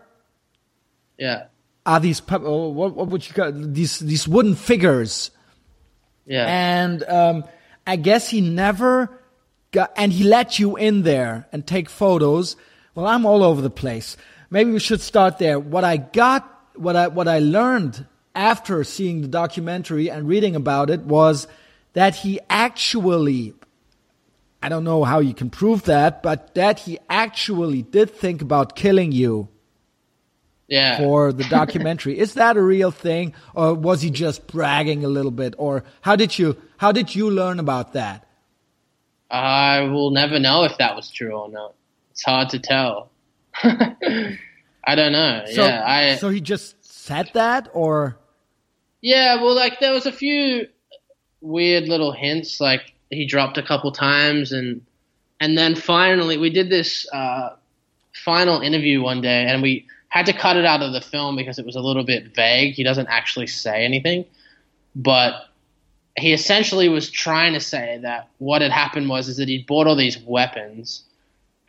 yeah. 1.18 1.46
Are 1.86 2.00
these 2.00 2.22
oh, 2.30 2.70
what, 2.70 2.96
what 2.96 3.08
would 3.08 3.28
you 3.28 3.34
call 3.34 3.52
these 3.52 4.00
these 4.00 4.28
wooden 4.28 4.56
figures? 4.56 5.32
Yeah. 6.26 6.46
And 6.46 7.04
um, 7.04 7.46
I 7.86 7.96
guess 7.96 8.30
he 8.30 8.42
never 8.42 9.22
and 9.96 10.14
he 10.14 10.24
let 10.24 10.60
you 10.60 10.76
in 10.76 11.04
there 11.04 11.48
and 11.52 11.66
take 11.66 11.90
photos. 11.90 12.56
Well, 12.96 13.06
I'm 13.06 13.26
all 13.26 13.44
over 13.44 13.62
the 13.62 13.70
place. 13.70 14.18
Maybe 14.50 14.72
we 14.72 14.80
should 14.80 15.02
start 15.02 15.40
there. 15.40 15.60
What 15.60 15.84
I 15.84 15.98
got, 15.98 16.50
what 16.76 16.96
I 16.96 17.08
what 17.08 17.28
I 17.28 17.40
learned 17.40 18.06
after 18.34 18.84
seeing 18.84 19.22
the 19.22 19.28
documentary 19.28 20.10
and 20.10 20.28
reading 20.28 20.56
about 20.56 20.90
it 20.90 21.02
was 21.02 21.48
that 21.94 22.16
he 22.16 22.40
actually 22.50 23.54
I 24.62 24.70
don't 24.70 24.84
know 24.84 25.04
how 25.04 25.20
you 25.20 25.34
can 25.34 25.50
prove 25.50 25.84
that, 25.84 26.24
but 26.24 26.56
that 26.56 26.80
he 26.80 26.98
actually 27.10 27.84
did 27.84 28.10
think 28.10 28.42
about 28.42 28.76
killing 28.76 29.12
you 29.12 29.50
yeah. 30.68 30.98
for 30.98 31.32
the 31.40 31.44
documentary. 31.46 32.18
Is 32.18 32.36
that 32.36 32.58
a 32.58 32.62
real 32.62 32.92
thing, 32.92 33.34
or 33.54 33.74
was 33.74 34.02
he 34.02 34.10
just 34.10 34.48
bragging 34.48 35.04
a 35.04 35.08
little 35.08 35.32
bit, 35.32 35.56
or 35.58 35.84
how 36.02 36.16
did 36.16 36.38
you 36.38 36.58
how 36.78 36.92
did 36.92 37.16
you 37.16 37.30
learn 37.30 37.60
about 37.60 37.94
that? 37.94 38.27
I 39.30 39.82
will 39.82 40.12
never 40.12 40.40
know 40.40 40.64
if 40.64 40.78
that 40.78 40.96
was 40.96 41.12
true 41.12 41.36
or 41.36 41.50
not. 41.50 41.74
It's 42.12 42.24
hard 42.24 42.50
to 42.50 42.60
tell. 42.60 43.12
I 43.64 44.96
don't 44.96 45.12
know. 45.12 45.44
So, 45.48 45.66
yeah, 45.66 45.84
I. 45.86 46.16
So 46.16 46.30
he 46.30 46.40
just 46.40 46.84
said 46.84 47.32
that, 47.34 47.70
or? 47.74 48.18
Yeah, 49.02 49.42
well, 49.42 49.54
like 49.54 49.80
there 49.80 49.92
was 49.92 50.06
a 50.06 50.12
few 50.12 50.68
weird 51.42 51.88
little 51.88 52.12
hints, 52.12 52.60
like 52.60 52.94
he 53.10 53.26
dropped 53.26 53.58
a 53.58 53.64
couple 53.64 53.92
times, 53.92 54.52
and 54.52 54.82
and 55.40 55.58
then 55.58 55.76
finally 55.76 56.38
we 56.38 56.50
did 56.50 56.70
this 56.70 57.08
uh, 57.12 57.56
final 58.24 58.62
interview 58.62 59.02
one 59.02 59.22
day, 59.22 59.46
and 59.46 59.62
we 59.62 59.86
had 60.10 60.26
to 60.26 60.34
cut 60.34 60.56
it 60.58 60.66
out 60.66 60.82
of 60.82 60.94
the 60.94 61.02
film 61.02 61.36
because 61.36 61.60
it 61.60 61.66
was 61.66 61.76
a 61.76 61.82
little 61.82 62.04
bit 62.04 62.34
vague. 62.34 62.74
He 62.74 62.84
doesn't 62.84 63.08
actually 63.08 63.48
say 63.48 63.84
anything, 63.84 64.26
but 64.96 65.47
he 66.18 66.34
essentially 66.34 66.90
was 66.90 67.10
trying 67.10 67.54
to 67.54 67.60
say 67.60 68.00
that 68.02 68.30
what 68.40 68.62
had 68.62 68.72
happened 68.72 69.08
was 69.08 69.28
is 69.28 69.38
that 69.38 69.48
he'd 69.48 69.66
bought 69.68 69.88
all 69.88 69.96
these 69.96 70.18
weapons 70.20 71.04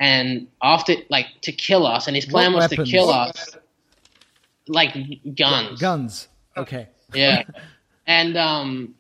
and 0.01 0.47
after 0.63 0.95
like 1.11 1.27
to 1.43 1.53
kill 1.53 1.87
us 1.87 2.07
and 2.07 2.17
his 2.17 2.25
plan 2.25 2.53
what 2.53 2.63
was 2.63 2.71
weapons? 2.71 2.89
to 2.89 2.97
kill 2.97 3.11
us 3.11 3.57
like 4.67 4.95
guns. 5.35 5.81
Guns. 5.81 6.29
Okay. 6.57 6.89
Yeah. 7.15 7.45
And 8.07 8.39
um 8.39 8.95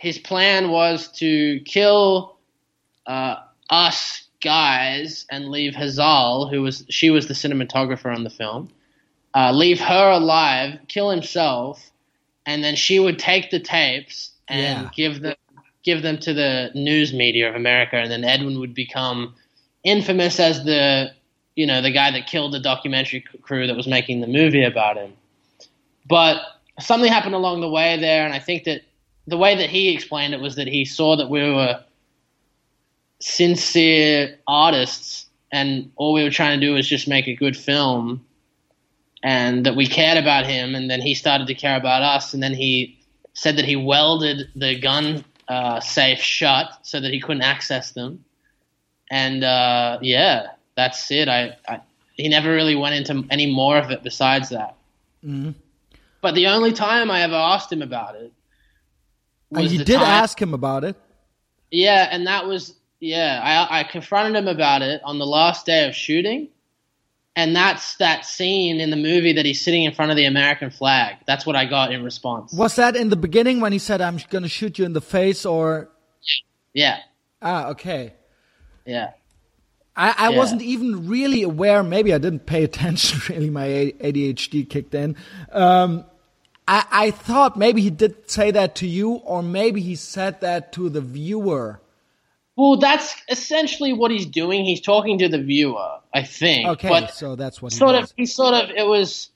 his 0.00 0.18
plan 0.18 0.70
was 0.70 1.12
to 1.18 1.60
kill 1.60 2.36
uh, 3.06 3.36
us 3.68 4.26
guys 4.42 5.26
and 5.30 5.50
leave 5.50 5.74
Hazal, 5.74 6.50
who 6.50 6.62
was 6.62 6.86
she 6.88 7.10
was 7.10 7.28
the 7.28 7.34
cinematographer 7.34 8.12
on 8.12 8.24
the 8.24 8.30
film, 8.30 8.70
uh, 9.34 9.52
leave 9.52 9.78
her 9.78 10.10
alive, 10.10 10.78
kill 10.88 11.10
himself, 11.10 11.90
and 12.46 12.64
then 12.64 12.76
she 12.76 12.98
would 12.98 13.18
take 13.18 13.50
the 13.50 13.60
tapes 13.60 14.29
and 14.50 14.84
Yeah. 14.84 14.90
give 14.94 15.20
them 15.22 15.36
give 15.82 16.02
them 16.02 16.18
to 16.18 16.34
the 16.34 16.70
news 16.74 17.14
media 17.14 17.48
of 17.48 17.54
America, 17.54 17.96
and 17.96 18.10
then 18.10 18.24
Edwin 18.24 18.58
would 18.60 18.74
become 18.74 19.34
infamous 19.84 20.38
as 20.38 20.64
the 20.64 21.12
you 21.56 21.66
know 21.66 21.80
the 21.80 21.90
guy 21.90 22.10
that 22.10 22.26
killed 22.26 22.52
the 22.52 22.60
documentary 22.60 23.20
crew 23.42 23.66
that 23.66 23.76
was 23.76 23.86
making 23.86 24.20
the 24.20 24.26
movie 24.26 24.64
about 24.64 24.96
him. 24.96 25.12
But 26.08 26.42
something 26.78 27.10
happened 27.10 27.34
along 27.34 27.60
the 27.60 27.70
way 27.70 27.98
there, 27.98 28.24
and 28.24 28.34
I 28.34 28.38
think 28.38 28.64
that 28.64 28.82
the 29.26 29.36
way 29.36 29.54
that 29.54 29.70
he 29.70 29.94
explained 29.94 30.34
it 30.34 30.40
was 30.40 30.56
that 30.56 30.66
he 30.66 30.84
saw 30.84 31.16
that 31.16 31.30
we 31.30 31.40
were 31.40 31.82
sincere 33.20 34.38
artists 34.46 35.26
and 35.52 35.90
all 35.96 36.12
we 36.12 36.22
were 36.22 36.30
trying 36.30 36.58
to 36.58 36.66
do 36.66 36.74
was 36.74 36.88
just 36.88 37.06
make 37.08 37.28
a 37.28 37.34
good 37.34 37.56
film 37.56 38.24
and 39.22 39.66
that 39.66 39.76
we 39.76 39.86
cared 39.86 40.16
about 40.16 40.46
him 40.46 40.74
and 40.74 40.90
then 40.90 41.00
he 41.00 41.14
started 41.14 41.46
to 41.46 41.54
care 41.54 41.76
about 41.76 42.02
us 42.02 42.32
and 42.32 42.42
then 42.42 42.54
he 42.54 42.98
said 43.34 43.56
that 43.56 43.64
he 43.64 43.76
welded 43.76 44.48
the 44.56 44.78
gun 44.78 45.24
uh, 45.48 45.80
safe 45.80 46.20
shut 46.20 46.68
so 46.82 47.00
that 47.00 47.12
he 47.12 47.20
couldn't 47.20 47.42
access 47.42 47.90
them 47.92 48.24
and 49.10 49.42
uh, 49.44 49.98
yeah 50.02 50.48
that's 50.76 51.10
it 51.10 51.28
I, 51.28 51.56
I, 51.68 51.80
he 52.14 52.28
never 52.28 52.52
really 52.52 52.76
went 52.76 52.94
into 52.94 53.26
any 53.30 53.52
more 53.52 53.76
of 53.78 53.90
it 53.90 54.02
besides 54.02 54.48
that 54.50 54.76
Mhm. 55.24 55.54
but 56.22 56.34
the 56.34 56.46
only 56.46 56.72
time 56.72 57.10
i 57.10 57.20
ever 57.22 57.34
asked 57.34 57.70
him 57.72 57.82
about 57.82 58.14
it 58.14 58.32
and 59.52 59.62
was 59.62 59.72
you 59.72 59.78
the 59.78 59.84
did 59.84 59.96
time- 59.96 60.06
ask 60.22 60.40
him 60.40 60.54
about 60.54 60.84
it 60.84 60.96
yeah, 61.72 62.08
and 62.10 62.26
that 62.26 62.46
was 62.48 62.74
yeah. 62.98 63.40
I 63.70 63.80
I 63.80 63.84
confronted 63.84 64.34
him 64.34 64.48
about 64.48 64.82
it 64.82 65.00
on 65.04 65.20
the 65.20 65.24
last 65.26 65.66
day 65.66 65.86
of 65.88 65.94
shooting, 65.94 66.48
and 67.36 67.54
that's 67.54 67.96
that 67.96 68.24
scene 68.26 68.80
in 68.80 68.90
the 68.90 68.96
movie 68.96 69.32
that 69.34 69.44
he's 69.46 69.60
sitting 69.60 69.84
in 69.84 69.92
front 69.94 70.10
of 70.10 70.16
the 70.16 70.24
American 70.26 70.70
flag. 70.70 71.16
That's 71.26 71.46
what 71.46 71.56
I 71.56 71.64
got 71.64 71.92
in 71.92 72.02
response. 72.04 72.52
was 72.52 72.76
that 72.76 72.96
in 72.96 73.08
the 73.08 73.16
beginning 73.16 73.60
when 73.60 73.72
he 73.72 73.78
said 73.78 74.00
i'm 74.00 74.18
going 74.30 74.42
to 74.42 74.48
shoot 74.48 74.78
you 74.78 74.84
in 74.84 74.92
the 74.92 75.00
face 75.00 75.46
or 75.46 75.90
Yeah, 76.74 76.98
ah 77.42 77.68
okay 77.68 78.14
yeah. 78.86 79.10
I, 79.96 80.14
I 80.16 80.30
Yeah. 80.30 80.38
wasn't 80.38 80.62
even 80.62 81.08
really 81.08 81.42
aware. 81.42 81.82
Maybe 81.82 82.14
I 82.14 82.18
didn't 82.18 82.46
pay 82.46 82.64
attention. 82.70 83.20
Really, 83.28 83.50
my 83.50 83.66
ADHD 84.00 84.68
kicked 84.68 84.94
in. 84.94 85.16
Um, 85.52 86.04
I, 86.66 86.84
I 86.90 87.10
thought 87.10 87.56
maybe 87.58 87.82
he 87.82 87.90
did 87.90 88.30
say 88.30 88.50
that 88.52 88.76
to 88.76 88.86
you, 88.86 89.14
or 89.14 89.42
maybe 89.42 89.80
he 89.80 89.96
said 89.96 90.40
that 90.40 90.72
to 90.74 90.88
the 90.88 91.00
viewer. 91.00 91.80
Well, 92.60 92.76
that's 92.76 93.16
essentially 93.30 93.94
what 93.94 94.10
he's 94.10 94.26
doing. 94.26 94.66
He's 94.66 94.82
talking 94.82 95.16
to 95.20 95.30
the 95.30 95.42
viewer, 95.42 95.98
I 96.12 96.22
think. 96.22 96.68
Okay, 96.68 96.90
but 96.90 97.14
so 97.14 97.34
that's 97.34 97.62
what 97.62 97.72
he 97.72 97.78
sort 97.78 97.94
does. 97.94 98.10
of 98.10 98.16
he 98.18 98.26
sort 98.26 98.52
of 98.52 98.68
it 98.68 98.86
was 98.86 99.30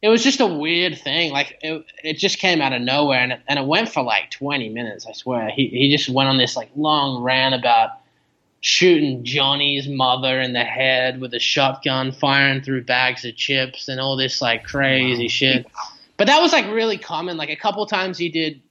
it 0.00 0.08
was 0.08 0.24
just 0.24 0.40
a 0.40 0.46
weird 0.46 0.96
thing 0.98 1.30
like 1.30 1.58
it, 1.60 1.84
it 2.02 2.14
just 2.14 2.38
came 2.38 2.62
out 2.62 2.72
of 2.72 2.80
nowhere 2.80 3.18
and 3.20 3.32
it, 3.32 3.40
and 3.48 3.58
it 3.58 3.66
went 3.66 3.90
for 3.90 4.02
like 4.02 4.30
20 4.30 4.68
minutes 4.68 5.06
i 5.06 5.12
swear 5.12 5.50
he 5.50 5.66
he 5.66 5.90
just 5.90 6.08
went 6.08 6.28
on 6.28 6.38
this 6.38 6.56
like 6.56 6.70
long 6.76 7.20
rant 7.20 7.54
about 7.54 7.90
shooting 8.60 9.24
johnny's 9.24 9.88
mother 9.88 10.40
in 10.40 10.52
the 10.52 10.62
head 10.62 11.20
with 11.20 11.34
a 11.34 11.40
shotgun 11.40 12.12
firing 12.12 12.62
through 12.62 12.84
bags 12.84 13.24
of 13.24 13.34
chips 13.34 13.88
and 13.88 14.00
all 14.00 14.16
this 14.16 14.40
like 14.40 14.62
crazy 14.62 15.26
shit 15.26 15.66
but 16.16 16.28
that 16.28 16.40
was 16.40 16.52
like 16.52 16.66
really 16.66 16.96
common 16.96 17.36
like 17.36 17.50
a 17.50 17.56
couple 17.56 17.84
times 17.84 18.16
he 18.16 18.28
did 18.28 18.62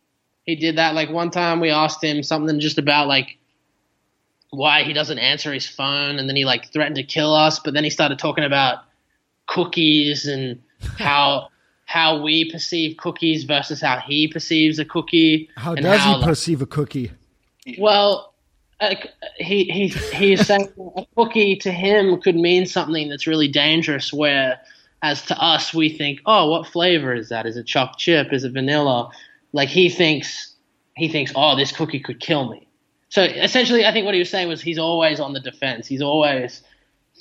he 0.46 0.56
did 0.56 0.78
that 0.78 0.96
like 0.96 1.10
one 1.10 1.30
time 1.30 1.60
we 1.60 1.70
asked 1.70 2.02
him 2.02 2.24
something 2.24 2.60
just 2.60 2.78
about 2.78 3.10
like 3.10 3.37
why 4.52 4.84
he 4.84 4.94
doesn't 4.94 5.20
answer 5.20 5.54
his 5.54 5.68
phone 5.68 6.20
and 6.20 6.30
then 6.30 6.36
he 6.36 6.46
like 6.46 6.72
threatened 6.72 6.96
to 6.96 7.04
kill 7.04 7.34
us 7.34 7.60
but 7.60 7.74
then 7.74 7.84
he 7.84 7.90
started 7.90 8.18
talking 8.18 8.44
about 8.44 8.80
cookies 9.48 10.26
and 10.26 10.62
how 10.98 11.50
how 11.86 12.22
we 12.22 12.50
perceive 12.52 12.98
cookies 12.98 13.46
versus 13.46 13.80
how 13.82 13.98
he 14.00 14.28
perceives 14.28 14.78
a 14.80 14.86
cookie 14.86 15.50
How 15.56 15.74
and 15.74 15.84
does 15.84 16.00
how, 16.00 16.20
he 16.20 16.26
perceive 16.26 16.62
a 16.62 16.66
cookie? 16.66 17.12
well 17.78 18.34
uh, 18.80 18.96
he 19.38 19.66
he 19.66 19.88
he's 19.88 20.46
saying 20.46 20.70
a 20.98 21.06
cookie 21.16 21.56
to 21.58 21.72
him 21.72 22.22
could 22.22 22.36
mean 22.36 22.66
something 22.66 23.10
that's 23.10 23.26
really 23.26 23.48
dangerous 23.48 24.14
where 24.14 24.60
as 25.02 25.24
to 25.24 25.38
us 25.42 25.74
we 25.74 25.90
think 25.90 26.20
oh 26.26 26.50
what 26.50 26.68
flavor 26.68 27.14
is 27.14 27.30
that? 27.30 27.46
Is 27.46 27.58
it 27.58 27.66
chocolate 27.66 27.98
chip? 27.98 28.34
Is 28.34 28.44
it 28.44 28.54
vanilla? 28.54 29.10
Like 29.52 29.70
he 29.70 29.90
thinks 29.90 30.54
he 30.96 31.08
thinks 31.08 31.32
oh 31.36 31.56
this 31.56 31.72
cookie 31.72 32.00
could 32.00 32.20
kill 32.20 32.50
me 32.50 32.67
so 33.10 33.24
essentially 33.24 33.86
i 33.86 33.92
think 33.92 34.06
what 34.06 34.14
he 34.14 34.20
was 34.20 34.30
saying 34.30 34.48
was 34.48 34.62
he's 34.62 34.78
always 34.78 35.20
on 35.20 35.34
the 35.34 35.40
defense 35.40 35.88
he's 35.88 36.02
always 36.02 36.62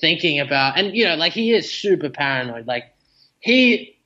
thinking 0.01 0.41
about 0.41 0.79
and 0.79 0.95
you 0.97 1.05
know 1.05 1.15
like 1.17 1.33
he 1.33 1.53
is 1.53 1.71
super 1.73 2.09
paranoid 2.11 2.67
like 2.67 2.95
he 3.41 3.97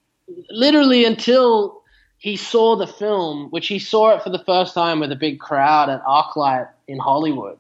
literally 0.51 1.05
until 1.05 1.82
he 2.19 2.36
saw 2.36 2.77
the 2.77 2.86
film 2.86 3.48
which 3.51 3.66
he 3.66 3.78
saw 3.78 4.15
it 4.15 4.23
for 4.23 4.31
the 4.31 4.43
first 4.44 4.74
time 4.74 5.01
with 5.01 5.11
a 5.11 5.16
big 5.16 5.40
crowd 5.40 5.89
at 5.89 6.05
arclight 6.05 6.69
in 6.86 6.98
hollywood 6.98 7.57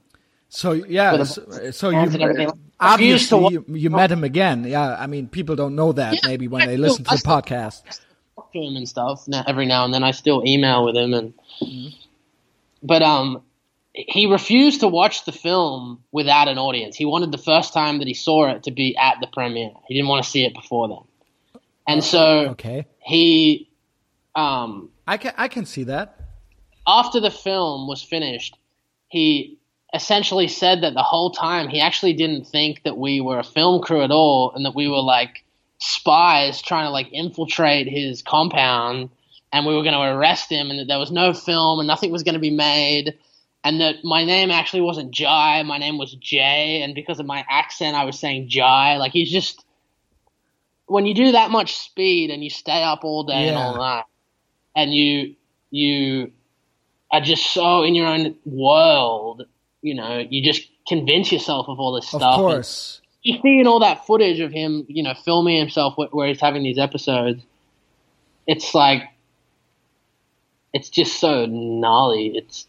So 0.52 0.72
yeah, 0.72 1.22
so, 1.22 1.70
so 1.70 1.90
you 1.90 1.98
everything. 1.98 2.50
I 2.80 2.96
used 2.98 3.28
to 3.30 3.36
obviously 3.36 3.52
you, 3.54 3.64
you 3.84 3.90
met 3.90 4.10
him 4.10 4.24
again. 4.24 4.64
Yeah, 4.64 4.96
I 4.98 5.06
mean 5.06 5.28
people 5.28 5.54
don't 5.54 5.76
know 5.76 5.92
that 5.92 6.14
Yeah, 6.14 6.26
maybe 6.26 6.48
when 6.48 6.62
I 6.62 6.66
they 6.66 6.76
listen 6.76 7.04
to 7.04 7.10
I 7.10 7.14
the 7.14 7.18
still- 7.18 7.32
podcast. 7.38 7.82
talk 8.34 8.50
to 8.52 8.58
him 8.58 8.74
and 8.74 8.88
stuff 8.88 9.28
now, 9.28 9.44
every 9.46 9.66
now 9.66 9.84
and 9.84 9.94
then. 9.94 10.02
I 10.02 10.10
still 10.10 10.42
email 10.44 10.84
with 10.86 10.96
him, 10.96 11.14
and 11.14 11.34
but 12.82 13.02
um, 13.02 13.42
he 13.92 14.26
refused 14.26 14.80
to 14.80 14.88
watch 14.88 15.24
the 15.24 15.32
film 15.32 16.02
without 16.12 16.48
an 16.48 16.58
audience. 16.58 16.96
He 16.96 17.04
wanted 17.04 17.32
the 17.32 17.38
first 17.38 17.72
time 17.72 17.98
that 17.98 18.06
he 18.06 18.14
saw 18.14 18.48
it 18.50 18.62
to 18.64 18.70
be 18.70 18.96
at 18.96 19.16
the 19.20 19.26
premiere. 19.26 19.72
He 19.88 19.94
didn't 19.94 20.08
want 20.08 20.24
to 20.24 20.30
see 20.30 20.44
it 20.44 20.54
before 20.54 20.88
then, 20.88 21.62
and 21.88 22.04
so 22.04 22.50
Okay, 22.50 22.86
he 23.00 23.68
um 24.34 24.90
I 25.06 25.16
can 25.16 25.34
I 25.36 25.48
can 25.48 25.66
see 25.66 25.84
that. 25.84 26.16
after 26.86 27.20
the 27.20 27.30
film 27.30 27.88
was 27.88 28.02
finished, 28.02 28.56
he 29.08 29.58
essentially 29.92 30.46
said 30.46 30.82
that 30.82 30.94
the 30.94 31.02
whole 31.02 31.30
time 31.32 31.68
he 31.68 31.80
actually 31.80 32.12
didn't 32.12 32.44
think 32.46 32.82
that 32.84 32.96
we 32.96 33.20
were 33.20 33.40
a 33.40 33.44
film 33.44 33.82
crew 33.82 34.02
at 34.02 34.12
all 34.12 34.52
and 34.54 34.64
that 34.64 34.74
we 34.74 34.86
were 34.88 35.00
like 35.02 35.44
spies 35.78 36.62
trying 36.62 36.86
to 36.86 36.90
like 36.90 37.08
infiltrate 37.12 37.88
his 37.88 38.22
compound 38.22 39.10
and 39.52 39.66
we 39.66 39.74
were 39.74 39.82
going 39.82 39.94
to 39.94 40.00
arrest 40.00 40.48
him 40.48 40.70
and 40.70 40.78
that 40.78 40.86
there 40.86 40.98
was 41.00 41.10
no 41.10 41.32
film 41.32 41.80
and 41.80 41.88
nothing 41.88 42.12
was 42.12 42.22
going 42.22 42.34
to 42.34 42.38
be 42.40 42.50
made 42.50 43.18
and 43.64 43.80
that 43.80 43.96
my 44.04 44.24
name 44.24 44.50
actually 44.50 44.82
wasn't 44.82 45.12
Jai, 45.12 45.62
my 45.64 45.78
name 45.78 45.98
was 45.98 46.14
Jay 46.14 46.82
and 46.82 46.94
because 46.94 47.20
of 47.20 47.26
my 47.26 47.44
accent 47.50 47.96
I 47.96 48.04
was 48.04 48.18
saying 48.18 48.48
Jai. 48.48 48.96
Like 48.96 49.12
he's 49.12 49.30
just 49.30 49.64
when 50.86 51.06
you 51.06 51.14
do 51.14 51.32
that 51.32 51.50
much 51.50 51.76
speed 51.76 52.30
and 52.30 52.42
you 52.44 52.50
stay 52.50 52.82
up 52.82 53.04
all 53.04 53.24
day 53.24 53.48
and 53.48 53.56
all 53.56 53.74
Yeah. 53.74 53.78
night 53.78 54.04
and 54.76 54.94
you 54.94 55.36
you 55.70 56.32
are 57.12 57.20
just 57.20 57.52
so 57.52 57.82
in 57.82 57.94
your 57.94 58.06
own 58.06 58.36
world, 58.44 59.44
you 59.82 59.94
know, 59.94 60.24
you 60.28 60.42
just 60.44 60.68
convince 60.88 61.32
yourself 61.32 61.68
of 61.68 61.80
all 61.80 61.94
this 61.94 62.08
Of 62.12 62.28
stuff. 62.28 62.44
And 62.48 62.64
course. 62.64 63.02
you 63.22 63.38
seeing 63.42 63.66
all 63.66 63.80
that 63.80 64.06
footage 64.06 64.40
of 64.40 64.52
him, 64.52 64.86
you 64.88 65.02
know, 65.02 65.14
filming 65.24 65.58
himself 65.58 65.94
wh- 65.96 66.14
where 66.14 66.28
he's 66.28 66.40
having 66.40 66.62
these 66.62 66.78
episodes. 66.78 67.42
It's 68.46 68.74
like, 68.74 69.02
it's 70.72 70.90
just 70.90 71.20
so 71.20 71.46
gnarly. 71.46 72.32
It's 72.36 72.66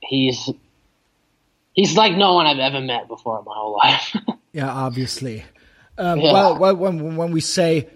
he's 0.00 0.50
he's 1.72 1.96
like 1.96 2.16
no 2.16 2.34
one 2.34 2.46
I've 2.46 2.58
ever 2.58 2.80
met 2.80 3.08
before 3.08 3.38
in 3.38 3.44
my 3.44 3.54
whole 3.54 3.76
life. 3.76 4.16
Yeah, 4.50 4.72
obviously. 4.72 5.44
Um, 5.98 6.20
Yeah. 6.20 6.32
Well, 6.32 6.58
well, 6.58 6.74
when 6.74 7.16
when 7.16 7.32
we 7.32 7.40
say 7.42 7.86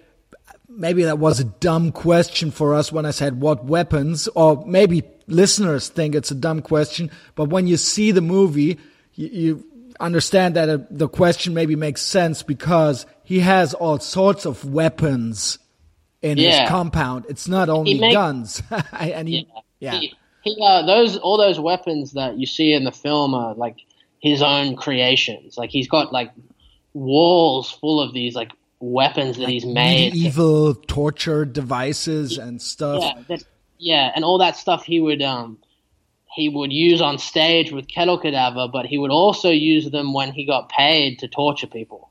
maybe 0.68 1.04
that 1.04 1.18
was 1.18 1.40
a 1.40 1.44
dumb 1.44 1.92
question 1.92 2.50
for 2.50 2.74
us 2.74 2.92
when 2.92 3.06
I 3.06 3.10
said 3.10 3.40
what 3.40 3.64
weapons, 3.64 4.28
or 4.34 4.62
maybe 4.66 5.02
listeners 5.26 5.88
think 5.88 6.14
it's 6.14 6.30
a 6.30 6.34
dumb 6.34 6.60
question, 6.62 7.10
but 7.34 7.48
when 7.48 7.66
you 7.66 7.76
see 7.76 8.10
the 8.12 8.20
movie, 8.20 8.78
you, 9.14 9.28
you 9.28 9.64
understand 10.00 10.56
that 10.56 10.68
uh, 10.68 10.78
the 10.90 11.08
question 11.08 11.54
maybe 11.54 11.74
makes 11.74 12.02
sense 12.02 12.42
because 12.42 13.06
he 13.24 13.40
has 13.40 13.74
all 13.74 13.98
sorts 13.98 14.44
of 14.46 14.64
weapons 14.64 15.58
in 16.20 16.38
his 16.38 16.68
compound. 16.68 17.26
It's 17.28 17.48
not 17.48 17.68
only 17.68 17.98
guns, 18.12 18.62
and 18.92 19.28
he, 19.28 19.48
yeah. 19.80 19.98
He, 19.98 20.14
he, 20.42 20.58
uh, 20.62 20.84
those 20.84 21.16
all 21.16 21.38
those 21.38 21.58
weapons 21.58 22.12
that 22.12 22.38
you 22.38 22.46
see 22.46 22.72
in 22.72 22.84
the 22.84 22.92
film 22.92 23.34
are 23.34 23.54
like 23.54 23.76
his 24.20 24.42
own 24.42 24.76
creations. 24.76 25.56
Like 25.56 25.70
he's 25.70 25.88
got 25.88 26.12
like 26.12 26.32
walls 26.94 27.70
full 27.70 28.00
of 28.00 28.12
these 28.12 28.34
like 28.34 28.52
weapons 28.80 29.38
that 29.38 29.48
he's 29.48 29.64
made. 29.64 30.12
medieval 30.12 30.74
torture 30.74 31.44
devices 31.44 32.38
and 32.38 32.60
stuff. 32.60 33.02
Yeah, 33.02 33.22
that, 33.28 33.44
yeah, 33.78 34.12
and 34.14 34.24
all 34.24 34.38
that 34.38 34.56
stuff 34.56 34.84
he 34.84 35.00
would 35.00 35.22
um 35.22 35.58
he 36.34 36.48
would 36.48 36.72
use 36.72 37.00
on 37.00 37.18
stage 37.18 37.72
with 37.72 37.88
Kettle 37.88 38.18
Cadaver, 38.18 38.66
but 38.72 38.86
he 38.86 38.98
would 38.98 39.10
also 39.10 39.50
use 39.50 39.90
them 39.90 40.14
when 40.14 40.32
he 40.32 40.46
got 40.46 40.68
paid 40.70 41.18
to 41.18 41.28
torture 41.28 41.66
people. 41.66 42.10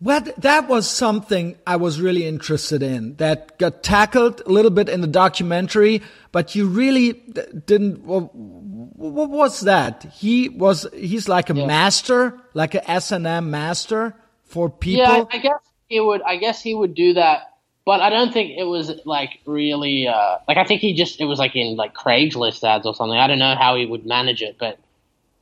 Well, 0.00 0.20
that 0.38 0.68
was 0.68 0.88
something 0.90 1.56
I 1.66 1.76
was 1.76 2.00
really 2.00 2.26
interested 2.26 2.82
in 2.82 3.16
that 3.16 3.58
got 3.58 3.82
tackled 3.82 4.42
a 4.44 4.50
little 4.50 4.70
bit 4.70 4.90
in 4.90 5.00
the 5.00 5.06
documentary, 5.06 6.02
but 6.32 6.54
you 6.54 6.66
really 6.66 7.14
didn't. 7.14 8.04
Well, 8.04 8.30
what 8.34 9.30
was 9.30 9.62
that? 9.62 10.04
He 10.14 10.50
was, 10.50 10.86
he's 10.92 11.28
like 11.28 11.48
a 11.48 11.54
master, 11.54 12.38
like 12.52 12.74
a 12.74 12.90
S&M 12.90 13.50
master 13.50 14.14
for 14.44 14.68
people. 14.68 15.02
Yeah, 15.02 15.24
I, 15.32 15.36
I 15.36 15.38
guess 15.38 15.60
he 15.88 16.00
would. 16.00 16.20
I 16.22 16.36
guess 16.36 16.62
he 16.62 16.74
would 16.74 16.94
do 16.94 17.14
that, 17.14 17.54
but 17.86 18.02
I 18.02 18.10
don't 18.10 18.32
think 18.32 18.52
it 18.58 18.64
was 18.64 18.92
like 19.06 19.40
really. 19.46 20.08
Uh, 20.08 20.38
like 20.46 20.58
I 20.58 20.64
think 20.64 20.82
he 20.82 20.92
just 20.92 21.22
it 21.22 21.24
was 21.24 21.38
like 21.38 21.56
in 21.56 21.76
like 21.76 21.94
Craigslist 21.94 22.62
ads 22.64 22.84
or 22.84 22.94
something. 22.94 23.18
I 23.18 23.26
don't 23.26 23.38
know 23.38 23.54
how 23.54 23.76
he 23.76 23.86
would 23.86 24.04
manage 24.04 24.42
it, 24.42 24.56
but 24.58 24.78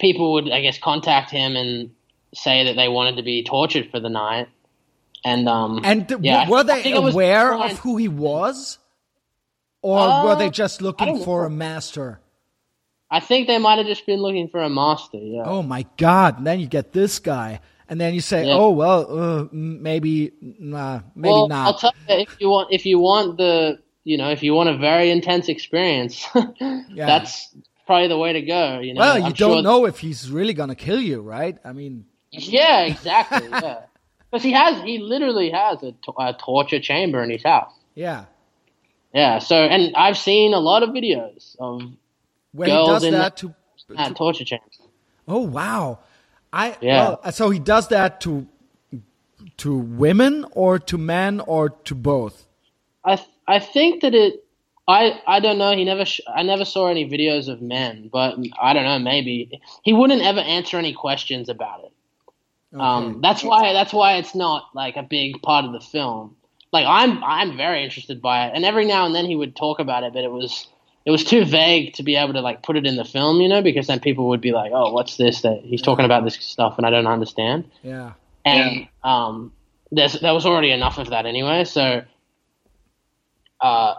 people 0.00 0.34
would, 0.34 0.50
I 0.50 0.60
guess, 0.60 0.78
contact 0.78 1.30
him 1.30 1.56
and 1.56 1.90
say 2.34 2.64
that 2.64 2.76
they 2.76 2.88
wanted 2.88 3.16
to 3.16 3.22
be 3.22 3.42
tortured 3.44 3.90
for 3.90 4.00
the 4.00 4.08
night. 4.10 4.48
And 5.24 5.48
um, 5.48 5.80
and 5.84 6.12
yeah, 6.20 6.48
were 6.48 6.62
they 6.64 6.92
was 6.98 7.14
aware 7.14 7.54
of 7.54 7.78
who 7.78 7.96
he 7.96 8.08
was? 8.08 8.78
Or 9.80 9.98
Uh, 9.98 10.24
were 10.24 10.34
they 10.36 10.50
just 10.50 10.82
looking 10.82 11.22
for 11.24 11.44
a 11.46 11.50
master? 11.50 12.20
I 13.10 13.20
think 13.20 13.46
they 13.46 13.58
might 13.58 13.78
have 13.78 13.86
just 13.86 14.06
been 14.06 14.20
looking 14.20 14.48
for 14.48 14.60
a 14.62 14.68
master. 14.68 15.18
Yeah. 15.18 15.44
Oh 15.46 15.62
my 15.62 15.86
God. 15.96 16.38
And 16.38 16.46
then 16.46 16.58
you 16.60 16.66
get 16.66 16.92
this 16.92 17.18
guy. 17.20 17.60
And 17.88 18.00
then 18.00 18.14
you 18.14 18.20
say, 18.22 18.46
Yeah. 18.46 18.54
oh, 18.56 18.70
well, 18.70 19.00
uh, 19.18 19.44
maybe, 19.52 20.32
nah, 20.40 21.00
maybe 21.14 21.32
well, 21.32 21.48
not. 21.48 21.66
I'll 21.66 21.78
tell 21.78 21.92
you 22.08 22.16
if 22.24 22.36
you 22.40 22.48
want 22.48 22.68
if 22.72 22.86
you 22.86 22.98
want 22.98 23.36
the 23.36 23.78
you 24.04 24.16
know 24.18 24.30
if 24.30 24.42
you 24.42 24.52
want 24.54 24.68
a 24.70 24.76
very 24.76 25.10
intense 25.10 25.48
experience, 25.48 26.26
that's 26.96 27.54
probably 27.86 28.08
the 28.08 28.18
way 28.18 28.32
to 28.32 28.42
go. 28.42 28.80
You 28.80 28.94
know, 28.94 29.00
Well, 29.00 29.18
you 29.18 29.24
I'm 29.26 29.32
don't 29.32 29.56
sure- 29.56 29.62
know 29.62 29.84
if 29.86 29.98
he's 29.98 30.30
really 30.30 30.54
gonna 30.54 30.74
kill 30.74 31.00
you, 31.00 31.20
right? 31.20 31.56
I 31.64 31.72
mean, 31.72 32.06
Yeah, 32.36 32.82
exactly. 32.82 33.48
yeah, 33.48 33.80
because 34.30 34.42
he 34.42 34.52
has 34.52 34.82
he 34.82 34.98
literally 34.98 35.50
has 35.50 35.82
a, 35.82 35.94
torture 36.34 36.80
chamber 36.80 37.22
in 37.22 37.30
his 37.30 37.42
house. 37.42 37.72
yeah. 37.94 38.26
Yeah. 39.12 39.38
So 39.38 39.56
and 39.56 39.94
I've 39.94 40.18
seen 40.18 40.54
a 40.54 40.58
lot 40.58 40.82
of 40.82 40.90
videos 40.90 41.54
of 41.60 41.82
When 42.52 42.68
he 42.68 42.74
Girls 42.74 42.88
does 42.88 43.04
in 43.04 43.12
that 43.12 43.36
to, 43.38 43.48
uh, 43.48 44.08
that 44.08 44.16
torture 44.16 44.44
chamber. 44.44 44.64
oh 45.28 45.42
wow, 45.42 46.00
I 46.52 46.76
Yeah. 46.80 46.98
Well, 46.98 47.20
uh, 47.22 47.30
so 47.30 47.50
he 47.50 47.60
does 47.60 47.88
that 47.88 48.20
to 48.22 48.48
to 49.58 49.76
women 49.76 50.44
or 50.52 50.78
to 50.78 50.98
men 50.98 51.40
or 51.40 51.70
to 51.70 51.94
both. 51.94 52.46
I 53.04 53.16
th- 53.16 53.28
I 53.46 53.58
think 53.58 54.02
that 54.02 54.14
it. 54.14 54.40
I, 54.86 55.18
I 55.26 55.40
don't 55.40 55.56
know. 55.56 55.74
He 55.74 55.84
never. 55.84 56.04
Sh- 56.04 56.20
I 56.26 56.42
never 56.42 56.64
saw 56.64 56.88
any 56.88 57.08
videos 57.08 57.48
of 57.48 57.62
men, 57.62 58.10
but 58.12 58.36
I 58.60 58.72
don't 58.72 58.84
know. 58.84 58.98
Maybe 58.98 59.60
he 59.82 59.92
wouldn't 59.92 60.22
ever 60.22 60.40
answer 60.40 60.76
any 60.76 60.92
questions 60.92 61.48
about 61.48 61.84
it. 61.84 61.92
Um, 62.80 63.20
that's 63.20 63.42
why 63.42 63.72
that's 63.72 63.92
why 63.92 64.16
it's 64.16 64.34
not 64.34 64.64
like 64.74 64.96
a 64.96 65.02
big 65.02 65.40
part 65.42 65.64
of 65.64 65.72
the 65.72 65.80
film. 65.80 66.36
Like 66.72 66.86
I'm 66.88 67.22
I'm 67.22 67.56
very 67.56 67.84
interested 67.84 68.20
by 68.20 68.46
it, 68.46 68.52
and 68.54 68.64
every 68.64 68.84
now 68.84 69.06
and 69.06 69.14
then 69.14 69.26
he 69.26 69.36
would 69.36 69.54
talk 69.54 69.78
about 69.78 70.02
it, 70.02 70.12
but 70.12 70.24
it 70.24 70.30
was 70.30 70.66
it 71.04 71.10
was 71.10 71.24
too 71.24 71.44
vague 71.44 71.94
to 71.94 72.02
be 72.02 72.16
able 72.16 72.32
to 72.32 72.40
like 72.40 72.62
put 72.62 72.76
it 72.76 72.86
in 72.86 72.96
the 72.96 73.04
film, 73.04 73.40
you 73.40 73.48
know, 73.48 73.62
because 73.62 73.86
then 73.86 74.00
people 74.00 74.28
would 74.28 74.40
be 74.40 74.52
like, 74.52 74.72
"Oh, 74.74 74.92
what's 74.92 75.16
this 75.16 75.42
that 75.42 75.60
he's 75.62 75.82
talking 75.82 76.04
about 76.04 76.24
this 76.24 76.34
stuff 76.34 76.78
and 76.78 76.86
I 76.86 76.90
don't 76.90 77.06
understand." 77.06 77.70
Yeah. 77.82 78.12
and 78.44 78.88
um, 79.02 79.52
there's 79.92 80.20
there 80.20 80.34
was 80.34 80.46
already 80.46 80.70
enough 80.70 80.98
of 80.98 81.10
that 81.10 81.26
anyway. 81.26 81.64
So, 81.64 82.02
uh, 83.60 83.94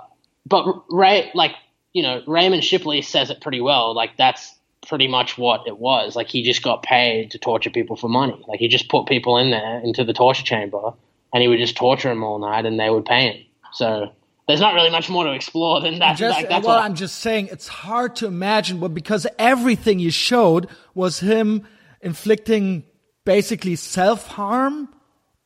but 0.45 0.83
Ray, 0.89 1.31
like 1.33 1.55
you 1.93 2.03
know, 2.03 2.23
Raymond 2.27 2.63
Shipley 2.63 3.01
says 3.01 3.29
it 3.29 3.39
pretty 3.39 3.61
well. 3.61 3.93
Like 3.95 4.17
that's 4.17 4.54
pretty 4.87 5.07
much 5.07 5.37
what 5.37 5.67
it 5.67 5.77
was. 5.77 6.15
Like 6.15 6.27
he 6.27 6.43
just 6.43 6.61
got 6.63 6.83
paid 6.83 7.31
to 7.31 7.37
torture 7.39 7.69
people 7.69 7.95
for 7.95 8.09
money. 8.09 8.41
Like 8.47 8.59
he 8.59 8.67
just 8.67 8.89
put 8.89 9.05
people 9.07 9.37
in 9.37 9.51
there 9.51 9.79
into 9.79 10.03
the 10.03 10.13
torture 10.13 10.43
chamber, 10.43 10.93
and 11.33 11.41
he 11.41 11.47
would 11.47 11.59
just 11.59 11.75
torture 11.75 12.09
them 12.09 12.23
all 12.23 12.39
night, 12.39 12.65
and 12.65 12.79
they 12.79 12.89
would 12.89 13.05
pay 13.05 13.31
him. 13.31 13.45
So. 13.73 14.11
There's 14.47 14.61
not 14.61 14.75
really 14.75 14.91
much 14.91 15.09
more 15.09 15.23
to 15.23 15.31
explore 15.31 15.81
than 15.81 15.97
that. 15.97 16.17
Just, 16.17 16.37
like, 16.37 16.49
that's 16.49 16.67
well, 16.67 16.75
what- 16.77 16.85
I'm 16.85 16.93
just 16.93 17.15
saying 17.15 17.49
it's 17.51 17.67
hard 17.67 18.15
to 18.17 18.27
imagine, 18.27 18.79
but 18.79 18.93
because 18.93 19.25
everything 19.39 19.97
you 19.97 20.11
showed 20.11 20.69
was 20.93 21.19
him 21.19 21.65
inflicting 21.99 22.83
basically 23.25 23.75
self 23.75 24.27
harm 24.27 24.93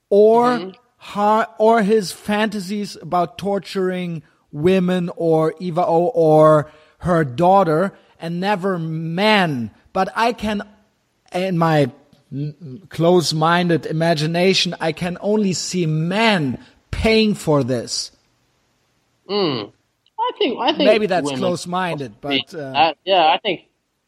or 0.09 0.43
Mm-hmm. 0.49 0.69
har- 0.97 1.47
or 1.59 1.81
his 1.81 2.11
fantasies 2.11 2.97
about 3.01 3.37
torturing 3.37 4.21
women 4.51 5.09
or 5.15 5.53
Eva 5.61 5.85
O 5.85 6.07
or 6.07 6.69
her 6.97 7.23
daughter, 7.23 7.93
and 8.19 8.39
never 8.39 8.77
men. 8.77 9.71
But 9.93 10.09
I 10.15 10.33
can, 10.33 10.61
in 11.33 11.57
my 11.57 11.91
close-minded 12.89 13.85
imagination, 13.85 14.75
I 14.79 14.91
can 14.91 15.17
only 15.21 15.53
see 15.53 15.85
men 15.85 16.63
paying 16.91 17.33
for 17.33 17.63
this. 17.63 18.11
I 20.19 20.37
think 20.37 20.59
I 20.59 20.73
think 20.73 20.89
Maybe 20.89 21.05
that's 21.07 21.31
close-minded, 21.31 22.21
but 22.21 22.53
uh, 22.53 22.73
I, 22.75 22.95
yeah, 23.05 23.25
I 23.25 23.39
think 23.41 23.67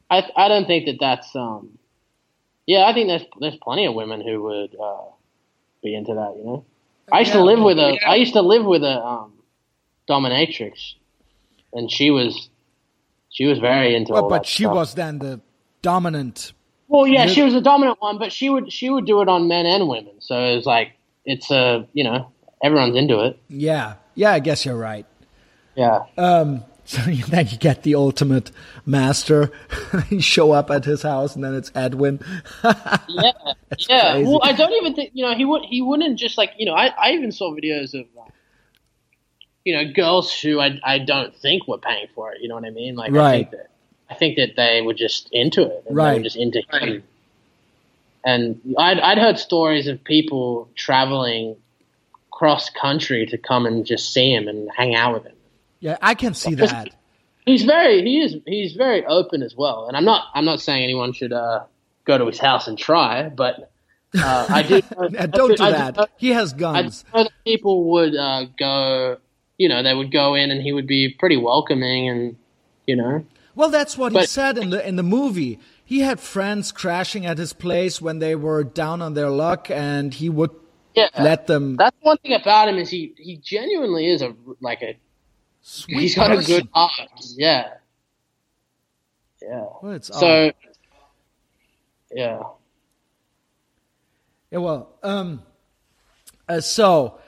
I 0.09 0.29
I 0.35 0.47
don't 0.47 0.65
think 0.65 0.85
that 0.85 0.97
that's 0.99 1.35
um. 1.35 1.77
Yeah, 2.67 2.85
I 2.85 2.93
think 2.93 3.07
there's 3.07 3.25
there's 3.39 3.57
plenty 3.57 3.85
of 3.85 3.95
women 3.95 4.21
who 4.21 4.43
would 4.43 4.75
uh, 4.79 5.05
be 5.83 5.95
into 5.95 6.13
that. 6.13 6.35
You 6.37 6.43
know, 6.43 6.65
I 7.11 7.19
used 7.19 7.31
to 7.31 7.43
live 7.43 7.59
with 7.59 7.79
a 7.79 7.97
I 8.05 8.15
used 8.15 8.33
to 8.33 8.41
live 8.41 8.65
with 8.65 8.83
a 8.83 9.03
um, 9.03 9.33
dominatrix, 10.07 10.93
and 11.73 11.89
she 11.89 12.11
was 12.11 12.49
she 13.31 13.45
was 13.45 13.59
very 13.59 13.95
into 13.95 14.13
Well, 14.13 14.23
all 14.23 14.29
but 14.29 14.43
that 14.43 14.45
she 14.45 14.63
stuff. 14.63 14.75
was 14.75 14.93
then 14.93 15.19
the 15.19 15.41
dominant. 15.81 16.53
Well, 16.87 17.07
yeah, 17.07 17.25
she 17.25 17.41
was 17.41 17.55
a 17.55 17.61
dominant 17.61 18.01
one, 18.01 18.17
but 18.17 18.33
she 18.33 18.49
would 18.49 18.71
she 18.71 18.89
would 18.89 19.05
do 19.05 19.21
it 19.21 19.29
on 19.29 19.47
men 19.47 19.65
and 19.65 19.87
women. 19.87 20.13
So 20.19 20.37
it 20.37 20.57
was 20.57 20.65
like 20.65 20.91
it's 21.25 21.49
a 21.49 21.87
you 21.93 22.03
know 22.03 22.31
everyone's 22.61 22.97
into 22.97 23.21
it. 23.21 23.39
Yeah, 23.47 23.95
yeah, 24.15 24.33
I 24.33 24.39
guess 24.39 24.65
you're 24.65 24.77
right. 24.77 25.05
Yeah. 25.75 26.03
Um, 26.17 26.65
so 26.85 27.01
then 27.03 27.47
you 27.47 27.57
get 27.57 27.83
the 27.83 27.95
ultimate 27.95 28.51
master. 28.85 29.51
you 30.09 30.21
show 30.21 30.51
up 30.51 30.69
at 30.69 30.83
his 30.83 31.03
house, 31.03 31.33
and 31.33 31.43
then 31.43 31.53
it's 31.55 31.71
Edwin. 31.73 32.19
yeah, 32.63 32.73
yeah. 33.07 34.11
crazy. 34.11 34.27
Well, 34.27 34.41
I 34.43 34.51
don't 34.51 34.73
even 34.73 34.93
think 34.93 35.11
you 35.13 35.23
know 35.25 35.33
he 35.33 35.45
would. 35.45 35.63
He 35.63 35.81
wouldn't 35.81 36.19
just 36.19 36.37
like 36.37 36.51
you 36.57 36.65
know. 36.65 36.73
I, 36.73 36.87
I 37.01 37.11
even 37.11 37.31
saw 37.31 37.55
videos 37.55 37.93
of 37.93 38.05
um, 38.19 38.31
you 39.65 39.75
know 39.75 39.91
girls 39.93 40.33
who 40.33 40.59
I 40.59 40.79
I 40.83 40.99
don't 40.99 41.35
think 41.35 41.67
were 41.67 41.77
paying 41.77 42.07
for 42.15 42.31
it. 42.33 42.41
You 42.41 42.47
know 42.49 42.55
what 42.55 42.65
I 42.65 42.69
mean? 42.71 42.95
Like 42.95 43.13
I 43.13 43.31
think 43.37 43.51
that 43.51 43.67
I 44.09 44.13
think 44.15 44.35
that 44.37 44.55
they 44.55 44.81
were 44.81 44.93
just 44.93 45.29
into 45.31 45.61
it. 45.63 45.83
And 45.87 45.95
They 45.97 46.01
Right. 46.03 46.17
were 46.17 46.23
just 46.23 46.35
into 46.35 46.61
him. 46.71 47.03
And 48.23 48.61
I'd 48.77 48.99
I'd 48.99 49.17
heard 49.17 49.39
stories 49.39 49.87
of 49.87 50.03
people 50.03 50.69
traveling 50.75 51.55
cross 52.29 52.69
country 52.69 53.25
to 53.27 53.37
come 53.37 53.65
and 53.65 53.85
just 53.85 54.13
see 54.13 54.33
him 54.33 54.47
and 54.47 54.69
hang 54.75 54.95
out 54.95 55.13
with 55.13 55.25
him. 55.25 55.35
yeah, 55.79 55.97
I 56.01 56.13
can 56.15 56.33
see 56.33 56.55
that. 56.55 56.89
He's 57.45 57.63
very 57.63 58.03
he 58.03 58.21
is 58.21 58.35
he's 58.45 58.73
very 58.73 59.03
open 59.05 59.41
as 59.41 59.55
well. 59.55 59.87
And 59.87 59.97
I'm 59.97 60.05
not 60.05 60.25
I'm 60.35 60.45
not 60.45 60.61
saying 60.61 60.83
anyone 60.83 61.13
should 61.13 61.33
uh, 61.33 61.63
go 62.05 62.17
to 62.19 62.25
his 62.27 62.37
house 62.39 62.67
and 62.67 62.77
try, 62.77 63.29
but 63.29 63.71
uh, 64.15 64.45
I 64.49 64.61
do. 64.63 64.81
Don't 65.29 65.57
do 65.57 65.63
I 65.63 65.71
that. 65.71 65.97
know- 65.97 66.07
He 66.17 66.29
has 66.29 66.53
I 66.53 66.57
guns. 66.57 67.03
know 67.13 67.23
that 67.23 67.31
people 67.43 67.85
would 67.91 68.15
uh, 68.15 68.45
go. 68.57 69.17
You 69.61 69.69
know, 69.69 69.83
they 69.83 69.93
would 69.93 70.11
go 70.11 70.33
in 70.35 70.49
and 70.51 70.61
he 70.61 70.71
would 70.73 70.87
be 70.87 71.09
pretty 71.21 71.37
welcoming, 71.37 72.09
and 72.09 72.35
you 72.87 72.95
know, 72.95 73.25
Well, 73.55 73.69
that's 73.69 73.95
what 73.97 74.11
he 74.13 74.25
said 74.25 74.57
in 74.57 74.71
the 74.71 74.81
in 74.87 74.95
the 74.95 75.03
movie. 75.03 75.59
He 75.85 75.99
had 76.01 76.19
friends 76.19 76.71
crashing 76.71 77.25
at 77.27 77.37
his 77.37 77.53
place 77.53 78.01
when 78.01 78.19
they 78.19 78.35
were 78.35 78.63
down 78.63 79.01
on 79.03 79.13
their 79.13 79.29
luck, 79.29 79.69
and 79.69 80.13
he 80.13 80.29
would 80.29 80.51
yeah. 80.95 81.09
let 81.19 81.47
them. 81.47 81.75
That's 81.77 81.97
one 82.01 82.17
thing 82.23 82.33
about 82.33 82.69
him 82.69 82.77
is 82.77 82.89
he 82.89 83.13
he 83.17 83.37
genuinely 83.37 84.07
is 84.07 84.21
a 84.23 84.33
like 84.61 84.81
a 84.81 84.97
Sweet 85.61 85.99
he's 86.01 86.15
got 86.15 86.31
a 86.31 86.43
good 86.43 86.67
heart. 86.73 87.09
Yeah, 87.37 87.75
yeah. 89.41 89.65
Well, 89.81 89.93
it's 89.93 90.07
So, 90.07 90.47
odd. 90.47 90.53
yeah. 92.11 92.41
Yeah, 94.51 94.59
well, 94.59 94.89
um, 95.03 95.43
uh, 96.49 96.61
so 96.61 97.19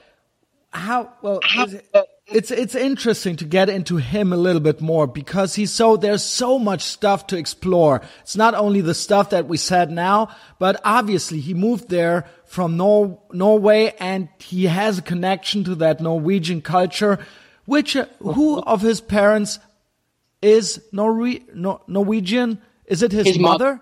how? 0.70 1.12
Well, 1.22 1.40
is 1.58 1.74
it- 1.74 1.88
it's 2.26 2.50
it's 2.50 2.74
interesting 2.74 3.36
to 3.36 3.44
get 3.44 3.68
into 3.68 3.98
him 3.98 4.32
a 4.32 4.36
little 4.36 4.60
bit 4.60 4.80
more 4.80 5.06
because 5.06 5.54
he's 5.54 5.70
so 5.70 5.96
there's 5.96 6.22
so 6.22 6.58
much 6.58 6.82
stuff 6.82 7.26
to 7.28 7.36
explore. 7.36 8.00
It's 8.22 8.36
not 8.36 8.54
only 8.54 8.80
the 8.80 8.94
stuff 8.94 9.30
that 9.30 9.46
we 9.46 9.56
said 9.58 9.90
now, 9.90 10.34
but 10.58 10.80
obviously 10.84 11.40
he 11.40 11.52
moved 11.52 11.90
there 11.90 12.26
from 12.46 12.76
Nor- 12.76 13.20
Norway 13.32 13.94
and 14.00 14.28
he 14.38 14.64
has 14.66 14.98
a 14.98 15.02
connection 15.02 15.64
to 15.64 15.74
that 15.76 16.00
Norwegian 16.00 16.62
culture. 16.62 17.18
Which 17.66 17.96
uh, 17.96 18.06
who 18.20 18.60
of 18.60 18.80
his 18.82 19.00
parents 19.00 19.58
is 20.40 20.82
Norwe- 20.92 21.42
Nor- 21.54 21.80
Norwegian? 21.86 22.60
Is 22.86 23.02
it 23.02 23.12
his, 23.12 23.26
His 23.26 23.38
mo- 23.38 23.48
mother? 23.50 23.80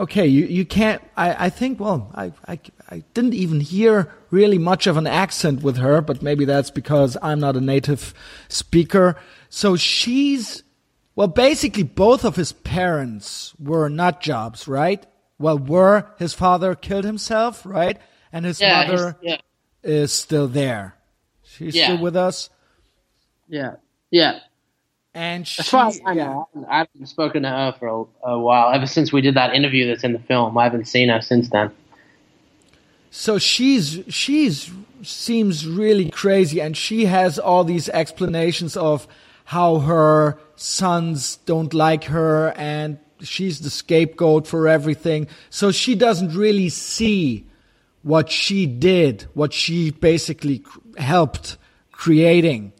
Okay, 0.00 0.26
you, 0.26 0.46
you 0.46 0.64
can't. 0.64 1.02
I, 1.16 1.46
I 1.46 1.50
think. 1.50 1.78
Well, 1.78 2.10
I, 2.14 2.32
I 2.48 2.58
I 2.90 3.02
didn't 3.14 3.34
even 3.34 3.60
hear 3.60 4.12
really 4.30 4.58
much 4.58 4.86
of 4.86 4.96
an 4.96 5.06
accent 5.06 5.62
with 5.62 5.78
her, 5.78 6.00
but 6.00 6.22
maybe 6.22 6.44
that's 6.44 6.70
because 6.70 7.16
I'm 7.22 7.40
not 7.40 7.56
a 7.56 7.60
native 7.60 8.12
speaker. 8.48 9.16
So 9.48 9.76
she's 9.76 10.62
well, 11.16 11.28
basically 11.28 11.84
both 11.84 12.24
of 12.24 12.36
his 12.36 12.52
parents 12.52 13.54
were 13.58 13.88
nut 13.88 14.20
jobs, 14.20 14.66
right? 14.66 15.04
Well, 15.38 15.58
were 15.58 16.06
his 16.18 16.34
father 16.34 16.74
killed 16.74 17.04
himself, 17.04 17.64
right? 17.64 17.98
And 18.32 18.44
his 18.44 18.60
Yeah, 18.60 18.86
mother 18.86 19.16
yeah, 19.22 19.38
is 19.82 20.12
still 20.12 20.48
there. 20.48 20.96
She's 21.42 21.74
Yeah. 21.76 21.84
still 21.86 21.98
with 22.02 22.16
us, 22.16 22.50
yeah, 23.48 23.76
yeah. 24.10 24.40
and 25.14 25.46
she. 25.46 25.60
As 25.60 25.68
far 25.68 25.86
as 25.86 26.00
I 26.04 26.14
know, 26.14 26.48
I 26.54 26.58
haven't- 26.58 26.70
I 26.70 26.78
haven't 26.78 27.06
spoken 27.06 27.42
to 27.44 27.48
her 27.48 27.74
for 27.78 27.86
a, 28.24 28.30
a 28.30 28.38
while. 28.38 28.72
Ever 28.74 28.86
since 28.88 29.12
we 29.12 29.20
did 29.20 29.34
that 29.36 29.54
interview 29.54 29.86
that's 29.86 30.02
in 30.02 30.12
the 30.12 30.18
film, 30.18 30.58
I 30.58 30.64
haven't 30.64 30.86
seen 30.86 31.08
her 31.10 31.20
since 31.20 31.48
then. 31.50 31.70
So 33.16 33.38
she's 33.38 34.00
she's 34.08 34.72
seems 35.02 35.68
really 35.68 36.10
crazy, 36.10 36.60
and 36.60 36.76
she 36.76 37.04
has 37.04 37.38
all 37.38 37.62
these 37.62 37.88
explanations 37.90 38.76
of 38.76 39.06
how 39.44 39.78
her 39.78 40.36
sons 40.56 41.36
don't 41.46 41.72
like 41.72 42.04
her, 42.04 42.52
and 42.56 42.98
she's 43.22 43.60
the 43.60 43.70
scapegoat 43.70 44.48
for 44.48 44.66
everything. 44.66 45.28
So 45.48 45.70
she 45.70 45.94
doesn't 45.94 46.34
really 46.34 46.68
see 46.70 47.46
what 48.02 48.32
she 48.32 48.66
did, 48.66 49.26
what 49.34 49.52
she 49.52 49.92
basically 49.92 50.58
cr- 50.58 50.80
helped 50.98 51.56
creating, 51.92 52.72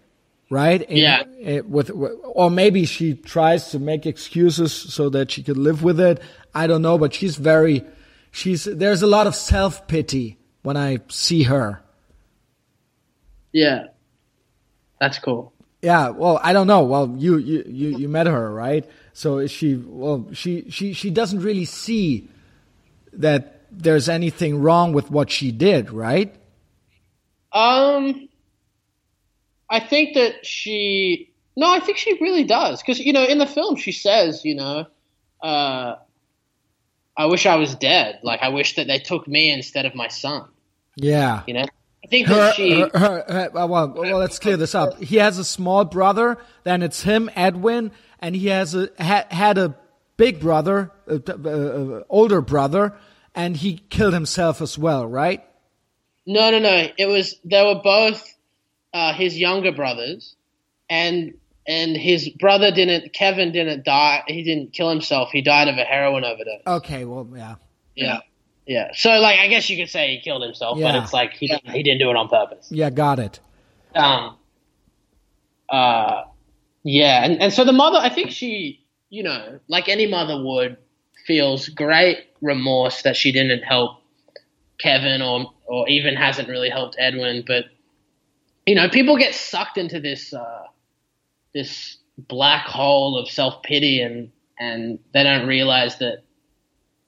right? 0.51 0.83
In- 0.83 0.97
Yeah. 0.97 1.23
eh, 1.43 1.61
with, 1.61 1.93
or 1.93 2.51
maybe 2.51 2.87
she 2.87 3.15
tries 3.15 3.71
to 3.71 3.79
make 3.79 4.05
excuses 4.05 4.73
so 4.73 5.09
that 5.11 5.31
she 5.31 5.45
can 5.45 5.63
live 5.63 5.85
with 5.85 6.01
it. 6.01 6.21
I 6.57 6.67
don't 6.67 6.83
know, 6.83 6.99
but 6.99 7.15
she's 7.15 7.37
very, 7.37 7.85
she's, 8.35 8.65
there's 8.65 9.03
a 9.03 9.07
lot 9.07 9.27
of 9.27 9.35
self 9.35 9.87
pity 9.87 10.39
when 10.63 10.77
I 10.77 10.99
see 11.09 11.45
her. 11.45 11.83
Yeah, 13.53 13.87
that's 15.01 15.19
cool. 15.19 15.53
Yeah, 15.81 16.09
well, 16.09 16.41
I 16.43 16.53
don't 16.53 16.67
know. 16.67 16.83
Well, 16.83 17.15
you, 17.17 17.37
you, 17.39 17.65
you, 17.67 17.99
you 17.99 18.09
met 18.09 18.27
her, 18.27 18.53
right? 18.53 18.89
So 19.13 19.39
is 19.39 19.51
she, 19.51 19.77
well, 19.77 20.29
she, 20.33 20.71
she, 20.71 20.93
she 20.93 21.11
doesn't 21.11 21.41
really 21.41 21.67
see 21.67 22.29
that 23.13 23.67
there's 23.71 24.09
anything 24.09 24.61
wrong 24.61 24.93
with 24.93 25.11
what 25.11 25.31
she 25.31 25.53
did, 25.53 25.91
right? 25.91 26.35
Um, 27.53 28.29
I 29.71 29.81
think 29.81 30.15
that 30.15 30.45
she. 30.45 31.33
No, 31.57 31.73
I 31.73 31.79
think 31.79 31.99
she 31.99 32.19
really 32.21 32.43
does 32.43 32.83
because 32.83 32.99
you 32.99 33.13
know 33.13 33.25
in 33.25 33.39
the 33.39 33.47
film 33.47 33.77
she 33.77 33.93
says 33.93 34.45
you 34.45 34.57
know, 34.57 34.87
uh, 35.41 35.95
I 37.17 37.27
wish 37.27 37.47
I 37.47 37.57
was 37.57 37.75
dead. 37.75 38.21
Like 38.23 38.43
I 38.43 38.49
wish 38.49 38.77
that 38.77 38.87
they 38.87 38.99
took 38.99 39.27
me 39.29 39.51
instead 39.51 39.87
of 39.87 39.95
my 39.95 40.09
son. 40.09 40.49
Yeah. 40.97 41.43
You 41.47 41.55
know, 41.55 41.67
I 42.05 42.07
think 42.09 42.27
Her, 42.29 42.35
that 42.35 42.55
she. 42.57 42.81
her, 42.81 42.89
her, 42.93 43.51
well, 43.53 43.69
well, 43.69 44.19
let's 44.19 44.39
clear 44.39 44.57
this 44.57 44.75
up. 44.75 44.99
He 45.01 45.17
has 45.17 45.39
a 45.39 45.45
small 45.45 45.85
brother, 45.85 46.39
then 46.65 46.83
it's 46.83 47.03
him, 47.03 47.31
Edwin, 47.35 47.93
and 48.21 48.37
he 48.37 48.49
has 48.49 48.75
a 48.75 48.91
ha, 48.99 49.25
had 49.31 49.59
a 49.59 49.75
big 50.17 50.41
brother, 50.41 50.91
older 52.09 52.41
brother, 52.41 52.95
and 53.35 53.57
he 53.57 53.79
killed 53.91 54.15
himself 54.15 54.61
as 54.61 54.79
well, 54.79 55.07
right? 55.07 55.45
No, 56.27 56.51
no, 56.51 56.59
no. 56.59 56.89
It 56.97 57.07
was 57.07 57.37
they 57.45 57.63
were 57.63 57.81
both 57.83 58.23
uh, 58.93 59.13
his 59.15 59.39
younger 59.39 59.73
brothers, 59.73 60.37
and 60.89 61.35
and 61.67 61.97
his 61.97 62.29
brother 62.29 62.71
didn't. 62.71 63.13
Kevin 63.13 63.53
didn't 63.53 63.85
die. 63.85 64.23
He 64.27 64.43
didn't 64.43 64.73
kill 64.73 64.91
himself. 64.91 65.31
He 65.33 65.43
died 65.43 65.69
of 65.69 65.77
a 65.77 65.85
heroin 65.85 66.25
overdose. 66.25 66.63
Okay, 66.67 67.05
well, 67.05 67.29
yeah. 67.35 67.55
Yeah, 67.95 68.21
yeah. 68.67 68.91
So 68.95 69.11
like, 69.21 69.39
I 69.39 69.49
guess 69.49 69.69
you 69.71 69.77
could 69.77 69.91
say 69.91 70.17
he 70.17 70.21
killed 70.21 70.43
himself, 70.43 70.79
but 70.81 70.95
it's 70.97 71.13
like 71.13 71.33
he 71.33 71.47
didn't, 71.47 71.71
he 71.71 71.83
didn't 71.83 72.01
do 72.01 72.11
it 72.11 72.17
on 72.17 72.29
purpose. 72.29 72.69
Yeah, 72.71 72.91
got 72.91 73.19
it. 73.19 73.41
Um. 73.95 74.37
Uh. 75.69 76.25
Yeah, 76.87 77.25
and 77.25 77.41
and 77.41 77.53
so 77.53 77.65
the 77.65 77.73
mother, 77.73 77.97
I 77.99 78.11
think 78.11 78.31
she, 78.31 78.85
you 79.09 79.23
know, 79.23 79.59
like 79.69 79.89
any 79.89 80.07
mother 80.07 80.43
would, 80.43 80.77
feels 81.27 81.69
great 81.71 82.27
remorse 82.43 83.01
that 83.03 83.17
she 83.17 83.33
didn't 83.33 83.63
help 83.63 84.03
Kevin 84.79 85.23
or 85.23 85.51
or 85.65 85.89
even 85.89 86.15
hasn't 86.15 86.47
really 86.49 86.69
helped 86.69 86.97
Edwin, 86.99 87.43
but 87.47 87.65
you 88.67 88.75
know, 88.75 88.89
people 88.91 89.17
get 89.17 89.35
sucked 89.35 89.79
into 89.79 89.99
this 90.01 90.35
uh, 90.35 90.65
this 91.55 91.97
black 92.19 92.67
hole 92.67 93.19
of 93.19 93.29
self 93.29 93.63
pity 93.63 94.01
and 94.01 94.31
and 94.59 94.99
they 95.13 95.23
don't 95.23 95.47
realize 95.49 95.99
that 95.99 96.23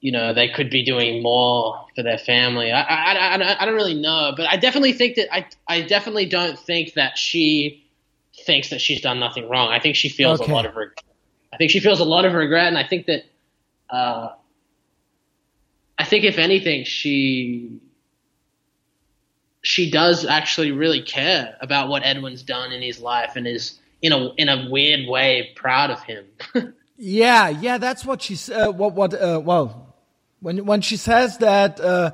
you 0.01 0.11
know 0.11 0.33
they 0.33 0.47
could 0.49 0.69
be 0.69 0.83
doing 0.83 1.21
more 1.23 1.85
for 1.95 2.03
their 2.03 2.17
family. 2.17 2.71
I 2.71 2.81
I, 2.81 3.13
I, 3.13 3.61
I 3.61 3.65
don't- 3.65 3.75
really 3.75 3.93
know, 3.93 4.33
but 4.35 4.47
I 4.47 4.57
definitely 4.57 4.93
think 4.93 5.15
that 5.15 5.33
I 5.33 5.45
I 5.67 5.81
definitely 5.81 6.25
don't 6.25 6.57
think 6.57 6.93
that 6.93 7.17
she 7.17 7.83
thinks 8.45 8.69
that 8.69 8.81
she's 8.81 9.01
done 9.01 9.19
nothing 9.19 9.49
wrong. 9.49 9.69
I 9.71 9.79
think 9.79 9.95
she 9.95 10.09
feels 10.09 10.41
Okay. 10.41 10.51
a 10.51 10.55
lot 10.55 10.65
of 10.65 10.75
regret. 10.75 11.03
I 11.53 11.57
think 11.57 11.71
she 11.71 11.79
feels 11.79 11.99
a 11.99 12.05
lot 12.05 12.25
of 12.25 12.33
regret, 12.33 12.67
and 12.67 12.77
I 12.77 12.83
think 12.85 13.05
that 13.07 13.23
uh, 13.89 14.29
I 15.97 16.03
think 16.03 16.23
if 16.25 16.37
anything, 16.37 16.83
she 16.83 17.79
she 19.63 19.89
does 19.89 20.25
actually 20.25 20.71
really 20.71 21.01
care 21.01 21.57
about 21.61 21.89
what 21.89 22.03
Edwin's 22.05 22.43
done 22.43 22.71
in 22.71 22.81
his 22.81 22.99
life 22.99 23.35
and 23.35 23.47
is 23.47 23.79
in 24.01 24.11
a 24.11 24.33
in 24.35 24.49
a 24.49 24.69
weird 24.69 25.07
way 25.07 25.51
proud 25.55 25.91
of 25.91 26.01
him. 26.03 26.25
Yeah, 26.97 27.49
yeah, 27.49 27.77
that's 27.77 28.03
what 28.03 28.23
she's. 28.23 28.49
Uh, 28.49 28.71
what? 28.71 28.93
What? 28.93 29.13
Uh, 29.13 29.39
well, 29.43 29.95
when 30.39 30.65
when 30.65 30.81
she 30.81 30.97
says 30.97 31.37
that, 31.37 31.79
uh, 31.79 32.11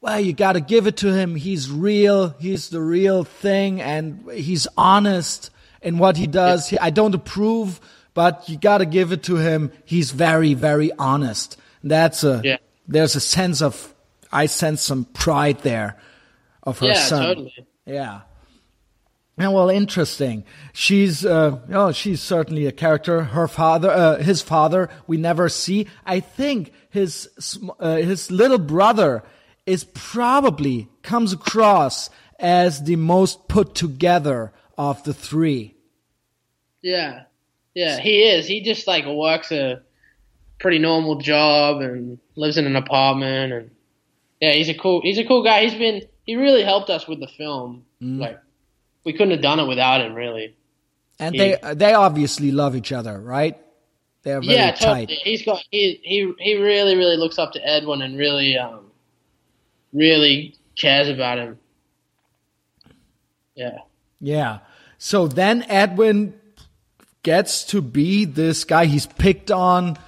well, 0.00 0.18
you 0.18 0.32
got 0.32 0.54
to 0.54 0.60
give 0.60 0.86
it 0.86 0.96
to 0.98 1.12
him. 1.12 1.34
He's 1.34 1.70
real. 1.70 2.30
He's 2.38 2.70
the 2.70 2.80
real 2.80 3.24
thing, 3.24 3.82
and 3.82 4.24
he's 4.32 4.66
honest 4.78 5.50
in 5.82 5.98
what 5.98 6.16
he 6.16 6.26
does. 6.26 6.70
He, 6.70 6.78
I 6.78 6.88
don't 6.88 7.14
approve, 7.14 7.80
but 8.14 8.48
you 8.48 8.56
got 8.56 8.78
to 8.78 8.86
give 8.86 9.12
it 9.12 9.24
to 9.24 9.36
him. 9.36 9.70
He's 9.84 10.10
very, 10.10 10.54
very 10.54 10.90
honest. 10.92 11.58
That's 11.82 12.24
a. 12.24 12.40
Yeah. 12.42 12.56
There's 12.88 13.16
a 13.16 13.20
sense 13.20 13.60
of. 13.60 13.94
I 14.32 14.46
sense 14.46 14.80
some 14.80 15.04
pride 15.04 15.58
there, 15.60 15.96
of 16.62 16.78
her 16.78 16.86
yeah, 16.86 16.94
son. 16.94 17.22
totally. 17.22 17.66
Yeah. 17.84 18.22
Yeah, 19.36 19.48
well, 19.48 19.68
interesting. 19.68 20.44
She's, 20.72 21.26
uh, 21.26 21.58
oh, 21.72 21.90
she's 21.90 22.20
certainly 22.20 22.66
a 22.66 22.72
character. 22.72 23.24
Her 23.24 23.48
father, 23.48 23.90
uh, 23.90 24.16
his 24.18 24.42
father, 24.42 24.88
we 25.08 25.16
never 25.16 25.48
see. 25.48 25.88
I 26.06 26.20
think 26.20 26.72
his, 26.90 27.28
uh, 27.80 27.96
his 27.96 28.30
little 28.30 28.58
brother 28.58 29.24
is 29.66 29.84
probably 29.84 30.88
comes 31.02 31.32
across 31.32 32.10
as 32.38 32.84
the 32.84 32.96
most 32.96 33.48
put 33.48 33.74
together 33.74 34.52
of 34.76 35.02
the 35.04 35.14
three. 35.14 35.74
Yeah, 36.82 37.22
yeah, 37.74 37.98
he 37.98 38.22
is. 38.22 38.46
He 38.46 38.62
just 38.62 38.86
like 38.86 39.06
works 39.06 39.50
a 39.50 39.82
pretty 40.60 40.78
normal 40.78 41.16
job 41.16 41.80
and 41.80 42.18
lives 42.36 42.58
in 42.58 42.66
an 42.66 42.76
apartment, 42.76 43.52
and 43.52 43.70
yeah, 44.40 44.52
he's 44.52 44.68
a 44.68 44.74
cool. 44.74 45.00
He's 45.02 45.18
a 45.18 45.24
cool 45.24 45.42
guy. 45.42 45.62
He's 45.62 45.74
been. 45.74 46.02
He 46.24 46.36
really 46.36 46.62
helped 46.62 46.90
us 46.90 47.08
with 47.08 47.20
the 47.20 47.28
film. 47.28 47.84
Mm. 48.02 48.18
Like, 48.18 48.38
we 49.04 49.12
couldn't 49.12 49.32
have 49.32 49.42
done 49.42 49.60
it 49.60 49.66
without 49.66 50.00
him. 50.00 50.14
Really. 50.14 50.56
And 51.18 51.34
He- 51.34 51.38
they, 51.40 51.74
they 51.74 51.94
obviously 51.94 52.50
love 52.50 52.74
each 52.74 52.90
other, 52.92 53.20
right? 53.20 53.56
They're 54.22 54.40
very 54.40 54.54
yeah, 54.54 54.72
tight. 54.72 55.08
totally. 55.10 55.20
He's 55.22 55.44
got. 55.44 55.62
He 55.70 56.00
he 56.02 56.32
he 56.38 56.54
really 56.54 56.96
really 56.96 57.16
looks 57.18 57.38
up 57.38 57.52
to 57.52 57.66
Edwin 57.66 58.00
and 58.02 58.16
really 58.18 58.56
um 58.56 58.90
really 59.92 60.56
cares 60.76 61.08
about 61.08 61.38
him. 61.38 61.58
Yeah. 63.54 63.78
Yeah. 64.20 64.58
So 64.98 65.28
then 65.28 65.64
Edwin 65.68 66.34
gets 67.22 67.64
to 67.66 67.82
be 67.82 68.24
this 68.24 68.64
guy. 68.64 68.86
He's 68.86 69.06
picked 69.06 69.50
on. 69.50 69.98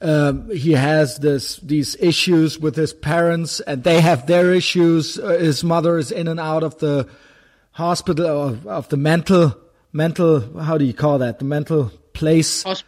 Um, 0.00 0.48
he 0.50 0.72
has 0.72 1.18
this 1.18 1.56
these 1.56 1.96
issues 1.96 2.58
with 2.58 2.76
his 2.76 2.92
parents, 2.94 3.60
and 3.60 3.84
they 3.84 4.00
have 4.00 4.26
their 4.26 4.54
issues. 4.54 5.18
Uh, 5.18 5.38
his 5.38 5.62
mother 5.62 5.98
is 5.98 6.10
in 6.10 6.28
and 6.28 6.40
out 6.40 6.62
of 6.62 6.78
the 6.78 7.08
hospital 7.80 8.26
of, 8.48 8.66
of 8.66 8.88
the 8.90 8.96
mental 8.96 9.56
mental. 9.92 10.60
How 10.60 10.78
do 10.78 10.84
you 10.84 10.94
call 10.94 11.18
that? 11.18 11.38
The 11.38 11.44
mental 11.44 11.90
place 12.12 12.64
Hosp- 12.64 12.84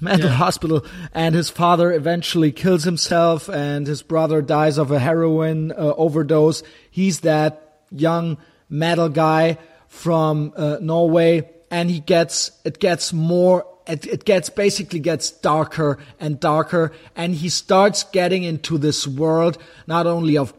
mental 0.00 0.30
hospital 0.30 0.84
and 1.14 1.34
his 1.34 1.50
father 1.50 1.92
eventually 1.92 2.52
kills 2.52 2.84
himself 2.84 3.48
and 3.48 3.86
his 3.86 4.02
brother 4.02 4.42
dies 4.42 4.78
of 4.78 4.90
a 4.90 4.98
heroin 4.98 5.72
uh, 5.72 5.94
overdose 5.96 6.62
he's 6.90 7.20
that 7.20 7.80
young 7.90 8.36
metal 8.68 9.08
guy 9.08 9.56
from 9.88 10.52
uh, 10.56 10.76
norway 10.80 11.48
and 11.70 11.90
he 11.90 12.00
gets 12.00 12.52
it 12.64 12.78
gets 12.78 13.12
more 13.12 13.66
it, 13.86 14.06
it 14.06 14.24
gets 14.24 14.50
basically 14.50 14.98
gets 14.98 15.30
darker 15.30 15.98
and 16.20 16.38
darker 16.40 16.92
and 17.14 17.34
he 17.34 17.48
starts 17.48 18.04
getting 18.04 18.42
into 18.42 18.76
this 18.76 19.06
world 19.06 19.56
not 19.86 20.06
only 20.06 20.36
of 20.36 20.52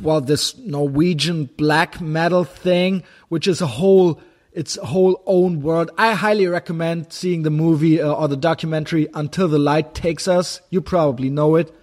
well 0.00 0.20
this 0.20 0.56
norwegian 0.58 1.44
black 1.44 2.00
metal 2.00 2.44
thing 2.44 3.02
which 3.28 3.46
is 3.46 3.60
a 3.60 3.66
whole 3.66 4.20
its 4.52 4.76
whole 4.76 5.22
own 5.26 5.62
world. 5.62 5.90
I 5.96 6.12
highly 6.12 6.46
recommend 6.46 7.12
seeing 7.12 7.42
the 7.42 7.50
movie 7.50 8.00
uh, 8.00 8.12
or 8.12 8.28
the 8.28 8.36
documentary 8.36 9.08
Until 9.14 9.48
the 9.48 9.58
Light 9.58 9.94
Takes 9.94 10.28
Us. 10.28 10.60
You 10.70 10.80
probably 10.80 11.30
know 11.30 11.56
it. 11.56 11.74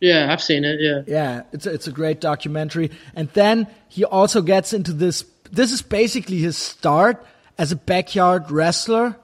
Yeah, 0.00 0.30
I've 0.30 0.42
seen 0.42 0.64
it. 0.64 0.80
Yeah. 0.80 1.02
Yeah, 1.06 1.42
it's 1.52 1.66
a, 1.66 1.72
it's 1.72 1.86
a 1.86 1.92
great 1.92 2.20
documentary. 2.20 2.90
And 3.14 3.30
then 3.30 3.68
he 3.88 4.04
also 4.04 4.42
gets 4.42 4.72
into 4.72 4.92
this. 4.92 5.24
This 5.50 5.72
is 5.72 5.80
basically 5.80 6.38
his 6.38 6.58
start 6.58 7.24
as 7.56 7.72
a 7.72 7.76
backyard 7.76 8.50
wrestler. 8.50 9.16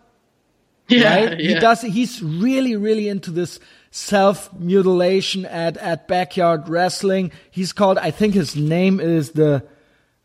Yeah. 0.91 1.25
Right? 1.25 1.41
He 1.41 1.55
does. 1.55 1.83
He's 1.83 2.23
really, 2.23 2.77
really 2.77 3.09
into 3.09 3.31
this 3.31 3.61
self 3.91 4.53
mutilation 4.53 5.47
at 5.47 5.77
at 5.77 6.09
backyard 6.09 6.69
wrestling. 6.69 7.33
He's 7.51 7.73
called. 7.73 7.99
I 7.99 8.11
think 8.11 8.35
his 8.35 8.57
name 8.57 9.01
is 9.01 9.33
the. 9.33 9.65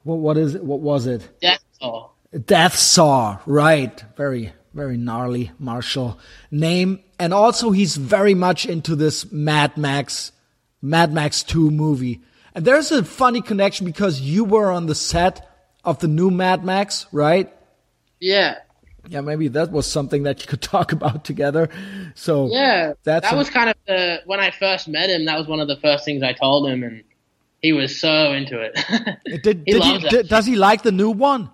What 0.04 0.18
what 0.18 0.38
is 0.38 0.56
it? 0.56 0.64
What 0.64 0.82
was 0.82 1.08
it? 1.08 1.28
That's 1.42 1.64
all. 1.82 2.16
Death 2.46 2.76
Saw, 2.76 3.40
right. 3.46 4.04
Very, 4.18 4.52
very 4.74 4.98
gnarly 4.98 5.52
martial 5.58 6.20
name. 6.52 7.00
And 7.18 7.34
also 7.34 7.72
he's 7.72 7.96
very 7.96 8.34
much 8.34 8.66
into 8.66 8.96
this 8.96 9.32
Mad 9.32 9.78
Max, 9.78 10.32
Mad 10.82 11.14
Max 11.14 11.44
2 11.44 11.72
movie. 11.72 12.22
And 12.54 12.66
there's 12.66 12.92
a 12.92 13.04
funny 13.04 13.42
connection 13.42 13.86
because 13.86 14.20
you 14.20 14.44
were 14.44 14.70
on 14.70 14.86
the 14.86 14.96
set 14.96 15.50
of 15.84 16.00
the 16.00 16.08
new 16.08 16.30
Mad 16.30 16.66
Max, 16.66 17.06
right? 17.12 17.54
Yeah. 18.20 18.58
Yeah, 19.08 19.22
maybe 19.22 19.48
that 19.50 19.72
was 19.72 19.86
something 19.86 20.24
that 20.24 20.42
you 20.42 20.48
could 20.48 20.62
talk 20.76 20.92
about 20.92 21.24
together. 21.26 21.70
So 22.16 22.50
Yeah, 22.52 22.94
That's 23.04 23.30
that 23.30 23.38
was 23.38 23.50
kind 23.50 23.70
of 23.70 23.76
the 23.88 24.22
when 24.26 24.40
I 24.40 24.52
first 24.52 24.88
met 24.88 25.10
him. 25.10 25.26
That 25.26 25.38
was 25.38 25.48
one 25.48 25.60
of 25.60 25.68
the 25.68 25.78
first 25.78 26.06
things 26.06 26.24
I 26.24 26.34
told 26.34 26.68
him, 26.70 26.84
and 26.84 27.04
he 27.62 27.74
was 27.74 28.00
so 28.00 28.32
into 28.34 28.60
it. 28.62 28.74
did, 29.44 29.64
he 29.66 29.72
did 29.74 29.80
loves 29.80 30.04
he, 30.04 30.10
did- 30.10 30.28
does 30.28 30.46
he 30.46 30.56
like 30.56 30.82
the 30.84 30.92
new 30.92 31.12
one? 31.12 31.50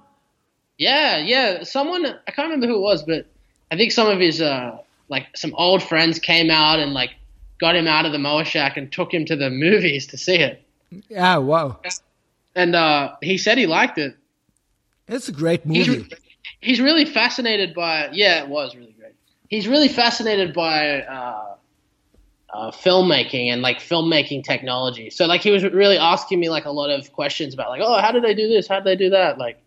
yeah, 0.78 1.18
yeah. 1.18 1.64
Someone 1.64 2.06
I 2.06 2.32
can't 2.32 2.50
remember 2.50 2.68
who 2.68 2.76
it 2.78 2.82
was, 2.82 3.04
but 3.04 3.26
I 3.72 3.78
think 3.78 3.92
some 3.92 4.08
of 4.08 4.20
his 4.20 4.42
uh 4.42 4.78
like 5.10 5.28
some 5.36 5.54
old 5.56 5.84
friends 5.84 6.20
came 6.20 6.50
out 6.50 6.80
and 6.80 6.94
like 6.94 7.12
got 7.60 7.76
him 7.76 7.88
out 7.88 8.06
of 8.06 8.12
the 8.12 8.18
mower 8.20 8.44
shack 8.46 8.78
and 8.78 8.92
took 8.92 9.14
him 9.14 9.26
to 9.26 9.36
the 9.36 9.50
movies 9.66 10.08
to 10.08 10.18
see 10.18 10.36
it. 10.38 10.64
Yeah, 11.10 11.38
wow. 11.38 11.80
And 12.56 12.76
uh, 12.76 13.16
he 13.22 13.38
said 13.38 13.58
he 13.58 13.66
liked 13.68 13.98
it. 13.98 14.16
It's 15.08 15.30
a 15.30 15.32
great 15.32 15.66
movie. 15.66 15.84
he's 15.84 16.04
really 16.64 17.06
fascinated 17.06 17.74
by 17.74 18.10
yeah, 18.12 18.44
it 18.44 18.50
was 18.50 18.76
really 18.76 18.96
great. 18.98 19.14
He's 19.50 19.68
really 19.68 19.88
fascinated 19.88 20.54
by 20.54 21.02
uh, 21.02 21.56
uh, 22.50 22.72
filmmaking 22.72 23.52
and 23.52 23.62
like 23.62 23.80
filmmaking 23.80 24.44
technology. 24.44 25.10
So 25.10 25.26
like 25.26 25.42
he 25.42 25.52
was 25.52 25.64
really 25.64 25.98
asking 25.98 26.40
me 26.40 26.50
like 26.50 26.66
a 26.66 26.72
lot 26.72 26.90
of 26.90 27.12
questions 27.14 27.54
about 27.54 27.70
like 27.70 27.82
oh 27.84 28.00
how 28.00 28.12
did 28.12 28.24
they 28.24 28.34
do 28.34 28.48
this? 28.48 28.68
How 28.68 28.76
did 28.76 28.86
they 28.86 28.96
do 28.96 29.10
that? 29.12 29.38
Like 29.38 29.62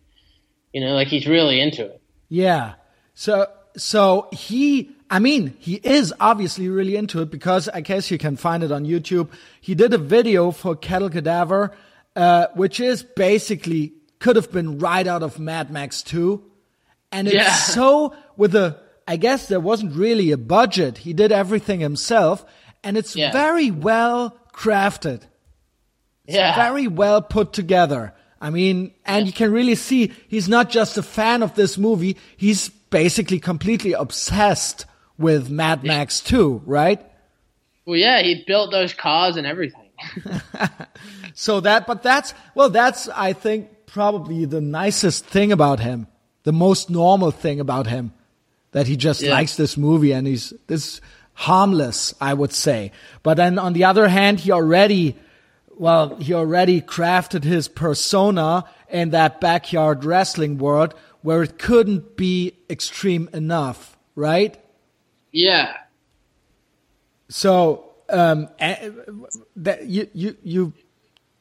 you 0.72 0.80
know 0.80 0.94
like 0.94 1.08
he's 1.08 1.26
really 1.26 1.60
into 1.60 1.84
it. 1.84 2.00
Yeah. 2.28 2.74
So 3.14 3.46
so 3.76 4.28
he 4.32 4.94
I 5.10 5.18
mean, 5.18 5.56
he 5.60 5.74
is 5.74 6.12
obviously 6.18 6.68
really 6.68 6.96
into 6.96 7.20
it 7.22 7.30
because 7.30 7.68
I 7.68 7.82
guess 7.82 8.10
you 8.10 8.18
can 8.18 8.36
find 8.36 8.64
it 8.64 8.72
on 8.72 8.84
YouTube. 8.84 9.28
He 9.60 9.74
did 9.74 9.92
a 9.92 9.98
video 9.98 10.50
for 10.50 10.74
Kettle 10.74 11.10
Cadaver, 11.10 11.72
uh, 12.16 12.46
which 12.54 12.80
is 12.80 13.02
basically 13.02 13.92
could 14.18 14.36
have 14.36 14.50
been 14.50 14.78
right 14.78 15.06
out 15.06 15.22
of 15.22 15.38
Mad 15.38 15.70
Max 15.70 16.02
2. 16.02 16.42
And 17.14 17.28
it's 17.28 17.34
Yeah. 17.36 17.52
so 17.52 18.14
with 18.36 18.54
a 18.54 18.76
I 19.06 19.16
guess 19.16 19.48
there 19.48 19.60
wasn't 19.60 19.94
really 19.94 20.30
a 20.32 20.38
budget. 20.38 20.98
He 20.98 21.12
did 21.12 21.30
everything 21.30 21.80
himself 21.80 22.44
and 22.82 22.96
it's 22.96 23.14
Yeah. 23.14 23.32
very 23.32 23.70
well 23.70 24.36
crafted. 24.54 25.20
It's 26.26 26.36
Yeah. 26.36 26.54
very 26.56 26.86
well 26.88 27.20
put 27.20 27.52
together. 27.52 28.14
I 28.40 28.48
mean, 28.50 28.92
and 29.04 29.26
you 29.26 29.32
can 29.32 29.52
really 29.52 29.74
see 29.74 30.12
he's 30.28 30.48
not 30.48 30.70
just 30.70 30.96
a 30.98 31.02
fan 31.02 31.42
of 31.42 31.54
this 31.54 31.76
movie, 31.78 32.16
he's 32.36 32.68
basically 32.90 33.38
completely 33.40 33.92
obsessed 33.92 34.86
with 35.18 35.50
Mad 35.50 35.84
Max 35.84 36.20
2, 36.20 36.62
right? 36.64 37.00
Well, 37.86 37.96
yeah, 37.96 38.22
he 38.22 38.42
built 38.46 38.70
those 38.72 38.92
cars 38.94 39.36
and 39.36 39.46
everything. 39.46 39.90
So 41.36 41.60
that, 41.60 41.86
but 41.86 42.02
that's, 42.02 42.32
well, 42.54 42.70
that's, 42.70 43.08
I 43.08 43.32
think, 43.32 43.68
probably 43.86 44.44
the 44.44 44.60
nicest 44.60 45.24
thing 45.26 45.50
about 45.52 45.80
him, 45.80 46.06
the 46.44 46.52
most 46.52 46.88
normal 46.88 47.30
thing 47.30 47.60
about 47.60 47.86
him, 47.86 48.12
that 48.72 48.86
he 48.86 48.96
just 48.96 49.22
Yeah. 49.22 49.32
likes 49.32 49.56
this 49.56 49.76
movie 49.76 50.12
and 50.12 50.26
he's 50.26 50.52
this 50.66 51.00
harmless, 51.34 52.14
I 52.20 52.32
would 52.34 52.52
say. 52.52 52.92
But 53.22 53.36
then 53.36 53.58
on 53.58 53.72
the 53.72 53.84
other 53.84 54.08
hand, 54.08 54.40
he 54.40 54.52
already, 54.52 55.16
well, 55.76 56.16
he 56.16 56.32
already 56.32 56.80
crafted 56.80 57.44
his 57.44 57.66
persona 57.68 58.64
in 58.88 59.10
that 59.10 59.40
backyard 59.40 60.04
wrestling 60.04 60.58
world 60.58 60.94
where 61.22 61.42
it 61.42 61.58
couldn't 61.58 62.16
be 62.16 62.52
extreme 62.70 63.28
enough, 63.32 63.96
right? 64.14 64.56
Yeah. 65.32 65.74
So 67.28 67.84
um, 68.10 68.48
that 69.56 69.86
you 69.86 70.08
you 70.12 70.36
you 70.42 70.72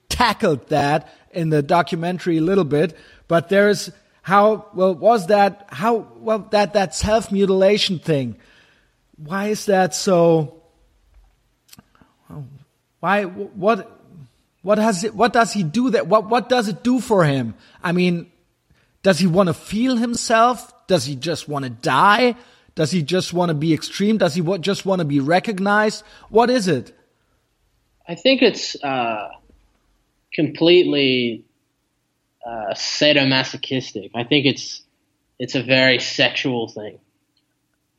tackled 0.10 0.70
that 0.70 1.14
in 1.32 1.50
the 1.50 1.62
documentary 1.62 2.38
a 2.38 2.42
little 2.42 2.64
bit, 2.64 2.96
but 3.28 3.50
there's 3.50 3.92
how 4.24 4.68
well 4.74 4.96
was 4.96 5.28
that 5.28 5.68
how 5.68 6.08
well 6.16 6.48
that 6.52 6.74
that 6.74 6.96
self 6.96 7.30
mutilation 7.30 8.00
thing? 8.00 8.38
Why 9.18 9.48
is 9.48 9.66
that 9.66 9.94
so? 9.94 10.64
Why 13.02 13.26
what 13.26 14.00
what 14.62 14.78
has 14.78 15.04
it, 15.04 15.14
what 15.14 15.34
does 15.34 15.52
he 15.52 15.62
do 15.62 15.90
that 15.90 16.08
what 16.08 16.30
what 16.30 16.48
does 16.48 16.70
it 16.70 16.84
do 16.84 17.02
for 17.02 17.26
him? 17.26 17.54
I 17.84 17.92
mean, 17.92 18.32
does 19.04 19.20
he 19.20 19.28
want 19.28 19.48
to 19.48 19.54
feel 19.54 19.98
himself? 19.98 20.72
Does 20.88 21.04
he 21.04 21.18
just 21.18 21.50
want 21.50 21.66
to 21.66 21.70
die? 21.70 22.38
Does 22.76 22.92
he 22.92 23.04
just 23.04 23.34
want 23.34 23.50
to 23.50 23.54
be 23.54 23.74
extreme? 23.74 24.18
Does 24.18 24.36
he 24.36 24.42
wa- 24.42 24.58
just 24.58 24.86
want 24.86 25.00
to 25.00 25.06
be 25.06 25.20
recognized? 25.20 26.06
What 26.30 26.50
is 26.50 26.70
it? 26.70 26.98
I 28.08 28.16
think 28.16 28.42
it's 28.42 28.82
uh, 28.82 29.30
completely 30.34 31.44
uh, 32.46 32.74
sadomasochistic. 32.74 34.12
I 34.16 34.24
think 34.24 34.46
it's 34.46 34.82
it's 35.40 35.56
a 35.56 35.64
very 35.64 36.00
sexual 36.00 36.68
thing. 36.70 37.00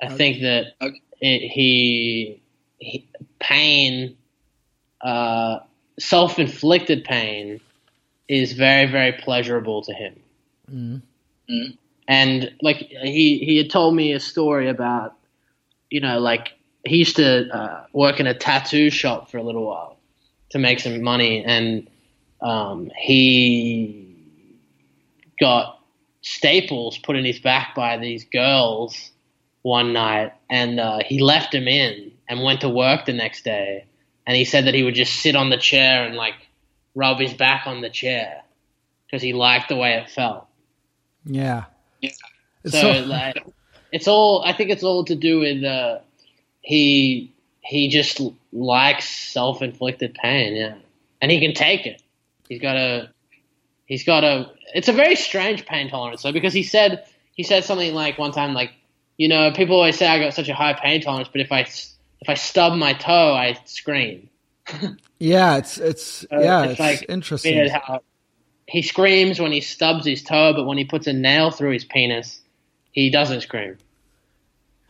I 0.00 0.08
think 0.08 0.40
that 0.42 0.74
Okay. 0.80 1.00
it, 1.20 1.48
he, 1.50 2.40
he 2.78 3.06
pain, 3.38 4.16
uh, 5.00 5.60
self-inflicted 5.98 7.04
pain, 7.04 7.60
is 8.28 8.52
very 8.52 8.86
very 8.86 9.12
pleasurable 9.12 9.82
to 9.82 9.92
him. 9.92 10.22
Mhm. 10.70 11.02
And 12.08 12.52
like 12.62 12.76
he 12.78 13.38
he 13.38 13.56
had 13.56 13.70
told 13.70 13.94
me 13.94 14.12
a 14.12 14.20
story 14.20 14.68
about, 14.68 15.14
you 15.90 16.00
know, 16.00 16.18
like 16.18 16.52
he 16.84 16.96
used 16.96 17.16
to 17.16 17.48
uh, 17.48 17.86
work 17.92 18.20
in 18.20 18.26
a 18.26 18.34
tattoo 18.34 18.90
shop 18.90 19.30
for 19.30 19.38
a 19.38 19.42
little 19.42 19.64
while 19.64 19.96
to 20.50 20.58
make 20.58 20.80
some 20.80 21.02
money, 21.02 21.42
and 21.44 21.88
um, 22.40 22.90
he 22.98 24.03
got 25.40 25.80
staples 26.22 26.98
put 26.98 27.16
in 27.16 27.24
his 27.24 27.38
back 27.38 27.74
by 27.74 27.98
these 27.98 28.24
girls 28.24 29.10
one 29.62 29.92
night, 29.92 30.32
and 30.50 30.78
uh, 30.80 30.98
he 31.04 31.20
left 31.20 31.52
them 31.52 31.68
in 31.68 32.12
and 32.28 32.42
went 32.42 32.60
to 32.62 32.68
work 32.68 33.04
the 33.06 33.12
next 33.12 33.44
day. 33.44 33.84
And 34.26 34.36
he 34.36 34.44
said 34.44 34.66
that 34.66 34.74
he 34.74 34.82
would 34.82 34.94
just 34.94 35.14
sit 35.20 35.36
on 35.36 35.50
the 35.50 35.56
chair 35.58 36.04
and 36.06 36.14
like 36.16 36.34
rub 36.94 37.18
his 37.18 37.34
back 37.34 37.66
on 37.66 37.80
the 37.82 37.90
chair 37.90 38.42
because 39.06 39.22
he 39.22 39.32
liked 39.32 39.68
the 39.68 39.76
way 39.76 39.94
it 39.94 40.08
felt. 40.10 40.46
Yeah. 41.26 41.64
Yeah. 42.00 42.10
It's 42.62 42.72
So, 42.72 42.94
so- 42.94 43.04
like, 43.06 43.44
it's 43.92 44.08
all. 44.08 44.42
I 44.44 44.52
think 44.54 44.70
it's 44.70 44.82
all 44.82 45.04
to 45.04 45.14
do 45.14 45.40
with 45.40 45.62
uh, 45.62 45.98
he 46.62 47.32
he 47.60 47.88
just 47.88 48.20
likes 48.52 49.08
self 49.08 49.62
inflicted 49.62 50.14
pain. 50.14 50.56
Yeah, 50.56 50.74
and 51.22 51.30
he 51.30 51.38
can 51.40 51.54
take 51.54 51.86
it. 51.86 52.02
He's 52.48 52.60
got 52.60 52.76
a. 52.76 53.10
He's 53.86 54.02
got 54.04 54.24
a. 54.24 54.50
It's 54.74 54.88
a 54.88 54.92
very 54.92 55.14
strange 55.14 55.64
pain 55.64 55.88
tolerance, 55.88 56.22
though, 56.22 56.32
because 56.32 56.52
he 56.52 56.64
said 56.64 57.06
he 57.34 57.44
said 57.44 57.64
something 57.64 57.94
like 57.94 58.18
one 58.18 58.32
time, 58.32 58.52
like, 58.54 58.72
you 59.16 59.28
know, 59.28 59.52
people 59.52 59.76
always 59.76 59.96
say 59.96 60.06
I 60.06 60.18
got 60.18 60.34
such 60.34 60.48
a 60.48 60.54
high 60.54 60.74
pain 60.74 61.00
tolerance, 61.00 61.28
but 61.30 61.40
if 61.40 61.52
I 61.52 61.60
if 61.60 62.28
I 62.28 62.34
stub 62.34 62.74
my 62.74 62.92
toe, 62.92 63.34
I 63.34 63.58
scream. 63.64 64.28
yeah, 65.18 65.56
it's 65.56 65.78
it's 65.78 66.26
Uh, 66.32 66.40
yeah, 66.40 66.62
it's 66.64 66.72
it's, 66.72 66.80
like 66.80 67.06
interesting. 67.08 67.68
How 67.68 68.00
he 68.66 68.82
screams 68.82 69.38
when 69.40 69.52
he 69.52 69.60
stubs 69.60 70.04
his 70.04 70.22
toe, 70.22 70.52
but 70.54 70.64
when 70.64 70.76
he 70.76 70.84
puts 70.84 71.06
a 71.06 71.12
nail 71.12 71.50
through 71.50 71.70
his 71.70 71.84
penis, 71.84 72.40
he 72.90 73.10
doesn't 73.10 73.42
scream. 73.42 73.78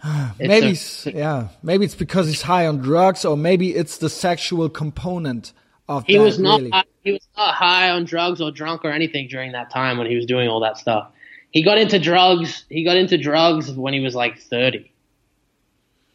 Maybe 0.38 0.78
a- 1.06 1.10
yeah, 1.10 1.48
maybe 1.62 1.84
it's 1.84 1.94
because 1.94 2.26
he's 2.26 2.42
high 2.42 2.66
on 2.66 2.78
drugs, 2.78 3.24
or 3.24 3.36
maybe 3.36 3.74
it's 3.74 3.98
the 3.98 4.10
sexual 4.10 4.68
component 4.68 5.52
of 5.88 6.04
He 6.06 6.16
that. 6.16 6.22
was 6.22 6.38
not 6.38 6.58
really. 6.60 6.70
high, 6.70 6.84
he 7.02 7.12
was 7.12 7.26
not 7.36 7.54
high 7.54 7.90
on 7.90 8.04
drugs 8.04 8.40
or 8.40 8.50
drunk 8.50 8.84
or 8.84 8.90
anything 8.90 9.28
during 9.28 9.52
that 9.52 9.70
time 9.70 9.98
when 9.98 10.06
he 10.08 10.16
was 10.16 10.26
doing 10.26 10.48
all 10.48 10.60
that 10.60 10.78
stuff. 10.78 11.08
He 11.50 11.62
got 11.62 11.78
into 11.78 11.98
drugs. 11.98 12.64
He 12.68 12.84
got 12.84 12.96
into 12.96 13.16
drugs 13.18 13.70
when 13.70 13.94
he 13.94 14.00
was 14.00 14.14
like 14.14 14.38
thirty. 14.38 14.92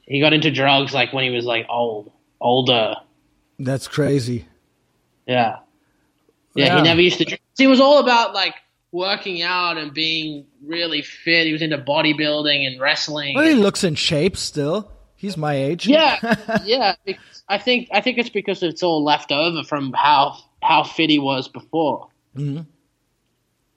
He 0.02 0.20
got 0.20 0.34
into 0.34 0.52
drugs 0.52 0.94
like 0.94 1.14
when 1.14 1.24
he 1.24 1.30
was 1.30 1.46
like 1.46 1.66
old, 1.70 2.12
older. 2.41 2.96
That's 3.60 3.88
crazy. 3.88 4.46
Yeah, 5.28 5.58
yeah. 6.56 6.66
Yeah. 6.66 6.76
He 6.78 6.82
never 6.82 7.02
used 7.02 7.20
to. 7.20 7.26
drink. 7.26 7.41
He 7.58 7.68
was 7.68 7.80
all 7.80 8.00
about 8.00 8.34
like 8.34 8.56
working 8.91 9.41
out 9.44 9.78
and 9.78 9.94
being 9.94 10.46
really 10.66 11.04
fit. 11.04 11.46
He 11.46 11.54
was 11.54 11.62
into 11.62 11.78
bodybuilding 11.78 12.66
and 12.66 12.82
wrestling. 12.82 13.36
Well, 13.36 13.46
he 13.46 13.54
looks 13.54 13.84
in 13.84 13.96
shape 13.96 14.36
still. 14.36 14.91
He's 15.20 15.36
my 15.36 15.54
age. 15.54 15.86
Yeah, 15.86 16.18
yeah. 16.64 16.96
I 17.50 17.58
think 17.58 17.90
I 17.91 18.00
think 18.00 18.18
it's 18.20 18.30
because 18.30 18.64
it's 18.64 18.82
all 18.82 19.04
left 19.04 19.34
over 19.34 19.64
from 19.66 19.91
how 19.91 20.38
how 20.64 20.84
fit 20.84 21.10
he 21.10 21.20
was 21.20 21.50
before. 21.50 22.08
Mhm. 22.38 22.66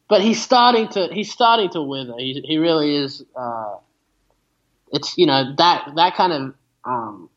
But 0.08 0.20
he's 0.22 0.40
starting 0.40 0.86
to 0.90 1.08
he's 1.12 1.32
starting 1.32 1.68
to 1.70 1.82
wither. 1.82 2.14
He 2.16 2.40
he 2.44 2.58
really 2.58 2.94
is. 2.94 3.24
Uh, 3.34 3.74
it's 4.92 5.18
you 5.18 5.26
know 5.26 5.52
that 5.56 5.90
that 5.96 6.14
kind 6.14 6.32
of 6.32 6.54
um, 6.84 7.28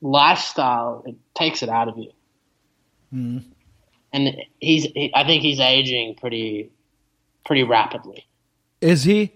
lifestyle 0.00 1.04
it 1.06 1.14
takes 1.34 1.62
it 1.62 1.68
out 1.68 1.86
of 1.86 1.96
you. 1.96 2.10
Mhm. 3.14 3.44
And 4.12 4.36
he's 4.58 4.82
he, 4.86 5.12
I 5.14 5.22
think 5.22 5.42
he's 5.42 5.60
aging 5.60 6.16
pretty 6.16 6.70
pretty 7.46 7.62
rapidly. 7.62 8.26
Is 8.80 9.04
he? 9.04 9.30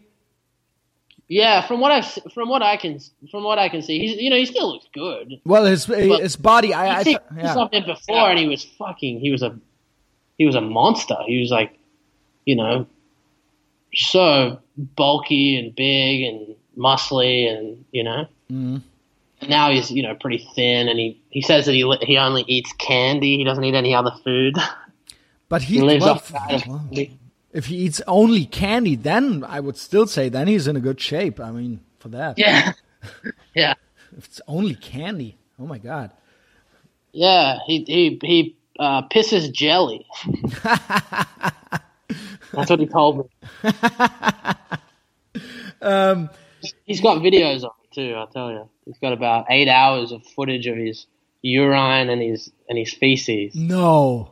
Yeah, 1.29 1.67
from 1.67 1.81
what 1.81 1.91
I've 1.91 2.07
from 2.33 2.49
what 2.49 2.63
I 2.63 2.77
can 2.77 3.01
from 3.31 3.43
what 3.43 3.59
I 3.59 3.69
can 3.69 3.83
see, 3.83 3.99
he's 3.99 4.17
you 4.17 4.31
know 4.31 4.37
he 4.37 4.47
still 4.47 4.73
looks 4.73 4.87
good. 4.93 5.41
Well, 5.45 5.65
his 5.65 5.87
his 5.87 6.37
body. 6.37 6.73
I, 6.73 6.87
I 6.87 6.99
I 6.99 7.03
th- 7.03 7.19
yeah. 7.37 7.55
something 7.55 7.85
before, 7.85 8.31
and 8.31 8.39
he 8.39 8.47
was 8.47 8.63
fucking. 8.63 9.19
He 9.19 9.33
was 9.33 9.43
a, 9.43 9.59
he 10.39 10.47
was 10.47 10.55
a 10.55 10.61
monster. 10.61 11.17
He 11.27 11.41
was 11.41 11.51
like, 11.51 11.77
you 12.45 12.55
know, 12.55 12.87
so 13.93 14.61
bulky 14.77 15.59
and 15.59 15.75
big 15.75 16.23
and 16.23 16.55
muscly, 16.79 17.51
and 17.51 17.85
you 17.91 18.05
know. 18.05 18.29
Mhm. 18.51 18.83
And 19.41 19.51
now 19.51 19.73
he's 19.73 19.91
you 19.91 20.05
know 20.05 20.15
pretty 20.15 20.47
thin, 20.55 20.89
and 20.89 20.97
he 20.97 21.21
he 21.31 21.43
says 21.43 21.67
that 21.67 21.73
he 21.73 21.93
he 22.03 22.19
only 22.19 22.45
eats 22.47 22.73
candy. 22.75 23.37
He 23.37 23.43
doesn't 23.43 23.65
eat 23.65 23.75
any 23.75 23.97
other 23.97 24.13
food. 24.23 24.57
But 25.49 25.63
he, 25.63 25.77
he 25.77 25.81
lives 25.81 26.05
well, 26.05 26.15
off 26.15 26.33
well, 26.33 26.89
if 27.57 27.67
he 27.67 27.77
eats 27.77 28.01
only 28.07 28.45
candy, 28.45 28.95
then 28.97 29.43
I 29.45 29.59
would 29.61 29.77
still 29.77 30.07
say 30.07 30.29
then 30.29 30.47
he's 30.47 30.67
in 30.69 30.77
a 30.77 30.81
good 30.81 31.01
shape. 31.01 31.41
I 31.41 31.51
mean, 31.51 31.81
for 31.99 32.09
that. 32.11 32.39
Yeah, 32.39 32.73
yeah, 33.55 33.75
If 34.17 34.27
it's 34.27 34.41
only 34.47 34.75
candy. 34.75 35.39
Oh 35.59 35.67
my 35.67 35.79
god. 35.79 36.11
yeah. 37.13 37.59
He 37.67 37.85
he 37.85 38.19
he 38.23 38.57
uh, 38.79 39.03
pisses 39.09 39.51
jelly. 39.53 40.07
That's 42.53 42.71
what 42.71 42.79
he 42.81 42.87
told 42.87 43.19
me. 43.65 43.73
Um, 45.83 46.31
He's 46.87 47.01
got 47.03 47.19
videos 47.19 47.63
of 47.63 47.73
it 47.85 47.93
too. 47.95 48.15
I'll 48.17 48.27
tell 48.27 48.51
you. 48.51 48.69
He's 48.87 48.99
got 48.99 49.13
about 49.13 49.47
eight 49.51 49.69
hours 49.69 50.11
of 50.11 50.25
footage 50.27 50.67
of 50.67 50.77
his 50.77 51.07
urine 51.43 52.09
and 52.09 52.21
his 52.23 52.51
and 52.69 52.79
his 52.79 52.93
feces. 52.95 53.55
no. 53.55 54.31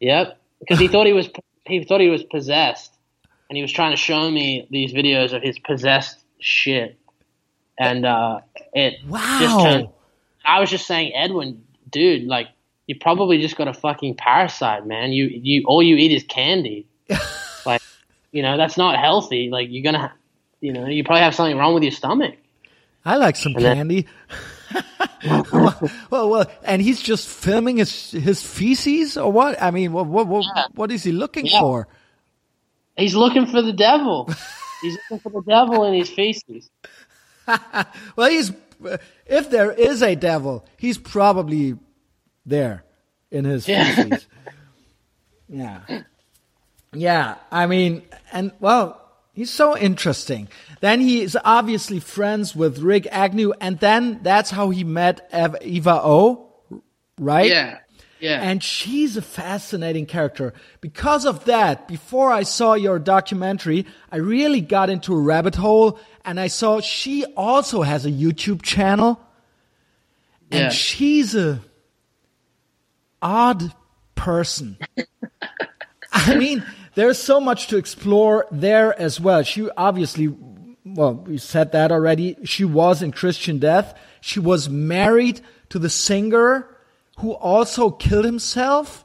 Yep, 0.00 0.38
because 0.60 0.78
he 0.80 0.88
thought 0.88 1.06
he 1.06 1.12
was 1.12 1.28
he 1.66 1.84
thought 1.84 2.00
he 2.00 2.08
was 2.08 2.22
possessed, 2.22 2.92
and 3.48 3.56
he 3.56 3.62
was 3.62 3.72
trying 3.72 3.92
to 3.92 3.96
show 3.96 4.30
me 4.30 4.66
these 4.70 4.92
videos 4.92 5.32
of 5.32 5.42
his 5.42 5.58
possessed 5.58 6.22
shit, 6.40 6.98
and 7.78 8.04
uh, 8.04 8.40
it 8.72 8.94
just 9.10 9.60
turned. 9.60 9.88
I 10.44 10.60
was 10.60 10.70
just 10.70 10.86
saying, 10.86 11.12
Edwin, 11.14 11.64
dude, 11.90 12.24
like 12.24 12.48
you 12.86 12.96
probably 12.98 13.40
just 13.40 13.56
got 13.56 13.68
a 13.68 13.74
fucking 13.74 14.16
parasite, 14.16 14.86
man. 14.86 15.12
You 15.12 15.26
you 15.26 15.64
all 15.66 15.82
you 15.82 15.96
eat 15.96 16.12
is 16.12 16.24
candy. 16.24 16.86
like, 17.66 17.82
you 18.32 18.42
know, 18.42 18.56
that's 18.56 18.76
not 18.76 18.98
healthy. 18.98 19.48
Like 19.50 19.68
you're 19.70 19.84
gonna, 19.84 20.12
you 20.60 20.72
know, 20.72 20.86
you 20.86 21.04
probably 21.04 21.22
have 21.22 21.34
something 21.34 21.56
wrong 21.56 21.74
with 21.74 21.82
your 21.82 21.92
stomach. 21.92 22.36
I 23.04 23.16
like 23.16 23.36
some 23.36 23.54
candy. 23.54 24.06
well, 25.24 25.80
well, 26.10 26.30
well, 26.30 26.46
and 26.64 26.82
he's 26.82 27.00
just 27.00 27.28
filming 27.28 27.76
his 27.78 28.10
his 28.10 28.42
feces 28.42 29.16
or 29.16 29.30
what? 29.32 29.60
I 29.62 29.70
mean, 29.70 29.92
what 29.92 30.06
what 30.06 30.26
what, 30.26 30.44
Yeah. 30.54 30.64
what 30.74 30.90
is 30.90 31.02
he 31.04 31.12
looking 31.12 31.46
Yeah. 31.46 31.60
for? 31.60 31.88
He's 32.96 33.14
looking 33.14 33.46
for 33.46 33.62
the 33.62 33.72
devil. 33.72 34.28
He's 34.82 34.96
looking 35.10 35.20
for 35.20 35.30
the 35.40 35.42
devil 35.48 35.84
in 35.84 35.94
his 35.94 36.10
feces. 36.10 36.70
Well, 38.16 38.30
he's 38.30 38.52
if 39.26 39.50
there 39.50 39.70
is 39.72 40.02
a 40.02 40.14
devil, 40.14 40.64
he's 40.78 40.98
probably 40.98 41.76
there 42.46 42.84
in 43.30 43.44
his 43.44 43.66
Yeah. 43.68 43.94
feces. 43.94 44.26
yeah, 45.48 45.80
yeah. 46.92 47.34
I 47.50 47.66
mean, 47.66 48.02
and 48.32 48.52
well, 48.60 49.00
he's 49.34 49.50
so 49.50 49.76
interesting. 49.76 50.48
Then 50.80 51.00
he 51.00 51.20
is 51.22 51.36
obviously 51.44 52.00
friends 52.00 52.56
with 52.56 52.80
Rikk 52.80 53.06
Agnew, 53.10 53.52
and 53.60 53.78
then 53.80 54.20
that's 54.22 54.50
how 54.50 54.70
he 54.70 54.84
met 54.84 55.28
Eva 55.62 56.00
O. 56.02 56.52
Right? 57.18 57.48
Yeah. 57.50 57.78
Yeah. 58.20 58.40
And 58.40 58.62
she's 58.62 59.18
a 59.18 59.22
fascinating 59.22 60.06
character. 60.06 60.54
Because 60.80 61.26
of 61.26 61.44
that, 61.44 61.86
before 61.86 62.32
I 62.32 62.44
saw 62.44 62.72
your 62.72 62.98
documentary, 62.98 63.84
I 64.10 64.16
really 64.16 64.62
got 64.62 64.88
into 64.88 65.12
a 65.14 65.20
rabbit 65.20 65.54
hole 65.56 65.98
and 66.24 66.40
I 66.40 66.46
saw 66.46 66.80
she 66.80 67.26
also 67.36 67.82
has 67.82 68.06
a 68.06 68.10
YouTube 68.10 68.62
channel. 68.62 69.20
And 70.50 70.60
Yeah. 70.62 70.68
she's 70.70 71.34
a 71.34 71.60
odd 73.20 73.72
person. 74.14 74.78
I 76.12 76.36
mean, 76.36 76.64
there's 76.94 77.18
so 77.18 77.40
much 77.40 77.66
to 77.68 77.76
explore 77.76 78.46
there 78.50 78.98
as 79.00 79.20
well. 79.20 79.42
She 79.42 79.68
obviously, 79.76 80.28
well, 80.84 81.14
we 81.14 81.38
said 81.38 81.72
that 81.72 81.90
already. 81.92 82.36
She 82.44 82.64
was 82.64 83.02
in 83.02 83.12
Christian 83.12 83.58
Death. 83.58 83.98
She 84.20 84.40
was 84.40 84.68
married 84.68 85.40
to 85.70 85.78
the 85.78 85.90
singer 85.90 86.68
who 87.18 87.32
also 87.32 87.90
killed 87.90 88.24
himself. 88.24 89.04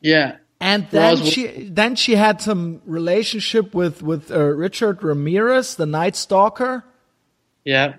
yeah. 0.00 0.36
And 0.58 0.88
then 0.90 1.16
Roswell. 1.16 1.30
she, 1.30 1.68
then 1.68 1.96
she 1.96 2.14
had 2.16 2.40
some 2.40 2.80
relationship 2.86 3.74
with, 3.74 4.02
with 4.02 4.30
uh, 4.30 4.40
Richard 4.42 5.02
Ramirez, 5.02 5.74
the 5.74 5.84
Night 5.84 6.16
Stalker, 6.16 6.82
Yeah. 7.62 7.96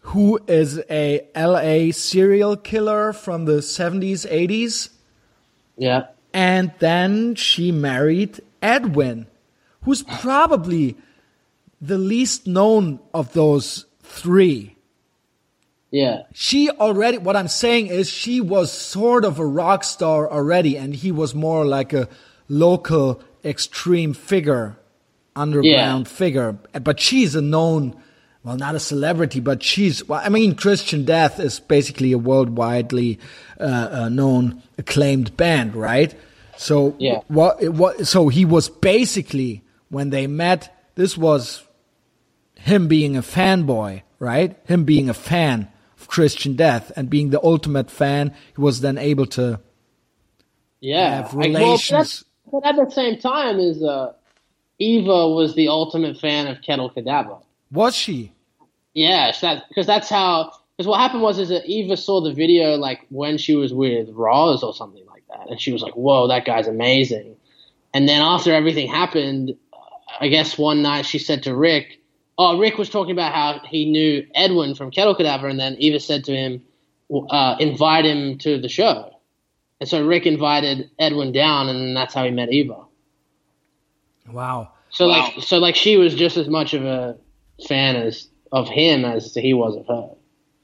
who 0.00 0.40
is 0.48 0.80
a 0.88 1.28
LA 1.36 1.92
serial 1.92 2.56
killer 2.56 3.12
from 3.12 3.44
the 3.44 3.58
70s, 3.60 4.26
80s. 4.26 4.88
Yeah. 5.76 6.06
And 6.32 6.72
then 6.78 7.34
she 7.34 7.72
married 7.72 8.40
Edwin, 8.60 9.26
who's 9.82 10.02
probably 10.02 10.96
the 11.80 11.98
least 11.98 12.46
known 12.46 13.00
of 13.14 13.32
those 13.32 13.86
three. 14.02 14.76
Yeah. 15.90 16.22
She 16.34 16.70
already, 16.70 17.18
what 17.18 17.36
I'm 17.36 17.48
saying 17.48 17.86
is 17.86 18.10
she 18.10 18.40
was 18.40 18.70
sort 18.70 19.24
of 19.24 19.38
a 19.38 19.46
rock 19.46 19.84
star 19.84 20.30
already, 20.30 20.76
and 20.76 20.94
he 20.94 21.12
was 21.12 21.34
more 21.34 21.64
like 21.64 21.92
a 21.92 22.08
local 22.48 23.22
extreme 23.44 24.12
figure, 24.12 24.76
underground 25.34 26.08
figure. 26.08 26.52
But 26.52 27.00
she's 27.00 27.34
a 27.34 27.40
known, 27.40 27.96
well, 28.48 28.56
not 28.56 28.74
a 28.74 28.80
celebrity, 28.80 29.40
but 29.40 29.62
she's, 29.62 30.08
well, 30.08 30.22
I 30.24 30.30
mean, 30.30 30.54
Christian 30.54 31.04
Death 31.04 31.38
is 31.38 31.60
basically 31.60 32.14
a 32.14 32.18
worldwidely 32.18 33.18
uh, 33.60 33.88
uh, 33.92 34.08
known, 34.08 34.62
acclaimed 34.78 35.36
band, 35.36 35.74
right? 35.76 36.14
So, 36.56 36.96
Yeah. 36.98 37.20
what, 37.28 37.62
what, 37.74 38.06
so 38.06 38.28
he 38.28 38.46
was 38.46 38.70
basically, 38.70 39.62
when 39.90 40.08
they 40.08 40.26
met, 40.26 40.74
this 40.94 41.18
was 41.18 41.62
him 42.54 42.88
being 42.88 43.18
a 43.18 43.22
fanboy, 43.22 44.00
right? 44.18 44.56
Him 44.66 44.84
being 44.84 45.10
a 45.10 45.14
fan 45.14 45.68
of 46.00 46.08
Christian 46.08 46.56
Death 46.56 46.90
and 46.96 47.10
being 47.10 47.28
the 47.28 47.44
ultimate 47.44 47.90
fan, 47.90 48.34
he 48.56 48.62
was 48.62 48.80
then 48.80 48.96
able 48.96 49.26
to 49.26 49.60
Yeah. 50.80 51.16
have 51.16 51.34
I- 51.34 51.36
well, 51.36 51.46
relations. 51.48 52.24
but 52.50 52.64
at 52.64 52.76
the 52.76 52.90
same 52.90 53.18
time, 53.18 53.58
is 53.58 53.82
uh, 53.82 54.14
Eva 54.78 55.28
was 55.28 55.54
the 55.54 55.68
ultimate 55.68 56.16
fan 56.18 56.46
of 56.46 56.62
Kettle 56.62 56.88
Cadaver. 56.88 57.36
was 57.70 57.94
she? 57.94 58.32
Yes, 58.98 59.42
that 59.42 59.68
because 59.68 59.86
that's 59.86 60.08
how. 60.08 60.52
Because 60.76 60.88
what 60.88 60.98
happened 60.98 61.22
was 61.22 61.38
is 61.38 61.50
that 61.50 61.66
Eva 61.66 61.96
saw 61.96 62.20
the 62.20 62.32
video 62.32 62.76
like 62.76 63.06
when 63.10 63.38
she 63.38 63.54
was 63.54 63.72
with 63.72 64.08
Rozz 64.08 64.64
or 64.64 64.74
something 64.74 65.06
like 65.06 65.22
that, 65.28 65.48
and 65.50 65.60
she 65.60 65.72
was 65.72 65.82
like, 65.82 65.94
"Whoa, 65.94 66.26
that 66.26 66.44
guy's 66.44 66.66
amazing." 66.66 67.36
And 67.94 68.08
then 68.08 68.20
after 68.20 68.52
everything 68.52 68.88
happened, 68.88 69.56
I 70.20 70.26
guess 70.26 70.58
one 70.58 70.82
night 70.82 71.06
she 71.06 71.20
said 71.20 71.44
to 71.44 71.50
Rikk, 71.50 71.98
"Oh, 72.38 72.58
Rikk 72.58 72.76
was 72.76 72.90
talking 72.90 73.12
about 73.12 73.32
how 73.32 73.60
he 73.68 73.88
knew 73.88 74.26
Edwin 74.34 74.74
from 74.74 74.90
Kettle 74.90 75.14
Cadaver," 75.14 75.46
and 75.46 75.60
then 75.60 75.76
Eva 75.78 76.00
said 76.00 76.24
to 76.24 76.34
him, 76.34 76.64
uh, 77.30 77.54
"Invite 77.60 78.04
him 78.04 78.38
to 78.38 78.60
the 78.60 78.68
show." 78.68 79.12
And 79.78 79.88
so 79.88 80.04
Rikk 80.04 80.26
invited 80.26 80.90
Edwin 80.98 81.30
down, 81.30 81.68
and 81.68 81.96
that's 81.96 82.14
how 82.14 82.24
he 82.24 82.32
met 82.32 82.52
Eva. 82.52 82.78
Wow. 84.32 84.72
So 84.90 85.06
like, 85.06 85.40
so 85.40 85.58
like, 85.58 85.76
she 85.76 85.96
was 85.96 86.16
just 86.16 86.36
as 86.36 86.48
much 86.48 86.74
of 86.74 86.84
a 86.84 87.16
fan 87.68 87.94
as 87.94 88.28
of 88.52 88.68
him 88.68 89.04
as 89.04 89.34
he 89.34 89.54
was 89.54 89.76
of 89.76 89.86
her. 89.86 90.10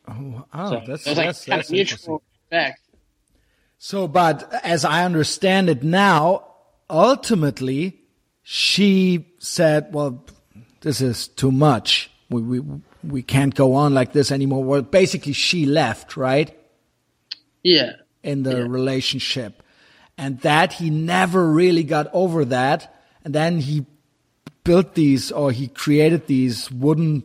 Oh, 0.06 0.68
So 0.68 0.82
that's, 0.86 1.04
there's 1.04 1.16
like 1.16 1.26
that's, 1.26 1.44
kind 1.44 1.58
that's 1.60 1.68
of 1.68 1.72
mutual 1.74 2.22
respect. 2.50 2.80
So, 3.78 4.08
but 4.08 4.52
as 4.64 4.84
I 4.84 5.04
understand 5.04 5.68
it 5.68 5.82
now, 5.82 6.44
ultimately, 6.88 8.00
she 8.42 9.26
said, 9.38 9.92
well, 9.92 10.24
this 10.80 11.00
is 11.00 11.28
too 11.28 11.52
much. 11.52 12.10
We, 12.30 12.42
we, 12.42 12.60
we 13.02 13.22
can't 13.22 13.54
go 13.54 13.74
on 13.74 13.92
like 13.94 14.12
this 14.12 14.30
anymore. 14.32 14.64
Well, 14.64 14.82
basically, 14.82 15.32
she 15.32 15.66
left, 15.66 16.16
right? 16.16 16.56
Yeah, 17.62 17.92
in 18.22 18.42
the 18.42 18.58
Yeah. 18.58 18.66
relationship. 18.68 19.62
And 20.16 20.40
that 20.40 20.74
he 20.74 20.90
never 20.90 21.50
really 21.50 21.82
got 21.82 22.08
over 22.12 22.44
that. 22.46 22.94
And 23.24 23.34
then 23.34 23.58
he 23.58 23.84
built 24.62 24.94
these 24.94 25.32
or 25.32 25.50
he 25.50 25.68
created 25.68 26.26
these 26.26 26.70
wooden 26.70 27.22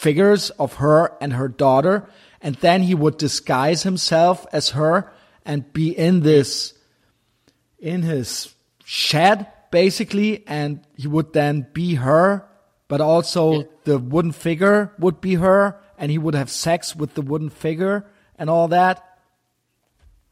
figures 0.00 0.48
of 0.50 0.74
her 0.74 1.16
and 1.20 1.34
her 1.34 1.46
daughter. 1.46 2.08
And 2.40 2.54
then 2.56 2.82
he 2.82 2.94
would 2.94 3.18
disguise 3.18 3.82
himself 3.82 4.46
as 4.50 4.70
her 4.70 5.12
and 5.44 5.70
be 5.74 5.90
in 5.90 6.20
this, 6.20 6.72
in 7.78 8.02
his 8.02 8.54
shed, 8.84 9.46
basically. 9.70 10.42
And 10.46 10.80
he 10.96 11.06
would 11.06 11.34
then 11.34 11.66
be 11.74 11.96
her, 11.96 12.48
but 12.88 13.02
also 13.02 13.68
the 13.84 13.98
wooden 13.98 14.32
figure 14.32 14.92
would 14.98 15.20
be 15.20 15.34
her. 15.34 15.78
And 15.98 16.10
he 16.10 16.16
would 16.16 16.34
have 16.34 16.50
sex 16.50 16.96
with 16.96 17.12
the 17.12 17.22
wooden 17.22 17.50
figure 17.50 18.06
and 18.38 18.48
all 18.48 18.68
that. 18.68 19.06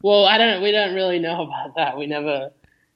Well, 0.01 0.25
I 0.25 0.39
don't. 0.39 0.63
We 0.63 0.71
don't 0.71 0.95
really 0.95 1.19
know 1.19 1.43
about 1.47 1.75
that. 1.75 1.95
We 1.95 2.07
never. 2.07 2.49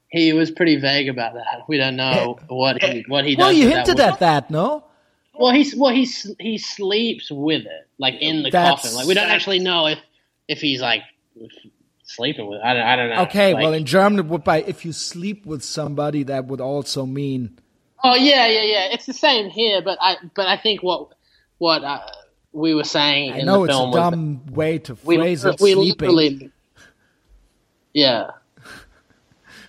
He 0.07 0.33
was 0.33 0.49
pretty 0.49 0.77
vague 0.77 1.09
about 1.09 1.33
that. 1.35 1.63
We 1.67 1.77
don't 1.77 1.95
know 1.95 2.37
eh, 2.39 2.45
what 2.47 2.81
he 2.81 3.03
what 3.07 3.25
he. 3.25 3.35
Well, 3.35 3.51
you 3.51 3.69
hinted 3.69 3.97
that 3.97 4.13
at 4.13 4.19
that, 4.19 4.49
no? 4.49 4.85
Well, 5.33 5.51
he's 5.53 5.75
well 5.75 5.93
he's 5.93 6.29
he 6.39 6.57
sleeps 6.57 7.31
with 7.31 7.61
it, 7.65 7.87
like 7.97 8.15
in 8.21 8.43
the 8.43 8.49
That's- 8.51 8.81
coffin. 8.81 8.95
Like 8.95 9.07
we 9.07 9.13
don't 9.13 9.29
actually 9.29 9.59
know 9.59 9.87
if 9.87 9.99
if 10.47 10.59
he's 10.61 10.81
like 10.81 11.01
sleeping 12.03 12.47
with. 12.47 12.59
It. 12.59 12.63
I 12.63 12.73
don't. 12.73 12.83
I 12.83 12.95
don't 12.95 13.09
know. 13.09 13.21
Okay, 13.23 13.53
Like- 13.53 13.63
well, 13.63 13.73
in 13.73 13.85
German, 13.85 14.19
it 14.19 14.25
would 14.25 14.43
by 14.43 14.61
if 14.61 14.85
you 14.85 14.91
sleep 14.93 15.45
with 15.45 15.63
somebody, 15.63 16.23
that 16.23 16.45
would 16.45 16.61
also 16.61 17.05
mean 17.05 17.57
Oh 18.03 18.15
yeah, 18.15 18.47
yeah, 18.47 18.61
yeah. 18.63 18.89
It's 18.91 19.05
the 19.05 19.13
same 19.13 19.49
here, 19.49 19.81
but 19.81 19.97
I 20.01 20.17
but 20.35 20.47
I 20.47 20.57
think 20.57 20.83
what 20.83 21.09
what 21.57 21.83
uh, 21.83 22.01
we 22.51 22.75
were 22.75 22.83
saying 22.83 23.31
I 23.33 23.39
in 23.39 23.45
know 23.45 23.59
the 23.59 23.71
it's 23.71 23.73
a 23.73 23.77
film 23.77 23.91
was 23.91 23.97
dumb 23.97 24.45
way 24.53 24.77
to 24.79 24.97
we 25.03 25.15
phrase 25.17 25.45
it. 25.45 25.59
we 25.61 25.73
sleeping. 25.73 26.09
literally. 26.09 26.51
Yeah. 27.93 28.31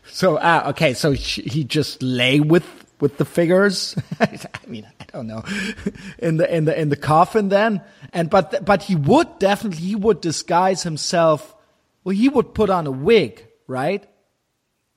So, 0.06 0.38
ah, 0.40 0.68
okay, 0.70 0.94
so 0.94 1.14
sh- 1.16 1.40
he 1.44 1.64
just 1.64 2.00
lay 2.00 2.38
with 2.38 2.64
with 3.00 3.16
the 3.16 3.24
figures. 3.24 3.96
I 4.20 4.38
mean, 4.68 4.86
don't 5.14 5.26
know, 5.26 5.42
in 6.18 6.36
the 6.36 6.54
in 6.56 6.64
the 6.66 6.78
in 6.80 6.88
the 6.90 6.96
coffin 6.96 7.48
then, 7.48 7.80
and 8.12 8.28
but 8.28 8.64
but 8.64 8.82
he 8.82 8.94
would 8.96 9.38
definitely 9.38 9.78
he 9.80 9.94
would 9.94 10.20
disguise 10.20 10.82
himself. 10.82 11.54
Well, 12.04 12.14
he 12.14 12.28
would 12.28 12.52
put 12.54 12.68
on 12.70 12.86
a 12.86 12.90
wig, 12.90 13.46
right? 13.66 14.04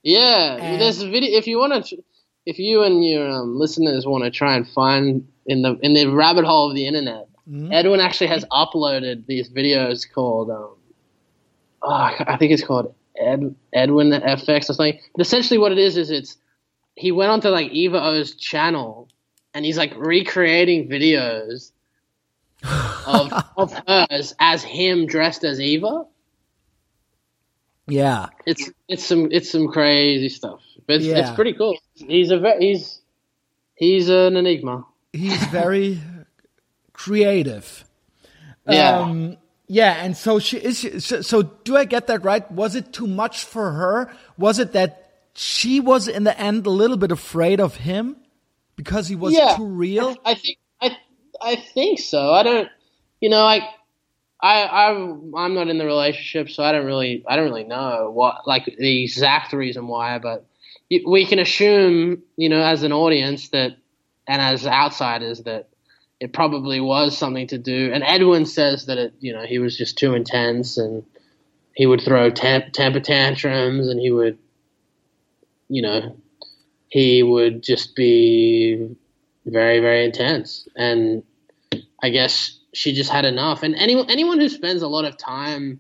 Yeah, 0.04 0.56
And- 0.56 0.82
there's 0.82 1.02
a 1.02 1.10
video. 1.10 1.38
If 1.38 1.48
you 1.48 1.58
want 1.60 1.86
to, 1.86 1.98
if 2.46 2.60
you 2.60 2.84
and 2.84 3.04
your 3.06 3.30
um, 3.30 3.58
listeners 3.58 4.06
want 4.06 4.24
to 4.26 4.32
try 4.32 4.56
and 4.56 4.68
find 4.68 5.28
in 5.46 5.62
the 5.62 5.78
in 5.82 5.94
the 5.94 6.08
rabbit 6.08 6.46
hole 6.46 6.70
of 6.70 6.76
the 6.76 6.88
internet, 6.88 7.26
Mm-hmm. 7.50 7.72
Edwin 7.72 8.02
actually 8.02 8.28
has 8.28 8.44
uploaded 8.52 9.26
these 9.26 9.50
videos 9.50 10.06
called, 10.14 10.50
um, 10.50 10.76
oh, 11.82 11.90
I 11.90 12.36
think 12.38 12.52
it's 12.52 12.62
called 12.62 12.94
Ed, 13.18 13.56
Edwin 13.72 14.10
FX 14.10 14.70
or 14.70 14.74
something. 14.74 15.00
But 15.16 15.26
essentially, 15.26 15.58
what 15.58 15.72
it 15.72 15.78
is 15.78 15.96
is 15.96 16.12
it's 16.12 16.36
he 16.96 17.14
went 17.14 17.32
onto 17.32 17.48
like 17.48 17.72
Eva 17.72 18.04
O's 18.04 18.36
channel 18.36 19.08
and 19.58 19.66
he's 19.66 19.78
like 19.78 19.94
recreating 19.98 20.88
videos 20.88 21.72
of 23.08 23.34
of 23.58 23.74
hers 23.88 24.36
as 24.40 24.62
him 24.64 25.08
dressed 25.08 25.44
as 25.44 25.60
Eva. 25.60 26.06
Yeah, 27.88 28.28
It's 28.46 28.70
it's 28.88 29.06
some 29.06 29.30
it's 29.32 29.50
some 29.50 29.68
crazy 29.70 30.30
stuff. 30.30 30.60
But 30.86 30.98
it's, 30.98 31.06
Yeah. 31.06 31.20
it's 31.20 31.32
pretty 31.32 31.54
cool. 31.54 31.78
He's 31.96 32.32
a 32.32 32.38
ve- 32.40 32.58
he's 32.60 33.02
he's 33.76 34.10
an 34.10 34.36
enigma. 34.36 34.86
he's 35.14 35.42
very 35.48 36.00
creative. 36.94 37.86
Yeah. 38.70 39.00
Um, 39.00 39.38
yeah, 39.70 40.04
and 40.04 40.16
so 40.16 40.40
she 40.40 40.58
is. 40.58 40.80
She, 40.80 41.00
so, 41.00 41.22
so 41.22 41.42
do 41.44 41.76
I 41.78 41.86
get 41.86 42.08
that 42.08 42.24
right? 42.24 42.50
Was 42.52 42.76
it 42.76 42.92
too 42.94 43.08
much 43.08 43.44
for 43.46 43.72
her? 43.72 44.12
Was 44.38 44.60
it 44.60 44.74
that 44.74 45.10
she 45.34 45.80
was 45.80 46.08
in 46.10 46.24
the 46.26 46.38
end 46.40 46.66
a 46.66 46.70
little 46.70 46.98
bit 46.98 47.12
afraid 47.12 47.60
of 47.62 47.76
him 47.78 48.18
because 48.78 49.08
he 49.10 49.16
was 49.16 49.34
yeah, 49.34 49.58
too 49.58 49.66
real? 49.66 50.16
I 50.24 50.36
think 50.36 50.58
I 50.82 50.98
I 51.42 51.56
think 51.58 52.00
so. 52.00 52.32
I 52.32 52.44
don't. 52.44 52.70
You 53.20 53.30
know, 53.30 53.44
I 53.44 53.68
I 54.40 54.62
I 54.62 54.92
I'm 54.92 55.54
not 55.54 55.68
in 55.68 55.78
the 55.78 55.86
relationship, 55.86 56.50
so 56.50 56.64
I 56.64 56.72
don't 56.72 56.86
really 56.86 57.26
I 57.28 57.36
don't 57.36 57.46
really 57.46 57.66
know 57.66 58.10
what 58.14 58.48
like 58.48 58.66
the 58.66 59.04
exact 59.04 59.52
reason 59.52 59.88
why, 59.88 60.20
but 60.20 60.46
we 61.06 61.26
can 61.26 61.40
assume, 61.40 62.24
you 62.38 62.48
know, 62.48 62.62
as 62.62 62.84
an 62.84 62.94
audience 62.94 63.50
that 63.50 63.76
and 64.28 64.42
as 64.42 64.66
outsiders 64.66 65.44
that 65.44 65.68
it 66.20 66.34
probably 66.34 66.80
was 66.80 67.18
something 67.18 67.48
to 67.48 67.58
do. 67.58 67.92
And 67.94 68.04
Edwin 68.04 68.46
says 68.46 68.86
that 68.86 68.98
it, 68.98 69.14
you 69.20 69.34
know, 69.34 69.46
he 69.46 69.60
was 69.60 69.78
just 69.78 69.98
too 69.98 70.14
intense 70.14 70.78
and 70.78 71.04
he 71.74 71.86
would 71.86 72.02
throw 72.02 72.30
temp- 72.30 72.74
temper 72.74 73.00
tantrums 73.00 73.88
and 73.88 74.00
he 74.00 74.10
would, 74.10 74.38
you 75.70 75.82
know, 75.82 76.18
he 76.90 77.24
would 77.24 77.64
just 77.64 77.96
be 77.96 78.96
very, 79.46 79.80
very 79.80 80.06
intense. 80.06 80.68
And 80.76 81.24
I 82.02 82.10
guess 82.10 82.58
she 82.74 82.94
just 82.94 83.10
had 83.10 83.26
enough. 83.26 83.64
And 83.64 83.76
anyone, 83.76 84.10
anyone 84.10 84.40
who 84.40 84.50
spends 84.50 84.82
a 84.82 84.88
lot 84.88 85.06
of 85.06 85.18
time, 85.18 85.80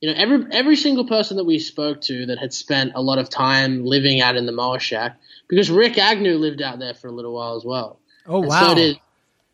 you 0.00 0.10
know, 0.10 0.14
every 0.18 0.44
every 0.52 0.76
single 0.76 1.06
person 1.06 1.36
that 1.38 1.44
we 1.44 1.58
spoke 1.58 2.00
to 2.02 2.26
that 2.26 2.38
had 2.38 2.52
spent 2.52 2.92
a 2.94 3.00
lot 3.02 3.18
of 3.18 3.30
time 3.30 3.84
living 3.84 4.20
out 4.20 4.36
in 4.36 4.44
the 4.46 4.52
Moa 4.52 4.78
Shack, 4.78 5.18
because 5.48 5.70
Rikk 5.70 5.96
Agnew 5.98 6.36
lived 6.36 6.60
out 6.62 6.78
there 6.78 6.94
for 6.94 7.08
a 7.08 7.12
little 7.12 7.32
while 7.34 7.56
as 7.56 7.64
well. 7.64 7.98
Oh 8.26 8.40
And 8.40 8.48
wow! 8.48 8.68
So 8.68 8.74
did 8.74 9.00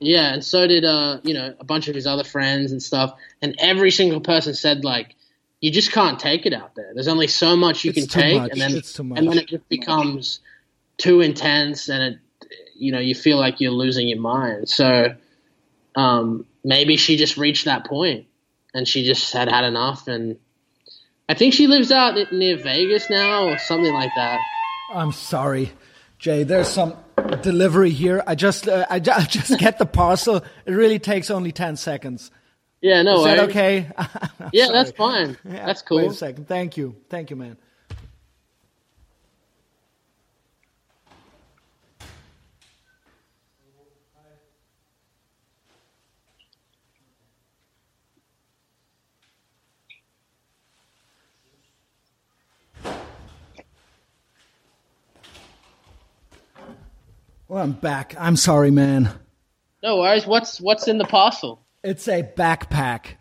yeah, 0.00 0.32
and 0.34 0.44
so 0.44 0.66
did 0.66 0.84
uh, 0.84 1.20
you 1.22 1.34
know, 1.34 1.54
a 1.60 1.64
bunch 1.64 1.86
of 1.86 1.94
his 1.94 2.08
other 2.08 2.24
friends 2.24 2.72
and 2.72 2.82
stuff. 2.82 3.14
And 3.40 3.54
every 3.60 3.92
single 3.92 4.20
person 4.20 4.52
said 4.54 4.84
like, 4.84 5.14
you 5.60 5.70
just 5.70 5.92
can't 5.92 6.18
take 6.18 6.44
it 6.44 6.52
out 6.52 6.74
there. 6.74 6.90
There's 6.92 7.06
only 7.06 7.28
so 7.28 7.54
much 7.54 7.84
you 7.84 7.92
It's 7.94 8.00
can 8.00 8.08
take, 8.08 8.40
much. 8.40 8.50
and 8.50 8.60
then 8.60 8.76
It's 8.76 8.92
too 8.94 9.04
much. 9.04 9.18
and 9.20 9.28
then 9.28 9.38
it 9.38 9.46
just 9.48 9.68
becomes 9.68 10.40
too 11.02 11.20
intense, 11.20 11.88
and 11.88 12.02
it 12.02 12.18
you 12.76 12.92
know 12.92 13.00
you 13.00 13.14
feel 13.14 13.38
like 13.38 13.60
you're 13.60 13.72
losing 13.72 14.08
your 14.08 14.20
mind. 14.20 14.68
So 14.68 15.14
um, 15.96 16.46
maybe 16.64 16.96
she 16.96 17.16
just 17.16 17.36
reached 17.36 17.64
that 17.64 17.84
point, 17.86 18.26
and 18.72 18.86
she 18.86 19.04
just 19.04 19.32
had 19.32 19.48
had 19.48 19.64
enough. 19.64 20.06
And 20.06 20.38
I 21.28 21.34
think 21.34 21.54
she 21.54 21.66
lives 21.66 21.90
out 21.90 22.14
near 22.32 22.56
Vegas 22.56 23.10
now, 23.10 23.48
or 23.48 23.58
something 23.58 23.92
like 23.92 24.12
that. 24.14 24.38
I'm 24.94 25.12
sorry, 25.12 25.72
Jay. 26.18 26.44
There's 26.44 26.68
some 26.68 26.96
delivery 27.42 27.90
here. 27.90 28.22
I 28.24 28.36
just 28.36 28.68
uh, 28.68 28.86
I, 28.88 29.00
ju- 29.00 29.12
I 29.16 29.24
just 29.24 29.58
get 29.58 29.78
the 29.78 29.86
parcel. 29.86 30.36
It 30.36 30.72
really 30.72 31.00
takes 31.00 31.30
only 31.30 31.50
ten 31.50 31.76
seconds. 31.76 32.30
Yeah, 32.80 33.02
no 33.02 33.18
Is 33.18 33.24
that 33.24 33.38
okay? 33.50 33.88
Yeah, 34.52 34.66
Sorry. 34.66 34.76
that's 34.76 34.90
fine. 34.90 35.38
Yeah, 35.44 35.66
that's 35.66 35.82
cool. 35.82 35.98
Wait 35.98 36.10
a 36.10 36.14
second. 36.14 36.48
Thank 36.48 36.76
you. 36.76 36.96
Thank 37.08 37.30
you, 37.30 37.36
man. 37.36 37.56
Well, 57.52 57.62
I'm 57.62 57.72
back. 57.72 58.14
I'm 58.18 58.36
sorry, 58.36 58.70
man. 58.70 59.10
No 59.82 59.98
worries. 59.98 60.26
What's 60.26 60.58
what's 60.58 60.88
in 60.88 60.96
the 60.96 61.04
parcel? 61.04 61.62
It's 61.84 62.08
a 62.08 62.22
backpack. 62.22 63.16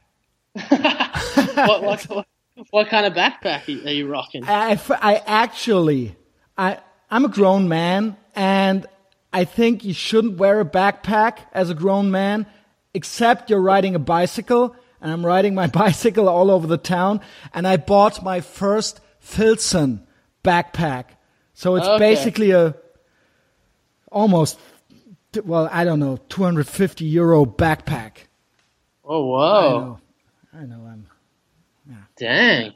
what, 0.69 1.83
what, 1.83 2.01
what, 2.03 2.27
what 2.69 2.87
kind 2.87 3.05
of 3.05 3.11
backpack 3.11 3.67
are 3.67 3.89
you 3.91 4.07
rocking? 4.07 4.45
I, 4.47 4.79
I 4.89 5.21
actually, 5.27 6.15
I, 6.57 6.79
I'm 7.09 7.25
a 7.25 7.27
grown 7.27 7.67
man, 7.67 8.15
and 8.33 8.85
I 9.33 9.43
think 9.43 9.83
you 9.83 9.93
shouldn't 9.93 10.37
wear 10.37 10.61
a 10.61 10.65
backpack 10.65 11.39
as 11.51 11.69
a 11.69 11.75
grown 11.75 12.09
man, 12.09 12.45
except 12.93 13.49
you're 13.49 13.59
riding 13.59 13.95
a 13.95 13.99
bicycle. 13.99 14.77
And 15.01 15.11
I'm 15.11 15.25
riding 15.25 15.55
my 15.55 15.67
bicycle 15.83 16.29
all 16.29 16.49
over 16.51 16.67
the 16.67 16.77
town, 16.77 17.19
and 17.53 17.67
I 17.67 17.75
bought 17.75 18.23
my 18.23 18.39
first 18.39 19.01
Filson 19.19 20.07
backpack. 20.41 21.07
So 21.53 21.75
it's 21.75 21.85
Okay. 21.85 21.99
basically 21.99 22.51
a 22.51 22.75
almost, 24.11 24.59
well, 25.43 25.67
I 25.71 25.83
don't 25.83 25.99
know, 25.99 26.17
250 26.29 27.05
euro 27.05 27.45
backpack. 27.45 28.11
Oh, 29.03 29.33
I 29.35 29.71
know, 29.71 29.99
I 30.53 30.65
know. 30.65 30.87
I'm. 30.87 31.07
Dang. 32.17 32.73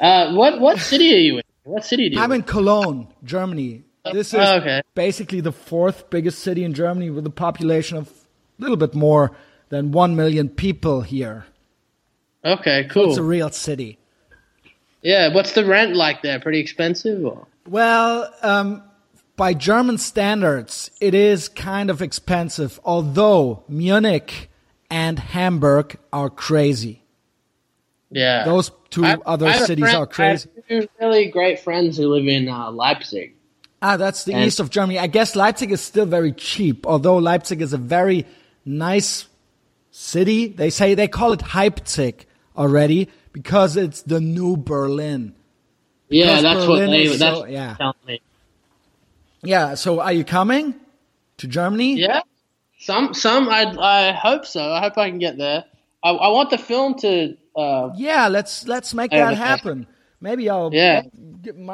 Uh, 0.00 0.34
what 0.34 0.60
what 0.60 0.78
city 0.78 1.14
are 1.14 1.18
you 1.18 1.36
in? 1.38 1.42
What 1.64 1.84
city 1.84 2.10
do 2.10 2.16
you 2.16 2.22
I'm 2.22 2.30
in? 2.32 2.42
Cologne, 2.42 3.08
Germany. 3.24 3.82
This 4.12 4.34
is 4.34 4.40
Oh, 4.40 4.56
okay. 4.58 4.82
basically 4.94 5.40
the 5.40 5.50
fourth 5.52 6.10
biggest 6.10 6.40
city 6.40 6.62
in 6.62 6.74
Germany 6.74 7.10
with 7.10 7.26
a 7.26 7.30
population 7.30 7.96
of 7.96 8.08
a 8.08 8.62
little 8.62 8.76
bit 8.76 8.94
more 8.94 9.32
than 9.70 9.90
1 9.90 10.14
million 10.14 10.48
people 10.48 11.00
here. 11.00 11.46
Okay, 12.44 12.86
cool. 12.90 13.08
It's 13.08 13.18
a 13.18 13.22
real 13.22 13.50
city. 13.50 13.98
Yeah, 15.02 15.34
what's 15.34 15.52
the 15.52 15.64
rent 15.64 15.96
like 15.96 16.22
there? 16.22 16.38
Pretty 16.38 16.60
expensive? 16.60 17.24
Or? 17.24 17.46
Well, 17.68 18.32
um, 18.42 18.82
by 19.36 19.54
German 19.54 19.98
standards, 19.98 20.90
it 21.00 21.14
is 21.14 21.48
kind 21.48 21.90
of 21.90 22.00
expensive, 22.02 22.80
although 22.84 23.62
Munich 23.68 24.50
and 24.90 25.18
Hamburg 25.18 25.96
are 26.12 26.30
crazy. 26.30 27.02
Yeah. 28.10 28.44
Those 28.44 28.70
two 28.90 29.04
I- 29.04 29.16
other 29.26 29.46
I 29.46 29.58
cities 29.58 29.84
friend- 29.84 29.96
are 29.96 30.06
crazy. 30.06 30.48
I 30.48 30.74
have 30.74 30.82
two 30.82 30.88
really 31.00 31.26
great 31.26 31.60
friends 31.60 31.96
who 31.96 32.08
live 32.08 32.26
in 32.26 32.48
uh, 32.48 32.70
Leipzig. 32.70 33.34
Ah, 33.82 33.96
that's 33.96 34.24
the 34.24 34.32
And- 34.32 34.44
east 34.46 34.58
of 34.60 34.70
Germany. 34.70 34.98
I 34.98 35.06
guess 35.06 35.36
Leipzig 35.36 35.70
is 35.70 35.80
still 35.80 36.06
very 36.06 36.32
cheap, 36.32 36.86
although 36.86 37.18
Leipzig 37.18 37.60
is 37.60 37.72
a 37.72 37.78
very 37.78 38.24
nice 38.64 39.26
city. 39.90 40.48
They 40.48 40.70
say 40.70 40.94
they 40.94 41.08
call 41.08 41.32
it 41.32 41.42
Leipzig 41.54 42.24
already 42.56 43.08
because 43.32 43.76
it's 43.76 44.02
the 44.02 44.20
new 44.20 44.56
Berlin. 44.56 45.34
Yeah, 46.08 46.40
that's 46.40 46.64
Berlin 46.64 46.86
what 46.88 46.90
they. 46.90 47.06
That's 47.08 47.38
so- 47.38 47.44
yeah. 47.46 47.74
telling 47.76 47.94
me. 48.06 48.20
Yeah, 49.46 49.74
so 49.74 50.00
are 50.00 50.12
you 50.12 50.24
coming 50.24 50.74
to 51.38 51.46
Germany? 51.46 51.96
Yeah. 51.98 52.20
Some 52.78 53.14
some 53.14 53.48
I 53.48 53.62
I 53.78 54.12
hope 54.12 54.44
so. 54.44 54.60
I 54.72 54.80
hope 54.80 54.98
I 54.98 55.08
can 55.08 55.18
get 55.18 55.38
there. 55.38 55.64
I, 56.02 56.10
I 56.10 56.28
want 56.28 56.50
the 56.50 56.58
film 56.58 56.94
to. 57.00 57.36
Uh, 57.56 57.90
Yeah, 57.96 58.28
let's 58.28 58.66
let's 58.68 58.92
make 58.94 59.10
that 59.12 59.36
happen. 59.36 59.86
Maybe 60.20 60.48
I'll 60.50 60.70
Yeah. 60.72 61.02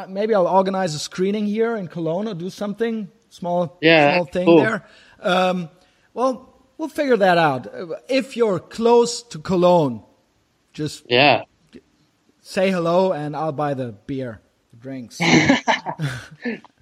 maybe 0.09 0.35
I'll 0.35 0.47
organize 0.49 0.95
a 0.95 0.99
screening 0.99 1.47
here 1.47 1.77
in 1.77 1.89
Cologne 1.89 2.29
or 2.29 2.35
do 2.35 2.51
something 2.51 3.09
small 3.31 3.79
Yeah, 3.81 4.15
small 4.15 4.25
thing 4.27 4.47
cool. 4.47 4.59
there. 4.63 4.85
Um, 5.21 5.69
well, 6.15 6.55
we'll 6.79 6.89
figure 6.89 7.17
that 7.17 7.37
out. 7.39 7.67
If 8.09 8.37
you're 8.37 8.61
close 8.61 9.23
to 9.25 9.39
Cologne, 9.41 10.03
just 10.73 11.05
yeah. 11.09 11.43
say 12.41 12.71
hello 12.71 13.13
and 13.13 13.35
I'll 13.37 13.53
buy 13.53 13.75
the 13.75 13.93
beer, 14.07 14.41
the 14.73 14.77
drinks. 14.79 15.21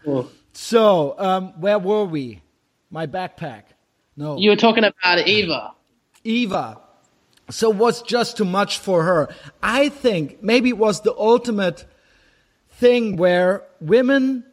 Cool. 0.04 0.30
So, 0.60 1.14
um, 1.18 1.58
where 1.58 1.78
were 1.78 2.04
we? 2.04 2.42
My 2.90 3.06
backpack. 3.06 3.62
No. 4.14 4.36
You 4.36 4.50
were 4.50 4.56
talking 4.56 4.84
about 4.84 5.26
Eva. 5.26 5.72
Eva. 6.22 6.78
So 7.48 7.70
was 7.70 8.02
just 8.02 8.36
too 8.36 8.44
much 8.44 8.76
for 8.76 9.02
her. 9.04 9.34
I 9.62 9.88
think 9.88 10.42
maybe 10.42 10.68
it 10.68 10.76
was 10.76 11.00
the 11.00 11.16
ultimate 11.16 11.86
thing 12.72 13.16
where 13.16 13.62
women 13.80 14.44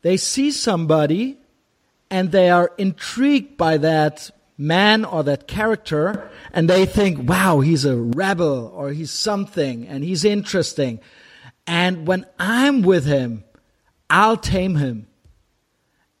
they 0.00 0.16
see 0.16 0.50
somebody 0.50 1.36
and 2.10 2.32
they 2.32 2.48
are 2.48 2.72
intrigued 2.78 3.58
by 3.58 3.76
that 3.76 4.30
man 4.56 5.04
or 5.04 5.24
that 5.24 5.46
character 5.46 6.30
and 6.54 6.70
they 6.70 6.86
think, 6.86 7.28
wow, 7.28 7.60
he's 7.60 7.84
a 7.84 7.94
rebel 7.94 8.72
or 8.74 8.92
he's 8.92 9.10
something 9.10 9.86
and 9.86 10.02
he's 10.02 10.24
interesting. 10.24 11.00
And 11.66 12.06
when 12.06 12.24
I'm 12.38 12.80
with 12.80 13.04
him, 13.04 13.44
I'll 14.08 14.38
tame 14.38 14.76
him. 14.76 15.07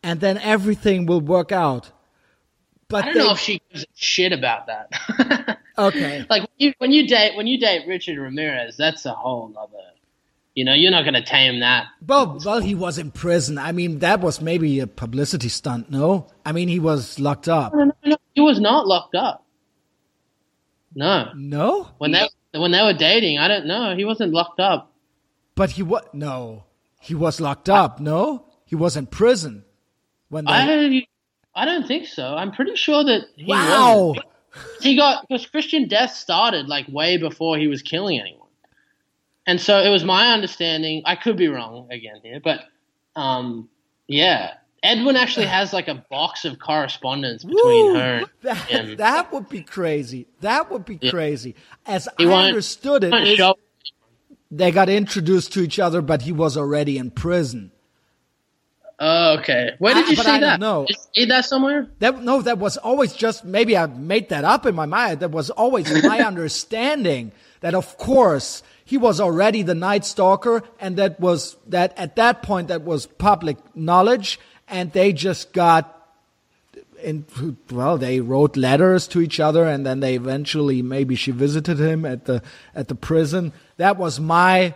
And 0.02 0.20
then 0.20 0.38
everything 0.38 1.06
will 1.06 1.20
work 1.20 1.50
out. 1.52 1.90
But 2.88 3.04
I 3.04 3.06
don't 3.08 3.14
they- 3.14 3.24
know 3.24 3.32
if 3.32 3.38
she 3.40 3.60
gives 3.70 3.84
a 3.84 3.86
shit 3.94 4.32
about 4.32 4.66
that. 4.66 5.58
Okay. 5.78 6.26
like 6.28 6.42
when 6.42 6.48
you, 6.58 6.72
when 6.78 6.90
you 6.90 7.06
date 7.06 7.36
when 7.36 7.46
you 7.46 7.56
date 7.56 7.86
Richard 7.86 8.18
Ramirez, 8.18 8.76
that's 8.76 9.06
a 9.06 9.12
whole 9.12 9.54
other. 9.56 9.78
You 10.56 10.64
know, 10.64 10.74
you're 10.74 10.90
not 10.90 11.02
going 11.02 11.14
to 11.14 11.22
tame 11.22 11.60
that. 11.60 11.84
Well, 12.04 12.40
well, 12.44 12.58
he 12.60 12.74
was 12.74 12.98
in 12.98 13.12
prison. 13.12 13.58
I 13.58 13.70
mean, 13.70 14.00
that 14.00 14.18
was 14.20 14.40
maybe 14.40 14.80
a 14.80 14.88
publicity 14.88 15.48
stunt. 15.48 15.88
No, 15.88 16.26
I 16.44 16.50
mean 16.50 16.66
he 16.66 16.80
was 16.80 17.20
locked 17.20 17.48
up. 17.48 17.72
No, 17.74 17.84
no, 17.84 17.92
no, 18.06 18.16
he 18.34 18.40
was 18.40 18.58
not 18.58 18.88
locked 18.88 19.14
up. 19.14 19.44
No, 20.96 21.30
No, 21.36 21.90
when 21.98 22.10
they 22.10 22.28
when 22.52 22.72
they 22.72 22.82
were 22.82 22.92
dating, 22.94 23.38
I 23.38 23.46
don't 23.46 23.66
know. 23.66 23.94
He 23.94 24.04
wasn't 24.04 24.32
locked 24.32 24.58
up. 24.58 24.90
but 25.54 25.70
he 25.70 25.82
was 25.84 26.02
no, 26.12 26.64
he 27.00 27.14
was 27.14 27.40
locked 27.40 27.68
up. 27.68 28.00
No, 28.00 28.46
he 28.64 28.74
was 28.74 28.96
in 28.96 29.06
prison 29.06 29.64
when 30.28 30.44
they. 30.44 30.50
I 30.52 31.06
I 31.54 31.64
don't 31.64 31.86
think 31.86 32.06
so. 32.06 32.34
I'm 32.36 32.52
pretty 32.52 32.76
sure 32.76 33.02
that 33.04 33.22
he 33.36 33.46
wow, 33.46 34.08
wasn't. 34.08 34.26
he 34.80 34.96
got 34.96 35.26
because 35.28 35.46
Christian 35.46 35.88
Death 35.88 36.12
started 36.14 36.68
like 36.68 36.86
way 36.88 37.16
before 37.16 37.56
he 37.58 37.66
was 37.66 37.82
killing 37.82 38.20
anyone, 38.20 38.48
and 39.46 39.60
so 39.60 39.78
it 39.80 39.88
was 39.90 40.04
my 40.04 40.32
understanding. 40.32 41.02
I 41.04 41.16
could 41.16 41.36
be 41.36 41.48
wrong 41.48 41.88
again 41.90 42.20
here, 42.22 42.40
but 42.42 42.60
um, 43.16 43.68
yeah, 44.06 44.54
Edwin 44.82 45.16
actually 45.16 45.46
has 45.58 45.72
like 45.72 45.88
a 45.88 46.04
box 46.10 46.44
of 46.44 46.58
correspondence 46.60 47.42
between 47.44 47.86
Woo! 47.86 47.94
her 47.94 48.18
and 48.20 48.28
That, 48.42 48.56
him. 48.68 48.96
that 48.98 49.32
would 49.32 49.48
be 49.48 49.62
crazy. 49.62 50.28
That 50.40 50.70
would 50.70 50.84
be 50.84 50.98
crazy. 50.98 51.56
As 51.86 52.06
He 52.18 52.26
I 52.26 52.48
understood 52.48 53.02
it, 53.02 53.10
won't 53.12 53.26
is 53.26 53.36
show- 53.36 53.56
they 54.50 54.70
got 54.70 54.88
introduced 54.88 55.52
to 55.54 55.60
each 55.62 55.78
other, 55.80 56.00
but 56.02 56.22
he 56.22 56.32
was 56.32 56.56
already 56.56 56.98
in 56.98 57.10
prison. 57.10 57.72
Oh, 59.00 59.38
okay. 59.38 59.74
Where 59.78 59.94
did 59.94 60.04
ah, 60.04 60.06
I- 60.06 60.10
you 60.10 60.16
see 60.16 60.40
that? 60.40 60.60
No, 60.60 60.86
see 61.14 61.24
that 61.26 61.44
somewhere? 61.44 61.88
That 62.00 62.22
no, 62.22 62.42
that 62.42 62.58
was 62.58 62.76
always 62.76 63.12
just 63.12 63.44
maybe 63.44 63.76
I 63.76 63.86
made 63.86 64.30
that 64.30 64.44
up 64.44 64.66
in 64.66 64.74
my 64.74 64.86
mind. 64.86 65.20
That 65.20 65.30
was 65.30 65.50
always 65.50 65.90
my 66.04 66.20
understanding 66.20 67.32
that 67.60 67.74
of 67.74 67.96
course 67.98 68.62
he 68.84 68.98
was 68.98 69.20
already 69.20 69.62
the 69.62 69.74
Night 69.74 70.04
Stalker, 70.04 70.62
and 70.80 70.96
that 70.96 71.20
was 71.20 71.56
that 71.68 71.96
at 71.96 72.16
that 72.16 72.42
point 72.42 72.68
that 72.68 72.82
was 72.82 73.06
public 73.06 73.58
knowledge, 73.76 74.40
and 74.66 74.92
they 74.92 75.12
just 75.12 75.52
got 75.52 75.94
in 77.02 77.24
well 77.70 77.96
they 77.96 78.20
wrote 78.20 78.56
letters 78.56 79.06
to 79.06 79.20
each 79.20 79.38
other 79.38 79.64
and 79.64 79.86
then 79.86 80.00
they 80.00 80.16
eventually 80.16 80.82
maybe 80.82 81.14
she 81.14 81.30
visited 81.30 81.78
him 81.78 82.04
at 82.04 82.24
the 82.24 82.42
at 82.74 82.88
the 82.88 82.94
prison 82.96 83.52
that 83.76 83.96
was 83.96 84.18
my 84.18 84.74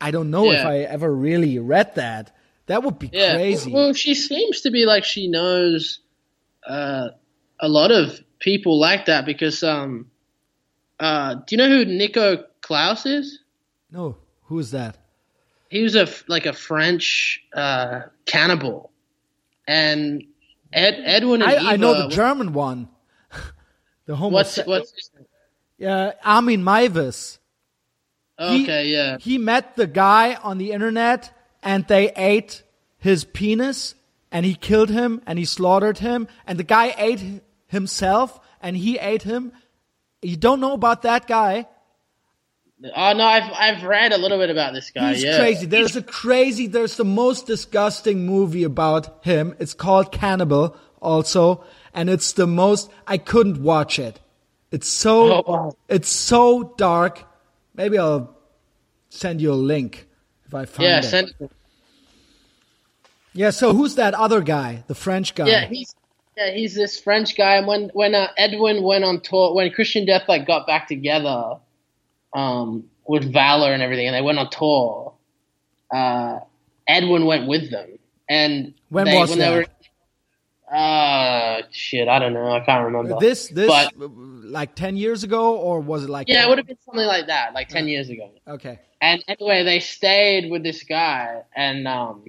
i 0.00 0.10
don't 0.10 0.32
know 0.32 0.50
if 0.50 0.66
i 0.66 0.78
ever 0.78 1.14
really 1.14 1.60
read 1.60 1.94
that 1.94 2.34
that 2.70 2.82
would 2.84 2.98
be 2.98 3.10
Yeah. 3.12 3.34
crazy 3.34 3.72
Well, 3.72 3.92
she 3.94 4.14
seems 4.14 4.60
to 4.62 4.70
be 4.70 4.86
like 4.86 5.04
she 5.04 5.26
knows 5.28 6.00
uh, 6.66 7.08
a 7.58 7.68
lot 7.68 7.90
of 7.90 8.18
people 8.38 8.78
like 8.78 9.06
that 9.06 9.26
because 9.26 9.62
um, 9.62 10.10
uh, 10.98 11.34
do 11.34 11.48
you 11.50 11.56
know 11.58 11.68
who 11.68 11.84
Nico 11.84 12.44
Claux 12.62 13.04
is? 13.06 13.40
no 13.90 14.16
who 14.48 14.58
is 14.58 14.70
that 14.70 14.96
He 15.68 15.82
was 15.82 15.94
a 15.96 16.06
like 16.28 16.46
a 16.46 16.52
French 16.52 17.40
uh, 17.54 18.02
cannibal, 18.26 18.90
and 19.66 20.24
Ed, 20.72 20.94
Edwin 21.04 21.42
and 21.42 21.50
I, 21.50 21.72
I 21.74 21.76
know 21.76 21.94
the 21.94 22.08
German 22.14 22.52
one. 22.52 22.88
the 24.06 24.14
homo. 24.16 24.34
What's 24.34 24.56
what's 24.66 24.90
his 24.92 25.10
name? 25.14 25.26
uh, 25.90 26.12
Armin 26.24 26.62
Meiwes. 26.62 27.38
He- 28.38 28.62
Okay, 28.64 28.88
yeah. 28.88 29.18
He 29.20 29.38
met 29.38 29.76
the 29.76 29.86
guy 29.86 30.34
on 30.34 30.58
the 30.58 30.72
internet, 30.72 31.30
and 31.62 31.86
they 31.88 32.10
ate 32.12 32.62
his 32.98 33.24
penis, 33.24 33.94
and 34.30 34.44
he 34.46 34.54
killed 34.54 34.90
him, 34.90 35.22
and 35.26 35.38
he 35.38 35.44
slaughtered 35.44 35.98
him, 35.98 36.28
and 36.46 36.58
the 36.58 36.64
guy 36.64 36.94
ate 36.96 37.42
himself, 37.66 38.38
and 38.60 38.76
he 38.76 38.98
ate 38.98 39.22
him. 39.22 39.52
You 40.22 40.36
don't 40.36 40.60
know 40.60 40.72
about 40.72 41.02
that 41.02 41.26
guy? 41.26 41.66
Oh 42.82 43.12
no, 43.12 43.24
I've 43.24 43.52
I've 43.52 43.82
read 43.82 44.12
a 44.12 44.18
little 44.18 44.38
bit 44.38 44.48
about 44.48 44.72
this 44.72 44.90
guy. 44.90 45.12
He's 45.12 45.22
yeah, 45.24 45.38
crazy. 45.38 45.66
There's 45.66 45.96
a 45.96 46.02
crazy, 46.02 46.66
there's 46.66 46.96
the 46.96 47.04
most 47.04 47.46
disgusting 47.46 48.24
movie 48.24 48.64
about 48.64 49.22
him. 49.22 49.54
It's 49.58 49.74
called 49.74 50.12
Cannibal 50.12 50.76
also. 51.00 51.62
And 51.92 52.08
it's 52.08 52.32
the 52.32 52.46
most, 52.46 52.90
I 53.06 53.18
couldn't 53.18 53.62
watch 53.62 53.98
it. 53.98 54.20
It's 54.70 54.88
so, 54.88 55.32
Oh, 55.32 55.44
wow. 55.46 55.76
it's 55.88 56.08
so 56.08 56.74
dark. 56.76 57.24
Maybe 57.74 57.98
I'll 57.98 58.34
send 59.08 59.40
you 59.42 59.52
a 59.52 59.54
link 59.54 60.06
if 60.50 60.54
I 60.54 60.64
find 60.64 60.88
yeah. 60.88 60.98
it. 60.98 61.02
Send, 61.04 61.32
yeah. 63.32 63.50
So 63.50 63.72
who's 63.72 63.94
that 63.94 64.14
other 64.14 64.40
guy? 64.40 64.84
The 64.88 64.94
French 64.94 65.34
guy? 65.34 65.46
yeah, 65.46 65.66
he's 65.66 65.94
yeah 66.36 66.50
he's 66.50 66.74
this 66.74 66.98
French 66.98 67.36
guy. 67.36 67.56
And 67.56 67.66
when 67.66 67.90
when 67.92 68.14
uh, 68.14 68.28
Edwin 68.36 68.82
went 68.82 69.04
on 69.04 69.20
tour, 69.20 69.54
when 69.54 69.70
Christian 69.70 70.06
Death 70.06 70.28
like 70.28 70.46
got 70.46 70.66
back 70.66 70.88
together, 70.88 71.58
um, 72.34 72.84
with 73.06 73.32
Valor 73.32 73.72
and 73.72 73.82
everything, 73.82 74.06
and 74.06 74.14
they 74.14 74.22
went 74.22 74.38
on 74.38 74.50
tour, 74.50 75.14
uh, 75.92 76.40
Edwin 76.88 77.26
went 77.26 77.46
with 77.46 77.70
them. 77.70 77.98
And 78.28 78.74
When 78.88 79.06
they, 79.06 79.16
was 79.16 79.30
when 79.30 79.38
that? 79.40 79.50
They 79.50 79.56
were, 79.56 80.76
uh, 80.76 81.62
shit, 81.72 82.06
I 82.06 82.20
don't 82.20 82.32
know. 82.32 82.52
I 82.52 82.60
can't 82.60 82.84
remember. 82.84 83.18
this, 83.18 83.48
this, 83.48 83.68
But- 83.68 83.92
like 83.98 84.76
10 84.76 84.96
years 84.96 85.24
ago, 85.24 85.56
or 85.56 85.80
was 85.80 86.04
it 86.04 86.10
like, 86.10 86.28
yeah, 86.28 86.44
it 86.44 86.48
would 86.48 86.58
have 86.58 86.66
been 86.66 86.78
something 86.84 87.06
like 87.06 87.26
that, 87.26 87.54
like 87.54 87.68
ten 87.68 87.86
years 87.88 88.10
ago. 88.10 88.30
okay. 88.46 88.78
And 89.00 89.24
anyway, 89.28 89.64
they 89.64 89.80
stayed 89.80 90.50
with 90.50 90.62
this 90.62 90.82
guy, 90.82 91.42
and 91.56 91.88
um, 91.88 92.24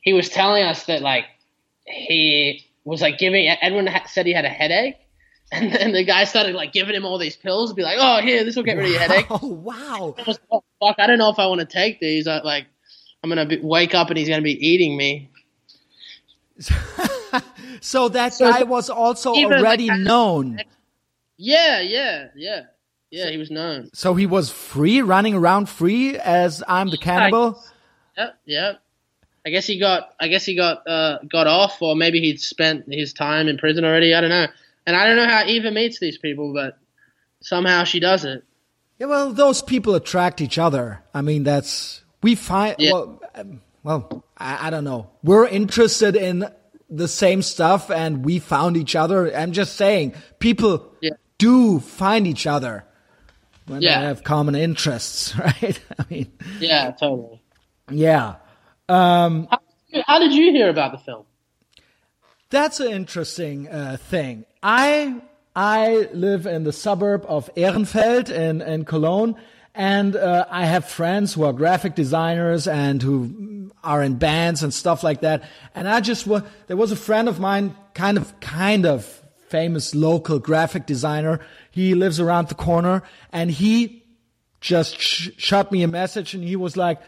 he 0.00 0.12
was 0.12 0.28
telling 0.28 0.64
us 0.64 0.86
that 0.86 1.02
like 1.02 1.26
he 1.86 2.64
was 2.84 3.02
like 3.02 3.18
giving 3.18 3.48
Edwin 3.48 3.86
ha- 3.86 4.06
said 4.06 4.26
he 4.26 4.32
had 4.32 4.44
a 4.44 4.48
headache, 4.50 4.96
and 5.52 5.72
then 5.72 5.92
the 5.92 6.04
guy 6.04 6.24
started 6.24 6.54
like 6.54 6.72
giving 6.72 6.94
him 6.94 7.04
all 7.04 7.18
these 7.18 7.36
pills, 7.36 7.72
be 7.74 7.82
like, 7.82 7.98
"Oh, 8.00 8.20
here, 8.22 8.42
this 8.44 8.56
will 8.56 8.62
get 8.62 8.76
rid 8.76 8.86
of 8.86 8.90
your 8.92 9.00
headache." 9.00 9.26
Oh, 9.28 9.46
wow. 9.48 10.14
I 10.18 10.22
was 10.26 10.38
"Oh, 10.50 10.64
fuck, 10.80 10.96
I 10.98 11.06
don't 11.06 11.18
know 11.18 11.30
if 11.30 11.38
I 11.38 11.46
want 11.46 11.60
to 11.60 11.66
take 11.66 12.00
these. 12.00 12.26
I, 12.26 12.40
like, 12.40 12.66
I'm 13.22 13.30
gonna 13.30 13.46
be, 13.46 13.58
wake 13.58 13.94
up 13.94 14.08
and 14.08 14.16
he's 14.18 14.28
gonna 14.28 14.42
be 14.42 14.66
eating 14.66 14.96
me. 14.96 15.30
So 17.82 18.08
that 18.10 18.32
So 18.32 18.48
guy 18.48 18.62
was 18.62 18.88
also 18.90 19.34
even, 19.34 19.50
like, 19.50 19.60
already 19.64 19.90
known. 19.90 20.60
Yeah, 21.36 21.80
yeah, 21.80 22.28
yeah, 22.36 22.66
yeah. 23.12 23.30
He 23.30 23.36
was 23.36 23.50
known. 23.50 23.90
So 23.94 24.14
he 24.14 24.26
was 24.26 24.50
free, 24.50 25.02
running 25.02 25.34
around 25.34 25.68
free 25.68 26.18
as 26.18 26.62
I'm 26.66 26.88
the 26.88 26.98
cannibal. 26.98 27.62
Yep, 28.16 28.38
yep. 28.44 28.82
I 29.46 29.50
guess 29.50 29.66
he 29.66 29.78
got. 29.78 30.14
I 30.20 30.28
guess 30.28 30.44
he 30.44 30.56
got 30.56 30.86
uh, 30.88 31.18
got 31.30 31.46
off, 31.46 31.80
or 31.80 31.94
maybe 31.94 32.20
he'd 32.20 32.40
spent 32.40 32.92
his 32.92 33.12
time 33.12 33.48
in 33.48 33.58
prison 33.58 33.84
already. 33.84 34.14
I 34.14 34.20
don't 34.20 34.30
know. 34.30 34.46
And 34.86 34.96
I 34.96 35.06
don't 35.06 35.16
know 35.16 35.28
how 35.28 35.44
Eva 35.46 35.70
meets 35.70 36.00
these 36.00 36.18
people, 36.18 36.52
but 36.52 36.78
somehow 37.40 37.84
she 37.84 38.00
does 38.00 38.24
it. 38.24 38.44
Yeah, 38.98 39.06
well, 39.06 39.32
those 39.32 39.62
people 39.62 39.94
attract 39.94 40.40
each 40.40 40.58
other. 40.58 41.02
I 41.14 41.22
mean, 41.22 41.42
that's 41.44 42.02
we 42.22 42.34
find. 42.34 42.76
Yeah. 42.78 42.92
Well, 42.92 43.22
um, 43.34 43.60
well, 43.82 44.24
I, 44.36 44.68
I 44.68 44.70
don't 44.70 44.84
know. 44.84 45.10
We're 45.22 45.46
interested 45.46 46.14
in 46.16 46.46
the 46.88 47.08
same 47.08 47.42
stuff, 47.42 47.90
and 47.90 48.24
we 48.24 48.38
found 48.38 48.76
each 48.76 48.94
other. 48.94 49.34
I'm 49.34 49.52
just 49.52 49.76
saying, 49.76 50.14
people 50.38 50.92
Yeah. 51.00 51.12
do 51.38 51.80
find 51.80 52.26
each 52.26 52.46
other 52.46 52.84
when 53.66 53.82
Yeah. 53.82 54.00
they 54.00 54.06
have 54.06 54.24
common 54.24 54.54
interests, 54.54 55.36
right? 55.38 55.80
I 55.98 56.04
mean, 56.10 56.32
Yeah, 56.60 56.90
totally. 56.92 57.42
yeah. 57.90 58.36
Um, 58.88 59.48
How 60.06 60.18
did 60.18 60.32
you 60.32 60.52
hear 60.52 60.68
about 60.68 60.92
the 60.92 60.98
film? 60.98 61.24
That's 62.50 62.80
an 62.80 62.92
interesting 62.92 63.68
uh, 63.68 63.96
thing. 63.98 64.44
I 64.62 65.20
I 65.56 66.08
live 66.12 66.46
in 66.46 66.64
the 66.64 66.72
suburb 66.72 67.24
of 67.28 67.50
Ehrenfeld 67.54 68.30
in, 68.30 68.60
in 68.62 68.84
Cologne, 68.84 69.36
and 69.74 70.14
uh, 70.16 70.46
I 70.50 70.64
have 70.66 70.86
friends 70.86 71.32
who 71.34 71.44
are 71.44 71.52
graphic 71.52 71.94
designers 71.94 72.66
and 72.68 73.02
who 73.02 73.70
are 73.82 74.02
in 74.02 74.14
bands 74.16 74.62
and 74.62 74.72
stuff 74.72 75.02
like 75.02 75.22
that. 75.22 75.42
And 75.74 75.88
I 75.88 76.00
just 76.00 76.26
there 76.66 76.76
was 76.76 76.92
a 76.92 76.96
friend 76.96 77.28
of 77.28 77.40
mine, 77.40 77.74
kind 77.94 78.18
of 78.18 78.38
kind 78.40 78.84
of 78.86 79.21
famous 79.52 79.94
local 79.94 80.38
graphic 80.38 80.86
designer. 80.86 81.38
He 81.70 81.94
lives 81.94 82.18
around 82.18 82.48
the 82.48 82.54
corner, 82.54 83.02
and 83.32 83.50
he 83.50 84.02
just 84.60 84.98
sh- 84.98 85.28
shot 85.36 85.70
me 85.70 85.82
a 85.82 85.88
message, 85.88 86.34
and 86.34 86.42
he 86.42 86.56
was 86.56 86.76
like, 86.76 86.98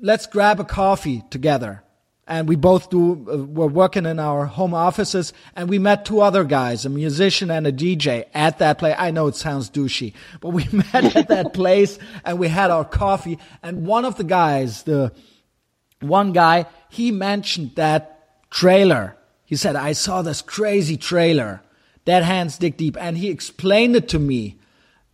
"Let's 0.00 0.26
grab 0.26 0.60
a 0.60 0.64
coffee 0.64 1.24
together." 1.30 1.82
and 2.30 2.46
we 2.46 2.56
both 2.56 2.90
do 2.90 3.26
uh, 3.32 3.38
were 3.38 3.66
working 3.66 4.04
in 4.04 4.20
our 4.20 4.44
home 4.44 4.74
offices 4.74 5.32
and 5.56 5.68
we 5.68 5.78
met 5.78 6.04
two 6.04 6.20
other 6.20 6.44
guys 6.44 6.84
a 6.84 6.90
musician 6.90 7.50
and 7.50 7.66
a 7.66 7.72
dj 7.72 8.26
at 8.34 8.58
that 8.58 8.78
place 8.78 8.94
i 8.98 9.10
know 9.10 9.26
it 9.28 9.34
sounds 9.34 9.70
douchey 9.70 10.12
but 10.42 10.50
we 10.50 10.68
met 10.72 11.16
at 11.16 11.28
that 11.28 11.54
place 11.54 11.98
and 12.24 12.38
we 12.38 12.48
had 12.48 12.70
our 12.70 12.84
coffee 12.84 13.38
and 13.62 13.86
one 13.86 14.04
of 14.04 14.16
the 14.16 14.24
guys 14.24 14.82
the 14.82 15.10
one 16.00 16.32
guy 16.32 16.66
he 16.90 17.10
mentioned 17.10 17.70
that 17.76 18.50
trailer 18.50 19.16
he 19.46 19.56
said 19.56 19.74
i 19.74 19.92
saw 19.92 20.20
this 20.20 20.42
crazy 20.42 20.98
trailer 20.98 21.62
dead 22.08 22.24
hands 22.24 22.58
dig 22.58 22.76
deep 22.76 22.96
and 22.98 23.18
he 23.18 23.28
explained 23.28 23.94
it 24.00 24.08
to 24.08 24.18
me 24.18 24.58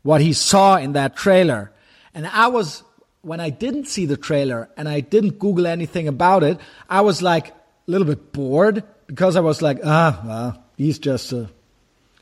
what 0.03 0.21
he 0.21 0.33
saw 0.33 0.77
in 0.77 0.93
that 0.93 1.17
trailer 1.17 1.73
and 2.15 2.27
i 2.27 2.47
was 2.47 2.85
when 3.25 3.41
I 3.41 3.51
didn't 3.51 3.87
see 3.87 4.07
the 4.07 4.17
trailer 4.17 4.69
and 4.77 4.89
I 4.89 5.01
didn't 5.01 5.39
Google 5.39 5.67
anything 5.67 6.09
about 6.09 6.45
it, 6.45 6.59
I 6.89 7.01
was 7.01 7.23
like 7.23 7.49
a 7.49 7.55
little 7.87 8.07
bit 8.07 8.33
bored 8.33 8.85
because 9.07 9.35
I 9.37 9.41
was 9.41 9.63
like, 9.63 9.79
ah, 9.85 10.21
well, 10.25 10.65
he's 10.77 10.99
just 10.99 11.33
a 11.33 11.49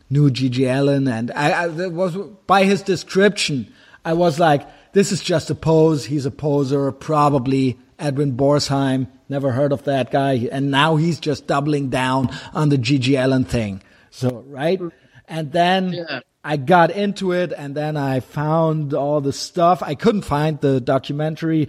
new 0.09 0.31
GG 0.31 0.65
Allin. 0.73 1.09
And 1.09 1.31
I, 1.33 1.65
I 1.65 1.67
that 1.67 1.93
was 1.93 2.17
by 2.47 2.65
his 2.65 2.83
description, 2.83 3.73
I 4.05 4.13
was 4.13 4.39
like, 4.39 4.67
this 4.93 5.11
is 5.11 5.21
just 5.21 5.51
a 5.51 5.55
pose. 5.55 6.05
He's 6.05 6.27
a 6.27 6.31
poser, 6.31 6.93
probably 6.93 7.79
Edwin 7.99 8.37
Borsheim. 8.37 9.09
Never 9.29 9.51
heard 9.51 9.73
of 9.73 9.85
that 9.85 10.11
guy. 10.11 10.49
And 10.53 10.71
now 10.71 10.97
he's 10.97 11.19
just 11.19 11.47
doubling 11.47 11.89
down 11.89 12.31
on 12.53 12.69
the 12.69 12.77
GG 12.77 13.23
Allin 13.23 13.45
thing. 13.45 13.83
So, 14.13 14.45
right? 14.47 14.81
And 15.27 15.51
then 15.53 15.93
Yeah. 15.93 16.21
I 16.45 16.57
got 16.57 16.91
into 16.91 17.33
it 17.33 17.53
and 17.57 17.75
then 17.75 17.97
I 17.97 18.21
found 18.21 18.95
all 18.95 19.21
the 19.21 19.33
stuff. 19.33 19.83
I 19.83 19.95
couldn't 19.95 20.23
find 20.23 20.61
the 20.61 20.81
documentary 20.81 21.69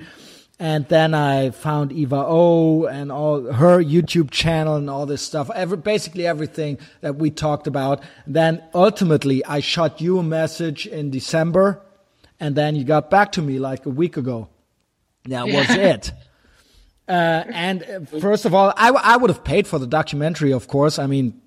and 0.59 0.87
then 0.87 1.13
I 1.13 1.49
found 1.49 1.91
Eva 1.91 2.23
O 2.27 2.85
and 2.85 3.11
all 3.11 3.51
her 3.51 3.83
YouTube 3.83 4.31
channel 4.31 4.75
and 4.75 4.89
all 4.89 5.05
this 5.05 5.21
stuff. 5.21 5.49
Every, 5.53 5.77
basically 5.77 6.27
everything 6.27 6.77
that 7.01 7.15
we 7.15 7.31
talked 7.31 7.67
about. 7.67 8.03
Then 8.27 8.63
ultimately, 8.73 9.43
I 9.45 9.59
shot 9.61 9.99
you 9.99 10.19
a 10.19 10.23
message 10.23 10.85
in 10.85 11.09
December, 11.09 11.81
and 12.39 12.55
then 12.55 12.75
you 12.75 12.83
got 12.83 13.09
back 13.09 13.31
to 13.33 13.41
me 13.41 13.59
like 13.59 13.85
a 13.85 13.89
week 13.89 14.15
ago. 14.15 14.47
That 15.25 15.47
was 15.47 15.69
it. 15.69 16.11
Uh, 17.09 17.43
and 17.51 17.83
uh, 17.83 18.19
first 18.19 18.45
of 18.45 18.53
all, 18.53 18.73
I, 18.77 18.89
I 18.91 19.17
would 19.17 19.29
have 19.29 19.43
paid 19.43 19.67
for 19.67 19.79
the 19.79 19.87
documentary, 19.87 20.53
of 20.53 20.67
course. 20.69 20.97
I 20.97 21.07
mean, 21.07 21.41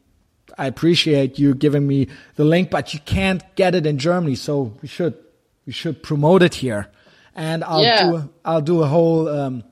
I 0.58 0.66
appreciate 0.66 1.38
you 1.38 1.54
giving 1.54 1.86
me 1.86 2.08
the 2.36 2.44
link, 2.44 2.70
but 2.70 2.94
you 2.94 3.00
can't 3.00 3.42
get 3.56 3.74
it 3.74 3.86
in 3.86 3.98
Germany, 3.98 4.34
so 4.36 4.72
we 4.82 4.88
should 4.88 5.14
we 5.66 5.72
should 5.72 6.02
promote 6.02 6.42
it 6.42 6.54
here 6.54 6.88
and 7.34 7.62
I'll 7.64 7.82
Yeah. 7.82 8.02
do 8.10 8.16
a, 8.16 8.28
I'll 8.44 8.60
do 8.62 8.82
a 8.82 8.86
whole. 8.86 9.28
Um, 9.28 9.64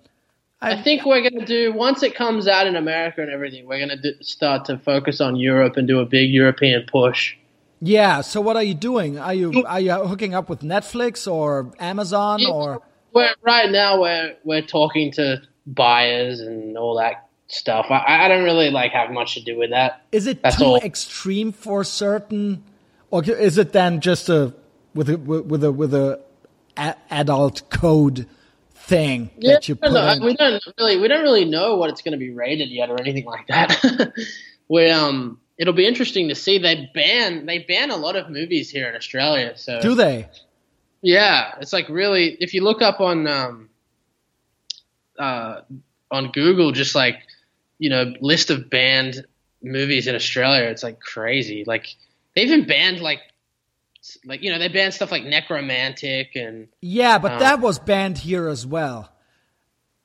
I 0.61 0.77
think 0.83 1.05
we're 1.05 1.23
gonna 1.23 1.45
do 1.47 1.73
once 1.73 2.03
it 2.03 2.15
comes 2.15 2.49
out 2.49 2.67
in 2.67 2.77
America 2.77 3.21
and 3.23 3.31
everything. 3.31 3.67
We're 3.67 3.81
gonna 3.81 4.01
do, 4.01 4.13
start 4.23 4.65
to 4.67 4.79
focus 4.79 5.21
on 5.21 5.37
Europe 5.37 5.77
and 5.77 5.87
do 5.87 6.01
a 6.01 6.07
big 6.07 6.31
European 6.31 6.85
push. 6.91 7.35
yeah. 7.81 8.21
So 8.23 8.41
what 8.41 8.57
are 8.57 8.63
you 8.63 8.75
doing? 8.75 9.19
Are 9.19 9.35
you 9.35 9.65
are 9.67 9.81
you 9.81 9.93
hooking 9.93 10.35
up 10.35 10.49
with 10.49 10.61
Netflix 10.61 11.31
or 11.31 11.73
Amazon 11.79 12.45
or? 12.47 12.83
We're, 13.13 13.35
right 13.43 13.71
now 13.71 14.01
we're 14.01 14.37
we're 14.45 14.63
talking 14.63 15.13
to 15.13 15.43
buyers 15.67 16.41
and 16.41 16.77
all 16.77 16.97
that 16.99 17.24
stuff. 17.55 17.87
I, 17.91 18.25
I 18.25 18.29
don't 18.29 18.45
really 18.45 18.71
like 18.71 18.93
have 18.93 19.11
much 19.11 19.35
to 19.35 19.43
do 19.43 19.59
with 19.59 19.71
that. 19.71 20.05
Is 20.13 20.27
it 20.27 20.43
That's 20.43 20.57
too 20.57 20.65
all. 20.65 20.77
extreme 20.77 21.53
for 21.53 21.85
certain, 21.85 22.65
or 23.11 23.25
is 23.25 23.59
it 23.59 23.73
then 23.73 24.01
just 24.01 24.29
a 24.29 24.55
with 24.95 25.09
a 25.11 25.17
with 25.17 25.65
a 25.65 25.73
with 25.73 25.95
a, 25.95 26.21
a 26.77 26.95
adult 27.11 27.69
code 27.71 28.27
thing 28.75 29.31
that 29.41 29.69
you 29.69 29.77
no, 29.81 29.89
put 29.89 29.95
no, 29.95 30.13
in? 30.13 30.25
we 30.25 30.37
don't 30.37 30.63
really 30.79 31.01
we 31.01 31.09
don't 31.09 31.23
really 31.23 31.45
know 31.45 31.77
what 31.77 31.91
it's 31.91 32.03
going 32.03 32.13
to 32.13 32.19
be 32.19 32.31
rated 32.31 32.71
yet 32.71 32.91
or 32.91 33.01
anything 33.01 33.25
like 33.25 33.47
that. 33.49 34.13
we 34.69 34.91
um, 34.91 35.41
it'll 35.59 35.75
be 35.75 35.87
interesting 35.87 36.29
to 36.29 36.35
see. 36.35 36.59
They 36.59 36.91
ban 36.95 37.47
they 37.47 37.61
ban 37.61 37.91
a 37.91 37.97
lot 37.97 38.17
of 38.17 38.31
movies 38.31 38.71
here 38.71 38.89
in 38.89 38.95
Australia. 38.95 39.57
So 39.57 39.81
Do 39.81 39.95
they? 39.95 40.29
Yeah, 41.03 41.55
it's 41.61 41.73
like 41.73 41.89
really. 41.89 42.37
If 42.41 42.55
you 42.55 42.65
look 42.65 42.81
up 42.81 43.01
on 43.01 43.27
um, 43.27 43.69
uh, 45.19 45.61
on 46.11 46.33
Google, 46.33 46.73
just 46.73 46.95
like 46.95 47.19
you 47.79 47.91
know, 47.91 48.15
list 48.21 48.51
of 48.51 48.71
banned 48.71 49.25
movies 49.63 50.07
in 50.07 50.15
Australia, 50.15 50.65
it's 50.65 50.83
like 50.83 51.01
crazy. 51.01 51.65
Like 51.67 51.95
they 52.35 52.43
even 52.43 52.67
banned 52.67 53.01
like 53.01 53.21
like 54.25 54.43
you 54.43 54.51
know 54.51 54.59
they 54.59 54.69
banned 54.69 54.95
stuff 54.95 55.11
like 55.11 55.23
Nekromantik 55.23 56.37
and 56.37 56.69
Yeah, 56.81 57.19
but 57.19 57.33
Uh, 57.33 57.39
that 57.39 57.61
was 57.61 57.79
banned 57.79 58.19
here 58.19 58.49
as 58.49 58.67
well. 58.67 59.11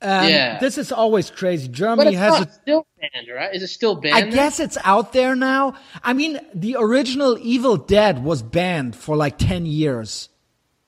Um, 0.01 0.29
Yeah. 0.29 0.59
This 0.59 0.77
is 0.77 0.91
always 0.91 1.29
crazy. 1.29 1.67
Germany 1.67 2.13
has 2.13 2.47
a 2.47 2.51
still 2.51 2.87
banned, 2.99 3.27
right? 3.33 3.53
Is 3.53 3.63
it 3.63 3.67
still 3.67 3.95
banned? 3.95 4.15
I 4.15 4.29
guess 4.29 4.59
it's 4.59 4.77
out 4.83 5.11
there 5.11 5.35
now. 5.35 5.73
I 6.01 6.13
mean, 6.13 6.39
the 6.53 6.77
original 6.79 7.37
Evil 7.41 7.75
Dead 7.75 8.23
was 8.23 8.41
banned 8.41 8.95
for 8.95 9.17
like 9.17 9.37
10 9.37 9.65
years. 9.65 10.29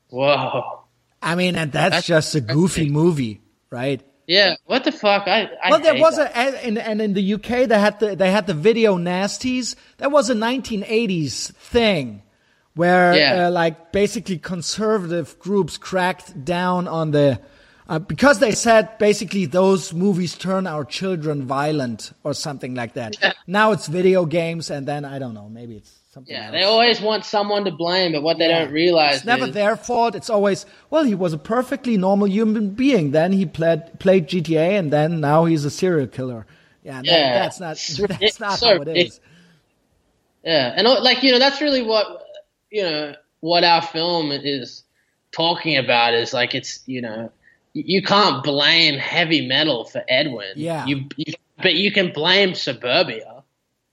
Whoa. 0.08 0.84
I 1.22 1.36
mean, 1.36 1.56
and 1.56 1.72
that's, 1.72 1.96
That's 1.96 2.08
just 2.08 2.36
a 2.36 2.42
goofy 2.42 2.90
movie, 2.90 3.42
right? 3.70 4.02
Yeah. 4.32 4.56
What 4.66 4.86
the 4.86 4.92
fuck? 4.94 5.28
I. 5.28 5.50
I 5.64 5.70
Well, 5.72 5.80
there 5.82 6.00
was 6.00 6.16
that. 6.16 6.32
a, 6.32 6.66
and, 6.66 6.78
and 6.78 7.02
in 7.02 7.14
the 7.14 7.34
UK, 7.34 7.68
they 7.68 7.80
had 7.80 8.00
the, 8.00 8.16
they 8.16 8.32
had 8.32 8.48
the 8.48 8.54
video 8.54 8.98
nasties. 8.98 9.76
That 9.98 10.10
was 10.12 10.30
a 10.30 10.34
1980s 10.36 11.52
thing 11.54 12.24
where, 12.76 13.14
Yeah. 13.14 13.48
uh, 13.48 13.52
like, 13.52 13.92
basically 13.92 14.38
conservative 14.38 15.38
groups 15.40 15.78
cracked 15.78 16.46
down 16.46 16.88
on 16.88 17.12
the, 17.12 17.40
uh, 17.90 18.00
because 18.00 18.40
they 18.40 18.54
said 18.54 18.98
basically 18.98 19.46
those 19.48 19.94
movies 19.94 20.38
turn 20.38 20.66
our 20.66 20.86
children 20.86 21.44
violent 21.46 22.14
or 22.24 22.34
something 22.34 22.74
like 22.74 22.94
that. 22.94 23.18
Yeah. 23.22 23.34
Now 23.48 23.74
it's 23.74 23.88
video 23.88 24.26
games, 24.26 24.70
and 24.72 24.88
then 24.88 25.04
I 25.04 25.20
don't 25.20 25.34
know, 25.34 25.50
maybe 25.50 25.76
it's 25.76 25.92
something 26.12 26.34
Yeah, 26.34 26.46
else. 26.48 26.52
they 26.52 26.64
always 26.64 27.02
want 27.02 27.26
someone 27.26 27.66
to 27.66 27.72
blame, 27.72 28.12
but 28.12 28.22
what 28.24 28.38
they 28.38 28.48
don't 28.48 28.72
realize 28.72 29.18
It's 29.18 29.26
never 29.26 29.48
is 29.48 29.54
their 29.54 29.76
fault. 29.76 30.16
It's 30.16 30.30
always, 30.30 30.66
well, 30.90 31.04
he 31.04 31.16
was 31.16 31.34
a 31.34 31.38
perfectly 31.38 31.98
normal 31.98 32.28
human 32.28 32.72
being. 32.72 33.12
Then 33.12 33.32
he 33.34 33.46
played 33.46 34.00
played 34.00 34.28
GTA, 34.28 34.78
and 34.78 34.92
then 34.92 35.20
now 35.22 35.46
he's 35.46 35.66
a 35.66 35.72
serial 35.72 36.08
killer. 36.08 36.46
Yeah, 36.84 37.02
that- 37.02 37.06
Yeah. 37.06 37.34
that's 37.34 37.60
not 37.60 37.72
It's 37.88 37.98
that's 37.98 38.40
not 38.40 38.60
so 38.60 38.68
how 38.76 38.82
it 38.82 38.88
is. 38.90 39.20
Yeah, 40.44 40.74
and 40.76 40.88
uh, 40.88 41.02
like 41.02 41.24
you 41.24 41.32
know, 41.32 41.40
that's 41.40 41.62
really 41.62 41.82
what 41.84 42.24
you 42.72 42.84
know 42.84 43.16
what 43.42 43.64
our 43.64 43.82
film 43.82 44.32
is 44.32 44.84
talking 45.32 45.78
about 45.78 46.14
is 46.14 46.34
like 46.34 46.56
it's 46.56 46.82
you 46.88 47.02
know 47.02 47.32
you 47.74 48.02
can't 48.02 48.44
blame 48.44 48.96
heavy 49.00 49.48
metal 49.48 49.86
for 49.86 50.04
Edwin. 50.10 50.54
Yeah. 50.56 50.86
you, 50.86 51.06
you 51.16 51.34
but 51.58 51.76
you 51.76 51.92
can 51.92 52.12
blame 52.12 52.54
Suburbia. 52.56 53.44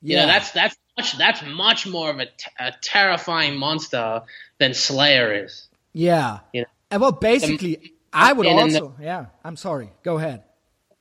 You 0.03 0.17
Yeah, 0.17 0.23
know, 0.23 0.27
that's 0.33 0.51
that's 0.53 0.77
much 0.99 1.17
that's 1.17 1.43
much 1.47 1.87
more 1.87 2.11
of 2.11 2.19
a, 2.19 2.27
t- 2.27 2.51
a 2.59 2.73
terrifying 2.83 3.57
monster 3.57 4.23
than 4.59 4.75
Slayer 4.75 5.45
is. 5.45 5.69
yeah. 5.93 6.41
You 6.53 6.63
know, 6.63 6.67
And 6.91 7.01
well, 7.03 7.13
basically, 7.13 7.93
I 8.13 8.33
would 8.33 8.47
also. 8.47 8.95
yeah, 9.01 9.27
I'm 9.45 9.57
sorry. 9.57 9.91
Go 10.03 10.17
ahead. 10.19 10.43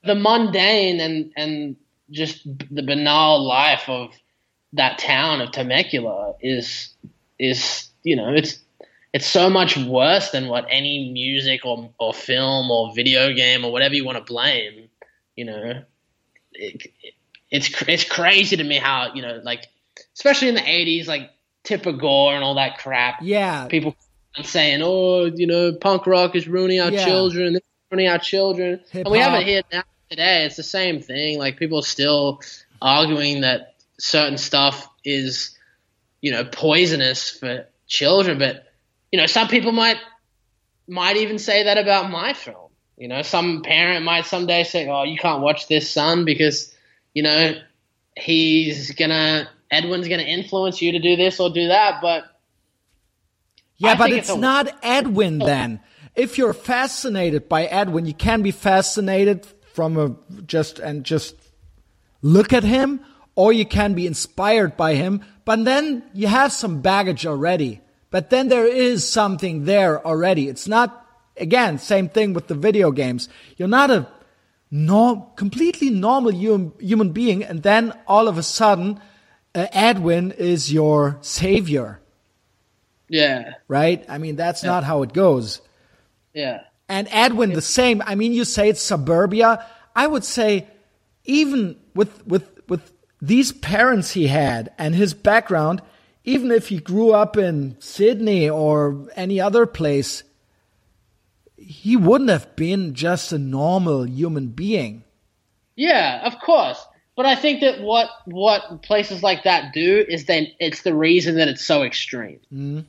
the 0.04 0.14
mundane 0.14 1.00
and 1.00 1.32
and 1.36 1.76
just 2.10 2.46
the 2.70 2.82
banal 2.82 3.42
life 3.44 3.88
of 3.88 4.10
that 4.74 4.98
town 4.98 5.40
of 5.40 5.50
Temecula 5.52 6.34
is 6.40 6.94
is 7.38 7.88
you 8.04 8.16
know 8.16 8.32
it's 8.32 8.58
it's 9.12 9.26
so 9.26 9.48
much 9.50 9.76
worse 9.76 10.30
than 10.30 10.48
what 10.48 10.66
any 10.70 11.10
music 11.12 11.64
or 11.64 11.90
or 11.98 12.12
film 12.14 12.70
or 12.70 12.94
video 12.94 13.32
game 13.34 13.64
or 13.64 13.72
whatever 13.72 13.94
you 13.94 14.04
want 14.04 14.18
to 14.18 14.24
blame. 14.32 14.88
You 15.36 15.44
know, 15.46 15.82
it, 16.52 16.82
it, 17.02 17.14
it's 17.50 17.68
it's 17.88 18.04
crazy 18.04 18.56
to 18.56 18.64
me 18.64 18.76
how 18.76 19.12
you 19.14 19.22
know 19.22 19.40
like 19.42 19.66
especially 20.18 20.48
in 20.48 20.56
the 20.56 20.60
'80s 20.60 21.06
like 21.06 21.30
Tipper 21.62 21.92
Gore 21.92 22.34
and 22.34 22.42
all 22.42 22.56
that 22.56 22.78
crap. 22.78 23.20
Yeah, 23.22 23.66
People 23.68 23.94
saying, 24.42 24.80
"Oh, 24.82 25.26
you 25.26 25.46
know, 25.46 25.72
punk 25.72 26.06
rock 26.06 26.34
is 26.34 26.48
ruining 26.48 26.80
our 26.80 26.90
Yeah. 26.90 27.04
children, 27.04 27.52
this 27.52 27.62
is 27.62 27.68
ruining 27.90 28.08
our 28.08 28.18
children," 28.18 28.80
and 28.92 29.08
we 29.10 29.18
have 29.18 29.32
Hip-hop. 29.32 29.40
it 29.42 29.46
here 29.46 29.62
now 29.72 29.82
today. 30.10 30.44
It's 30.44 30.56
the 30.56 30.62
same 30.64 31.00
thing. 31.00 31.38
Like 31.38 31.56
people 31.56 31.78
are 31.78 31.82
still 31.82 32.40
arguing 32.82 33.42
that 33.42 33.74
certain 33.98 34.38
stuff 34.38 34.88
is, 35.04 35.56
you 36.20 36.32
know, 36.32 36.44
poisonous 36.44 37.30
for 37.30 37.66
children, 37.86 38.38
but 38.38 38.64
you 39.12 39.18
know, 39.18 39.26
some 39.26 39.48
people 39.48 39.72
might 39.72 39.98
might 40.88 41.16
even 41.16 41.38
say 41.38 41.64
that 41.64 41.78
about 41.78 42.10
my 42.10 42.32
film. 42.32 42.70
You 42.96 43.08
know, 43.08 43.22
some 43.22 43.62
parent 43.62 44.04
might 44.04 44.26
someday 44.26 44.64
say, 44.64 44.88
"Oh, 44.88 45.04
you 45.04 45.16
can't 45.16 45.42
watch 45.42 45.68
this, 45.68 45.88
son, 45.90 46.24
because 46.24 46.74
you 47.14 47.22
know 47.22 47.54
he's 48.16 48.90
gonna." 48.92 49.48
Edwin's 49.70 50.08
going 50.08 50.20
to 50.20 50.26
influence 50.26 50.80
you 50.80 50.92
to 50.92 50.98
do 50.98 51.16
this 51.16 51.40
or 51.40 51.50
do 51.50 51.68
that, 51.68 52.00
but 52.00 52.24
Yeah, 53.76 53.90
I 53.90 53.94
but 53.96 54.10
it's 54.10 54.28
it's 54.30 54.38
not 54.38 54.68
Edwin 54.82 55.38
then. 55.38 55.80
If 56.16 56.38
you're 56.38 56.54
fascinated 56.54 57.48
by 57.48 57.64
Edwin, 57.64 58.06
you 58.06 58.14
can 58.14 58.42
be 58.42 58.50
fascinated 58.50 59.46
from 59.74 59.96
a 59.96 60.16
just 60.46 60.78
and 60.78 61.04
just 61.04 61.36
look 62.22 62.52
at 62.52 62.64
him, 62.64 63.00
or 63.36 63.52
you 63.52 63.64
can 63.64 63.94
be 63.94 64.06
inspired 64.06 64.76
by 64.76 64.94
him, 64.94 65.22
but 65.44 65.64
then 65.64 66.02
you 66.12 66.26
have 66.26 66.52
some 66.52 66.80
baggage 66.80 67.24
already. 67.24 67.80
But 68.10 68.30
then 68.30 68.48
there 68.48 68.66
is 68.66 69.08
something 69.08 69.64
there 69.64 70.04
already. 70.04 70.48
It's 70.48 70.66
not 70.66 71.06
again, 71.36 71.78
same 71.78 72.08
thing 72.08 72.32
with 72.32 72.48
the 72.48 72.54
video 72.54 72.90
games. 72.90 73.28
You're 73.56 73.68
not 73.68 73.90
a 73.90 74.08
norm, 74.70 75.26
completely 75.36 75.90
normal 75.90 76.32
human, 76.32 76.72
human 76.78 77.12
being, 77.12 77.44
and 77.44 77.62
then 77.62 77.92
all 78.06 78.28
of 78.28 78.38
a 78.38 78.42
sudden, 78.42 79.00
uh, 79.58 79.66
Edwin 79.72 80.32
is 80.32 80.72
your 80.72 81.18
savior 81.20 82.00
yeah, 83.08 83.54
right? 83.68 84.04
I 84.08 84.18
mean, 84.18 84.36
that's 84.36 84.62
not 84.62 84.84
how 84.84 85.02
it 85.02 85.12
goes. 85.12 85.60
yeah. 86.34 86.62
And 86.90 87.06
Edwin, 87.10 87.52
the 87.52 87.60
same. 87.60 88.02
I 88.06 88.14
mean, 88.14 88.32
you 88.32 88.44
say 88.46 88.70
it's 88.70 88.80
suburbia. 88.80 89.66
I 89.94 90.06
would 90.06 90.24
say, 90.24 90.66
even 91.24 91.76
with 91.94 92.26
with 92.26 92.48
with 92.66 92.92
these 93.20 93.52
parents 93.52 94.12
he 94.12 94.26
had 94.26 94.72
and 94.78 94.94
his 94.94 95.12
background, 95.12 95.82
even 96.24 96.50
if 96.50 96.68
he 96.68 96.78
grew 96.78 97.12
up 97.12 97.36
in 97.36 97.76
Sydney 97.78 98.48
or 98.48 99.06
any 99.16 99.38
other 99.38 99.66
place, 99.66 100.22
he 101.56 101.94
wouldn't 101.94 102.30
have 102.30 102.56
been 102.56 102.94
just 102.94 103.32
a 103.32 103.38
normal 103.38 104.06
human 104.06 104.48
being. 104.48 105.04
Yeah, 105.76 106.26
of 106.26 106.40
course. 106.40 106.82
But 107.18 107.26
I 107.26 107.34
think 107.34 107.62
that 107.62 107.80
what 107.80 108.10
what 108.26 108.82
places 108.82 109.24
like 109.24 109.42
that 109.42 109.72
do 109.72 110.04
is 110.08 110.26
then 110.26 110.46
it's 110.60 110.82
the 110.82 110.94
reason 110.94 111.34
that 111.34 111.48
it's 111.48 111.64
so 111.64 111.82
extreme. 111.82 112.38
Mm-hmm. 112.54 112.80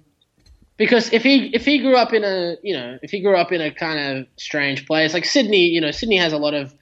Because 0.77 1.11
if 1.11 1.23
he 1.23 1.47
if 1.47 1.65
he 1.65 1.80
grew 1.80 1.95
up 1.95 2.14
in 2.14 2.23
a 2.23 2.56
you 2.61 2.77
know 2.77 2.99
if 3.01 3.10
he 3.10 3.22
grew 3.22 3.35
up 3.35 3.51
in 3.51 3.60
a 3.60 3.72
kind 3.72 4.19
of 4.19 4.27
strange 4.38 4.85
place 4.85 5.15
like 5.15 5.26
Sydney, 5.26 5.69
you 5.69 5.81
know 5.81 5.89
Sydney 5.89 6.18
has 6.18 6.31
a 6.31 6.38
lot 6.38 6.53
of 6.53 6.76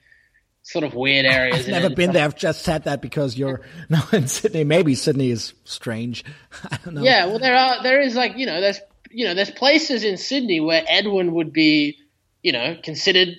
sort 0.62 0.84
of 0.84 0.92
weird 0.92 1.24
areas. 1.24 1.60
I've 1.60 1.68
never 1.68 1.88
been 1.88 2.12
there. 2.12 2.26
I've 2.26 2.36
just 2.36 2.60
said 2.60 2.84
that 2.84 3.00
because 3.00 3.38
you're 3.38 3.62
now 3.88 4.06
in 4.12 4.28
Sydney. 4.28 4.64
Maybe 4.64 4.94
Sydney 4.94 5.30
is 5.30 5.54
strange. 5.64 6.26
I 6.70 6.78
don't 6.84 6.96
know. 6.96 7.02
Yeah, 7.02 7.24
well 7.28 7.38
there 7.38 7.56
are 7.56 7.82
there 7.82 8.02
is 8.02 8.14
like 8.14 8.36
you 8.36 8.44
know 8.44 8.60
there's 8.60 8.80
you 9.10 9.24
know 9.24 9.32
there's 9.32 9.50
places 9.50 10.04
in 10.04 10.18
Sydney 10.18 10.60
where 10.60 10.84
Edwin 10.86 11.32
would 11.32 11.54
be 11.54 11.96
you 12.42 12.52
know 12.52 12.76
considered 12.82 13.38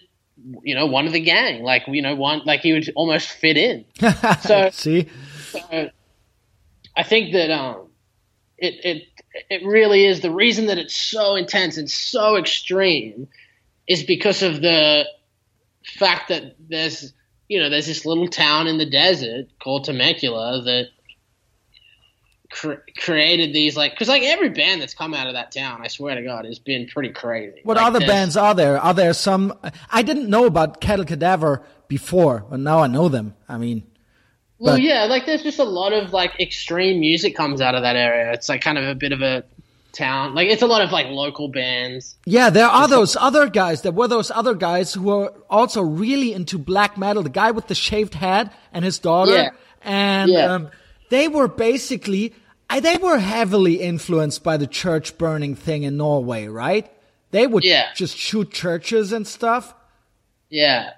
you 0.64 0.76
know, 0.76 0.86
one 0.86 1.08
of 1.08 1.14
the 1.14 1.20
gang. 1.20 1.64
Like 1.64 1.84
you 1.88 2.02
know, 2.02 2.16
one 2.16 2.42
like 2.46 2.62
he 2.62 2.74
would 2.74 2.90
almost 2.96 3.30
fit 3.30 3.58
in. 3.58 3.86
So, 4.42 4.70
See, 4.72 5.10
so 5.52 5.90
I 6.96 7.04
think 7.04 7.34
that 7.34 7.52
um, 7.52 7.90
it 8.58 8.76
it 8.84 9.04
it 9.50 9.66
really 9.66 10.06
is 10.06 10.22
the 10.22 10.32
reason 10.32 10.68
that 10.68 10.78
it's 10.78 10.96
so 10.96 11.36
intense 11.36 11.78
and 11.78 11.90
so 11.90 12.36
extreme 12.36 13.28
is 13.88 14.04
because 14.04 14.44
of 14.44 14.62
the 14.62 15.06
fact 15.84 16.30
that 16.30 16.56
there's 16.60 17.14
you 17.48 17.60
know 17.60 17.70
there's 17.70 17.88
this 17.88 18.06
little 18.06 18.28
town 18.28 18.68
in 18.68 18.78
the 18.78 18.90
desert 18.90 19.48
called 19.62 19.86
Temecula 19.86 20.62
that 20.64 20.90
cr- 22.52 22.82
created 22.98 23.54
these 23.54 23.76
like 23.78 23.92
because 23.92 24.08
like 24.08 24.24
every 24.24 24.50
band 24.50 24.82
that's 24.82 24.94
come 24.94 25.14
out 25.14 25.28
of 25.28 25.34
that 25.34 25.52
town, 25.52 25.82
I 25.84 25.88
swear 25.88 26.16
to 26.16 26.22
God, 26.24 26.46
has 26.46 26.60
been 26.60 26.88
pretty 26.88 27.10
crazy. 27.10 27.60
what 27.64 27.78
Like, 27.78 27.86
other 27.86 28.00
bands 28.02 28.38
are 28.38 28.54
there? 28.56 28.80
Are 28.80 28.94
there 28.94 29.14
some? 29.14 29.54
I 29.92 30.02
didn't 30.02 30.30
know 30.30 30.46
about 30.46 30.82
Kettle 30.82 31.06
Cadaver 31.06 31.64
before, 31.88 32.46
but 32.50 32.60
now 32.60 32.80
I 32.80 32.88
know 32.88 33.10
them. 33.10 33.36
I 33.48 33.58
mean, 33.58 33.84
Well, 34.60 34.76
But- 34.76 34.82
yeah, 34.82 35.06
like 35.06 35.26
there's 35.26 35.44
just 35.44 35.60
a 35.60 35.64
lot 35.64 35.94
of 35.94 36.12
like 36.14 36.40
extreme 36.40 37.00
music 37.00 37.36
comes 37.36 37.62
out 37.62 37.76
of 37.76 37.82
that 37.84 37.96
area. 37.96 38.34
It's 38.34 38.50
like 38.50 38.62
kind 38.62 38.78
of 38.78 38.86
a 38.86 38.94
bit 38.96 39.12
of 39.14 39.22
a 39.22 39.44
town. 39.94 40.36
Like 40.36 40.50
it's 40.50 40.62
a 40.62 40.68
lot 40.68 40.82
of 40.82 40.92
like 40.92 41.08
local 41.08 41.48
bands. 41.48 42.16
Yeah, 42.26 42.50
there 42.50 42.68
are 42.68 42.88
those 42.88 43.16
other 43.16 43.50
guys. 43.50 43.82
There 43.84 43.92
were 43.92 44.08
those 44.08 44.30
other 44.32 44.54
guys 44.54 44.94
who 44.94 45.04
were 45.04 45.34
also 45.50 45.82
really 45.82 46.34
into 46.34 46.58
black 46.58 46.98
metal. 46.98 47.24
The 47.24 47.30
guy 47.30 47.52
with 47.52 47.68
the 47.68 47.76
shaved 47.76 48.14
head 48.16 48.52
and 48.74 48.84
his 48.86 49.00
daughter, 49.00 49.32
Yeah. 49.32 49.50
and 49.82 50.30
Yeah. 50.32 50.54
um, 50.54 50.70
they 51.10 51.28
were 51.28 51.48
basically 51.48 52.34
uh, 52.70 52.80
they 52.80 52.98
were 52.98 53.18
heavily 53.18 53.76
influenced 53.82 54.44
by 54.44 54.58
the 54.58 54.68
church 54.68 55.18
burning 55.18 55.56
thing 55.56 55.84
in 55.84 55.98
Norway, 55.98 56.48
right? 56.48 56.90
They 57.32 57.46
would 57.48 57.64
Yeah. 57.64 57.88
just 57.96 58.16
shoot 58.18 58.52
churches 58.52 59.12
and 59.12 59.26
stuff. 59.28 59.74
Yeah, 60.50 60.92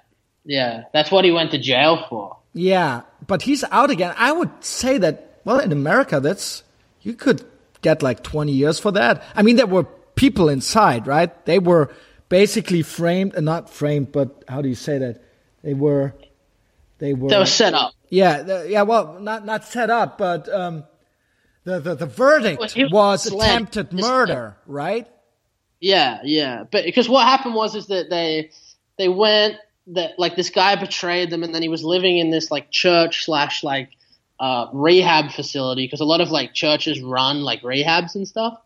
yeah, 0.44 0.84
that's 0.92 1.10
what 1.10 1.24
he 1.24 1.30
went 1.30 1.50
to 1.52 1.58
jail 1.58 2.06
for. 2.08 2.36
Yeah, 2.54 3.02
but 3.26 3.42
he's 3.42 3.64
out 3.70 3.90
again. 3.90 4.14
I 4.16 4.32
would 4.32 4.50
say 4.60 4.98
that 4.98 5.40
well, 5.44 5.58
in 5.58 5.72
America, 5.72 6.20
that's 6.20 6.62
you 7.00 7.14
could 7.14 7.44
get 7.80 8.02
like 8.02 8.22
twenty 8.22 8.52
years 8.52 8.78
for 8.78 8.92
that. 8.92 9.22
I 9.34 9.42
mean, 9.42 9.56
there 9.56 9.66
were 9.66 9.84
people 10.14 10.48
inside, 10.48 11.06
right? 11.06 11.32
They 11.46 11.58
were 11.58 11.90
basically 12.28 12.82
framed, 12.82 13.34
and 13.34 13.44
not 13.44 13.68
framed, 13.68 14.12
but 14.12 14.44
how 14.48 14.62
do 14.62 14.68
you 14.68 14.74
say 14.74 14.98
that? 14.98 15.22
They 15.62 15.74
were, 15.74 16.14
they 17.02 17.14
were. 17.14 17.44
Set 17.46 17.74
up. 17.74 17.94
yeah, 18.10 18.42
the, 18.42 18.66
yeah. 18.68 18.82
Well, 18.82 19.18
not 19.18 19.44
not 19.44 19.64
set 19.64 19.90
up, 19.90 20.18
but 20.18 20.48
um, 20.48 20.84
the 21.64 21.80
the 21.80 21.96
the 21.96 22.06
verdict 22.06 22.60
Well, 22.76 22.88
was 22.92 23.28
was 23.28 23.34
attempted 23.34 23.92
murder, 23.92 24.56
right? 24.66 25.08
Yeah, 25.80 26.20
yeah, 26.22 26.62
but 26.70 26.84
because 26.84 27.08
what 27.08 27.26
happened 27.26 27.56
was 27.56 27.74
is 27.74 27.88
that 27.88 28.08
they 28.08 28.52
they 28.98 29.08
went 29.08 29.56
that 29.88 30.12
like 30.16 30.36
this 30.36 30.50
guy 30.50 30.76
betrayed 30.76 31.30
them, 31.30 31.42
and 31.42 31.52
then 31.52 31.60
he 31.60 31.68
was 31.68 31.82
living 31.82 32.18
in 32.18 32.30
this 32.30 32.52
like 32.52 32.70
church 32.70 33.24
slash 33.24 33.64
like 33.64 33.90
uh, 34.38 34.68
rehab 34.72 35.32
facility 35.32 35.84
because 35.84 36.00
a 36.00 36.04
lot 36.04 36.20
of 36.20 36.30
like 36.30 36.54
churches 36.54 37.00
run 37.00 37.42
like 37.42 37.62
rehabs 37.62 38.14
and 38.14 38.28
stuff. 38.28 38.56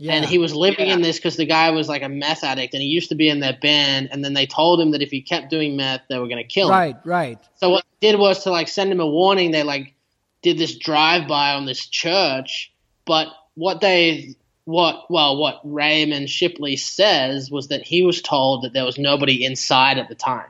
Yeah. 0.00 0.14
And 0.14 0.24
he 0.24 0.38
was 0.38 0.54
living 0.54 0.88
in 0.88 1.02
this 1.02 1.18
because 1.18 1.36
the 1.36 1.44
guy 1.44 1.70
was 1.72 1.86
like 1.86 2.02
a 2.02 2.08
meth 2.08 2.42
addict, 2.42 2.72
and 2.72 2.82
he 2.82 2.88
used 2.88 3.10
to 3.10 3.14
be 3.14 3.28
in 3.28 3.40
their 3.40 3.52
band. 3.60 4.08
And 4.10 4.24
then 4.24 4.32
they 4.32 4.46
told 4.46 4.80
him 4.80 4.92
that 4.92 5.02
if 5.02 5.10
he 5.10 5.20
kept 5.20 5.50
doing 5.50 5.76
meth, 5.76 6.00
they 6.08 6.18
were 6.18 6.26
going 6.26 6.38
to 6.38 6.44
kill 6.44 6.68
him. 6.68 6.72
right, 6.72 6.96
right. 7.04 7.38
So 7.56 7.68
what 7.68 7.84
they 8.00 8.10
did 8.10 8.18
was 8.18 8.44
to 8.44 8.50
like 8.50 8.68
send 8.68 8.90
him 8.90 9.00
a 9.00 9.06
warning. 9.06 9.50
They 9.50 9.62
like 9.62 9.94
did 10.40 10.56
this 10.56 10.74
drive 10.74 11.28
by 11.28 11.52
on 11.52 11.66
this 11.66 11.86
church, 11.86 12.72
but 13.04 13.28
what 13.56 13.82
they 13.82 14.36
what 14.64 15.04
well 15.10 15.36
what 15.36 15.60
Raymond 15.64 16.30
Shipley 16.30 16.76
says 16.76 17.50
was 17.50 17.68
that 17.68 17.82
he 17.82 18.02
was 18.02 18.22
told 18.22 18.64
that 18.64 18.72
there 18.72 18.86
was 18.86 18.96
nobody 18.96 19.44
inside 19.44 19.98
at 19.98 20.08
the 20.08 20.14
time, 20.14 20.48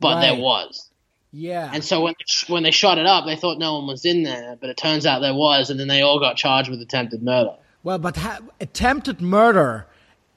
but 0.00 0.20
there 0.20 0.36
was. 0.36 0.90
Yeah. 1.32 1.70
And 1.72 1.82
so 1.82 2.02
when 2.02 2.12
they, 2.18 2.52
when 2.52 2.62
they 2.62 2.70
shot 2.72 2.98
it 2.98 3.06
up, 3.06 3.24
they 3.24 3.36
thought 3.36 3.58
no 3.58 3.76
one 3.78 3.86
was 3.86 4.04
in 4.04 4.22
there, 4.22 4.58
but 4.60 4.68
it 4.68 4.76
turns 4.76 5.06
out 5.06 5.20
there 5.20 5.34
was, 5.34 5.70
and 5.70 5.80
then 5.80 5.88
they 5.88 6.02
all 6.02 6.20
got 6.20 6.36
charged 6.36 6.68
with 6.68 6.82
attempted 6.82 7.22
murder. 7.22 7.54
Well, 7.86 7.98
but 7.98 8.16
ha- 8.16 8.40
attempted 8.60 9.20
murder 9.20 9.86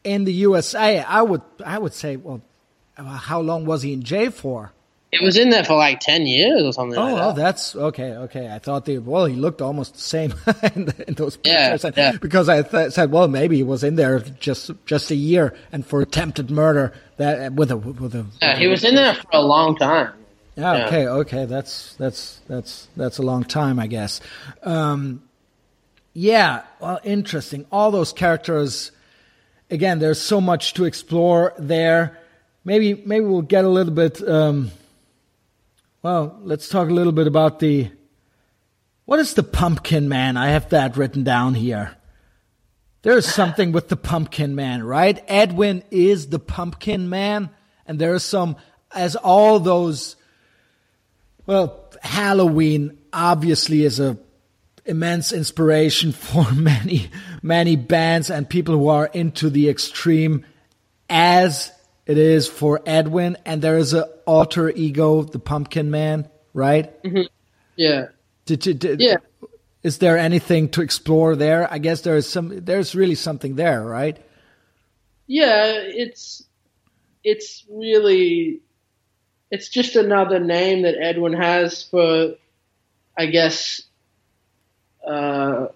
in 0.04 0.26
the 0.26 0.34
USA, 0.34 1.00
I 1.00 1.24
would 1.24 1.42
I 1.66 1.80
would 1.80 1.96
say, 1.96 2.16
well, 2.16 2.42
uh, 2.96 3.04
how 3.04 3.42
long 3.42 3.66
was 3.66 3.82
he 3.82 3.92
in 3.92 4.04
jail 4.04 4.30
for? 4.30 4.72
It 5.12 5.24
was 5.24 5.36
in 5.36 5.50
there 5.50 5.64
for 5.64 5.74
like 5.76 6.00
ten 6.00 6.28
years 6.28 6.62
or 6.62 6.72
something. 6.74 7.00
Oh, 7.00 7.06
like 7.06 7.14
well, 7.16 7.34
that. 7.34 7.42
that's 7.42 7.76
okay. 7.76 8.12
Okay, 8.26 8.54
I 8.54 8.60
thought 8.60 8.86
they 8.86 9.00
well, 9.00 9.26
he 9.26 9.36
looked 9.36 9.64
almost 9.64 9.96
the 9.96 10.00
same 10.00 10.32
in, 10.76 10.86
the, 10.86 11.06
in 11.08 11.14
those 11.16 11.38
pictures, 11.38 11.84
and- 11.86 11.98
yeah. 11.98 12.12
because 12.22 12.50
I 12.50 12.62
th- 12.62 12.92
said, 12.92 13.12
well, 13.12 13.28
maybe 13.28 13.56
he 13.56 13.64
was 13.64 13.84
in 13.84 13.96
there 13.96 14.20
just 14.20 14.70
just 14.86 15.10
a 15.10 15.16
year, 15.16 15.56
and 15.72 15.84
for 15.84 16.02
attempted 16.02 16.52
murder 16.52 16.94
that 17.18 17.54
with 17.54 17.72
a 17.72 17.78
with 17.78 18.14
a 18.14 18.28
yeah, 18.44 18.58
he 18.60 18.68
was 18.68 18.84
in 18.84 18.94
there 18.94 19.16
for 19.16 19.30
a 19.34 19.42
long 19.42 19.76
time. 19.76 20.14
Yeah, 20.56 20.78
Yeah. 20.78 20.86
okay, 20.86 21.08
okay, 21.08 21.46
that's 21.46 21.96
that's 21.96 22.42
that's 22.48 22.88
that's 22.96 23.18
a 23.18 23.24
long 23.24 23.44
time, 23.44 23.80
I 23.80 23.88
guess. 23.88 24.22
Um, 24.62 25.24
yeah, 26.14 26.64
well, 26.80 27.00
interesting. 27.04 27.66
All 27.72 27.92
those 27.92 28.14
characters. 28.14 28.92
Again, 29.70 30.00
there's 30.00 30.20
so 30.20 30.42
much 30.42 30.74
to 30.76 30.86
explore 30.86 31.54
there. 31.60 32.18
Maybe 32.66 33.02
maybe 33.06 33.26
we'll 33.26 33.42
get 33.42 33.66
a 33.66 33.70
little 33.70 33.94
bit. 33.94 34.28
Um, 34.28 34.72
well, 36.02 36.40
let's 36.42 36.70
talk 36.70 36.90
a 36.90 36.94
little 36.94 37.14
bit 37.14 37.28
about 37.28 37.60
the. 37.60 37.92
What 39.06 39.20
is 39.20 39.34
the 39.34 39.44
Pumpkin 39.44 40.08
Man? 40.08 40.38
I 40.38 40.50
have 40.50 40.70
that 40.70 40.98
written 40.98 41.24
down 41.24 41.56
here. 41.56 41.96
There's 43.02 43.28
something 43.28 43.72
with 43.72 43.88
the 43.88 43.96
Pumpkin 43.96 44.56
Man, 44.56 44.84
right? 44.84 45.24
Edwin 45.28 45.84
is 45.90 46.28
the 46.28 46.40
Pumpkin 46.40 47.10
Man, 47.10 47.50
and 47.86 47.98
there 47.98 48.14
is 48.14 48.24
some, 48.24 48.58
as 48.94 49.16
all 49.16 49.60
those 49.60 50.16
well, 51.50 51.90
Halloween 52.04 53.00
obviously 53.12 53.84
is 53.84 54.00
a 54.00 54.20
immense 54.90 55.32
inspiration 55.32 56.12
for 56.28 56.52
many, 56.52 57.10
many 57.42 57.76
bands 57.78 58.30
and 58.30 58.50
people 58.50 58.76
who 58.76 58.88
are 58.90 59.06
into 59.14 59.50
the 59.50 59.70
extreme 59.70 60.46
as 61.10 61.72
it 62.06 62.18
is 62.18 62.48
for 62.48 62.82
Edwin. 62.86 63.38
And 63.46 63.62
there 63.62 63.78
is 63.78 63.94
a 63.94 64.04
alter 64.26 64.70
ego, 64.70 65.24
the 65.24 65.40
Pumpkin 65.40 65.90
Man, 65.92 66.28
right? 66.54 67.02
Mm-hmm. 67.04 67.22
Yeah, 67.76 68.08
Did, 68.46 68.66
you- 68.66 68.74
did, 68.74 69.00
Yeah. 69.00 69.18
Is 69.82 70.00
there 70.00 70.18
anything 70.18 70.68
to 70.72 70.82
explore 70.82 71.38
there? 71.38 71.72
I 71.72 71.78
guess 71.78 72.02
there 72.02 72.18
is 72.18 72.28
some, 72.28 72.66
there's 72.66 72.96
really 72.96 73.16
something 73.16 73.56
there, 73.56 73.82
right? 73.82 74.18
yeah. 75.26 75.72
It's 75.76 76.44
it's 77.24 77.64
really 77.70 78.60
it's 79.52 79.70
just 79.70 79.96
another 79.96 80.40
name 80.40 80.82
that 80.84 80.96
Edwin 81.00 81.34
has 81.34 81.84
for, 81.84 82.36
I 83.18 83.26
guess. 83.28 83.82
Uh, 85.10 85.68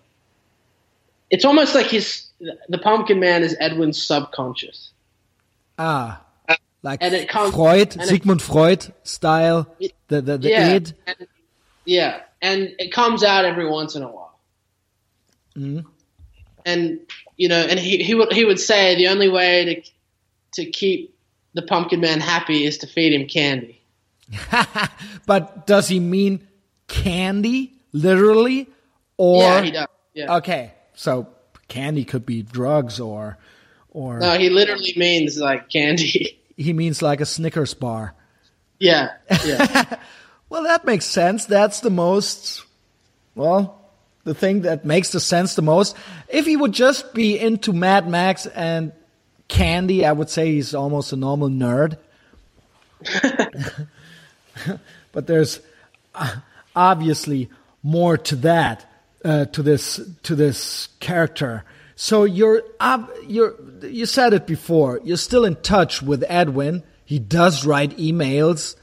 it's 1.30 1.46
almost 1.46 1.74
like 1.76 1.88
his 1.88 2.28
the 2.70 2.78
Pumpkin 2.78 3.20
Man 3.20 3.42
is 3.44 3.56
Edwin's 3.60 4.02
subconscious. 4.02 4.92
Ah, 5.80 6.22
like 6.84 7.02
And 7.02 7.14
it 7.16 7.28
comes- 7.30 7.54
Freud, 7.56 7.94
and 7.94 8.02
it- 8.04 8.08
Sigmund 8.08 8.42
Freud 8.42 8.94
style, 9.04 9.68
the, 10.10 10.22
the, 10.22 10.38
the 10.38 10.50
yeah, 10.50 10.68
id. 10.76 10.94
and, 11.08 11.28
yeah, 11.86 12.20
and 12.42 12.76
it 12.78 12.92
comes 12.92 13.24
out 13.24 13.46
every 13.46 13.68
once 13.68 13.96
in 13.96 14.04
a 14.04 14.08
while. 14.08 14.38
Mhm. 15.58 15.86
And 16.66 17.00
you 17.38 17.50
know, 17.50 17.60
and 17.62 17.80
he 17.80 18.04
he 18.04 18.14
would 18.16 18.32
he 18.32 18.46
would 18.46 18.60
say 18.60 18.96
the 18.96 19.08
only 19.08 19.30
way 19.30 19.66
to 20.54 20.62
to 20.64 20.70
keep 20.72 21.16
the 21.56 21.62
Pumpkin 21.64 22.00
Man 22.02 22.20
happy 22.20 22.66
is 22.66 22.78
to 22.80 22.88
feed 22.88 23.14
him 23.14 23.28
candy. 23.28 23.82
but 25.26 25.66
does 25.68 25.88
he 25.88 26.00
mean 26.00 26.48
candy, 26.88 27.74
literally? 27.92 28.68
Or 29.18 29.42
yeah, 29.42 29.62
he 29.62 29.72
does. 29.72 29.88
Yeah. 30.14 30.36
okay, 30.38 30.74
so 30.94 31.28
candy 31.68 32.06
could 32.06 32.26
be 32.26 32.42
drugs 32.44 33.00
or 33.00 33.38
or 33.90 34.20
No, 34.20 34.38
he 34.38 34.50
literally 34.50 34.94
means 34.96 35.38
like 35.38 35.70
candy. 35.70 36.40
he 36.58 36.74
means 36.74 37.02
like 37.02 37.22
a 37.22 37.26
Snickers 37.26 37.74
bar. 37.74 38.14
yeah, 38.80 39.12
yeah, 39.46 39.98
Well, 40.50 40.64
that 40.64 40.86
makes 40.86 41.06
sense. 41.06 41.46
That's 41.46 41.80
the 41.80 41.90
most 41.90 42.64
well, 43.36 43.82
the 44.24 44.34
thing 44.34 44.62
that 44.62 44.86
makes 44.86 45.12
the 45.12 45.20
sense 45.20 45.56
the 45.56 45.62
most. 45.62 45.96
If 46.30 46.46
he 46.46 46.56
would 46.56 46.72
just 46.72 47.14
be 47.14 47.40
into 47.40 47.74
Mad 47.74 48.08
Max 48.08 48.46
and 48.46 48.92
candy, 49.48 50.06
I 50.06 50.12
would 50.12 50.30
say 50.30 50.54
he's 50.54 50.76
almost 50.76 51.12
a 51.14 51.16
normal 51.16 51.50
nerd. 51.50 51.98
but 55.12 55.28
there's 55.28 55.60
uh, 56.16 56.36
obviously 56.76 57.50
more 57.82 58.18
to 58.18 58.36
that, 58.38 58.90
uh, 59.24 59.46
to 59.46 59.64
this 59.64 60.00
to 60.24 60.36
this 60.36 60.90
character. 61.00 61.64
So 61.96 62.24
you're 62.24 62.64
you're 63.28 63.56
you 63.82 64.06
said 64.06 64.34
it 64.34 64.48
before. 64.48 65.00
You're 65.04 65.18
still 65.18 65.46
in 65.46 65.56
touch 65.58 66.02
with 66.02 66.24
Edwin. 66.28 66.84
He 67.06 67.20
does 67.20 67.66
write 67.66 67.98
emails, 67.98 68.76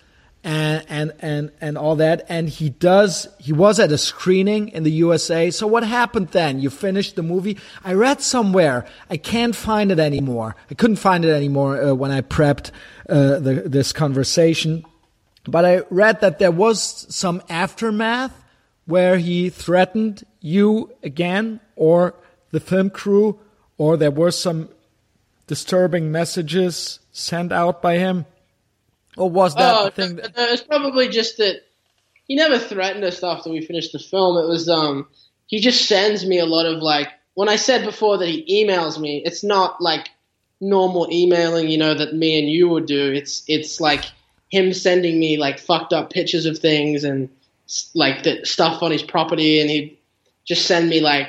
and 0.43 0.85
and 0.89 1.13
and 1.21 1.53
and 1.61 1.77
all 1.77 1.97
that 1.97 2.25
and 2.29 2.49
he 2.49 2.71
does 2.71 3.29
he 3.39 3.53
was 3.53 3.79
at 3.79 3.93
a 3.93 3.99
screening 3.99 4.69
in 4.69 4.85
the 4.85 4.91
USA 4.91 5.51
so 5.51 5.67
what 5.67 5.83
happened 5.83 6.29
then 6.29 6.61
you 6.61 6.71
finished 6.71 7.17
the 7.17 7.23
movie 7.23 7.59
I 7.85 7.93
read 7.93 8.23
somewhere 8.23 8.87
I 9.11 9.19
can't 9.19 9.55
find 9.55 9.93
it 9.93 9.99
anymore 9.99 10.57
I 10.71 10.75
couldn't 10.75 10.97
find 10.97 11.27
it 11.27 11.31
anymore 11.31 11.83
uh, 11.83 11.95
when 11.95 12.11
I 12.11 12.23
prepped 12.23 12.71
uh, 13.09 13.39
the, 13.39 13.65
this 13.67 13.93
conversation 13.93 14.85
but 15.45 15.67
I 15.67 15.83
read 15.91 16.23
that 16.23 16.39
there 16.39 16.51
was 16.51 17.07
some 17.15 17.43
aftermath 17.51 18.33
where 18.91 19.17
he 19.19 19.49
threatened 19.49 20.25
you 20.41 20.93
again 21.03 21.61
or 21.77 22.15
the 22.51 22.61
film 22.61 22.91
crew 22.91 23.39
or 23.79 23.97
there 23.97 24.11
were 24.11 24.31
some 24.31 24.69
disturbing 25.47 26.13
messages 26.13 27.01
sent 27.13 27.53
out 27.53 27.81
by 27.81 27.97
him 27.97 28.27
or 29.17 29.29
was 29.29 29.55
that 29.55 29.77
oh, 29.77 29.85
the 29.87 29.91
thing? 29.91 30.17
That- 30.17 30.37
no, 30.37 30.45
it's 30.45 30.63
probably 30.63 31.09
just 31.09 31.39
that 31.39 31.63
he 32.27 32.37
never 32.37 32.59
threatened 32.59 33.05
us 33.05 33.23
after 33.23 33.51
we 33.51 33.61
finished 33.61 33.93
the 33.93 33.99
film. 33.99 34.37
It 34.39 34.49
was 34.49 34.69
um 34.69 35.09
he 35.47 35.61
just 35.61 35.87
sends 35.87 36.25
me 36.25 36.39
a 36.39 36.47
lot 36.47 36.67
of 36.67 36.83
like 36.83 37.09
when 37.35 37.49
I 37.49 37.57
said 37.57 37.85
before 37.85 38.19
that 38.19 38.29
he 38.29 38.65
emails 38.65 38.99
me, 38.99 39.23
it's 39.25 39.43
not 39.43 39.81
like 39.81 40.09
normal 40.61 41.09
emailing, 41.13 41.69
you 41.69 41.79
know, 41.79 41.95
that 41.95 42.15
me 42.15 42.39
and 42.39 42.49
you 42.49 42.69
would 42.69 42.87
do. 42.87 43.13
It's 43.13 43.43
it's 43.49 43.81
like 43.81 44.05
him 44.51 44.73
sending 44.73 45.19
me 45.19 45.37
like 45.37 45.59
fucked 45.59 45.93
up 45.93 46.11
pictures 46.11 46.47
of 46.47 46.59
things 46.59 47.05
and 47.05 47.29
like 47.95 48.23
the 48.23 48.45
stuff 48.45 48.83
on 48.83 48.91
his 48.91 49.03
property, 49.03 49.61
and 49.61 49.71
he'd 49.71 49.99
just 50.45 50.67
send 50.67 50.89
me 50.89 51.01
like 51.01 51.29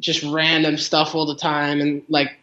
just 0.00 0.22
random 0.22 0.78
stuff 0.78 1.14
all 1.14 1.26
the 1.26 1.36
time, 1.36 1.80
and 1.80 2.02
like 2.08 2.38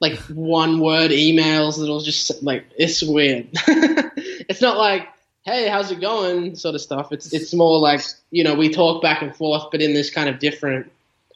like 0.00 0.18
one 0.28 0.80
word 0.80 1.10
emails 1.10 1.78
that'll 1.78 2.00
just 2.00 2.42
like 2.42 2.64
it's 2.76 3.02
weird. 3.02 3.48
it's 3.52 4.60
not 4.60 4.76
like 4.76 5.08
hey 5.44 5.68
how's 5.68 5.90
it 5.90 6.00
going 6.00 6.56
sort 6.56 6.74
of 6.74 6.80
stuff. 6.80 7.12
It's 7.12 7.32
it's 7.32 7.54
more 7.54 7.78
like 7.78 8.02
you 8.30 8.44
know 8.44 8.54
we 8.54 8.68
talk 8.68 9.02
back 9.02 9.22
and 9.22 9.34
forth, 9.34 9.64
but 9.70 9.82
in 9.82 9.94
this 9.94 10.10
kind 10.10 10.28
of 10.28 10.38
different 10.38 10.90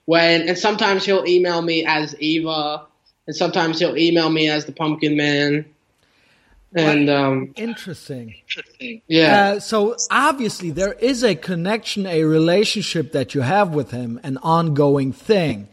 way. 0.06 0.34
And, 0.34 0.48
and 0.48 0.58
sometimes 0.58 1.04
he'll 1.04 1.26
email 1.26 1.62
me 1.62 1.84
as 1.86 2.18
Eva, 2.18 2.82
and 3.26 3.36
sometimes 3.36 3.78
he'll 3.78 3.96
email 3.96 4.30
me 4.30 4.48
as 4.48 4.64
the 4.64 4.72
Pumpkin 4.72 5.16
Man. 5.16 5.64
And 6.74 7.08
um, 7.08 7.52
Interesting. 7.56 8.34
yeah, 9.08 9.52
Uh, 9.56 9.60
so 9.60 9.96
obviously 10.10 10.70
there 10.70 10.92
is 10.92 11.24
a 11.24 11.34
connection, 11.34 12.06
a 12.06 12.24
relationship 12.24 13.12
that 13.12 13.34
you 13.34 13.40
have 13.40 13.74
with 13.74 13.90
him, 13.90 14.20
an 14.22 14.36
ongoing 14.42 15.12
thing. 15.12 15.68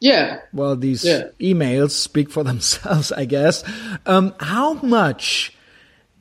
yeah. 0.00 0.38
Well, 0.54 0.74
these 0.76 1.04
Yeah. 1.04 1.24
emails 1.40 1.90
speak 1.90 2.30
for 2.30 2.42
themselves, 2.50 3.12
I 3.12 3.26
guess. 3.26 3.62
Um, 4.06 4.34
how 4.40 4.74
much 4.74 5.52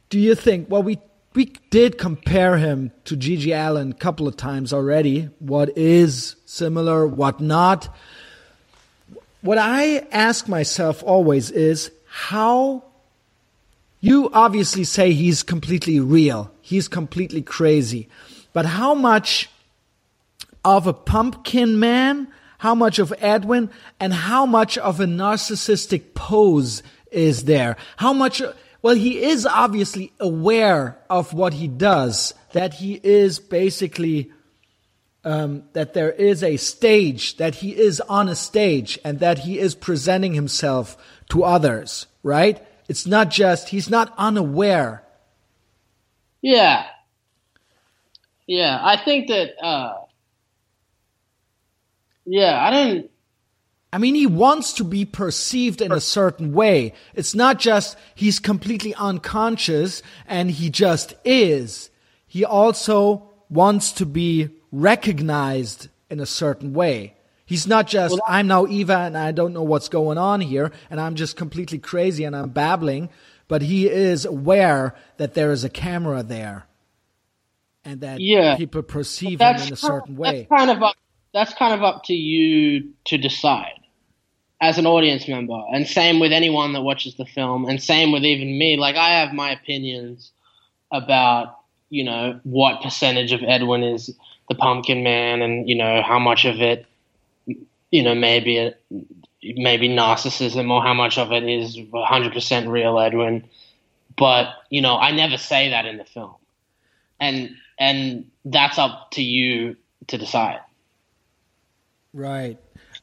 do 0.09 0.19
you 0.19 0.35
think? 0.35 0.69
Well, 0.69 0.83
we 0.83 0.99
we 1.33 1.51
did 1.69 1.97
compare 1.97 2.57
him 2.57 2.91
to 3.05 3.17
GG 3.17 3.51
Allin 3.53 3.91
a 3.91 3.95
couple 3.95 4.25
of 4.27 4.37
times 4.37 4.71
already. 4.71 5.29
What 5.39 5.77
is 5.77 6.35
similar? 6.45 7.05
What 7.05 7.41
not? 7.41 7.93
What 9.41 9.57
I 9.57 10.05
ask 10.11 10.47
myself 10.47 11.03
always 11.03 11.49
is 11.51 11.91
how. 12.07 12.83
You 14.05 14.29
obviously 14.33 14.83
say 14.83 15.13
he's 15.13 15.41
completely 15.41 15.99
real. 15.99 16.51
He's 16.61 16.87
completely 16.87 17.41
crazy. 17.41 18.07
But 18.53 18.67
how 18.67 18.93
much 18.93 19.49
of 20.63 20.85
a 20.85 20.93
pumpkin 20.93 21.79
man, 21.79 22.27
how 22.59 22.75
much 22.75 22.99
of 22.99 23.11
Edwin, 23.17 23.71
and 23.99 24.13
how 24.13 24.45
much 24.45 24.77
of 24.77 24.99
a 24.99 25.05
narcissistic 25.05 26.13
pose 26.13 26.83
is 27.11 27.45
there? 27.45 27.77
How 27.97 28.13
much, 28.13 28.43
well, 28.83 28.93
he 28.93 29.23
is 29.23 29.43
obviously 29.43 30.13
aware 30.19 30.99
of 31.09 31.33
what 31.33 31.55
he 31.55 31.67
does, 31.67 32.35
that 32.51 32.75
he 32.75 33.01
is 33.01 33.39
basically, 33.39 34.31
um, 35.23 35.63
that 35.73 35.95
there 35.95 36.11
is 36.11 36.43
a 36.43 36.57
stage, 36.57 37.37
that 37.37 37.55
he 37.55 37.75
is 37.75 38.01
on 38.01 38.29
a 38.29 38.35
stage, 38.35 38.99
and 39.03 39.19
that 39.21 39.39
he 39.39 39.57
is 39.57 39.73
presenting 39.73 40.35
himself 40.35 40.95
to 41.29 41.43
others, 41.43 42.05
right? 42.21 42.63
It's 42.87 43.07
not 43.07 43.29
just, 43.29 43.69
he's 43.69 43.89
not 43.89 44.13
unaware. 44.17 45.03
Yeah. 46.41 46.85
Yeah, 48.47 48.79
I 48.81 48.97
think 48.97 49.27
that 49.29 49.53
uh 49.63 49.93
Yeah, 52.25 52.63
I 52.63 52.69
don't 52.69 53.09
I 53.91 53.97
mean, 53.97 54.13
he 54.13 54.27
wants 54.27 54.73
to 54.73 54.83
be 54.83 55.05
perceived 55.05 55.81
in 55.81 55.93
a 55.93 56.01
certain 56.01 56.51
way. 56.51 56.93
It's 57.13 57.33
not 57.33 57.59
just 57.59 57.97
he's 58.13 58.39
completely 58.39 58.93
unconscious 58.95 60.03
and 60.27 60.51
he 60.51 60.69
just 60.69 61.13
is. 61.23 61.89
He 62.27 62.43
also 62.43 63.31
wants 63.49 63.93
to 63.93 64.05
be 64.05 64.49
recognized 64.71 65.87
in 66.09 66.19
a 66.19 66.25
certain 66.25 66.73
way. 66.73 67.14
He's 67.45 67.67
not 67.67 67.87
just, 67.87 68.19
I'm 68.27 68.47
now 68.47 68.65
Eva 68.65 68.97
and 68.99 69.17
I 69.17 69.31
don't 69.31 69.53
know 69.53 69.63
what's 69.63 69.87
going 69.87 70.17
on 70.17 70.41
here 70.41 70.71
and 70.89 70.99
I'm 70.99 71.15
just 71.15 71.37
completely 71.37 71.77
crazy 71.77 72.23
and 72.23 72.35
I'm 72.35 72.49
babbling, 72.49 73.09
but 73.47 73.61
he 73.61 73.87
is 73.87 74.25
aware 74.25 74.95
that 75.17 75.35
there 75.35 75.51
is 75.51 75.63
a 75.63 75.69
camera 75.69 76.23
there 76.23 76.65
and 77.83 78.01
that 78.01 78.19
Yeah. 78.19 78.55
people 78.57 78.81
perceive 78.81 79.39
him 79.39 79.55
in 79.57 79.73
a 79.73 79.75
certain 79.75 80.15
way. 80.17 80.47
That's 80.49 80.61
kind 80.61 80.71
of 80.71 80.83
up 80.83 80.95
that's 81.33 81.53
kind 81.53 81.73
of 81.73 81.83
up 81.83 82.03
to 82.05 82.13
you 82.13 82.93
to 83.03 83.17
decide 83.17 83.73
as 84.61 84.77
an 84.77 84.85
audience 84.85 85.27
member. 85.27 85.61
And 85.73 85.85
same 85.85 86.19
with 86.19 86.31
anyone 86.31 86.71
that 86.73 86.81
watches 86.81 87.15
the 87.15 87.25
film 87.25 87.65
and 87.65 87.83
same 87.83 88.11
with 88.13 88.23
even 88.23 88.57
me. 88.57 88.77
Like 88.77 88.95
I 88.95 89.19
have 89.19 89.33
my 89.33 89.51
opinions 89.51 90.31
about, 90.91 91.57
you 91.89 92.05
know, 92.05 92.39
what 92.43 92.81
percentage 92.81 93.33
of 93.33 93.43
Edwin 93.43 93.83
is 93.83 94.15
the 94.47 94.55
pumpkin 94.55 95.03
man 95.03 95.41
and, 95.41 95.67
you 95.67 95.75
know, 95.75 96.01
how 96.01 96.19
much 96.19 96.45
of 96.45 96.61
it 96.61 96.85
you 97.95 98.03
know, 98.03 98.13
maybe 98.13 98.73
maybe 99.41 99.87
narcissism 99.87 100.69
or 100.69 100.81
how 100.81 100.93
much 100.93 101.17
of 101.17 101.31
it 101.31 101.43
is 101.43 101.77
100% 101.77 102.67
real 102.67 102.99
Edwin. 102.99 103.47
But, 104.17 104.49
you 104.69 104.81
know, 104.81 104.97
I 104.97 105.11
never 105.11 105.37
say 105.37 105.69
that 105.69 105.85
in 105.85 105.97
the 105.97 106.03
film. 106.03 106.35
And 107.19 107.55
and 107.79 108.31
that's 108.43 108.77
up 108.77 109.11
to 109.11 109.23
you 109.23 109.77
to 110.07 110.17
decide. 110.17 110.59
Right. 112.13 112.57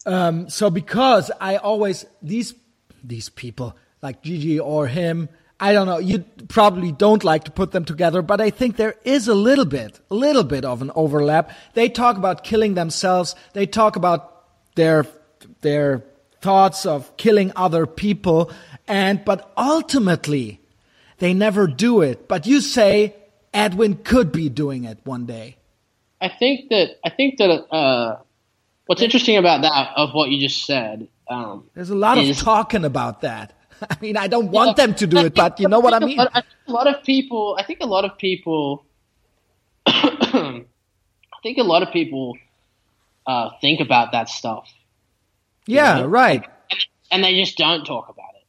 Um, 0.04 0.50
so 0.50 0.68
because 0.68 1.30
I 1.40 1.56
always 1.56 2.04
these 2.22 2.54
these 3.02 3.28
people 3.30 3.74
like 4.02 4.22
GG 4.22 4.60
or 4.60 4.86
him, 4.88 5.28
I 5.60 5.72
don't 5.72 5.86
know. 5.86 5.98
You 5.98 6.24
probably 6.48 6.92
don't 6.92 7.24
like 7.24 7.44
to 7.44 7.50
put 7.50 7.70
them 7.72 7.84
together, 7.84 8.20
but 8.20 8.40
I 8.40 8.50
think 8.50 8.76
there 8.76 8.96
is 9.04 9.28
a 9.28 9.34
little 9.34 9.64
bit, 9.64 10.00
a 10.10 10.14
little 10.14 10.44
bit 10.44 10.64
of 10.64 10.82
an 10.82 10.90
overlap. 10.94 11.52
They 11.74 11.88
talk 11.88 12.16
about 12.16 12.44
killing 12.44 12.74
themselves. 12.74 13.34
They 13.52 13.66
talk 13.66 13.96
about 13.96 14.31
their 14.74 15.06
their 15.60 16.04
thoughts 16.40 16.86
of 16.86 17.16
killing 17.16 17.52
other 17.56 17.86
people, 17.86 18.50
and 18.88 19.24
but 19.24 19.52
ultimately, 19.56 20.60
they 21.18 21.34
never 21.34 21.66
do 21.66 22.02
it. 22.02 22.28
But 22.28 22.46
you 22.46 22.60
say 22.60 23.14
Edwin 23.54 23.96
could 23.96 24.32
be 24.32 24.48
doing 24.48 24.84
it 24.84 24.98
one 25.04 25.26
day. 25.26 25.56
I 26.20 26.28
think 26.28 26.70
that 26.70 26.98
I 27.04 27.10
think 27.10 27.38
that 27.38 27.50
uh, 27.50 28.18
what's 28.86 29.02
interesting 29.02 29.36
about 29.36 29.62
that 29.62 29.92
of 29.96 30.12
what 30.12 30.30
you 30.30 30.38
just 30.40 30.64
said. 30.64 31.08
Um, 31.28 31.64
There's 31.74 31.90
a 31.90 31.94
lot 31.94 32.18
of 32.18 32.36
talking 32.36 32.84
about 32.84 33.22
that. 33.22 33.54
I 33.90 33.96
mean, 34.00 34.16
I 34.16 34.28
don't 34.28 34.50
want 34.50 34.76
them 34.76 34.94
to 34.94 35.06
do 35.06 35.18
I 35.18 35.24
it, 35.26 35.34
but 35.34 35.58
you 35.58 35.68
know 35.68 35.80
what 35.80 35.94
I 35.94 35.98
mean. 35.98 36.18
lot- 36.18 36.30
I 36.34 36.42
a 36.66 36.72
lot 36.72 36.86
of 36.86 37.02
people. 37.02 37.56
I 37.58 37.64
think 37.64 37.80
a 37.80 37.86
lot 37.86 38.04
of 38.04 38.18
people. 38.18 38.84
I 39.86 40.64
think 41.42 41.58
a 41.58 41.64
lot 41.64 41.82
of 41.82 41.92
people 41.92 42.36
uh, 43.26 43.50
think 43.60 43.80
about 43.80 44.12
that 44.12 44.28
stuff, 44.28 44.70
Yeah, 45.66 46.00
know? 46.00 46.06
right. 46.06 46.44
and 47.10 47.22
they 47.22 47.38
just 47.40 47.56
don't 47.56 47.84
talk 47.84 48.08
about 48.08 48.30
it. 48.36 48.46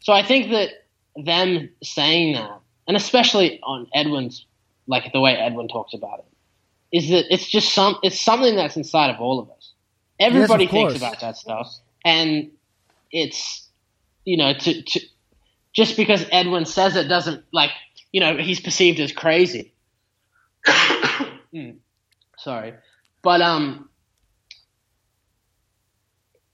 So 0.00 0.12
I 0.12 0.22
think 0.22 0.50
that 0.50 0.70
them 1.16 1.70
saying 1.82 2.34
that, 2.34 2.60
and 2.86 2.96
especially 2.96 3.60
on 3.62 3.88
Edwin's, 3.94 4.44
like 4.86 5.12
the 5.12 5.20
way 5.20 5.34
Edwin 5.34 5.68
talks 5.68 5.94
about 5.94 6.20
it, 6.20 6.96
is 6.96 7.08
that 7.10 7.24
it's 7.32 7.48
just 7.48 7.72
some. 7.74 7.96
It's 8.02 8.20
something 8.20 8.54
that's 8.54 8.76
inside 8.76 9.10
of 9.10 9.20
all 9.20 9.40
of 9.40 9.50
us. 9.50 9.72
Everybody 10.20 10.66
thinks 10.66 10.92
course. 10.92 10.96
about 10.96 11.20
that 11.20 11.36
stuff, 11.36 11.74
and 12.04 12.50
it's 13.10 13.68
you 14.24 14.36
know 14.36 14.52
to 14.54 14.82
to 14.82 15.00
just 15.72 15.96
because 15.96 16.24
Edwin 16.30 16.64
says 16.64 16.94
it 16.96 17.08
doesn't 17.08 17.44
like 17.52 17.70
you 18.12 18.20
know 18.20 18.36
he's 18.36 18.60
perceived 18.60 19.00
as 19.00 19.12
crazy. 19.12 19.72
Hmm. 21.52 21.70
Sorry, 22.38 22.74
but 23.22 23.40
um, 23.40 23.85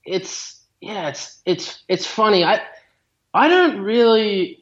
it's 0.05 0.59
yeah, 0.81 1.09
it's 1.09 1.41
it's 1.45 1.83
it's 1.87 2.05
funny. 2.05 2.43
I 2.43 2.61
I 3.33 3.47
don't 3.47 3.81
really. 3.81 4.59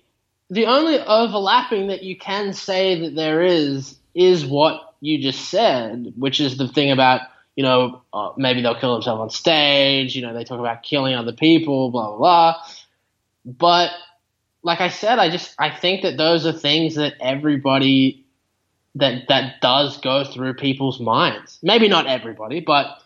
The 0.50 0.66
only 0.66 1.00
overlapping 1.00 1.88
that 1.88 2.04
you 2.04 2.18
can 2.18 2.54
say 2.54 3.00
that 3.02 3.16
there 3.16 3.42
is 3.42 3.98
is 4.14 4.46
what 4.46 4.96
you 5.00 5.18
just 5.22 5.50
said, 5.50 6.14
which 6.18 6.42
is 6.42 6.58
the 6.58 6.68
thing 6.68 6.92
about 6.92 7.22
you 7.56 7.64
know 7.64 8.02
uh, 8.14 8.32
maybe 8.38 8.62
they'll 8.62 8.80
kill 8.80 8.94
themselves 8.94 9.22
on 9.22 9.30
stage. 9.30 10.16
You 10.16 10.22
know 10.22 10.34
they 10.34 10.44
talk 10.44 10.60
about 10.60 10.84
killing 10.84 11.16
other 11.16 11.34
people, 11.34 11.90
blah 11.90 12.10
blah 12.10 12.18
blah. 12.18 12.56
But 13.46 13.92
like 14.64 14.82
I 14.82 14.90
said, 14.90 15.20
I 15.20 15.30
just 15.30 15.56
I 15.58 15.70
think 15.70 16.04
that 16.04 16.18
those 16.18 16.46
are 16.46 16.54
things 16.54 16.96
that 16.96 17.16
everybody 17.20 18.26
that 18.96 19.28
that 19.30 19.62
does 19.62 19.98
go 20.00 20.24
through 20.24 20.56
people's 20.56 21.00
minds. 21.00 21.60
Maybe 21.64 21.88
not 21.88 22.08
everybody, 22.08 22.60
but 22.60 23.01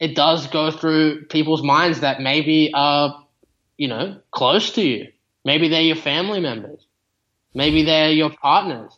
it 0.00 0.16
does 0.16 0.46
go 0.46 0.70
through 0.70 1.26
people's 1.26 1.62
minds 1.62 2.00
that 2.00 2.20
maybe 2.20 2.72
are 2.74 3.24
you 3.76 3.88
know 3.88 4.18
close 4.32 4.72
to 4.72 4.82
you. 4.82 5.08
Maybe 5.44 5.68
they're 5.68 5.80
your 5.82 5.96
family 5.96 6.40
members. 6.40 6.86
Maybe 7.54 7.84
they're 7.84 8.10
your 8.10 8.30
partners. 8.30 8.92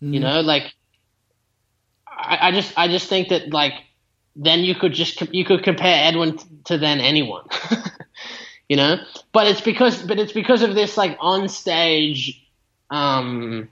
You 0.00 0.20
know, 0.20 0.40
like 0.40 0.74
I, 2.06 2.48
I 2.48 2.52
just 2.52 2.72
I 2.76 2.88
just 2.88 3.08
think 3.08 3.28
that 3.28 3.52
like 3.52 3.72
then 4.36 4.60
you 4.60 4.74
could 4.74 4.92
just 4.92 5.20
you 5.34 5.44
could 5.44 5.62
compare 5.62 6.06
Edwin 6.06 6.38
to 6.64 6.76
then 6.76 7.00
anyone. 7.00 7.44
you 8.68 8.76
know, 8.76 8.98
but 9.32 9.46
it's 9.46 9.60
because 9.60 10.02
but 10.02 10.18
it's 10.18 10.32
because 10.32 10.62
of 10.62 10.74
this 10.74 10.96
like 10.96 11.16
on 11.20 11.48
stage, 11.48 12.46
um, 12.90 13.68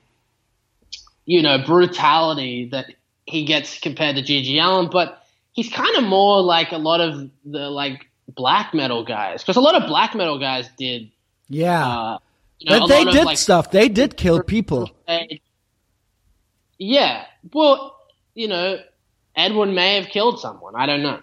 you 1.27 1.43
know, 1.43 1.59
brutality 1.59 2.69
that 2.73 2.87
he 3.27 3.45
gets 3.45 3.79
compared 3.79 4.17
to 4.17 4.23
GG 4.23 4.63
Allin, 4.63 4.91
but 4.91 5.22
he's 5.53 5.71
kind 5.71 5.97
of 5.97 6.05
more 6.05 6.41
like 6.43 6.73
a 6.73 6.79
lot 6.79 7.01
of 7.01 7.31
the 7.45 7.71
like 7.71 8.07
black 8.29 8.75
metal 8.75 9.05
guys 9.05 9.43
because 9.43 9.57
a 9.57 9.61
lot 9.61 9.81
of 9.81 9.89
black 9.89 10.15
metal 10.15 10.39
guys 10.39 10.69
did. 10.77 11.11
Yeah, 11.49 11.87
Uh, 11.87 12.19
you 12.59 12.71
know, 12.71 12.81
but 12.81 12.87
they 12.87 12.99
lot 12.99 13.09
of, 13.09 13.15
did 13.15 13.25
like, 13.27 13.39
stuff. 13.39 13.71
They 13.71 13.89
did 13.89 14.17
kill 14.17 14.43
people. 14.43 14.91
Yeah, 16.79 17.25
well, 17.53 17.97
you 18.35 18.49
know, 18.49 18.79
Edwin 19.37 19.75
may 19.75 19.97
have 19.97 20.07
killed 20.09 20.41
someone. 20.41 20.75
I 20.75 20.87
don't 20.87 21.03
know. 21.03 21.21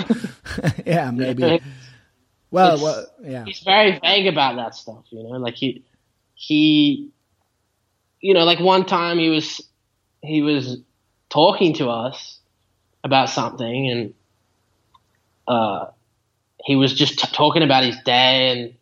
yeah, 0.86 1.10
maybe. 1.10 1.60
Well, 2.52 2.82
well, 2.82 3.06
yeah. 3.22 3.46
he's 3.46 3.60
very 3.60 3.98
vague 3.98 4.26
about 4.26 4.56
that 4.56 4.74
stuff. 4.74 5.04
You 5.08 5.22
know, 5.22 5.38
like 5.38 5.54
he 5.54 5.82
he, 6.34 7.08
you 8.20 8.34
know, 8.34 8.44
like 8.44 8.60
one 8.60 8.84
time 8.84 9.18
he 9.18 9.30
was 9.30 9.66
he 10.20 10.42
was 10.42 10.76
talking 11.30 11.72
to 11.76 11.88
us 11.88 12.40
about 13.04 13.28
something, 13.30 13.90
and 13.90 14.14
uh, 15.48 15.86
he 16.64 16.76
was 16.76 16.94
just 16.94 17.18
t- 17.18 17.28
talking 17.32 17.62
about 17.62 17.84
his 17.84 17.96
day, 18.04 18.50
and 18.50 18.74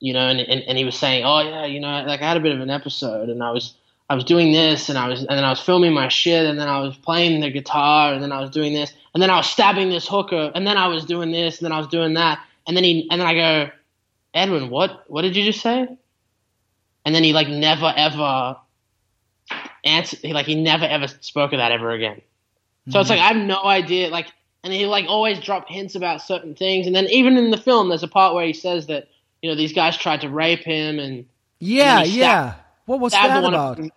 you 0.00 0.12
know, 0.12 0.28
and, 0.28 0.40
and 0.40 0.62
and 0.62 0.78
he 0.78 0.84
was 0.84 0.96
saying, 0.96 1.24
oh 1.24 1.40
yeah, 1.40 1.66
you 1.66 1.80
know, 1.80 2.04
like 2.06 2.22
I 2.22 2.28
had 2.28 2.36
a 2.36 2.40
bit 2.40 2.54
of 2.54 2.60
an 2.60 2.70
episode, 2.70 3.28
and 3.28 3.42
I 3.42 3.50
was. 3.50 3.74
I 4.08 4.14
was 4.14 4.22
doing 4.22 4.52
this, 4.52 4.88
and 4.88 4.96
I 4.96 5.08
was, 5.08 5.22
and 5.22 5.30
then 5.30 5.42
I 5.42 5.50
was 5.50 5.58
filming 5.58 5.92
my 5.92 6.06
shit, 6.06 6.46
and 6.46 6.60
then 6.60 6.68
I 6.68 6.78
was 6.78 6.96
playing 6.96 7.40
the 7.40 7.50
guitar, 7.50 8.12
and 8.12 8.22
then 8.22 8.30
I 8.30 8.40
was 8.40 8.50
doing 8.50 8.72
this, 8.72 8.92
and 9.12 9.20
then 9.20 9.30
I 9.30 9.36
was 9.36 9.48
stabbing 9.48 9.90
this 9.90 10.06
hooker, 10.06 10.52
and 10.54 10.64
then 10.64 10.76
I 10.76 10.86
was 10.86 11.04
doing 11.04 11.32
this, 11.32 11.58
and 11.58 11.64
then 11.64 11.72
I 11.72 11.78
was 11.78 11.88
doing 11.88 12.14
that, 12.14 12.38
and 12.68 12.76
then 12.76 12.84
he, 12.84 13.08
and 13.10 13.20
then 13.20 13.26
I 13.26 13.34
go, 13.34 13.70
Edwin, 14.32 14.70
what, 14.70 15.10
what 15.10 15.22
did 15.22 15.34
you 15.34 15.44
just 15.44 15.60
say? 15.60 15.88
And 17.04 17.14
then 17.14 17.24
he 17.24 17.32
like 17.32 17.48
never 17.48 17.92
ever 17.96 18.56
answer, 19.84 20.18
he 20.22 20.32
like 20.32 20.46
he 20.46 20.54
never 20.54 20.84
ever 20.84 21.08
spoke 21.08 21.52
of 21.52 21.58
that 21.58 21.72
ever 21.72 21.90
again. 21.90 22.20
So 22.88 23.00
it's 23.00 23.10
like 23.10 23.18
mm-hmm. 23.18 23.24
I 23.24 23.38
have 23.38 23.46
no 23.46 23.62
idea, 23.64 24.10
like, 24.10 24.28
and 24.62 24.72
he 24.72 24.86
like 24.86 25.06
always 25.08 25.40
drop 25.40 25.68
hints 25.68 25.94
about 25.94 26.22
certain 26.22 26.54
things, 26.54 26.86
and 26.86 26.94
then 26.94 27.06
even 27.06 27.36
in 27.36 27.50
the 27.50 27.56
film, 27.56 27.88
there's 27.88 28.02
a 28.02 28.08
part 28.08 28.34
where 28.34 28.46
he 28.46 28.52
says 28.52 28.86
that 28.86 29.08
you 29.42 29.50
know 29.50 29.56
these 29.56 29.72
guys 29.72 29.96
tried 29.96 30.20
to 30.22 30.28
rape 30.28 30.60
him, 30.64 30.98
and 30.98 31.26
Yeah, 31.58 32.00
he 32.04 32.12
stabbed- 32.12 32.16
yeah. 32.16 32.54
What 32.86 33.00
was 33.00 33.12
that 33.12 33.44
about? 33.44 33.80
of 33.80 33.90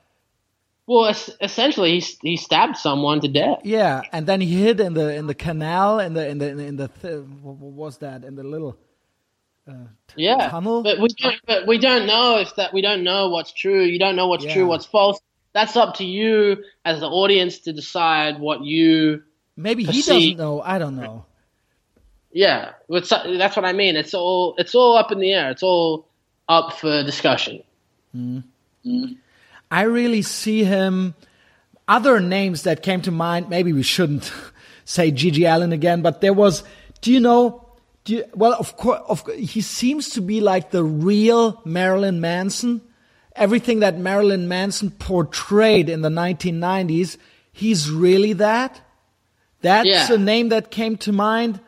well, 0.87 1.05
es- 1.05 1.29
essentially, 1.39 1.99
he 1.99 2.05
he 2.23 2.35
stabbed 2.37 2.75
someone 2.77 3.21
to 3.21 3.27
death. 3.27 3.59
Yeah, 3.63 4.01
and 4.11 4.25
then 4.25 4.41
he 4.41 4.47
hid 4.63 4.79
in 4.79 4.95
the 4.95 5.13
in 5.15 5.27
the 5.27 5.35
canal 5.35 5.99
in 5.99 6.15
the 6.15 6.27
in 6.27 6.39
the 6.39 6.47
in 6.47 6.75
the 6.77 6.87
th- 6.87 7.23
what 7.43 7.57
was 7.57 7.97
that 7.99 8.23
in 8.23 8.35
the 8.35 8.43
little 8.43 8.75
uh, 9.67 9.73
yeah, 10.15 10.49
tunnel? 10.49 10.81
But 10.81 10.99
we 10.99 11.09
don't, 11.09 11.35
but 11.45 11.67
we 11.67 11.77
don't 11.77 12.07
know 12.07 12.39
if 12.39 12.55
that 12.55 12.73
we 12.73 12.81
don't 12.81 13.03
know 13.03 13.29
what's 13.29 13.53
true. 13.53 13.83
You 13.83 13.99
don't 13.99 14.15
know 14.15 14.27
what's 14.27 14.45
Yeah. 14.45 14.53
true, 14.55 14.65
what's 14.67 14.87
false. 14.87 15.19
That's 15.53 15.75
up 15.75 15.95
to 15.95 16.05
you 16.05 16.63
as 16.85 16.99
the 16.99 17.07
audience 17.07 17.59
to 17.59 17.73
decide 17.73 18.39
what 18.39 18.63
you. 18.63 19.23
maybe 19.57 19.83
he 19.83 20.01
doesn't 20.01 20.37
know. 20.37 20.61
I 20.61 20.77
don't 20.77 20.95
know. 20.95 21.25
Yeah, 22.31 22.73
that's 22.89 23.55
what 23.55 23.65
I 23.65 23.73
mean. 23.73 23.95
It's 23.95 24.13
all 24.13 24.55
it's 24.57 24.75
all 24.75 24.97
up 24.97 25.11
in 25.11 25.19
the 25.19 25.33
air. 25.33 25.49
It's 25.49 25.63
all 25.63 26.07
up 26.47 26.73
for 26.73 27.03
discussion. 27.03 27.63
Hmm. 28.13 28.39
I 29.71 29.83
really 29.83 30.21
see 30.21 30.63
him. 30.63 31.15
Other 31.87 32.19
names 32.19 32.63
that 32.63 32.83
came 32.83 33.01
to 33.01 33.11
mind. 33.11 33.49
Maybe 33.49 33.73
we 33.73 33.81
shouldn't 33.81 34.31
say 34.85 35.11
GG 35.11 35.51
Allin 35.51 35.73
again, 35.73 36.01
but 36.01 36.21
there 36.21 36.33
was. 36.33 36.63
Do 37.01 37.11
you 37.11 37.19
know? 37.19 37.65
Do 38.03 38.15
you, 38.15 38.25
well, 38.33 38.53
of 38.53 38.77
course, 38.77 39.01
of, 39.07 39.25
he 39.35 39.61
seems 39.61 40.09
to 40.11 40.21
be 40.21 40.41
like 40.41 40.71
the 40.71 40.83
real 40.83 41.61
Marilyn 41.65 42.21
Manson. 42.21 42.81
Everything 43.35 43.79
that 43.79 43.97
Marilyn 43.97 44.47
Manson 44.47 44.91
portrayed 44.91 45.89
in 45.89 46.01
the 46.01 46.09
1990s, 46.09 47.17
he's 47.51 47.89
really 47.89 48.33
that. 48.33 48.81
That's 49.61 49.87
Yeah. 49.87 50.11
a 50.13 50.17
name 50.17 50.49
that 50.49 50.71
came 50.71 50.97
to 50.97 51.11
mind. 51.11 51.59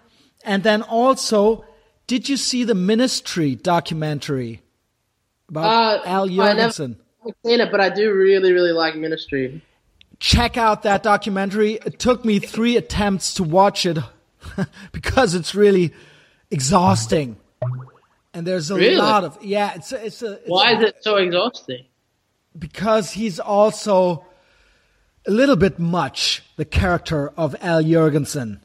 And 0.43 0.63
then 0.63 0.81
also, 0.81 1.63
did 2.07 2.27
you 2.29 2.37
see 2.37 2.63
the 2.63 2.75
Ministry 2.75 3.55
documentary 3.55 4.61
about 5.49 5.65
Uh, 5.65 6.01
Al 6.05 6.23
I 6.23 6.27
never- 6.27 6.61
Jourgensen? 6.61 6.95
I 6.95 7.27
haven't 7.27 7.37
seen 7.45 7.59
it, 7.61 7.71
but 7.71 7.79
I 7.79 7.89
do 7.89 8.11
really, 8.13 8.51
really 8.51 8.71
like 8.71 8.95
Ministry. 8.95 9.61
check 10.19 10.55
out 10.57 10.83
that 10.83 11.01
documentary. 11.03 11.79
It 11.85 11.97
took 11.99 12.23
me 12.25 12.37
three 12.39 12.77
attempts 12.77 13.33
to 13.35 13.43
watch 13.43 13.85
it 13.87 13.97
because 14.91 15.33
it's 15.35 15.55
really 15.55 15.93
exhausting. 16.51 17.37
And 18.33 18.47
there's 18.47 18.71
a 18.71 18.75
Really? 18.75 18.95
lot 18.95 19.23
of 19.23 19.37
yeah. 19.43 19.73
It's 19.75 19.91
a, 19.91 20.05
it's 20.05 20.21
a 20.21 20.31
it's 20.33 20.43
Why 20.49 20.71
a- 20.71 20.77
is 20.77 20.83
it 20.83 20.95
so 21.01 21.17
exhausting? 21.17 21.85
because 22.57 23.11
he's 23.11 23.39
also 23.39 24.25
a 25.25 25.31
little 25.31 25.55
bit 25.55 25.79
much 25.79 26.43
the 26.57 26.65
character 26.65 27.31
of 27.37 27.55
Al 27.61 27.81
Jourgensen, 27.83 28.59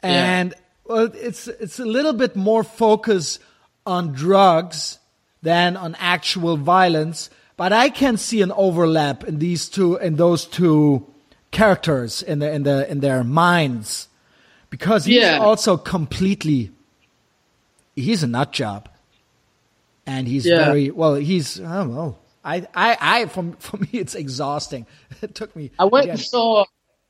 and 0.00 0.54
well, 0.84 1.10
it's 1.14 1.48
it's 1.48 1.78
a 1.78 1.84
little 1.84 2.12
bit 2.12 2.36
more 2.36 2.62
focus 2.64 3.38
on 3.86 4.12
drugs 4.12 4.98
than 5.42 5.76
on 5.76 5.94
actual 5.98 6.56
violence. 6.56 7.30
But 7.56 7.72
I 7.72 7.88
can 7.90 8.16
see 8.16 8.42
an 8.42 8.50
overlap 8.52 9.24
in 9.24 9.38
these 9.38 9.68
two 9.68 9.96
in 9.96 10.16
those 10.16 10.44
two 10.46 11.06
characters 11.50 12.22
in 12.22 12.38
the 12.40 12.50
in 12.52 12.62
the 12.64 12.90
in 12.90 13.00
their 13.00 13.22
minds 13.24 14.08
because 14.70 15.04
he's 15.04 15.22
Yeah. 15.22 15.38
also 15.38 15.76
completely 15.76 16.70
he's 17.96 18.22
a 18.22 18.26
nut 18.26 18.52
job 18.52 18.88
and 20.06 20.26
he's 20.28 20.46
Yeah. 20.46 20.64
very 20.66 20.90
well 20.90 21.14
he's 21.14 21.60
i 21.60 21.76
don't 21.78 21.94
know 21.94 22.16
i 22.44 22.66
i 22.74 22.96
i 23.00 23.26
from 23.26 23.52
for 23.58 23.76
me 23.78 23.88
it's 23.92 24.14
exhausting 24.14 24.86
it 25.22 25.34
took 25.34 25.54
me 25.56 25.70
I 25.78 25.84
went 25.84 26.04
again, 26.04 26.16
and 26.16 26.20
saw 26.20 26.64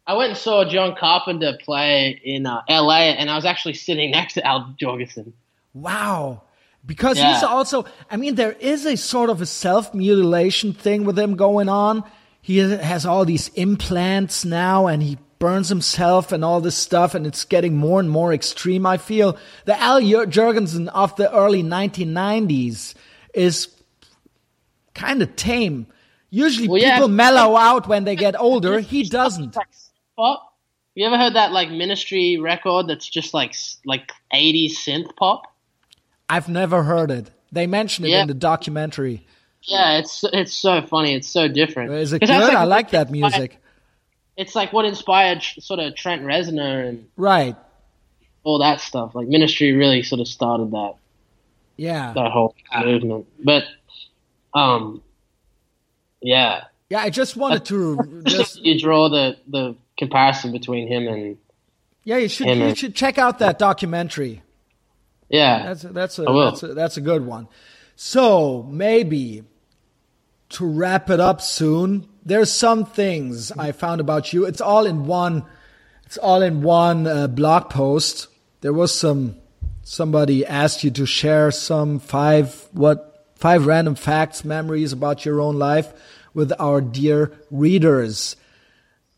I 0.06 0.15
went 0.15 0.31
and 0.31 0.39
saw 0.39 0.69
John 0.69 0.94
Carpenter 1.01 1.56
play 1.65 2.20
in 2.23 2.44
uh, 2.44 2.61
L.A. 2.69 3.16
and 3.16 3.31
I 3.31 3.36
was 3.36 3.47
actually 3.47 3.73
sitting 3.73 4.11
next 4.19 4.35
to 4.35 4.47
Al 4.47 4.74
Jourgensen. 4.81 5.32
wow 5.73 6.43
because 6.86 7.16
Yeah. 7.19 7.32
he's 7.32 7.43
also 7.43 7.86
i 8.11 8.16
mean 8.16 8.35
there 8.35 8.52
is 8.52 8.85
a 8.86 8.97
sort 8.97 9.31
of 9.31 9.40
a 9.40 9.47
self-mutilation 9.47 10.73
thing 10.74 11.05
with 11.05 11.19
him 11.19 11.36
going 11.36 11.69
on 11.70 12.05
he 12.43 12.59
has 12.59 13.06
all 13.06 13.24
these 13.24 13.48
implants 13.55 14.44
now 14.44 14.86
and 14.86 15.02
he 15.02 15.16
burns 15.45 15.69
himself 15.69 16.33
and 16.33 16.43
all 16.49 16.61
this 16.62 16.77
stuff 16.89 17.15
and 17.15 17.27
it's 17.27 17.45
getting 17.45 17.75
more 17.77 18.01
and 18.01 18.09
more 18.19 18.33
extreme 18.33 18.87
i 18.87 18.97
feel 18.97 19.37
the 19.66 19.77
al 19.79 20.01
Jourgensen 20.01 20.89
of 20.89 21.15
the 21.16 21.29
early 21.43 21.62
1990s 21.62 22.95
is 23.35 23.57
kind 24.95 25.21
of 25.21 25.37
tame 25.37 25.87
usually 26.31 26.69
Well, 26.69 26.81
yeah. 26.81 26.95
people 26.95 27.09
mellow 27.09 27.57
out 27.57 27.87
when 27.89 28.05
they 28.05 28.16
get 28.16 28.35
older 28.41 28.81
he 28.81 29.03
doesn't 29.21 29.55
Like 29.55 29.69
pop. 30.16 30.41
You 30.95 31.05
ever 31.07 31.19
heard 31.19 31.35
that 31.35 31.51
like 31.53 31.69
Ministry 31.71 32.39
record 32.39 32.87
that's 32.89 33.09
just 33.19 33.35
like 33.35 33.55
like 33.85 34.12
80s 34.33 34.73
synth 34.85 35.15
pop? 35.16 35.43
i've 36.31 36.49
never 36.49 36.83
heard 36.85 37.11
it 37.11 37.31
they 37.53 37.66
mentioned 37.66 38.07
it 38.07 38.11
Yeah. 38.12 38.23
in 38.23 38.29
the 38.29 38.41
documentary 38.53 39.27
Yeah, 39.62 39.99
it's 39.99 40.25
it's 40.41 40.55
so 40.55 40.81
funny. 40.93 41.12
It's 41.19 41.29
so 41.29 41.49
different. 41.49 41.93
is 41.93 42.12
it 42.15 42.21
good 42.21 42.29
that's, 42.31 42.55
i 42.55 42.65
like 42.65 42.91
that 42.93 43.11
music 43.11 43.59
It's 44.36 44.55
like 44.55 44.73
what 44.73 44.85
inspired 44.85 45.43
sort 45.43 45.81
of 45.81 45.94
Trent 45.94 46.23
Reznor 46.23 46.89
and 46.89 47.06
right 47.16 47.56
all 48.43 48.59
that 48.59 48.81
stuff. 48.81 49.15
Like 49.15 49.28
Ministry 49.28 49.73
really 49.73 50.02
sort 50.02 50.20
of 50.20 50.28
started 50.28 50.70
that 50.73 50.94
yeah 51.77 52.12
that 52.15 52.31
whole 52.31 52.55
movement. 52.85 53.27
But 53.43 53.65
um, 54.55 55.02
yeah, 56.20 56.65
Yeah, 56.90 57.01
I 57.01 57.11
just 57.11 57.36
wanted 57.36 57.65
to 57.66 58.23
just 58.27 58.56
you 58.65 58.78
draw 58.78 59.09
the 59.09 59.36
the 59.48 59.77
comparison 59.97 60.52
between 60.52 60.89
him 60.89 61.09
and 61.09 61.39
yeah, 62.05 62.19
you 62.19 62.28
should 62.28 62.47
you 62.48 62.56
man. 62.56 62.74
should 62.74 62.94
check 62.94 63.19
out 63.19 63.39
that 63.39 63.59
documentary. 63.59 64.43
yeah. 65.28 65.66
That's 65.66 65.82
that's 65.82 66.19
a, 66.19 66.24
I 66.24 66.31
will. 66.31 66.51
that's 66.51 66.62
a 66.62 66.74
that's 66.74 66.97
a 66.97 67.01
good 67.01 67.24
one. 67.27 67.48
So 67.97 68.65
maybe 68.65 69.44
to 70.51 70.66
wrap 70.66 71.11
it 71.11 71.20
up 71.20 71.40
soon, 71.40 72.09
there's 72.25 72.51
some 72.51 72.85
things 72.87 73.53
I 73.53 73.73
found 73.73 74.01
about 74.01 74.33
you. 74.33 74.45
It's 74.47 74.61
all 74.61 74.87
in 74.87 75.07
one. 75.07 75.45
It's 76.07 76.19
all 76.19 76.43
in 76.43 76.63
one 76.63 77.07
uh, 77.07 77.27
blog 77.29 77.71
post. 77.71 78.29
There 78.61 78.73
was 78.73 78.95
some 78.95 79.37
somebody 79.83 80.47
asked 80.47 80.85
you 80.85 80.91
to 80.93 81.07
share 81.07 81.51
some 81.51 81.99
five 81.99 82.69
what 82.73 83.27
five 83.37 83.67
random 83.67 83.95
facts, 83.95 84.45
memories 84.45 84.93
about 84.93 85.25
your 85.25 85.41
own 85.41 85.57
life 85.59 85.93
with 86.33 86.53
our 86.59 86.81
dear 86.81 87.33
readers. 87.51 88.37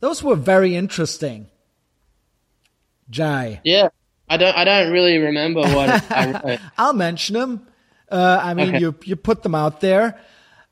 Those 0.01 0.23
were 0.23 0.37
very 0.37 0.75
interesting. 0.77 1.47
Jai. 3.09 3.61
Yeah, 3.65 3.89
I 4.29 4.37
don't. 4.37 4.57
I 4.57 4.65
don't 4.65 4.93
really 4.93 5.19
remember 5.19 5.61
what 5.61 6.11
I 6.11 6.33
wrote. 6.45 6.61
I'll 6.77 6.93
mention 6.93 7.35
them. 7.35 7.67
Uh, 8.11 8.41
I 8.43 8.55
mean, 8.55 8.69
Okay. 8.71 8.81
you 8.81 8.95
you 9.05 9.17
put 9.17 9.43
them 9.43 9.55
out 9.55 9.81
there. 9.81 10.19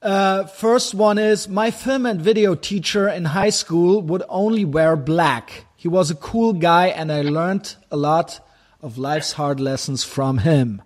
Uh, 0.05 0.45
first 0.45 0.95
one 0.95 1.17
is 1.17 1.49
my 1.49 1.71
film 1.71 2.05
and 2.05 2.21
video 2.21 2.55
teacher 2.55 3.09
in 3.09 3.25
high 3.25 3.49
school 3.49 4.03
would 4.03 4.23
only 4.29 4.63
wear 4.63 4.97
black. 4.97 5.65
He 5.77 5.89
was 5.89 6.11
a 6.11 6.15
cool 6.15 6.53
guy, 6.53 6.89
and 6.89 7.11
I 7.11 7.23
learned 7.23 7.75
a 7.91 7.97
lot 7.97 8.39
of 8.83 8.99
life's 8.99 9.33
hard 9.33 9.61
lessons 9.61 10.05
from 10.05 10.39
him. 10.39 10.83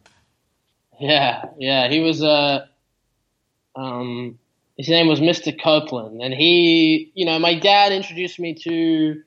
Yeah, 1.00 1.46
yeah. 1.58 1.88
He 1.88 1.98
was 1.98 2.22
Uh, 2.22 2.66
um, 3.74 4.38
his 4.76 4.88
name 4.88 5.08
was 5.08 5.18
Mr. 5.18 5.52
Copeland, 5.60 6.22
and 6.22 6.32
he, 6.32 7.10
you 7.14 7.24
know, 7.26 7.40
my 7.40 7.58
dad 7.58 7.90
introduced 7.90 8.38
me 8.38 8.54
to, 8.54 9.20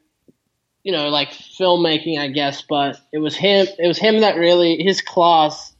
you 0.84 0.92
know, 0.94 1.10
like 1.10 1.32
filmmaking, 1.32 2.18
I 2.18 2.30
guess. 2.30 2.62
But 2.62 2.98
it 3.12 3.18
was 3.18 3.36
him. 3.36 3.68
It 3.78 3.88
was 3.88 3.98
him 3.98 4.22
that 4.22 4.38
really 4.38 4.78
his 4.78 5.02
class 5.02 5.76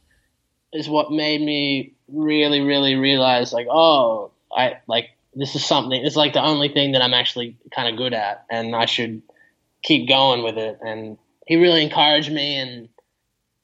is 0.74 0.86
what 0.86 1.10
made 1.10 1.40
me 1.40 1.94
really, 2.08 2.60
really 2.60 2.94
realize, 2.96 3.52
like, 3.52 3.66
oh, 3.70 4.30
I 4.54 4.80
like 4.86 5.10
this 5.34 5.54
is 5.54 5.64
something. 5.64 6.04
It's 6.04 6.16
like 6.16 6.32
the 6.32 6.44
only 6.44 6.68
thing 6.68 6.92
that 6.92 7.02
I'm 7.02 7.14
actually 7.14 7.56
kind 7.74 7.88
of 7.88 7.96
good 7.96 8.12
at, 8.12 8.44
and 8.50 8.74
I 8.74 8.86
should 8.86 9.22
keep 9.82 10.08
going 10.08 10.42
with 10.42 10.58
it. 10.58 10.78
And 10.80 11.18
he 11.46 11.56
really 11.56 11.82
encouraged 11.82 12.32
me, 12.32 12.56
and 12.56 12.88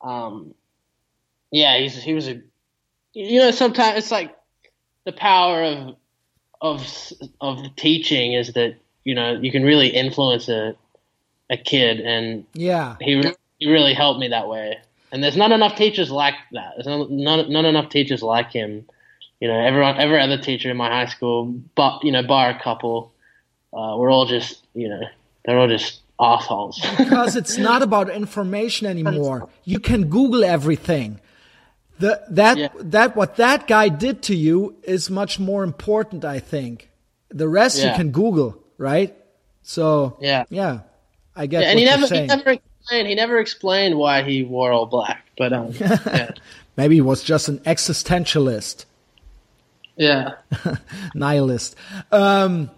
um, 0.00 0.54
yeah, 1.50 1.78
he's 1.78 2.02
he 2.02 2.14
was 2.14 2.28
a, 2.28 2.40
you 3.12 3.38
know, 3.40 3.50
sometimes 3.50 3.98
it's 3.98 4.10
like 4.10 4.36
the 5.04 5.12
power 5.12 5.62
of 5.62 5.96
of 6.60 7.12
of 7.40 7.76
teaching 7.76 8.32
is 8.32 8.52
that 8.54 8.76
you 9.04 9.14
know 9.14 9.32
you 9.40 9.52
can 9.52 9.62
really 9.62 9.88
influence 9.88 10.48
a 10.48 10.74
a 11.50 11.56
kid, 11.56 12.00
and 12.00 12.44
Yeah, 12.54 12.96
he 13.00 13.22
he 13.58 13.70
really 13.70 13.94
helped 13.94 14.20
me 14.20 14.28
that 14.28 14.48
way. 14.48 14.78
And 15.10 15.22
there's 15.22 15.36
not 15.36 15.52
enough 15.52 15.76
teachers 15.76 16.10
like 16.10 16.34
that. 16.52 16.72
There's 16.76 16.86
not 16.86 17.10
not, 17.10 17.48
not 17.48 17.64
enough 17.64 17.88
teachers 17.88 18.22
like 18.22 18.50
him. 18.52 18.86
You 19.40 19.48
know, 19.48 19.58
everyone 19.58 19.98
every 19.98 20.20
other 20.20 20.38
teacher 20.38 20.70
in 20.70 20.76
my 20.76 20.88
high 20.88 21.06
school, 21.06 21.46
but 21.74 22.04
you 22.04 22.12
know, 22.12 22.22
bar 22.22 22.50
a 22.50 22.60
couple, 22.60 23.12
uh, 23.72 23.94
we're 23.96 24.10
all 24.10 24.26
just 24.26 24.66
you 24.74 24.88
know 24.88 25.00
they're 25.44 25.58
all 25.58 25.68
just 25.68 26.00
assholes. 26.20 26.84
because 26.98 27.36
it's 27.36 27.56
not 27.56 27.82
about 27.82 28.10
information 28.10 28.86
anymore. 28.86 29.48
You 29.64 29.80
can 29.80 30.08
Google 30.08 30.44
everything. 30.44 31.20
The, 31.98 32.22
that 32.30 32.58
Yeah. 32.58 32.68
that 32.78 33.16
what 33.16 33.36
that 33.36 33.66
guy 33.66 33.88
did 33.88 34.22
to 34.24 34.34
you 34.36 34.76
is 34.82 35.10
much 35.10 35.40
more 35.40 35.64
important, 35.64 36.24
I 36.24 36.38
think. 36.38 36.90
The 37.30 37.48
rest 37.48 37.82
you 37.82 37.90
can 37.92 38.10
Google, 38.10 38.62
right? 38.78 39.14
So 39.62 40.16
Yeah. 40.20 40.44
yeah, 40.48 40.80
I 41.34 41.46
get 41.46 41.64
and 41.64 41.74
what 41.74 41.78
he 41.78 41.84
you're 41.84 41.98
never 41.98 42.14
he 42.14 42.26
never 42.26 42.62
explained 42.88 43.08
he 43.08 43.14
never 43.14 43.38
explained 43.38 43.98
why 43.98 44.22
he 44.22 44.42
wore 44.42 44.72
all 44.72 44.86
black. 44.86 45.26
But 45.36 45.52
um, 45.52 45.72
yeah. 45.80 46.30
Maybe 46.76 46.94
he 46.96 47.00
was 47.00 47.22
just 47.22 47.48
an 47.48 47.58
existentialist. 47.60 48.86
yeah. 49.96 50.34
nihilist. 51.14 51.76
Um, 52.10 52.70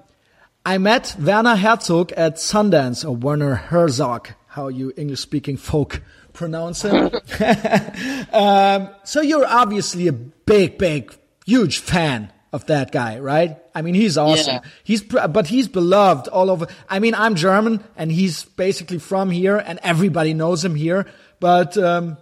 I 0.66 0.78
met 0.78 1.16
Werner 1.18 1.56
Herzog 1.56 2.12
at 2.12 2.36
Sundance, 2.36 3.04
or 3.04 3.14
Werner 3.14 3.54
Herzog, 3.54 4.30
how 4.48 4.68
you 4.68 4.92
English 4.96 5.20
speaking 5.20 5.56
folk 5.56 6.02
pronounce 6.32 6.82
him. 6.82 7.10
um, 8.32 8.90
so 9.04 9.20
you're 9.20 9.46
obviously 9.46 10.08
a 10.08 10.12
big, 10.12 10.76
big, 10.76 11.14
huge 11.46 11.78
fan 11.78 12.32
of 12.52 12.66
that 12.66 12.90
guy, 12.90 13.18
right? 13.18 13.56
I 13.74 13.82
mean, 13.82 13.94
he's 13.94 14.18
awesome. 14.18 14.54
Yeah. 14.54 14.60
He's, 14.82 15.02
but 15.02 15.46
he's 15.46 15.68
beloved 15.68 16.28
all 16.28 16.50
over. 16.50 16.66
I 16.88 16.98
mean, 16.98 17.14
I'm 17.14 17.36
German 17.36 17.84
and 17.96 18.10
he's 18.10 18.44
basically 18.44 18.98
from 18.98 19.30
here 19.30 19.56
and 19.56 19.78
everybody 19.82 20.34
knows 20.34 20.64
him 20.64 20.74
here. 20.74 21.06
But, 21.38 21.76
um, 21.78 22.18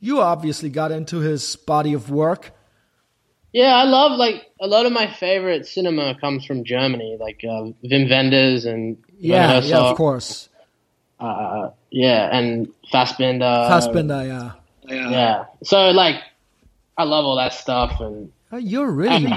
you 0.00 0.20
obviously 0.20 0.68
got 0.68 0.90
into 0.90 1.18
his 1.18 1.56
body 1.56 1.94
of 1.94 2.10
work. 2.10 2.52
Yeah, 3.52 3.74
I 3.74 3.84
love 3.84 4.18
like 4.18 4.46
a 4.60 4.66
lot 4.66 4.86
of 4.86 4.92
my 4.92 5.06
favorite 5.06 5.66
cinema 5.66 6.16
comes 6.18 6.44
from 6.44 6.64
Germany, 6.64 7.18
like 7.20 7.40
uh, 7.44 7.70
Wim 7.84 8.08
Wenders 8.08 8.64
and 8.64 8.96
Yeah, 9.18 9.60
yeah, 9.60 9.78
of 9.78 9.96
course. 9.96 10.48
Uh, 11.20 11.70
yeah, 11.90 12.36
and 12.36 12.68
Fassbinder. 12.92 13.68
Fassbinder, 13.68 14.26
yeah. 14.26 14.52
Yeah, 14.88 15.10
yeah, 15.10 15.44
so 15.62 15.90
like 15.90 16.16
I 16.96 17.04
love 17.04 17.24
all 17.24 17.36
that 17.36 17.52
stuff, 17.52 18.00
and 18.00 18.32
Oh, 18.52 18.58
You're 18.58 18.90
really 18.90 19.32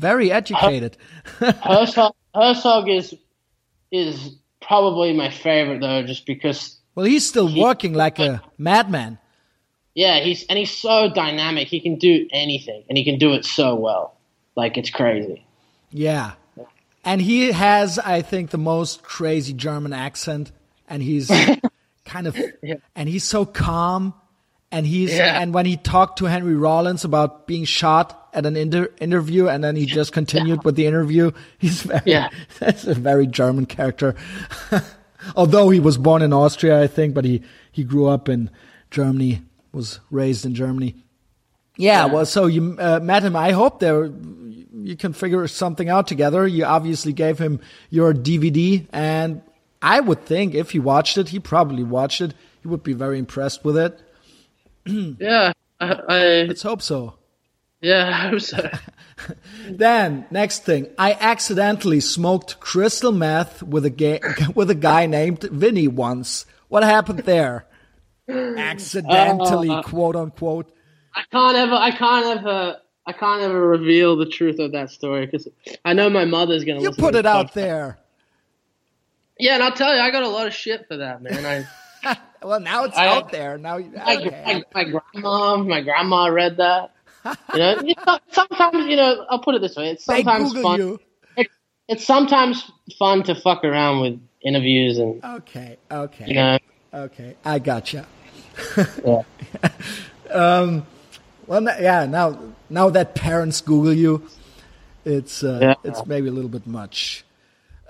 very 0.00 0.32
educated. 0.32 0.96
Herzog, 1.38 2.14
Herzog 2.34 2.88
is 2.88 3.14
is 3.92 4.36
probably 4.60 5.12
my 5.12 5.30
favorite 5.30 5.80
though, 5.80 6.02
just 6.02 6.26
because 6.26 6.76
Well, 6.94 7.06
he's 7.06 7.26
still 7.28 7.48
working 7.54 7.92
like 7.94 8.18
a 8.18 8.42
madman. 8.58 9.18
yeah, 9.94 10.20
he's 10.20 10.44
and 10.46 10.58
he's 10.58 10.70
so 10.76 11.10
dynamic. 11.12 11.68
He 11.68 11.80
can 11.80 11.96
do 11.96 12.26
anything, 12.32 12.84
and 12.88 12.96
he 12.98 13.04
can 13.04 13.18
do 13.18 13.32
it 13.34 13.44
so 13.44 13.74
well. 13.74 14.16
Like 14.56 14.76
it's 14.76 14.90
crazy. 14.90 15.44
Yeah. 15.90 16.32
And 17.04 17.20
he 17.22 17.50
has, 17.52 17.98
I 17.98 18.20
think, 18.20 18.50
the 18.50 18.58
most 18.58 19.02
crazy 19.02 19.54
German 19.54 19.94
accent. 19.94 20.52
And 20.86 21.02
he's 21.02 21.30
kind 22.04 22.26
of, 22.26 22.36
and 22.94 23.08
he's 23.08 23.24
so 23.24 23.46
calm. 23.46 24.12
And 24.70 24.86
he's, 24.86 25.10
Yeah. 25.16 25.40
and 25.40 25.54
when 25.54 25.64
he 25.64 25.78
talked 25.78 26.18
to 26.18 26.26
Henry 26.26 26.54
Rollins 26.54 27.04
about 27.04 27.46
being 27.46 27.64
shot 27.64 28.19
at 28.32 28.46
an 28.46 28.56
inter- 28.56 28.90
interview 29.00 29.48
and 29.48 29.62
then 29.62 29.76
he 29.76 29.86
just 29.86 30.12
continued 30.12 30.64
with 30.64 30.76
the 30.76 30.86
interview, 30.86 31.30
he's 31.58 31.82
very, 31.82 32.02
Yeah. 32.06 32.28
that's 32.58 32.84
a 32.84 32.94
very 32.94 33.26
German 33.26 33.66
character. 33.66 34.14
Although 35.36 35.70
he 35.70 35.80
was 35.80 35.98
born 35.98 36.22
in 36.22 36.32
Austria, 36.32 36.80
I 36.82 36.86
think, 36.86 37.14
but 37.14 37.24
he, 37.24 37.42
he 37.70 37.84
grew 37.84 38.06
up 38.06 38.28
in 38.28 38.50
Germany, 38.90 39.42
was 39.72 40.00
raised 40.10 40.44
in 40.46 40.54
Germany. 40.54 40.96
Yeah, 41.76 42.06
well, 42.06 42.26
so 42.26 42.46
you 42.46 42.76
uh, 42.78 43.00
met 43.00 43.22
him. 43.22 43.36
I 43.36 43.52
hope 43.52 43.80
there 43.80 44.10
you 44.72 44.96
can 44.96 45.12
figure 45.12 45.46
something 45.46 45.88
out 45.88 46.06
together. 46.06 46.46
You 46.46 46.64
obviously 46.64 47.12
gave 47.12 47.38
him 47.38 47.60
your 47.90 48.12
DVD, 48.12 48.86
and 48.92 49.42
I 49.80 50.00
would 50.00 50.24
think 50.26 50.54
if 50.54 50.70
he 50.72 50.78
watched 50.78 51.16
it, 51.16 51.28
he 51.28 51.38
probably 51.38 51.82
watched 51.84 52.20
it. 52.20 52.34
He 52.62 52.68
would 52.68 52.82
be 52.82 52.92
very 52.92 53.18
impressed 53.18 53.64
with 53.64 53.78
it. 53.78 53.98
Yeah, 54.84 55.52
I, 55.80 55.92
I 56.08 56.42
Let's 56.48 56.62
hope 56.62 56.82
so. 56.82 57.14
Yeah, 57.80 58.08
I 58.08 58.28
hope 58.28 58.40
so. 58.40 58.70
Then 59.68 60.26
next 60.30 60.64
thing, 60.64 60.88
I 60.98 61.12
accidentally 61.12 62.00
smoked 62.00 62.58
crystal 62.60 63.12
meth 63.12 63.62
with 63.62 63.84
a 63.84 63.90
ga- 63.90 64.20
with 64.54 64.70
a 64.70 64.74
guy 64.74 65.06
named 65.06 65.42
Vinny 65.42 65.88
once. 65.88 66.46
What 66.68 66.82
happened 66.82 67.20
there? 67.20 67.66
Accidentally, 68.28 69.68
uh, 69.70 69.82
quote 69.82 70.16
unquote. 70.16 70.72
I 71.14 71.22
can't 71.32 71.56
ever, 71.56 71.74
I 71.74 71.90
can't 71.90 72.38
ever, 72.38 72.76
I 73.06 73.12
can't 73.12 73.42
ever 73.42 73.60
reveal 73.68 74.16
the 74.16 74.26
truth 74.26 74.58
of 74.58 74.72
that 74.72 74.90
story 74.90 75.26
because 75.26 75.48
I 75.84 75.92
know 75.92 76.08
my 76.08 76.24
mother's 76.24 76.64
gonna. 76.64 76.80
You 76.80 76.92
put 76.92 77.14
it 77.14 77.26
out 77.26 77.48
podcast. 77.48 77.52
there. 77.54 77.98
Yeah, 79.38 79.54
and 79.54 79.62
I'll 79.62 79.72
tell 79.72 79.94
you, 79.94 80.00
I 80.00 80.10
got 80.10 80.22
a 80.22 80.28
lot 80.28 80.46
of 80.46 80.54
shit 80.54 80.86
for 80.86 80.98
that, 80.98 81.22
man. 81.22 81.66
I, 82.04 82.16
Well, 82.42 82.60
now 82.60 82.84
it's 82.84 82.96
I- 82.96 83.06
out 83.08 83.30
there. 83.32 83.58
Now, 83.58 83.76
you- 83.76 83.90
my, 83.94 84.16
my, 84.46 84.62
my 84.74 84.84
grandma, 84.84 85.56
my 85.58 85.80
grandma 85.82 86.26
read 86.28 86.56
that. 86.56 86.92
You 87.54 87.58
know, 88.06 88.18
sometimes 88.32 88.86
you 88.86 88.96
know, 88.96 89.26
I'll 89.28 89.40
put 89.40 89.54
it 89.54 89.60
this 89.60 89.76
way: 89.76 89.90
it's 89.90 90.04
sometimes 90.04 90.52
fun. 90.60 90.98
It's, 91.36 91.50
it's 91.88 92.04
sometimes 92.06 92.70
fun 92.98 93.22
to 93.24 93.34
fuck 93.34 93.64
around 93.64 94.00
with 94.00 94.20
interviews 94.42 94.98
and 94.98 95.22
Okay, 95.24 95.76
okay. 95.90 96.24
you 96.26 96.34
know. 96.34 96.58
Okay, 96.92 97.36
I 97.44 97.58
gotcha. 97.58 98.06
Yeah. 99.04 99.22
um, 100.32 100.86
Well, 101.46 101.62
yeah. 101.80 102.06
Now, 102.06 102.38
now 102.68 102.90
that 102.90 103.14
parents 103.14 103.60
Google 103.60 103.92
you, 103.92 104.26
it's 105.04 105.42
uh, 105.44 105.58
Yeah. 105.60 105.74
it's 105.84 106.04
maybe 106.06 106.28
a 106.28 106.32
little 106.32 106.50
bit 106.50 106.66
much. 106.66 107.24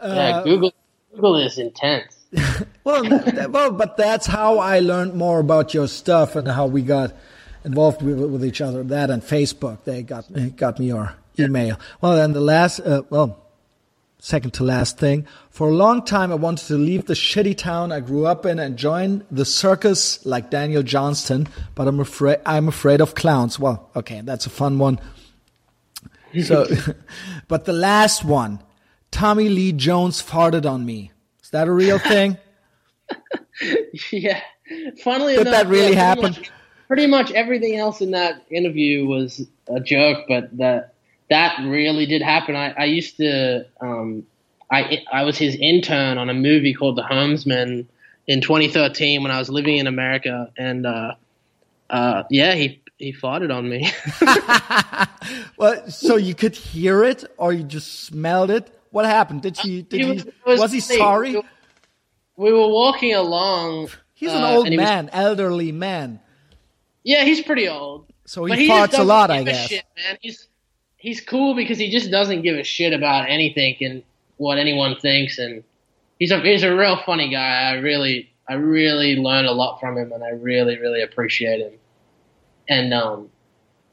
yeah, 0.03 0.43
Google 0.45 0.73
Google 1.15 1.37
is 1.37 1.59
intense. 1.59 2.17
Well, 2.83 3.05
well, 3.51 3.73
but 3.73 3.99
that's 3.99 4.27
how 4.27 4.59
I 4.59 4.79
learned 4.81 5.15
more 5.15 5.39
about 5.39 5.75
your 5.75 5.87
stuff 5.87 6.35
and 6.35 6.49
how 6.49 6.67
we 6.67 6.81
got 6.81 7.13
involved 7.65 8.03
with, 8.03 8.19
with 8.19 8.45
each 8.45 8.61
other. 8.61 8.83
That 8.83 9.11
and 9.11 9.23
Facebook, 9.23 9.85
they 9.85 10.03
got 10.03 10.27
got 10.57 10.79
me 10.79 10.87
your 10.87 11.15
email. 11.39 11.79
Well, 12.01 12.17
then 12.17 12.33
the 12.33 12.41
last, 12.41 12.81
uh, 12.81 13.03
well, 13.11 13.51
second 14.19 14.53
to 14.55 14.65
last 14.65 14.99
thing. 14.99 15.27
For 15.51 15.69
a 15.69 15.73
long 15.73 16.05
time, 16.05 16.31
I 16.31 16.37
wanted 16.37 16.67
to 16.69 16.75
leave 16.75 17.07
the 17.07 17.15
shitty 17.15 17.57
town 17.57 17.93
I 17.93 18.01
grew 18.01 18.27
up 18.27 18.47
in 18.47 18.59
and 18.59 18.77
join 18.77 19.25
the 19.31 19.45
circus 19.45 20.25
like 20.27 20.51
Daniel 20.51 20.83
Johnston, 20.83 21.49
but 21.75 21.89
I'm 21.89 22.01
afraid 22.01 22.39
I'm 22.47 22.69
afraid 22.69 23.01
of 23.01 23.15
clowns. 23.15 23.59
Well, 23.59 23.91
okay, 23.97 24.21
that's 24.23 24.47
a 24.47 24.51
fun 24.51 24.79
one. 24.79 25.01
So, 26.45 26.65
but 27.49 27.65
the 27.65 27.73
last 27.73 28.25
one, 28.25 28.63
Tommy 29.11 29.49
Lee 29.49 29.73
Jones 29.73 30.23
farted 30.23 30.65
on 30.65 30.87
me. 30.87 31.11
Is 31.43 31.51
that 31.51 31.67
a 31.67 31.73
real 31.73 31.99
thing? 31.99 32.39
yeah. 34.13 34.41
Funnily 35.03 35.33
Did 35.33 35.49
enough, 35.49 35.55
that 35.55 35.67
really 35.67 35.95
yeah, 35.95 36.15
happen? 36.15 36.37
Pretty 36.91 37.07
much 37.07 37.31
everything 37.31 37.77
else 37.77 38.01
in 38.01 38.11
that 38.11 38.43
interview 38.51 39.07
was 39.07 39.47
a 39.69 39.79
joke, 39.79 40.25
but 40.27 40.57
that 40.59 40.95
that 41.29 41.57
really 41.65 42.05
did 42.05 42.21
happen. 42.21 42.57
I, 42.57 42.75
I 42.77 42.85
used 42.87 43.17
to, 43.19 43.65
um, 43.81 44.25
I 44.73 44.99
I 45.13 45.23
was 45.23 45.39
his 45.39 45.55
intern 45.55 46.19
on 46.19 46.29
a 46.29 46.35
movie 46.35 46.75
called 46.75 46.97
The 46.97 47.03
Homesman 47.05 47.87
in 48.27 48.41
2013 48.41 49.23
when 49.23 49.31
I 49.31 49.39
was 49.39 49.49
living 49.49 49.77
in 49.77 49.87
America, 49.87 50.51
and 50.59 50.85
uh, 50.85 51.15
uh, 51.89 52.25
yeah, 52.29 52.55
he 52.57 52.83
he 52.99 53.13
fought 53.13 53.43
it 53.43 53.53
on 53.53 53.69
me. 53.69 53.89
well, 55.57 55.89
so 55.89 56.17
you 56.17 56.35
could 56.35 56.57
hear 56.57 57.05
it, 57.05 57.25
or 57.37 57.53
you 57.53 57.63
just 57.63 58.01
smelled 58.01 58.51
it. 58.51 58.69
What 58.91 59.05
happened? 59.05 59.43
Did 59.43 59.59
he? 59.59 59.83
Did 59.83 60.01
He 60.01 60.07
he? 60.07 60.13
was- 60.15 60.25
Was, 60.45 60.61
was 60.61 60.73
he 60.73 60.81
sorry? 60.81 61.41
we 62.37 62.53
were 62.53 62.67
walking 62.69 63.15
along. 63.15 63.91
He's 64.15 64.33
an 64.33 64.43
uh, 64.43 64.49
old 64.57 64.67
he 64.69 64.77
was- 64.77 64.85
man, 64.85 65.11
elderly 65.13 65.71
man. 65.71 66.19
Yeah, 67.03 67.25
he's 67.25 67.43
pretty 67.43 67.69
old. 67.69 68.07
So 68.27 68.45
he 68.45 68.51
But 68.51 68.59
he 68.59 68.69
farts 68.69 68.99
a 68.99 69.03
lot, 69.03 69.29
give 69.29 69.37
I 69.37 69.41
a 69.41 69.45
guess. 69.45 69.69
Shit, 69.69 69.85
man. 69.97 70.19
He's 70.21 70.49
he's 70.97 71.21
cool 71.21 71.55
because 71.55 71.79
he 71.79 71.91
just 71.91 72.11
doesn't 72.11 72.43
give 72.43 72.57
a 72.57 72.65
shit 72.65 72.93
about 72.93 73.29
anything 73.29 73.77
and 73.81 74.03
what 74.37 74.59
anyone 74.59 74.97
thinks, 75.01 75.39
and 75.39 75.63
he's 76.19 76.31
a 76.31 76.41
he's 76.41 76.63
a 76.63 76.75
real 76.75 76.99
funny 77.05 77.31
guy. 77.31 77.71
I 77.71 77.75
really 77.75 78.33
I 78.49 78.55
really 78.55 79.17
learned 79.17 79.47
a 79.47 79.53
lot 79.53 79.81
from 79.81 79.97
him, 79.97 80.13
and 80.13 80.25
I 80.25 80.31
really 80.31 80.79
really 80.79 81.03
appreciate 81.03 81.61
him. 81.61 81.73
And 82.69 82.95
um, 82.95 83.31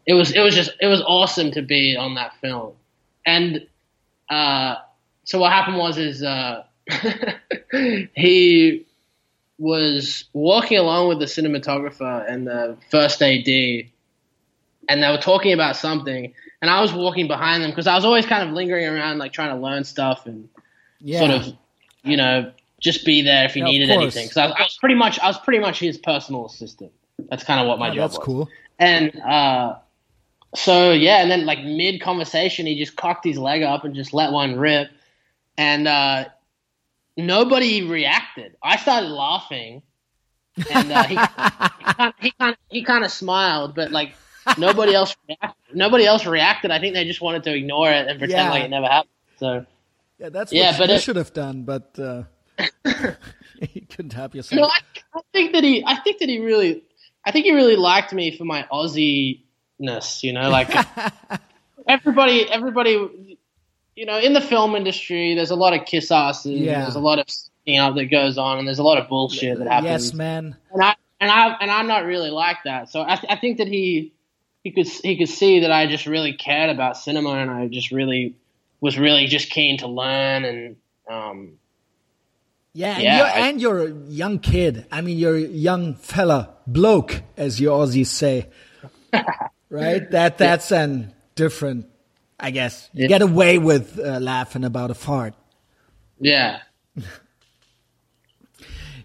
it 0.06 0.14
was 0.14 0.32
it 0.32 0.42
was 0.42 0.56
just 0.56 0.72
it 0.82 0.88
was 0.88 1.02
awesome 1.02 1.52
to 1.52 1.62
be 1.62 1.96
on 1.96 2.16
that 2.16 2.34
film, 2.42 2.74
and 3.26 3.68
uh, 4.30 4.76
so 5.24 5.40
what 5.40 5.52
happened 5.52 5.78
was 5.78 5.98
is 5.98 6.24
uh, 6.24 6.64
he 8.16 8.87
was 9.58 10.26
walking 10.34 10.78
along 10.78 11.08
with 11.10 11.20
the 11.20 11.26
cinematographer 11.26 12.30
and 12.30 12.46
the 12.48 12.78
first 12.92 13.22
AD, 13.22 13.48
and 14.90 15.04
they 15.04 15.10
were 15.10 15.18
talking 15.18 15.54
about 15.54 15.76
something, 15.76 16.34
and 16.62 16.72
I 16.72 16.82
was 16.82 16.94
walking 16.94 17.28
behind 17.28 17.64
them 17.64 17.72
because 17.72 17.88
I 17.88 17.96
was 17.96 18.06
always 18.06 18.26
kind 18.26 18.48
of 18.48 18.54
lingering 18.54 18.86
around, 18.86 19.18
like 19.18 19.34
trying 19.34 19.56
to 19.56 19.62
learn 19.62 19.84
stuff 19.84 20.26
and 20.26 20.48
Yeah. 21.02 21.20
sort 21.20 21.32
of, 21.32 21.54
you 22.04 22.18
know, 22.18 22.52
just 22.80 23.06
be 23.06 23.22
there 23.24 23.46
if 23.46 23.54
he 23.56 23.62
Yeah, 23.62 23.66
needed 23.68 23.90
anything. 23.90 24.26
Because 24.26 24.38
I, 24.38 24.46
was- 24.46 24.56
I 24.58 24.64
was 24.64 24.78
pretty 24.80 24.96
much, 24.96 25.20
I 25.20 25.28
was 25.28 25.38
pretty 25.40 25.60
much 25.60 25.80
his 25.80 25.98
personal 25.98 26.46
assistant. 26.46 26.92
That's 27.30 27.44
kind 27.44 27.60
of 27.60 27.68
what 27.68 27.80
my 27.80 27.90
Oh, 27.90 27.96
job 27.96 27.98
that's 27.98 28.18
was. 28.18 28.26
cool. 28.26 28.50
And 28.80 29.20
uh, 29.22 29.76
so 30.56 30.92
yeah, 30.92 31.22
and 31.22 31.32
then 31.32 31.46
like 31.48 31.64
mid 31.64 32.00
conversation, 32.02 32.68
he 32.68 32.78
just 32.78 32.96
cocked 32.96 33.26
his 33.26 33.38
leg 33.38 33.64
up 33.64 33.84
and 33.84 33.96
just 33.96 34.14
let 34.14 34.32
one 34.32 34.56
rip, 34.58 34.90
and 35.58 35.88
uh, 35.88 36.26
nobody 37.18 37.84
reacted. 37.84 38.56
I 38.64 38.78
started 38.78 39.10
laughing, 39.10 39.82
and 40.70 40.92
uh, 40.92 41.04
he 41.04 41.16
he 42.22 42.32
kind 42.40 42.54
of, 42.54 42.56
he 42.70 42.84
kind 42.84 43.04
of 43.04 43.12
smiled, 43.12 43.76
but 43.76 43.92
like 43.92 44.16
nobody 44.58 44.94
else 44.94 45.16
reacted. 45.28 45.76
nobody 45.76 46.06
else 46.06 46.26
reacted. 46.26 46.72
I 46.72 46.80
think 46.80 46.94
they 46.94 47.04
just 47.06 47.22
wanted 47.22 47.44
to 47.44 47.54
ignore 47.56 47.92
it 47.92 48.08
and 48.08 48.20
pretend 48.20 48.46
Yeah. 48.48 48.52
like 48.52 48.64
it 48.64 48.70
never 48.70 48.88
happened. 48.88 49.10
So 49.38 49.66
Yeah, 50.20 50.30
that's 50.30 50.54
Yeah, 50.54 50.72
what 50.72 50.78
but 50.80 50.90
you 50.90 50.96
it- 50.96 51.02
should 51.02 51.16
have 51.18 51.34
done, 51.34 51.64
but 51.64 51.98
uh, 52.00 52.24
you 53.74 53.82
couldn't 53.90 54.14
help 54.14 54.36
yourself. 54.36 54.62
no, 54.62 54.66
I, 54.68 54.80
I 55.16 55.22
think 55.34 55.54
that 55.54 55.64
he 55.64 55.84
I 55.86 55.96
think 56.02 56.20
that 56.20 56.30
he 56.30 56.40
really 56.40 56.84
I 57.26 57.32
think 57.32 57.46
he 57.46 57.52
really 57.52 57.76
liked 57.76 58.14
me 58.14 58.36
for 58.38 58.46
my 58.46 58.66
Aussie 58.72 59.42
ness. 59.80 60.24
You 60.24 60.34
know, 60.34 60.50
like 60.50 60.74
everybody 61.88 62.50
everybody 62.52 63.37
you 63.98 64.06
know 64.06 64.18
in 64.20 64.32
the 64.34 64.42
film 64.42 64.76
industry 64.76 65.36
there's 65.36 65.52
a 65.52 65.56
lot 65.56 65.74
of 65.74 65.86
kiss 65.86 66.12
asses 66.12 66.52
Yeah. 66.60 66.82
there's 66.84 66.96
a 66.96 67.00
lot 67.00 67.20
of 67.20 67.30
sticking 67.30 67.80
up 67.80 67.96
that 67.96 68.06
goes 68.06 68.38
on 68.38 68.60
and 68.60 68.68
there's 68.68 68.80
a 68.80 68.84
lot 68.84 68.98
of 68.98 69.10
bullshit 69.10 69.58
that 69.60 69.68
happens 69.68 70.06
yes, 70.06 70.14
man. 70.14 70.56
and 70.72 70.82
I 70.84 70.96
and 71.20 71.30
I 71.32 71.56
and 71.60 71.70
I'm 71.72 71.88
not 71.88 72.06
really 72.06 72.30
like 72.30 72.58
that 72.66 72.90
so 72.90 73.02
I, 73.02 73.16
th- 73.16 73.26
I 73.30 73.36
think 73.36 73.58
that 73.58 73.68
he 73.68 74.14
he 74.64 74.72
could 74.72 74.88
he 74.88 75.18
could 75.18 75.30
see 75.30 75.62
that 75.62 75.72
I 75.72 75.88
just 75.88 76.06
really 76.06 76.34
cared 76.34 76.70
about 76.70 76.96
cinema 76.98 77.32
and 77.32 77.50
I 77.52 77.68
just 77.68 77.92
really 77.92 78.36
was 78.80 78.98
really 78.98 79.26
just 79.26 79.50
keen 79.50 79.80
to 79.80 79.88
learn 79.88 80.46
and 80.46 80.76
um 81.10 81.58
Yeah, 82.74 82.94
and, 82.94 83.04
Yeah, 83.04 83.18
you're, 83.18 83.26
I- 83.26 83.48
and 83.50 83.62
you're 83.62 83.80
a 83.88 83.92
young 84.10 84.38
kid. 84.40 84.86
I 84.92 85.02
mean, 85.02 85.18
you're 85.18 85.36
a 85.38 85.42
young 85.42 85.96
fella, 85.96 86.54
bloke, 86.68 87.24
as 87.36 87.60
you 87.60 87.70
Aussies 87.70 88.08
say, 88.08 88.50
right? 89.70 90.10
That 90.12 90.38
that's 90.38 90.72
an 90.72 91.14
different. 91.36 91.88
I 92.40 92.52
guess 92.52 92.90
you 92.94 93.08
get 93.08 93.22
away 93.22 93.58
with 93.58 93.98
uh, 94.00 94.20
laughing 94.20 94.64
about 94.64 94.92
a 94.92 94.94
fart. 94.96 95.34
yeah 96.20 96.60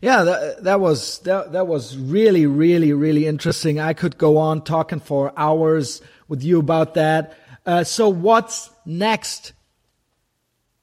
Yeah, 0.00 0.24
that, 0.24 0.64
that 0.64 0.80
was 0.80 1.20
that, 1.20 1.52
that 1.52 1.68
was 1.68 1.96
really, 1.96 2.44
really, 2.46 2.92
really 2.92 3.24
interesting. 3.26 3.78
I 3.78 3.92
could 3.92 4.18
go 4.18 4.36
on 4.36 4.62
talking 4.64 4.98
for 4.98 5.32
hours 5.36 6.02
with 6.26 6.42
you 6.42 6.58
about 6.58 6.94
that. 6.94 7.34
Uh, 7.64 7.84
so, 7.84 8.08
what's 8.08 8.68
next? 8.84 9.52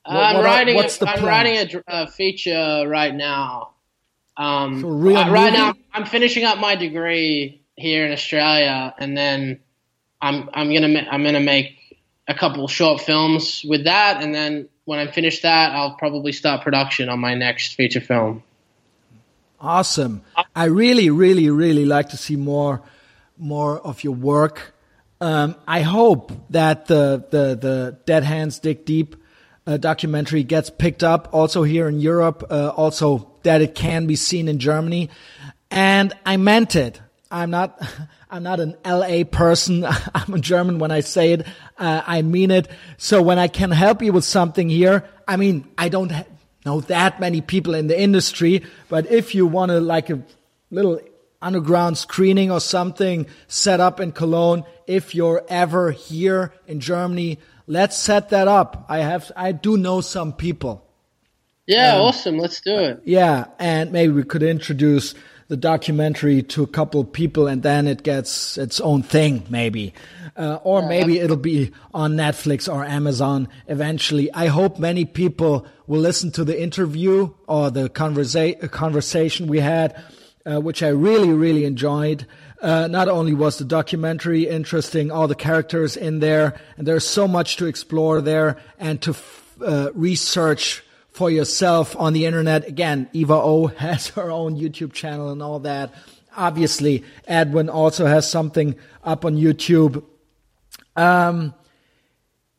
What- 0.06 0.16
I'm 0.16 0.36
what 0.38 0.42
are- 0.42 0.46
writing. 0.46 0.76
what's 0.76 0.96
a, 0.98 1.00
the 1.02 1.10
I'm 1.10 1.26
writing 1.26 1.82
a, 1.88 2.04
a 2.04 2.08
feature 2.08 2.86
right 2.88 3.14
now. 3.14 3.72
Um, 4.38 4.80
So 4.82 4.88
real 4.88 5.18
uh, 5.18 5.30
right 5.32 5.52
now, 5.52 5.74
I'm 5.94 6.06
finishing 6.06 6.46
up 6.46 6.58
my 6.58 6.76
degree 6.76 7.62
here 7.76 8.06
in 8.06 8.14
Australia, 8.14 8.96
and 8.98 9.18
then 9.18 9.60
I'm 10.22 10.50
I'm 10.54 10.72
gonna 10.74 11.06
I'm 11.12 11.24
gonna 11.26 11.42
make 11.42 11.78
a 12.30 12.34
couple 12.36 12.68
short 12.68 13.02
films 13.02 13.66
with 13.68 13.86
that, 13.86 14.22
and 14.24 14.34
then 14.34 14.70
when 14.86 15.00
I 15.00 15.12
finish 15.12 15.42
that, 15.42 15.72
I'll 15.72 15.96
probably 15.96 16.32
start 16.32 16.62
production 16.62 17.10
on 17.10 17.20
my 17.20 17.34
next 17.34 17.74
feature 17.74 18.00
film. 18.00 18.44
Awesome. 19.60 20.22
I 20.56 20.66
really, 20.66 21.10
really, 21.10 21.50
really 21.50 21.86
like 21.86 22.10
to 22.10 22.18
see 22.18 22.36
more, 22.36 22.82
more 23.38 23.80
of 23.80 24.04
your 24.04 24.14
work. 24.14 24.74
Um, 25.20 25.56
I 25.68 25.82
hope 25.82 26.32
that 26.52 26.86
the, 26.86 27.26
the, 27.30 27.56
the 27.56 27.98
Dead 28.06 28.24
Hands 28.24 28.58
Dig 28.60 28.86
Deep 28.86 29.16
uh, 29.68 29.78
documentary 29.78 30.44
gets 30.44 30.70
picked 30.70 31.04
up 31.04 31.30
also 31.34 31.64
here 31.64 31.90
in 31.90 32.00
Europe, 32.00 32.46
uh, 32.50 32.70
also 32.70 33.32
that 33.44 33.62
it 33.62 33.76
can 33.76 34.08
be 34.08 34.16
seen 34.16 34.48
in 34.48 34.60
Germany. 34.60 35.10
And 35.72 36.14
I 36.26 36.38
meant 36.38 36.76
it. 36.76 37.02
I'm 37.32 37.52
not, 37.52 37.80
I'm 38.30 38.44
not 38.44 38.60
an 38.60 38.76
LA 38.86 39.24
person. 39.24 39.86
I'm 40.16 40.34
a 40.34 40.40
German 40.40 40.80
when 40.80 40.92
I 40.92 41.02
say 41.02 41.34
it. 41.34 41.48
Uh, 41.78 42.02
I 42.06 42.22
mean 42.22 42.52
it. 42.52 42.68
So 42.98 43.22
when 43.22 43.40
I 43.40 43.48
can 43.48 43.72
help 43.72 44.02
you 44.02 44.14
with 44.14 44.26
something 44.26 44.70
here, 44.70 45.08
I 45.28 45.38
mean, 45.38 45.68
I 45.78 45.90
don't 45.90 46.12
know 46.66 46.82
that 46.82 47.20
many 47.20 47.42
people 47.42 47.74
in 47.74 47.88
the 47.88 48.00
industry, 48.00 48.64
but 48.90 49.10
if 49.12 49.34
you 49.36 49.46
want 49.46 49.70
to 49.70 49.80
like 49.80 50.10
a 50.10 50.22
little 50.72 51.00
underground 51.42 51.98
screening 51.98 52.52
or 52.52 52.60
something 52.60 53.26
set 53.48 53.80
up 53.80 54.00
in 54.00 54.12
Cologne, 54.12 54.64
if 54.88 55.16
you're 55.16 55.44
ever 55.48 55.92
here 55.92 56.54
in 56.68 56.80
Germany, 56.80 57.40
let's 57.68 57.96
set 57.98 58.30
that 58.30 58.48
up. 58.48 58.86
I 58.90 59.00
have, 59.00 59.32
I 59.36 59.52
do 59.52 59.78
know 59.78 60.02
some 60.02 60.34
people. 60.34 60.86
Yeah, 61.68 61.96
Um, 61.96 62.02
awesome. 62.02 62.38
Let's 62.38 62.60
do 62.62 62.76
it. 62.76 63.02
Yeah, 63.06 63.46
and 63.60 63.92
maybe 63.92 64.12
we 64.12 64.24
could 64.24 64.42
introduce 64.42 65.14
the 65.50 65.58
documentary 65.58 66.44
to 66.44 66.64
a 66.64 66.68
couple 66.68 67.02
of 67.02 67.12
people, 67.12 67.48
and 67.48 67.64
then 67.64 67.88
it 67.88 68.04
gets 68.04 68.58
its 68.58 68.80
own 68.80 69.02
thing, 69.02 69.44
maybe, 69.50 69.94
uh, 70.38 70.60
or 70.64 70.88
maybe 70.88 71.20
it'll 71.20 71.36
be 71.36 71.72
on 71.92 72.14
Netflix 72.14 72.72
or 72.72 72.86
Amazon 72.86 73.50
eventually. 73.68 74.32
I 74.32 74.46
hope 74.46 74.78
many 74.78 75.06
people 75.06 75.66
will 75.88 76.00
listen 76.00 76.32
to 76.34 76.44
the 76.44 76.62
interview 76.62 77.34
or 77.48 77.72
the 77.72 77.90
conversa- 77.90 78.70
conversation 78.70 79.48
we 79.48 79.60
had, 79.60 80.02
uh, 80.46 80.62
which 80.62 80.84
I 80.84 80.90
really, 80.90 81.34
really 81.34 81.66
enjoyed. 81.66 82.28
Uh, 82.62 82.88
not 82.88 83.10
only 83.10 83.34
was 83.34 83.58
the 83.58 83.66
documentary 83.66 84.48
interesting, 84.48 85.10
all 85.10 85.28
the 85.28 85.34
characters 85.34 85.98
in 85.98 86.20
there, 86.20 86.60
and 86.78 86.88
there's 86.88 87.08
so 87.08 87.28
much 87.28 87.58
to 87.58 87.66
explore 87.66 88.22
there 88.22 88.58
and 88.78 89.02
to 89.02 89.12
f- 89.12 89.56
uh, 89.66 89.90
research 89.96 90.84
for 91.20 91.30
yourself 91.30 91.98
on 91.98 92.14
the 92.14 92.26
internet. 92.26 92.66
Again, 92.66 93.10
Eva 93.12 93.34
O 93.34 93.68
has 93.86 94.08
her 94.16 94.32
own 94.32 94.56
YouTube 94.58 94.94
channel 94.94 95.32
and 95.32 95.44
all 95.44 95.60
that. 95.60 95.94
Obviously, 96.38 97.04
Edwin 97.28 97.68
also 97.68 98.06
has 98.06 98.30
something 98.30 98.76
up 99.04 99.26
on 99.26 99.36
YouTube. 99.36 100.02
Um, 100.96 101.54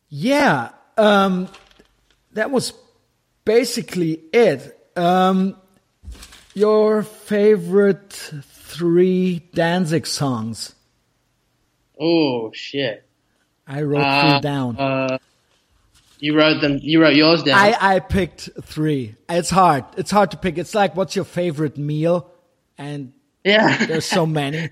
yeah, 0.09 0.69
um, 0.95 1.47
that 2.33 2.51
was 2.51 2.73
basically 3.45 4.21
it. 4.31 4.77
Um, 4.95 5.57
your 6.53 7.01
favorite 7.01 8.13
three 8.43 9.39
Danzig 9.55 10.05
songs? 10.05 10.75
Oh 11.99 12.51
shit. 12.53 13.07
I 13.65 13.81
wrote 13.81 14.03
Uh, 14.03 14.21
three 14.33 14.41
down. 14.41 14.77
Uh, 14.77 15.17
you 16.21 16.37
wrote 16.37 16.61
them. 16.61 16.79
You 16.81 17.01
wrote 17.01 17.15
yours 17.15 17.43
down. 17.43 17.57
I, 17.57 17.95
I 17.95 17.99
picked 17.99 18.49
three. 18.63 19.15
It's 19.27 19.49
hard. 19.49 19.83
It's 19.97 20.11
hard 20.11 20.31
to 20.31 20.37
pick. 20.37 20.57
It's 20.57 20.73
like, 20.75 20.95
what's 20.95 21.15
your 21.15 21.25
favorite 21.25 21.77
meal? 21.77 22.29
And 22.77 23.11
yeah. 23.43 23.85
there's 23.85 24.05
so 24.05 24.25
many. 24.27 24.69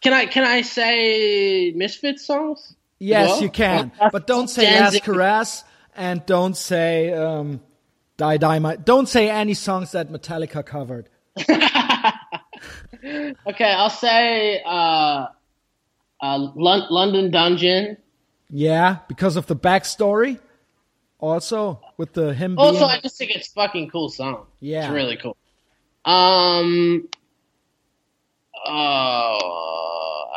Can 0.00 0.12
I 0.12 0.26
can 0.26 0.44
I 0.44 0.62
say 0.62 1.72
Misfits 1.72 2.24
songs? 2.24 2.74
Yes, 3.00 3.30
Well, 3.30 3.42
you 3.42 3.50
can. 3.50 3.90
well, 4.00 4.10
But 4.12 4.26
don't 4.28 4.48
say 4.48 4.78
Last 4.80 5.02
Caress 5.02 5.64
and 5.96 6.24
don't 6.24 6.56
say 6.56 7.12
um, 7.12 7.60
Die 8.16 8.36
Die 8.36 8.58
My. 8.60 8.76
Don't 8.76 9.08
say 9.08 9.28
any 9.28 9.54
songs 9.54 9.90
that 9.92 10.10
Metallica 10.10 10.64
covered. 10.64 11.08
okay, 11.38 11.50
I'll 13.72 13.90
say 13.90 14.62
uh, 14.64 15.26
uh, 16.22 16.38
Lon- 16.54 16.86
London 16.90 17.30
Dungeon. 17.32 17.96
Yeah, 18.50 18.98
because 19.08 19.36
of 19.36 19.46
the 19.46 19.56
backstory. 19.56 20.38
Also, 21.18 21.80
with 21.96 22.12
the 22.12 22.34
him. 22.34 22.58
Also, 22.58 22.80
being, 22.80 22.90
I 22.90 23.00
just 23.00 23.16
think 23.16 23.30
it's 23.30 23.48
fucking 23.48 23.88
cool 23.90 24.10
song. 24.10 24.46
Yeah. 24.60 24.84
it's 24.84 24.92
really 24.92 25.16
cool. 25.16 25.36
Um, 26.04 27.08
uh, 28.66 29.38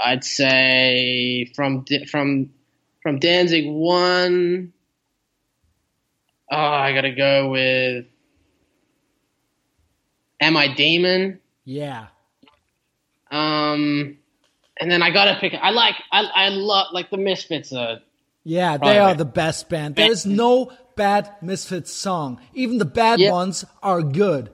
I'd 0.05 0.23
say 0.23 1.51
from 1.55 1.83
from 2.09 2.51
from 3.01 3.19
Danzig 3.19 3.65
one. 3.67 4.71
Oh, 6.49 6.55
I 6.57 6.93
gotta 6.93 7.11
go 7.11 7.49
with 7.49 8.05
Am 10.39 10.55
I 10.55 10.73
Demon? 10.73 11.39
yeah, 11.65 12.07
Um, 13.29 14.17
and 14.79 14.89
then 14.91 15.01
I 15.03 15.11
gotta 15.11 15.37
pick. 15.39 15.53
I 15.53 15.69
like. 15.71 15.95
I 16.11 16.23
I 16.23 16.49
love 16.49 16.87
like 16.93 17.09
the 17.09 17.17
Misfits. 17.17 17.71
Are, 17.73 17.99
yeah, 18.43 18.73
they 18.73 18.79
Probably. 18.79 18.97
are 18.99 19.13
the 19.15 19.25
best 19.25 19.69
band. 19.69 19.95
There 19.95 20.11
is 20.11 20.25
no 20.25 20.71
bad 20.95 21.29
Misfits 21.41 21.91
song. 21.91 22.39
Even 22.53 22.77
the 22.77 22.85
bad 22.85 23.19
Yeah. 23.19 23.31
ones 23.31 23.65
are 23.83 24.01
good. 24.01 24.49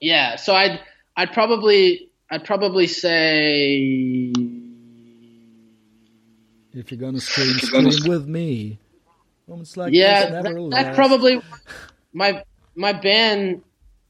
yeah. 0.00 0.36
So 0.36 0.54
I'd 0.54 0.80
I'd 1.16 1.32
probably 1.32 2.10
I'd 2.30 2.44
probably 2.44 2.86
say 2.86 4.32
If 6.72 6.90
you're 6.90 7.00
gonna 7.00 7.20
scream, 7.20 7.54
scream 7.58 7.90
with 8.08 8.26
me. 8.26 8.80
Moments 9.46 9.76
like 9.76 9.92
yeah. 9.92 10.22
this 10.22 10.30
That, 10.32 10.42
never 10.44 10.54
that 10.70 10.86
last. 10.86 10.94
probably 10.96 11.40
my 12.12 12.42
my 12.74 12.92
band. 12.92 13.62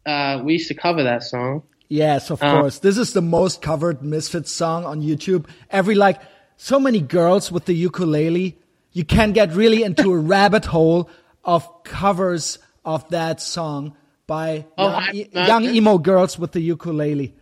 Uh, 0.06 0.40
we 0.44 0.54
used 0.54 0.68
to 0.68 0.74
cover 0.74 1.02
that 1.04 1.22
song. 1.22 1.62
Yes, 1.88 2.30
of 2.30 2.42
Uh, 2.42 2.60
course. 2.60 2.78
This 2.78 2.98
is 2.98 3.12
the 3.12 3.22
most 3.22 3.60
covered 3.62 4.02
Misfits 4.02 4.50
song 4.50 4.84
on 4.84 5.02
YouTube. 5.02 5.46
Every 5.70 5.94
like 5.94 6.20
so 6.56 6.80
many 6.80 7.00
girls 7.00 7.52
with 7.52 7.66
the 7.66 7.74
ukulele. 7.74 8.56
You 8.92 9.04
can 9.04 9.32
get 9.32 9.52
really 9.54 9.82
into 9.82 10.12
a 10.12 10.18
rabbit 10.34 10.64
hole 10.64 11.10
of 11.44 11.68
covers 11.84 12.58
of 12.84 13.08
that 13.10 13.40
song 13.40 13.96
by 14.26 14.64
Oh, 14.78 14.88
young, 14.88 14.94
I- 14.94 15.28
uh, 15.34 15.46
young 15.46 15.64
emo 15.64 15.98
girls 15.98 16.38
with 16.38 16.52
the 16.52 16.60
ukulele. 16.60 17.34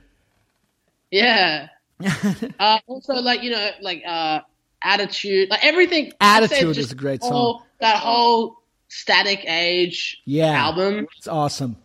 Yeah. 1.11 1.69
uh, 2.59 2.79
also, 2.87 3.15
like 3.15 3.43
you 3.43 3.51
know, 3.51 3.71
like 3.81 4.03
uh, 4.07 4.41
attitude, 4.83 5.51
like 5.51 5.65
everything. 5.65 6.13
Attitude 6.21 6.77
is 6.79 6.91
a 6.93 6.95
great 6.97 7.21
whole- 7.23 7.59
song. 7.59 7.67
That 7.81 7.97
whole 7.99 8.57
Static 8.89 9.45
Age 9.47 10.21
Yeah. 10.25 10.53
album, 10.67 11.07
It's 11.19 11.27
awesome. 11.29 11.77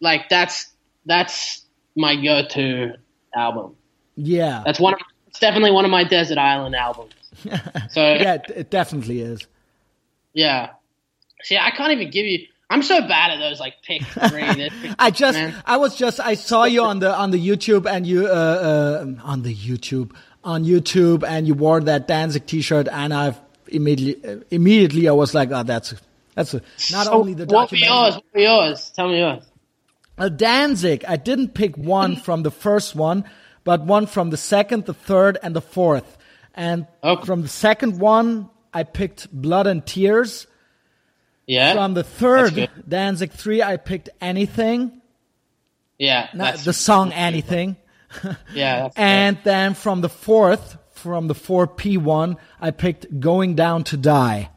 like 0.00 0.28
that's 0.28 0.68
that's 1.04 1.62
my 1.96 2.14
go-to 2.14 2.94
album. 3.34 3.74
Yeah. 4.16 4.62
That's 4.64 4.78
one. 4.78 4.94
Of, 4.94 5.00
it's 5.28 5.40
definitely 5.40 5.72
one 5.72 5.84
of 5.84 5.90
my 5.90 6.04
desert 6.04 6.38
island 6.38 6.74
albums. 6.74 7.12
So 7.90 8.00
yeah. 8.00 8.34
it, 8.34 8.44
it 8.54 8.70
definitely 8.70 9.20
is. 9.20 9.46
Yeah. 10.32 10.70
See, 11.42 11.56
I 11.56 11.70
can't 11.70 11.92
even 11.92 12.10
give 12.10 12.24
you. 12.26 12.46
I'm 12.70 12.82
so 12.82 13.00
bad 13.00 13.30
at 13.30 13.38
those 13.38 13.60
like 13.60 13.74
pick 13.82 14.02
three. 14.02 14.42
I 14.98 15.10
just, 15.10 15.38
man. 15.38 15.54
I 15.64 15.76
was 15.76 15.96
just, 15.96 16.18
I 16.18 16.34
saw 16.34 16.64
you 16.64 16.82
on 16.82 16.98
the 16.98 17.14
on 17.14 17.30
the 17.30 17.38
YouTube 17.38 17.88
and 17.88 18.06
you 18.06 18.26
uh, 18.26 18.30
uh 18.30 19.06
on 19.22 19.42
the 19.42 19.54
YouTube 19.54 20.12
on 20.42 20.64
YouTube 20.64 21.24
and 21.28 21.46
you 21.46 21.54
wore 21.54 21.80
that 21.80 22.08
Danzig 22.08 22.46
T-shirt 22.46 22.88
and 22.90 23.12
I've 23.12 23.38
immediately 23.68 24.42
immediately 24.50 25.08
I 25.08 25.12
was 25.12 25.34
like, 25.34 25.50
oh, 25.52 25.62
that's 25.62 25.94
that's 26.34 26.54
a, 26.54 26.62
not 26.90 27.06
So 27.06 27.12
only 27.12 27.34
the 27.34 27.46
what 27.46 27.70
were 27.70 27.76
yours? 27.76 28.14
What 28.14 28.24
were 28.34 28.40
yours? 28.40 28.90
Tell 28.90 29.08
me 29.08 29.18
yours. 29.18 29.44
Uh, 30.18 30.28
Danzig, 30.28 31.04
I 31.06 31.16
didn't 31.16 31.54
pick 31.54 31.76
one 31.76 32.16
from 32.26 32.42
the 32.42 32.50
first 32.50 32.94
one, 32.94 33.24
but 33.64 33.82
one 33.82 34.06
from 34.06 34.30
the 34.30 34.36
second, 34.36 34.86
the 34.86 34.94
third, 34.94 35.38
and 35.42 35.54
the 35.54 35.60
fourth. 35.60 36.16
And 36.54 36.86
Okay. 37.04 37.24
from 37.26 37.42
the 37.42 37.48
second 37.48 37.98
one, 38.00 38.48
I 38.72 38.82
picked 38.84 39.30
Blood 39.30 39.66
and 39.66 39.84
Tears. 39.84 40.46
Yeah. 41.46 41.74
From 41.74 41.94
the 41.94 42.02
third. 42.02 42.68
Danzig 42.88 43.30
three, 43.32 43.62
I 43.62 43.76
picked 43.76 44.08
Anything. 44.20 45.00
yeah. 45.98 46.28
Not 46.34 46.56
the 46.58 46.72
song 46.72 47.12
Anything. 47.12 47.76
yeah. 48.54 48.88
And 48.96 49.38
then 49.44 49.74
from 49.74 50.00
the 50.00 50.08
fourth, 50.08 50.78
from 50.92 51.28
the 51.28 51.34
4P 51.34 51.98
one, 51.98 52.36
I 52.60 52.70
picked 52.70 53.20
Going 53.20 53.54
Down 53.54 53.84
to 53.84 53.96
Die. 53.96 54.50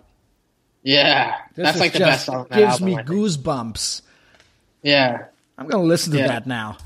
Yeah, 0.81 1.35
This 1.55 1.65
that's 1.65 1.79
like 1.79 1.91
the 1.93 1.99
best 1.99 2.25
song. 2.25 2.47
Gives 2.49 2.81
album, 2.81 2.85
me 2.87 2.95
goosebumps. 2.95 4.01
Yeah, 4.81 5.25
I'm 5.59 5.67
gonna 5.67 5.83
listen 5.83 6.11
to 6.13 6.19
Yeah. 6.19 6.27
that 6.27 6.47
now. 6.47 6.77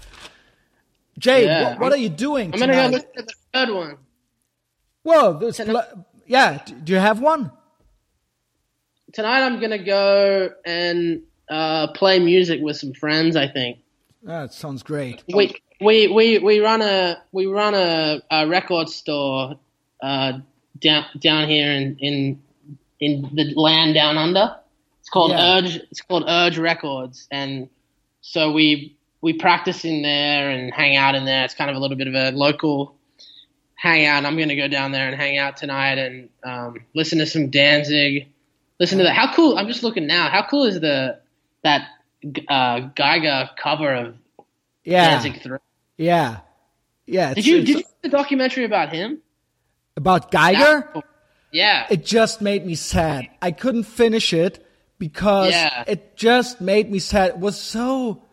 Jay, 1.20 1.46
Yeah. 1.46 1.70
what, 1.72 1.80
what 1.80 1.92
are 1.94 1.98
you 1.98 2.10
doing 2.10 2.52
I'm 2.54 2.60
gonna 2.60 2.74
tonight? 2.74 2.88
go 2.90 2.94
listen 2.96 3.10
to 3.18 3.22
the 3.24 3.34
third 3.54 3.70
one. 3.74 3.98
Whoa, 5.04 5.38
there's 5.40 5.58
Tonight- 5.58 5.72
blo- 5.94 6.06
yeah. 6.26 6.64
Do 6.84 6.94
you 6.94 7.00
have 7.00 7.20
one? 7.20 7.52
Tonight 9.14 9.42
I'm 9.44 9.60
gonna 9.60 9.84
go 9.84 10.50
and 10.66 11.22
uh, 11.50 11.88
play 11.94 12.20
music 12.20 12.62
with 12.62 12.78
some 12.78 12.94
friends. 12.94 13.36
I 13.36 13.48
think 13.48 13.80
That 14.24 14.54
sounds 14.54 14.82
great. 14.82 15.24
we 15.34 15.54
we 15.82 16.08
we 16.08 16.40
we 16.40 16.60
run 16.60 16.82
a 16.82 17.22
we 17.32 17.46
run 17.46 17.76
a, 17.76 18.22
a 18.32 18.48
record 18.48 18.90
store 18.90 19.60
uh, 20.02 20.40
down 20.80 21.06
down 21.20 21.48
here 21.48 21.72
in 21.72 21.98
in 22.00 22.42
in 23.00 23.30
the 23.36 23.54
land 23.56 23.94
down 23.94 24.18
under. 24.18 24.56
It's 25.02 25.10
called 25.10 25.32
Yeah. 25.32 25.58
Urge. 25.58 25.76
It's 25.92 26.02
called 26.02 26.24
Urge 26.28 26.58
Records, 26.58 27.28
and 27.30 27.70
so 28.24 28.52
we 28.52 28.96
we 29.22 29.34
practice 29.34 29.86
in 29.86 30.02
there 30.02 30.50
and 30.50 30.74
hang 30.74 30.96
out 30.96 31.14
in 31.14 31.26
there. 31.26 31.44
It's 31.46 31.54
kind 31.54 31.70
of 31.70 31.76
a 31.76 31.80
little 31.80 31.98
bit 31.98 32.08
of 32.08 32.16
a 32.16 32.32
local 32.32 32.96
hangout. 33.76 34.26
I'm 34.26 34.38
gonna 34.38 34.56
go 34.56 34.68
down 34.68 34.92
there 34.94 35.08
and 35.08 35.16
hang 35.16 35.38
out 35.38 35.58
tonight 35.58 35.98
and 36.00 36.30
um, 36.44 36.78
listen 36.96 37.20
to 37.20 37.26
some 37.26 37.50
Danzig. 37.50 38.28
Listen 38.80 38.98
to 38.98 39.04
that. 39.04 39.14
How 39.16 39.34
cool! 39.34 39.58
I'm 39.58 39.68
just 39.68 39.84
looking 39.84 40.08
now. 40.08 40.30
How 40.30 40.48
cool 40.50 40.64
is 40.66 40.80
the 40.80 41.20
that 41.64 41.88
uh, 42.48 42.90
Giger 42.96 43.50
cover 43.58 43.94
of 43.94 44.16
Yeah, 44.86 45.10
Danzig 45.12 45.42
Three? 45.44 45.60
yeah, 45.98 46.40
yeah. 47.06 47.34
Did 47.34 47.46
you 47.46 47.58
did 47.60 47.68
you 47.70 47.78
see 47.80 47.86
the 48.02 48.10
documentary 48.10 48.64
about 48.66 48.90
him? 48.94 49.20
about 49.96 50.32
Giger? 50.32 51.04
Yeah. 51.52 51.86
It 51.90 52.04
just 52.04 52.42
made 52.42 52.66
me 52.66 52.74
sad. 52.74 53.30
I 53.42 53.52
couldn't 53.52 53.84
finish 53.84 54.34
it 54.34 54.66
because 55.08 55.52
Yeah. 55.52 55.84
it 55.94 56.16
just 56.16 56.62
made 56.62 56.90
me 56.90 57.00
sad. 57.00 57.30
It 57.32 57.38
was 57.40 57.60
so 57.60 58.24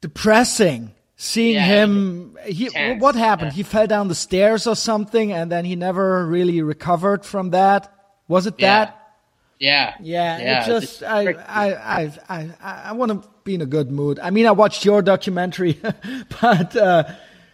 depressing 0.00 0.90
seeing 1.16 1.54
Yeah, 1.54 1.66
him. 1.66 2.36
He, 2.46 2.66
what 2.98 3.14
happened? 3.14 3.52
yeah. 3.52 3.56
He 3.56 3.62
fell 3.62 3.86
down 3.86 4.08
the 4.08 4.14
stairs 4.14 4.66
or 4.66 4.74
something, 4.74 5.30
and 5.32 5.52
then 5.52 5.64
he 5.64 5.76
never 5.76 6.26
really 6.26 6.62
recovered 6.62 7.24
from 7.24 7.50
that. 7.50 7.92
Was 8.28 8.46
it 8.46 8.58
that? 8.58 8.98
yeah. 9.58 9.94
Yeah, 10.00 10.38
Yeah, 10.38 10.62
it 10.62 10.66
just 10.66 11.02
I 11.04 11.20
I 11.62 11.66
I 11.98 12.00
I 12.28 12.40
I 12.90 12.92
want 12.92 13.12
to 13.12 13.28
be 13.44 13.54
in 13.54 13.60
a 13.62 13.66
good 13.66 13.90
mood. 13.92 14.18
I 14.18 14.30
mean, 14.30 14.46
I 14.46 14.50
watched 14.52 14.84
your 14.84 15.00
documentary, 15.02 15.78
but 16.42 16.74
uh, 16.76 17.04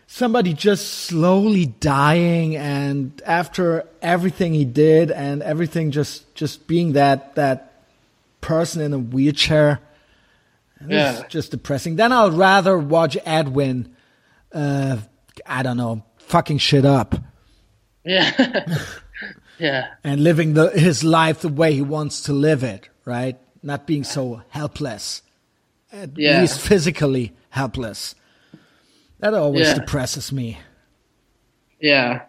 somebody 0.06 0.54
just 0.54 0.84
slowly 1.04 1.66
dying, 1.66 2.56
and 2.56 3.20
after 3.26 3.84
everything 4.00 4.54
he 4.54 4.64
did, 4.64 5.10
and 5.10 5.42
everything 5.42 5.90
just 5.90 6.34
just 6.34 6.66
being 6.66 6.94
that 6.94 7.34
that 7.34 7.67
person 8.48 8.80
in 8.80 8.94
a 8.94 8.98
wheelchair, 8.98 9.78
and 10.80 10.90
Yeah. 10.90 11.20
it's 11.20 11.28
just 11.32 11.50
depressing. 11.50 11.96
Then 11.96 12.12
I'll 12.12 12.30
rather 12.30 12.78
watch 12.78 13.16
Edwin. 13.26 13.94
Uh, 14.52 14.96
I 15.46 15.62
don't 15.62 15.76
know, 15.76 16.02
fucking 16.16 16.56
shit 16.58 16.86
up 16.86 17.14
Yeah. 18.04 18.64
yeah. 19.58 19.88
and 20.02 20.22
living 20.24 20.54
the, 20.54 20.70
his 20.70 21.04
life 21.04 21.40
the 21.42 21.50
way 21.50 21.74
he 21.74 21.82
wants 21.82 22.22
to 22.22 22.32
live 22.32 22.62
it, 22.64 22.88
right? 23.04 23.36
Not 23.62 23.86
being 23.86 24.04
so 24.04 24.42
helpless, 24.48 25.20
at 25.92 26.16
Yeah. 26.16 26.40
least 26.40 26.58
physically 26.60 27.34
helpless. 27.50 28.14
That 29.18 29.34
always 29.34 29.66
Yeah. 29.68 29.74
depresses 29.74 30.32
me. 30.32 30.58
Yeah. 31.80 32.22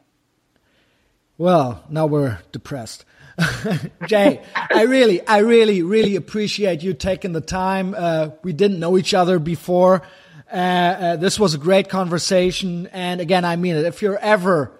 Well, 1.38 1.86
now 1.90 2.06
we're 2.08 2.40
depressed. 2.52 3.06
Jay, 4.08 4.42
I 4.56 4.84
really, 4.84 5.26
I 5.26 5.40
really, 5.40 5.82
really 5.84 6.16
appreciate 6.16 6.84
you 6.84 6.94
taking 6.94 7.32
the 7.34 7.42
time. 7.42 7.96
Uh, 7.98 8.30
we 8.44 8.54
didn't 8.54 8.80
know 8.80 8.98
each 8.98 9.14
other 9.14 9.40
before. 9.40 10.02
Uh, 10.52 10.56
uh, 10.56 11.16
this 11.16 11.40
was 11.40 11.54
a 11.54 11.58
great 11.58 11.90
conversation. 11.90 12.88
And 12.88 13.22
again, 13.22 13.46
I 13.46 13.56
mean 13.56 13.76
it. 13.76 13.86
If 13.86 14.02
you're 14.02 14.18
ever 14.18 14.72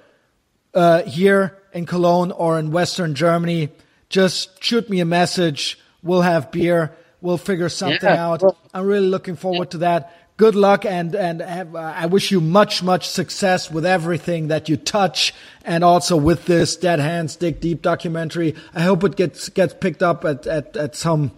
uh, 0.74 1.04
here 1.04 1.58
in 1.74 1.86
Cologne 1.86 2.32
or 2.32 2.60
in 2.60 2.72
Western 2.72 3.16
Germany, 3.16 3.70
just 4.10 4.64
shoot 4.64 4.90
me 4.90 5.00
a 5.00 5.06
message. 5.06 5.80
We'll 6.02 6.22
have 6.22 6.52
beer. 6.52 6.96
We'll 7.22 7.38
figure 7.38 7.70
something 7.70 8.00
Yeah. 8.02 8.28
out. 8.28 8.44
I'm 8.74 8.86
really 8.86 9.08
looking 9.08 9.36
forward 9.36 9.72
to 9.72 9.80
that. 9.80 10.16
Good 10.40 10.56
luck, 10.56 10.86
and 10.86 11.16
and 11.16 11.42
have, 11.42 11.76
uh, 11.76 11.80
I 11.98 12.06
wish 12.06 12.32
you 12.32 12.40
much 12.40 12.82
much 12.82 13.10
success 13.10 13.70
with 13.70 13.86
everything 13.86 14.48
that 14.48 14.70
you 14.70 14.78
touch, 14.78 15.34
and 15.66 15.84
also 15.84 16.16
with 16.16 16.46
this 16.46 16.78
Dead 16.78 17.02
Hands 17.02 17.36
Dig 17.36 17.60
Deep 17.60 17.82
documentary. 17.82 18.56
I 18.74 18.84
hope 18.84 19.04
it 19.04 19.18
gets 19.18 19.50
gets 19.50 19.74
picked 19.74 20.02
up 20.02 20.24
at 20.24 20.48
at, 20.48 20.78
at 20.78 20.96
some 20.96 21.34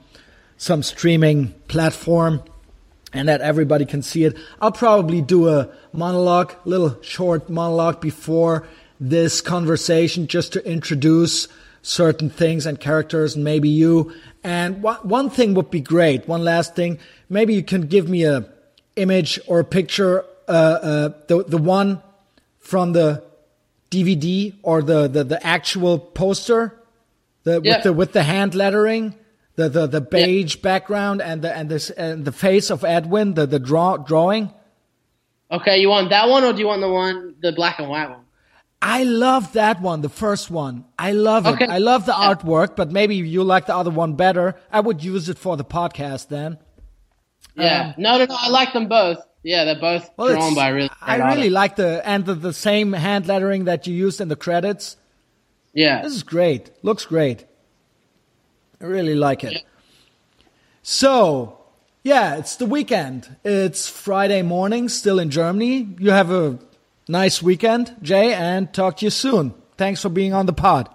some 0.56 0.84
streaming 0.84 1.56
platform. 1.68 2.44
and 3.12 3.28
that 3.28 3.42
everybody 3.42 3.86
can 3.86 4.04
see 4.04 4.24
it. 4.24 4.38
I'll 4.62 4.72
probably 4.72 5.22
do 5.22 5.50
a 5.50 5.68
monologue, 5.94 6.54
little 6.64 7.02
short 7.02 7.50
monologue 7.50 8.00
before 8.02 8.68
this 9.00 9.42
conversation 9.42 10.28
just 10.28 10.54
to 10.54 10.66
introduce 10.66 11.48
certain 11.82 12.30
things 12.30 12.66
and 12.68 12.80
characters 12.80 13.36
and 13.36 13.44
maybe 13.44 13.68
you. 13.68 14.14
And 14.44 14.84
one 14.84 15.30
thing 15.30 15.56
would 15.56 15.72
be 15.72 15.82
great. 15.82 16.28
One 16.28 16.44
last 16.44 16.76
thing. 16.76 17.00
Maybe 17.30 17.54
you 17.56 17.64
can 17.64 17.88
give 17.88 18.08
me 18.08 18.24
a 18.26 18.46
image 18.96 19.40
or 19.48 19.64
picture, 19.64 20.26
uh, 20.48 20.52
uh, 20.52 21.10
the, 21.28 21.44
the 21.44 21.58
one 21.58 22.02
from 22.60 22.94
the 22.94 23.24
DVD 23.90 24.54
or 24.64 24.82
the, 24.82 25.08
the, 25.08 25.24
the 25.24 25.46
actual 25.46 26.00
poster 26.00 26.78
the, 27.44 27.62
yeah. 27.64 27.76
with 27.76 27.84
the, 27.84 27.94
with 27.94 28.14
the 28.14 28.24
hand 28.24 28.56
lettering 28.56 29.16
the 29.56 29.70
the, 29.70 29.88
the 29.88 30.02
beige 30.02 30.56
yeah. 30.56 30.62
background 30.62 31.22
and 31.22 31.42
the 31.42 31.56
and 31.56 31.70
this 31.70 31.90
and 31.90 32.26
the 32.26 32.32
face 32.32 32.70
of 32.70 32.84
Edwin, 32.84 33.34
the 33.34 33.46
the 33.46 33.60
draw 33.60 33.98
drawing. 33.98 34.52
Okay, 35.52 35.80
you 35.80 35.90
want 35.90 36.10
that 36.10 36.30
one 36.30 36.44
or 36.44 36.54
do 36.54 36.60
you 36.60 36.68
want 36.68 36.82
the 36.82 36.90
one 36.90 37.36
the 37.42 37.52
black 37.52 37.80
and 37.80 37.90
white 37.90 38.10
one? 38.10 38.20
I 38.82 39.04
love 39.04 39.54
that 39.54 39.80
one, 39.80 40.02
the 40.02 40.10
first 40.10 40.50
one. 40.50 40.86
I 40.98 41.12
love 41.12 41.46
it. 41.46 41.70
I 41.70 41.78
love 41.78 42.08
the 42.08 42.16
yeah. 42.18 42.34
artwork, 42.34 42.76
but 42.76 42.92
maybe 42.92 43.16
you 43.16 43.44
like 43.44 43.68
the 43.68 43.76
other 43.76 43.92
one 43.92 44.16
better. 44.16 44.56
I 44.72 44.80
would 44.80 45.04
use 45.04 45.30
it 45.30 45.38
for 45.38 45.56
the 45.56 45.66
podcast 45.66 46.30
then. 46.30 46.58
Yeah. 47.56 47.88
Um, 47.88 47.94
no, 47.98 48.18
no, 48.18 48.26
no. 48.26 48.36
I 48.38 48.50
like 48.50 48.74
them 48.74 48.88
both. 48.88 49.20
Yeah, 49.44 49.66
they're 49.66 49.80
both 49.80 50.10
well, 50.18 50.30
drawn 50.30 50.54
by 50.54 50.70
really. 50.70 50.90
I 51.02 51.34
really 51.34 51.50
like 51.50 51.76
the 51.76 52.02
and 52.08 52.26
the, 52.26 52.36
the 52.36 52.54
same 52.54 52.94
hand 52.94 53.28
lettering 53.28 53.66
that 53.66 53.88
you 53.88 53.94
used 53.96 54.22
in 54.22 54.28
the 54.28 54.36
credits. 54.36 54.98
Yeah, 55.74 56.02
this 56.04 56.14
is 56.14 56.24
great. 56.24 56.70
Looks 56.84 57.06
great. 57.06 57.46
I 58.80 58.86
really 58.86 59.16
like 59.16 59.44
it. 59.44 59.64
So, 60.84 61.60
yeah, 62.04 62.36
it's 62.38 62.56
the 62.56 62.66
weekend. 62.66 63.36
It's 63.44 63.88
Friday 63.88 64.42
morning, 64.42 64.90
still 64.90 65.20
in 65.20 65.30
Germany. 65.30 65.96
You 66.00 66.12
have 66.12 66.32
a 66.32 66.58
nice 67.08 67.42
weekend, 67.42 67.96
Jay, 68.02 68.34
and 68.34 68.74
talk 68.74 68.98
to 68.98 69.06
you 69.06 69.12
soon. 69.12 69.54
Thanks 69.78 70.02
for 70.02 70.10
being 70.10 70.34
on 70.34 70.46
the 70.48 70.54
pod. 70.54 70.90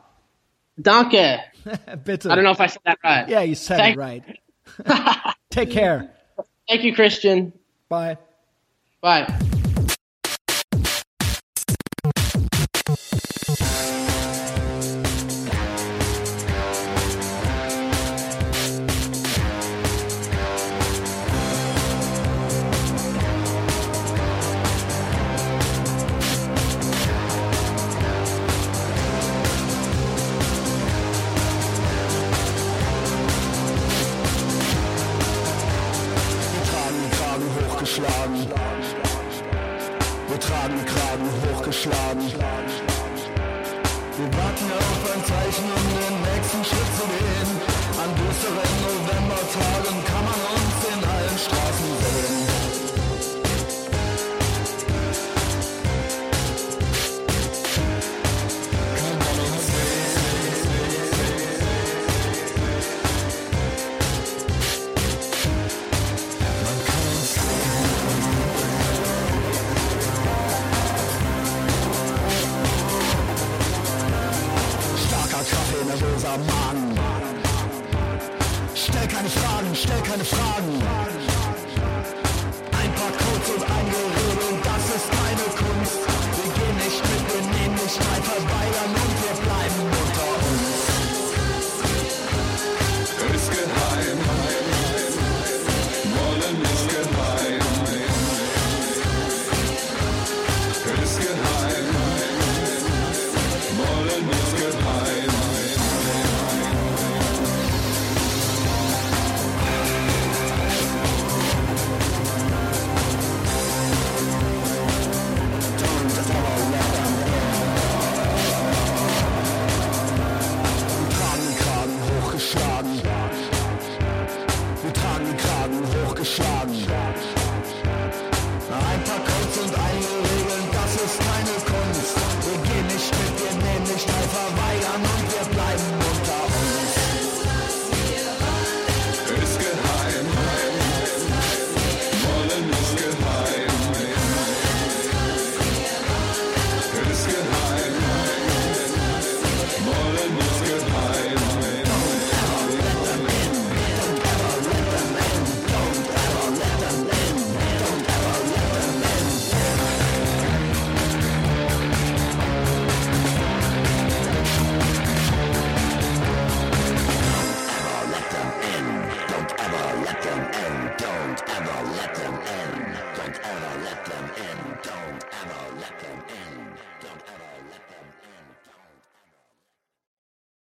Danke. 0.80 1.40
Bitte. 2.04 2.26
I 2.26 2.34
don't 2.34 2.44
know 2.44 2.50
if 2.50 2.60
I 2.60 2.66
said 2.66 2.82
that 2.84 2.98
right. 3.02 3.28
Yeah, 3.28 3.40
you 3.40 3.54
said 3.54 3.78
Thank- 3.78 3.96
it 3.96 3.98
right. 3.98 5.34
Take 5.50 5.70
care. 5.70 6.10
Thank 6.68 6.82
you, 6.82 6.94
Christian. 6.94 7.52
Bye. 7.88 8.16
Bye. 9.00 9.26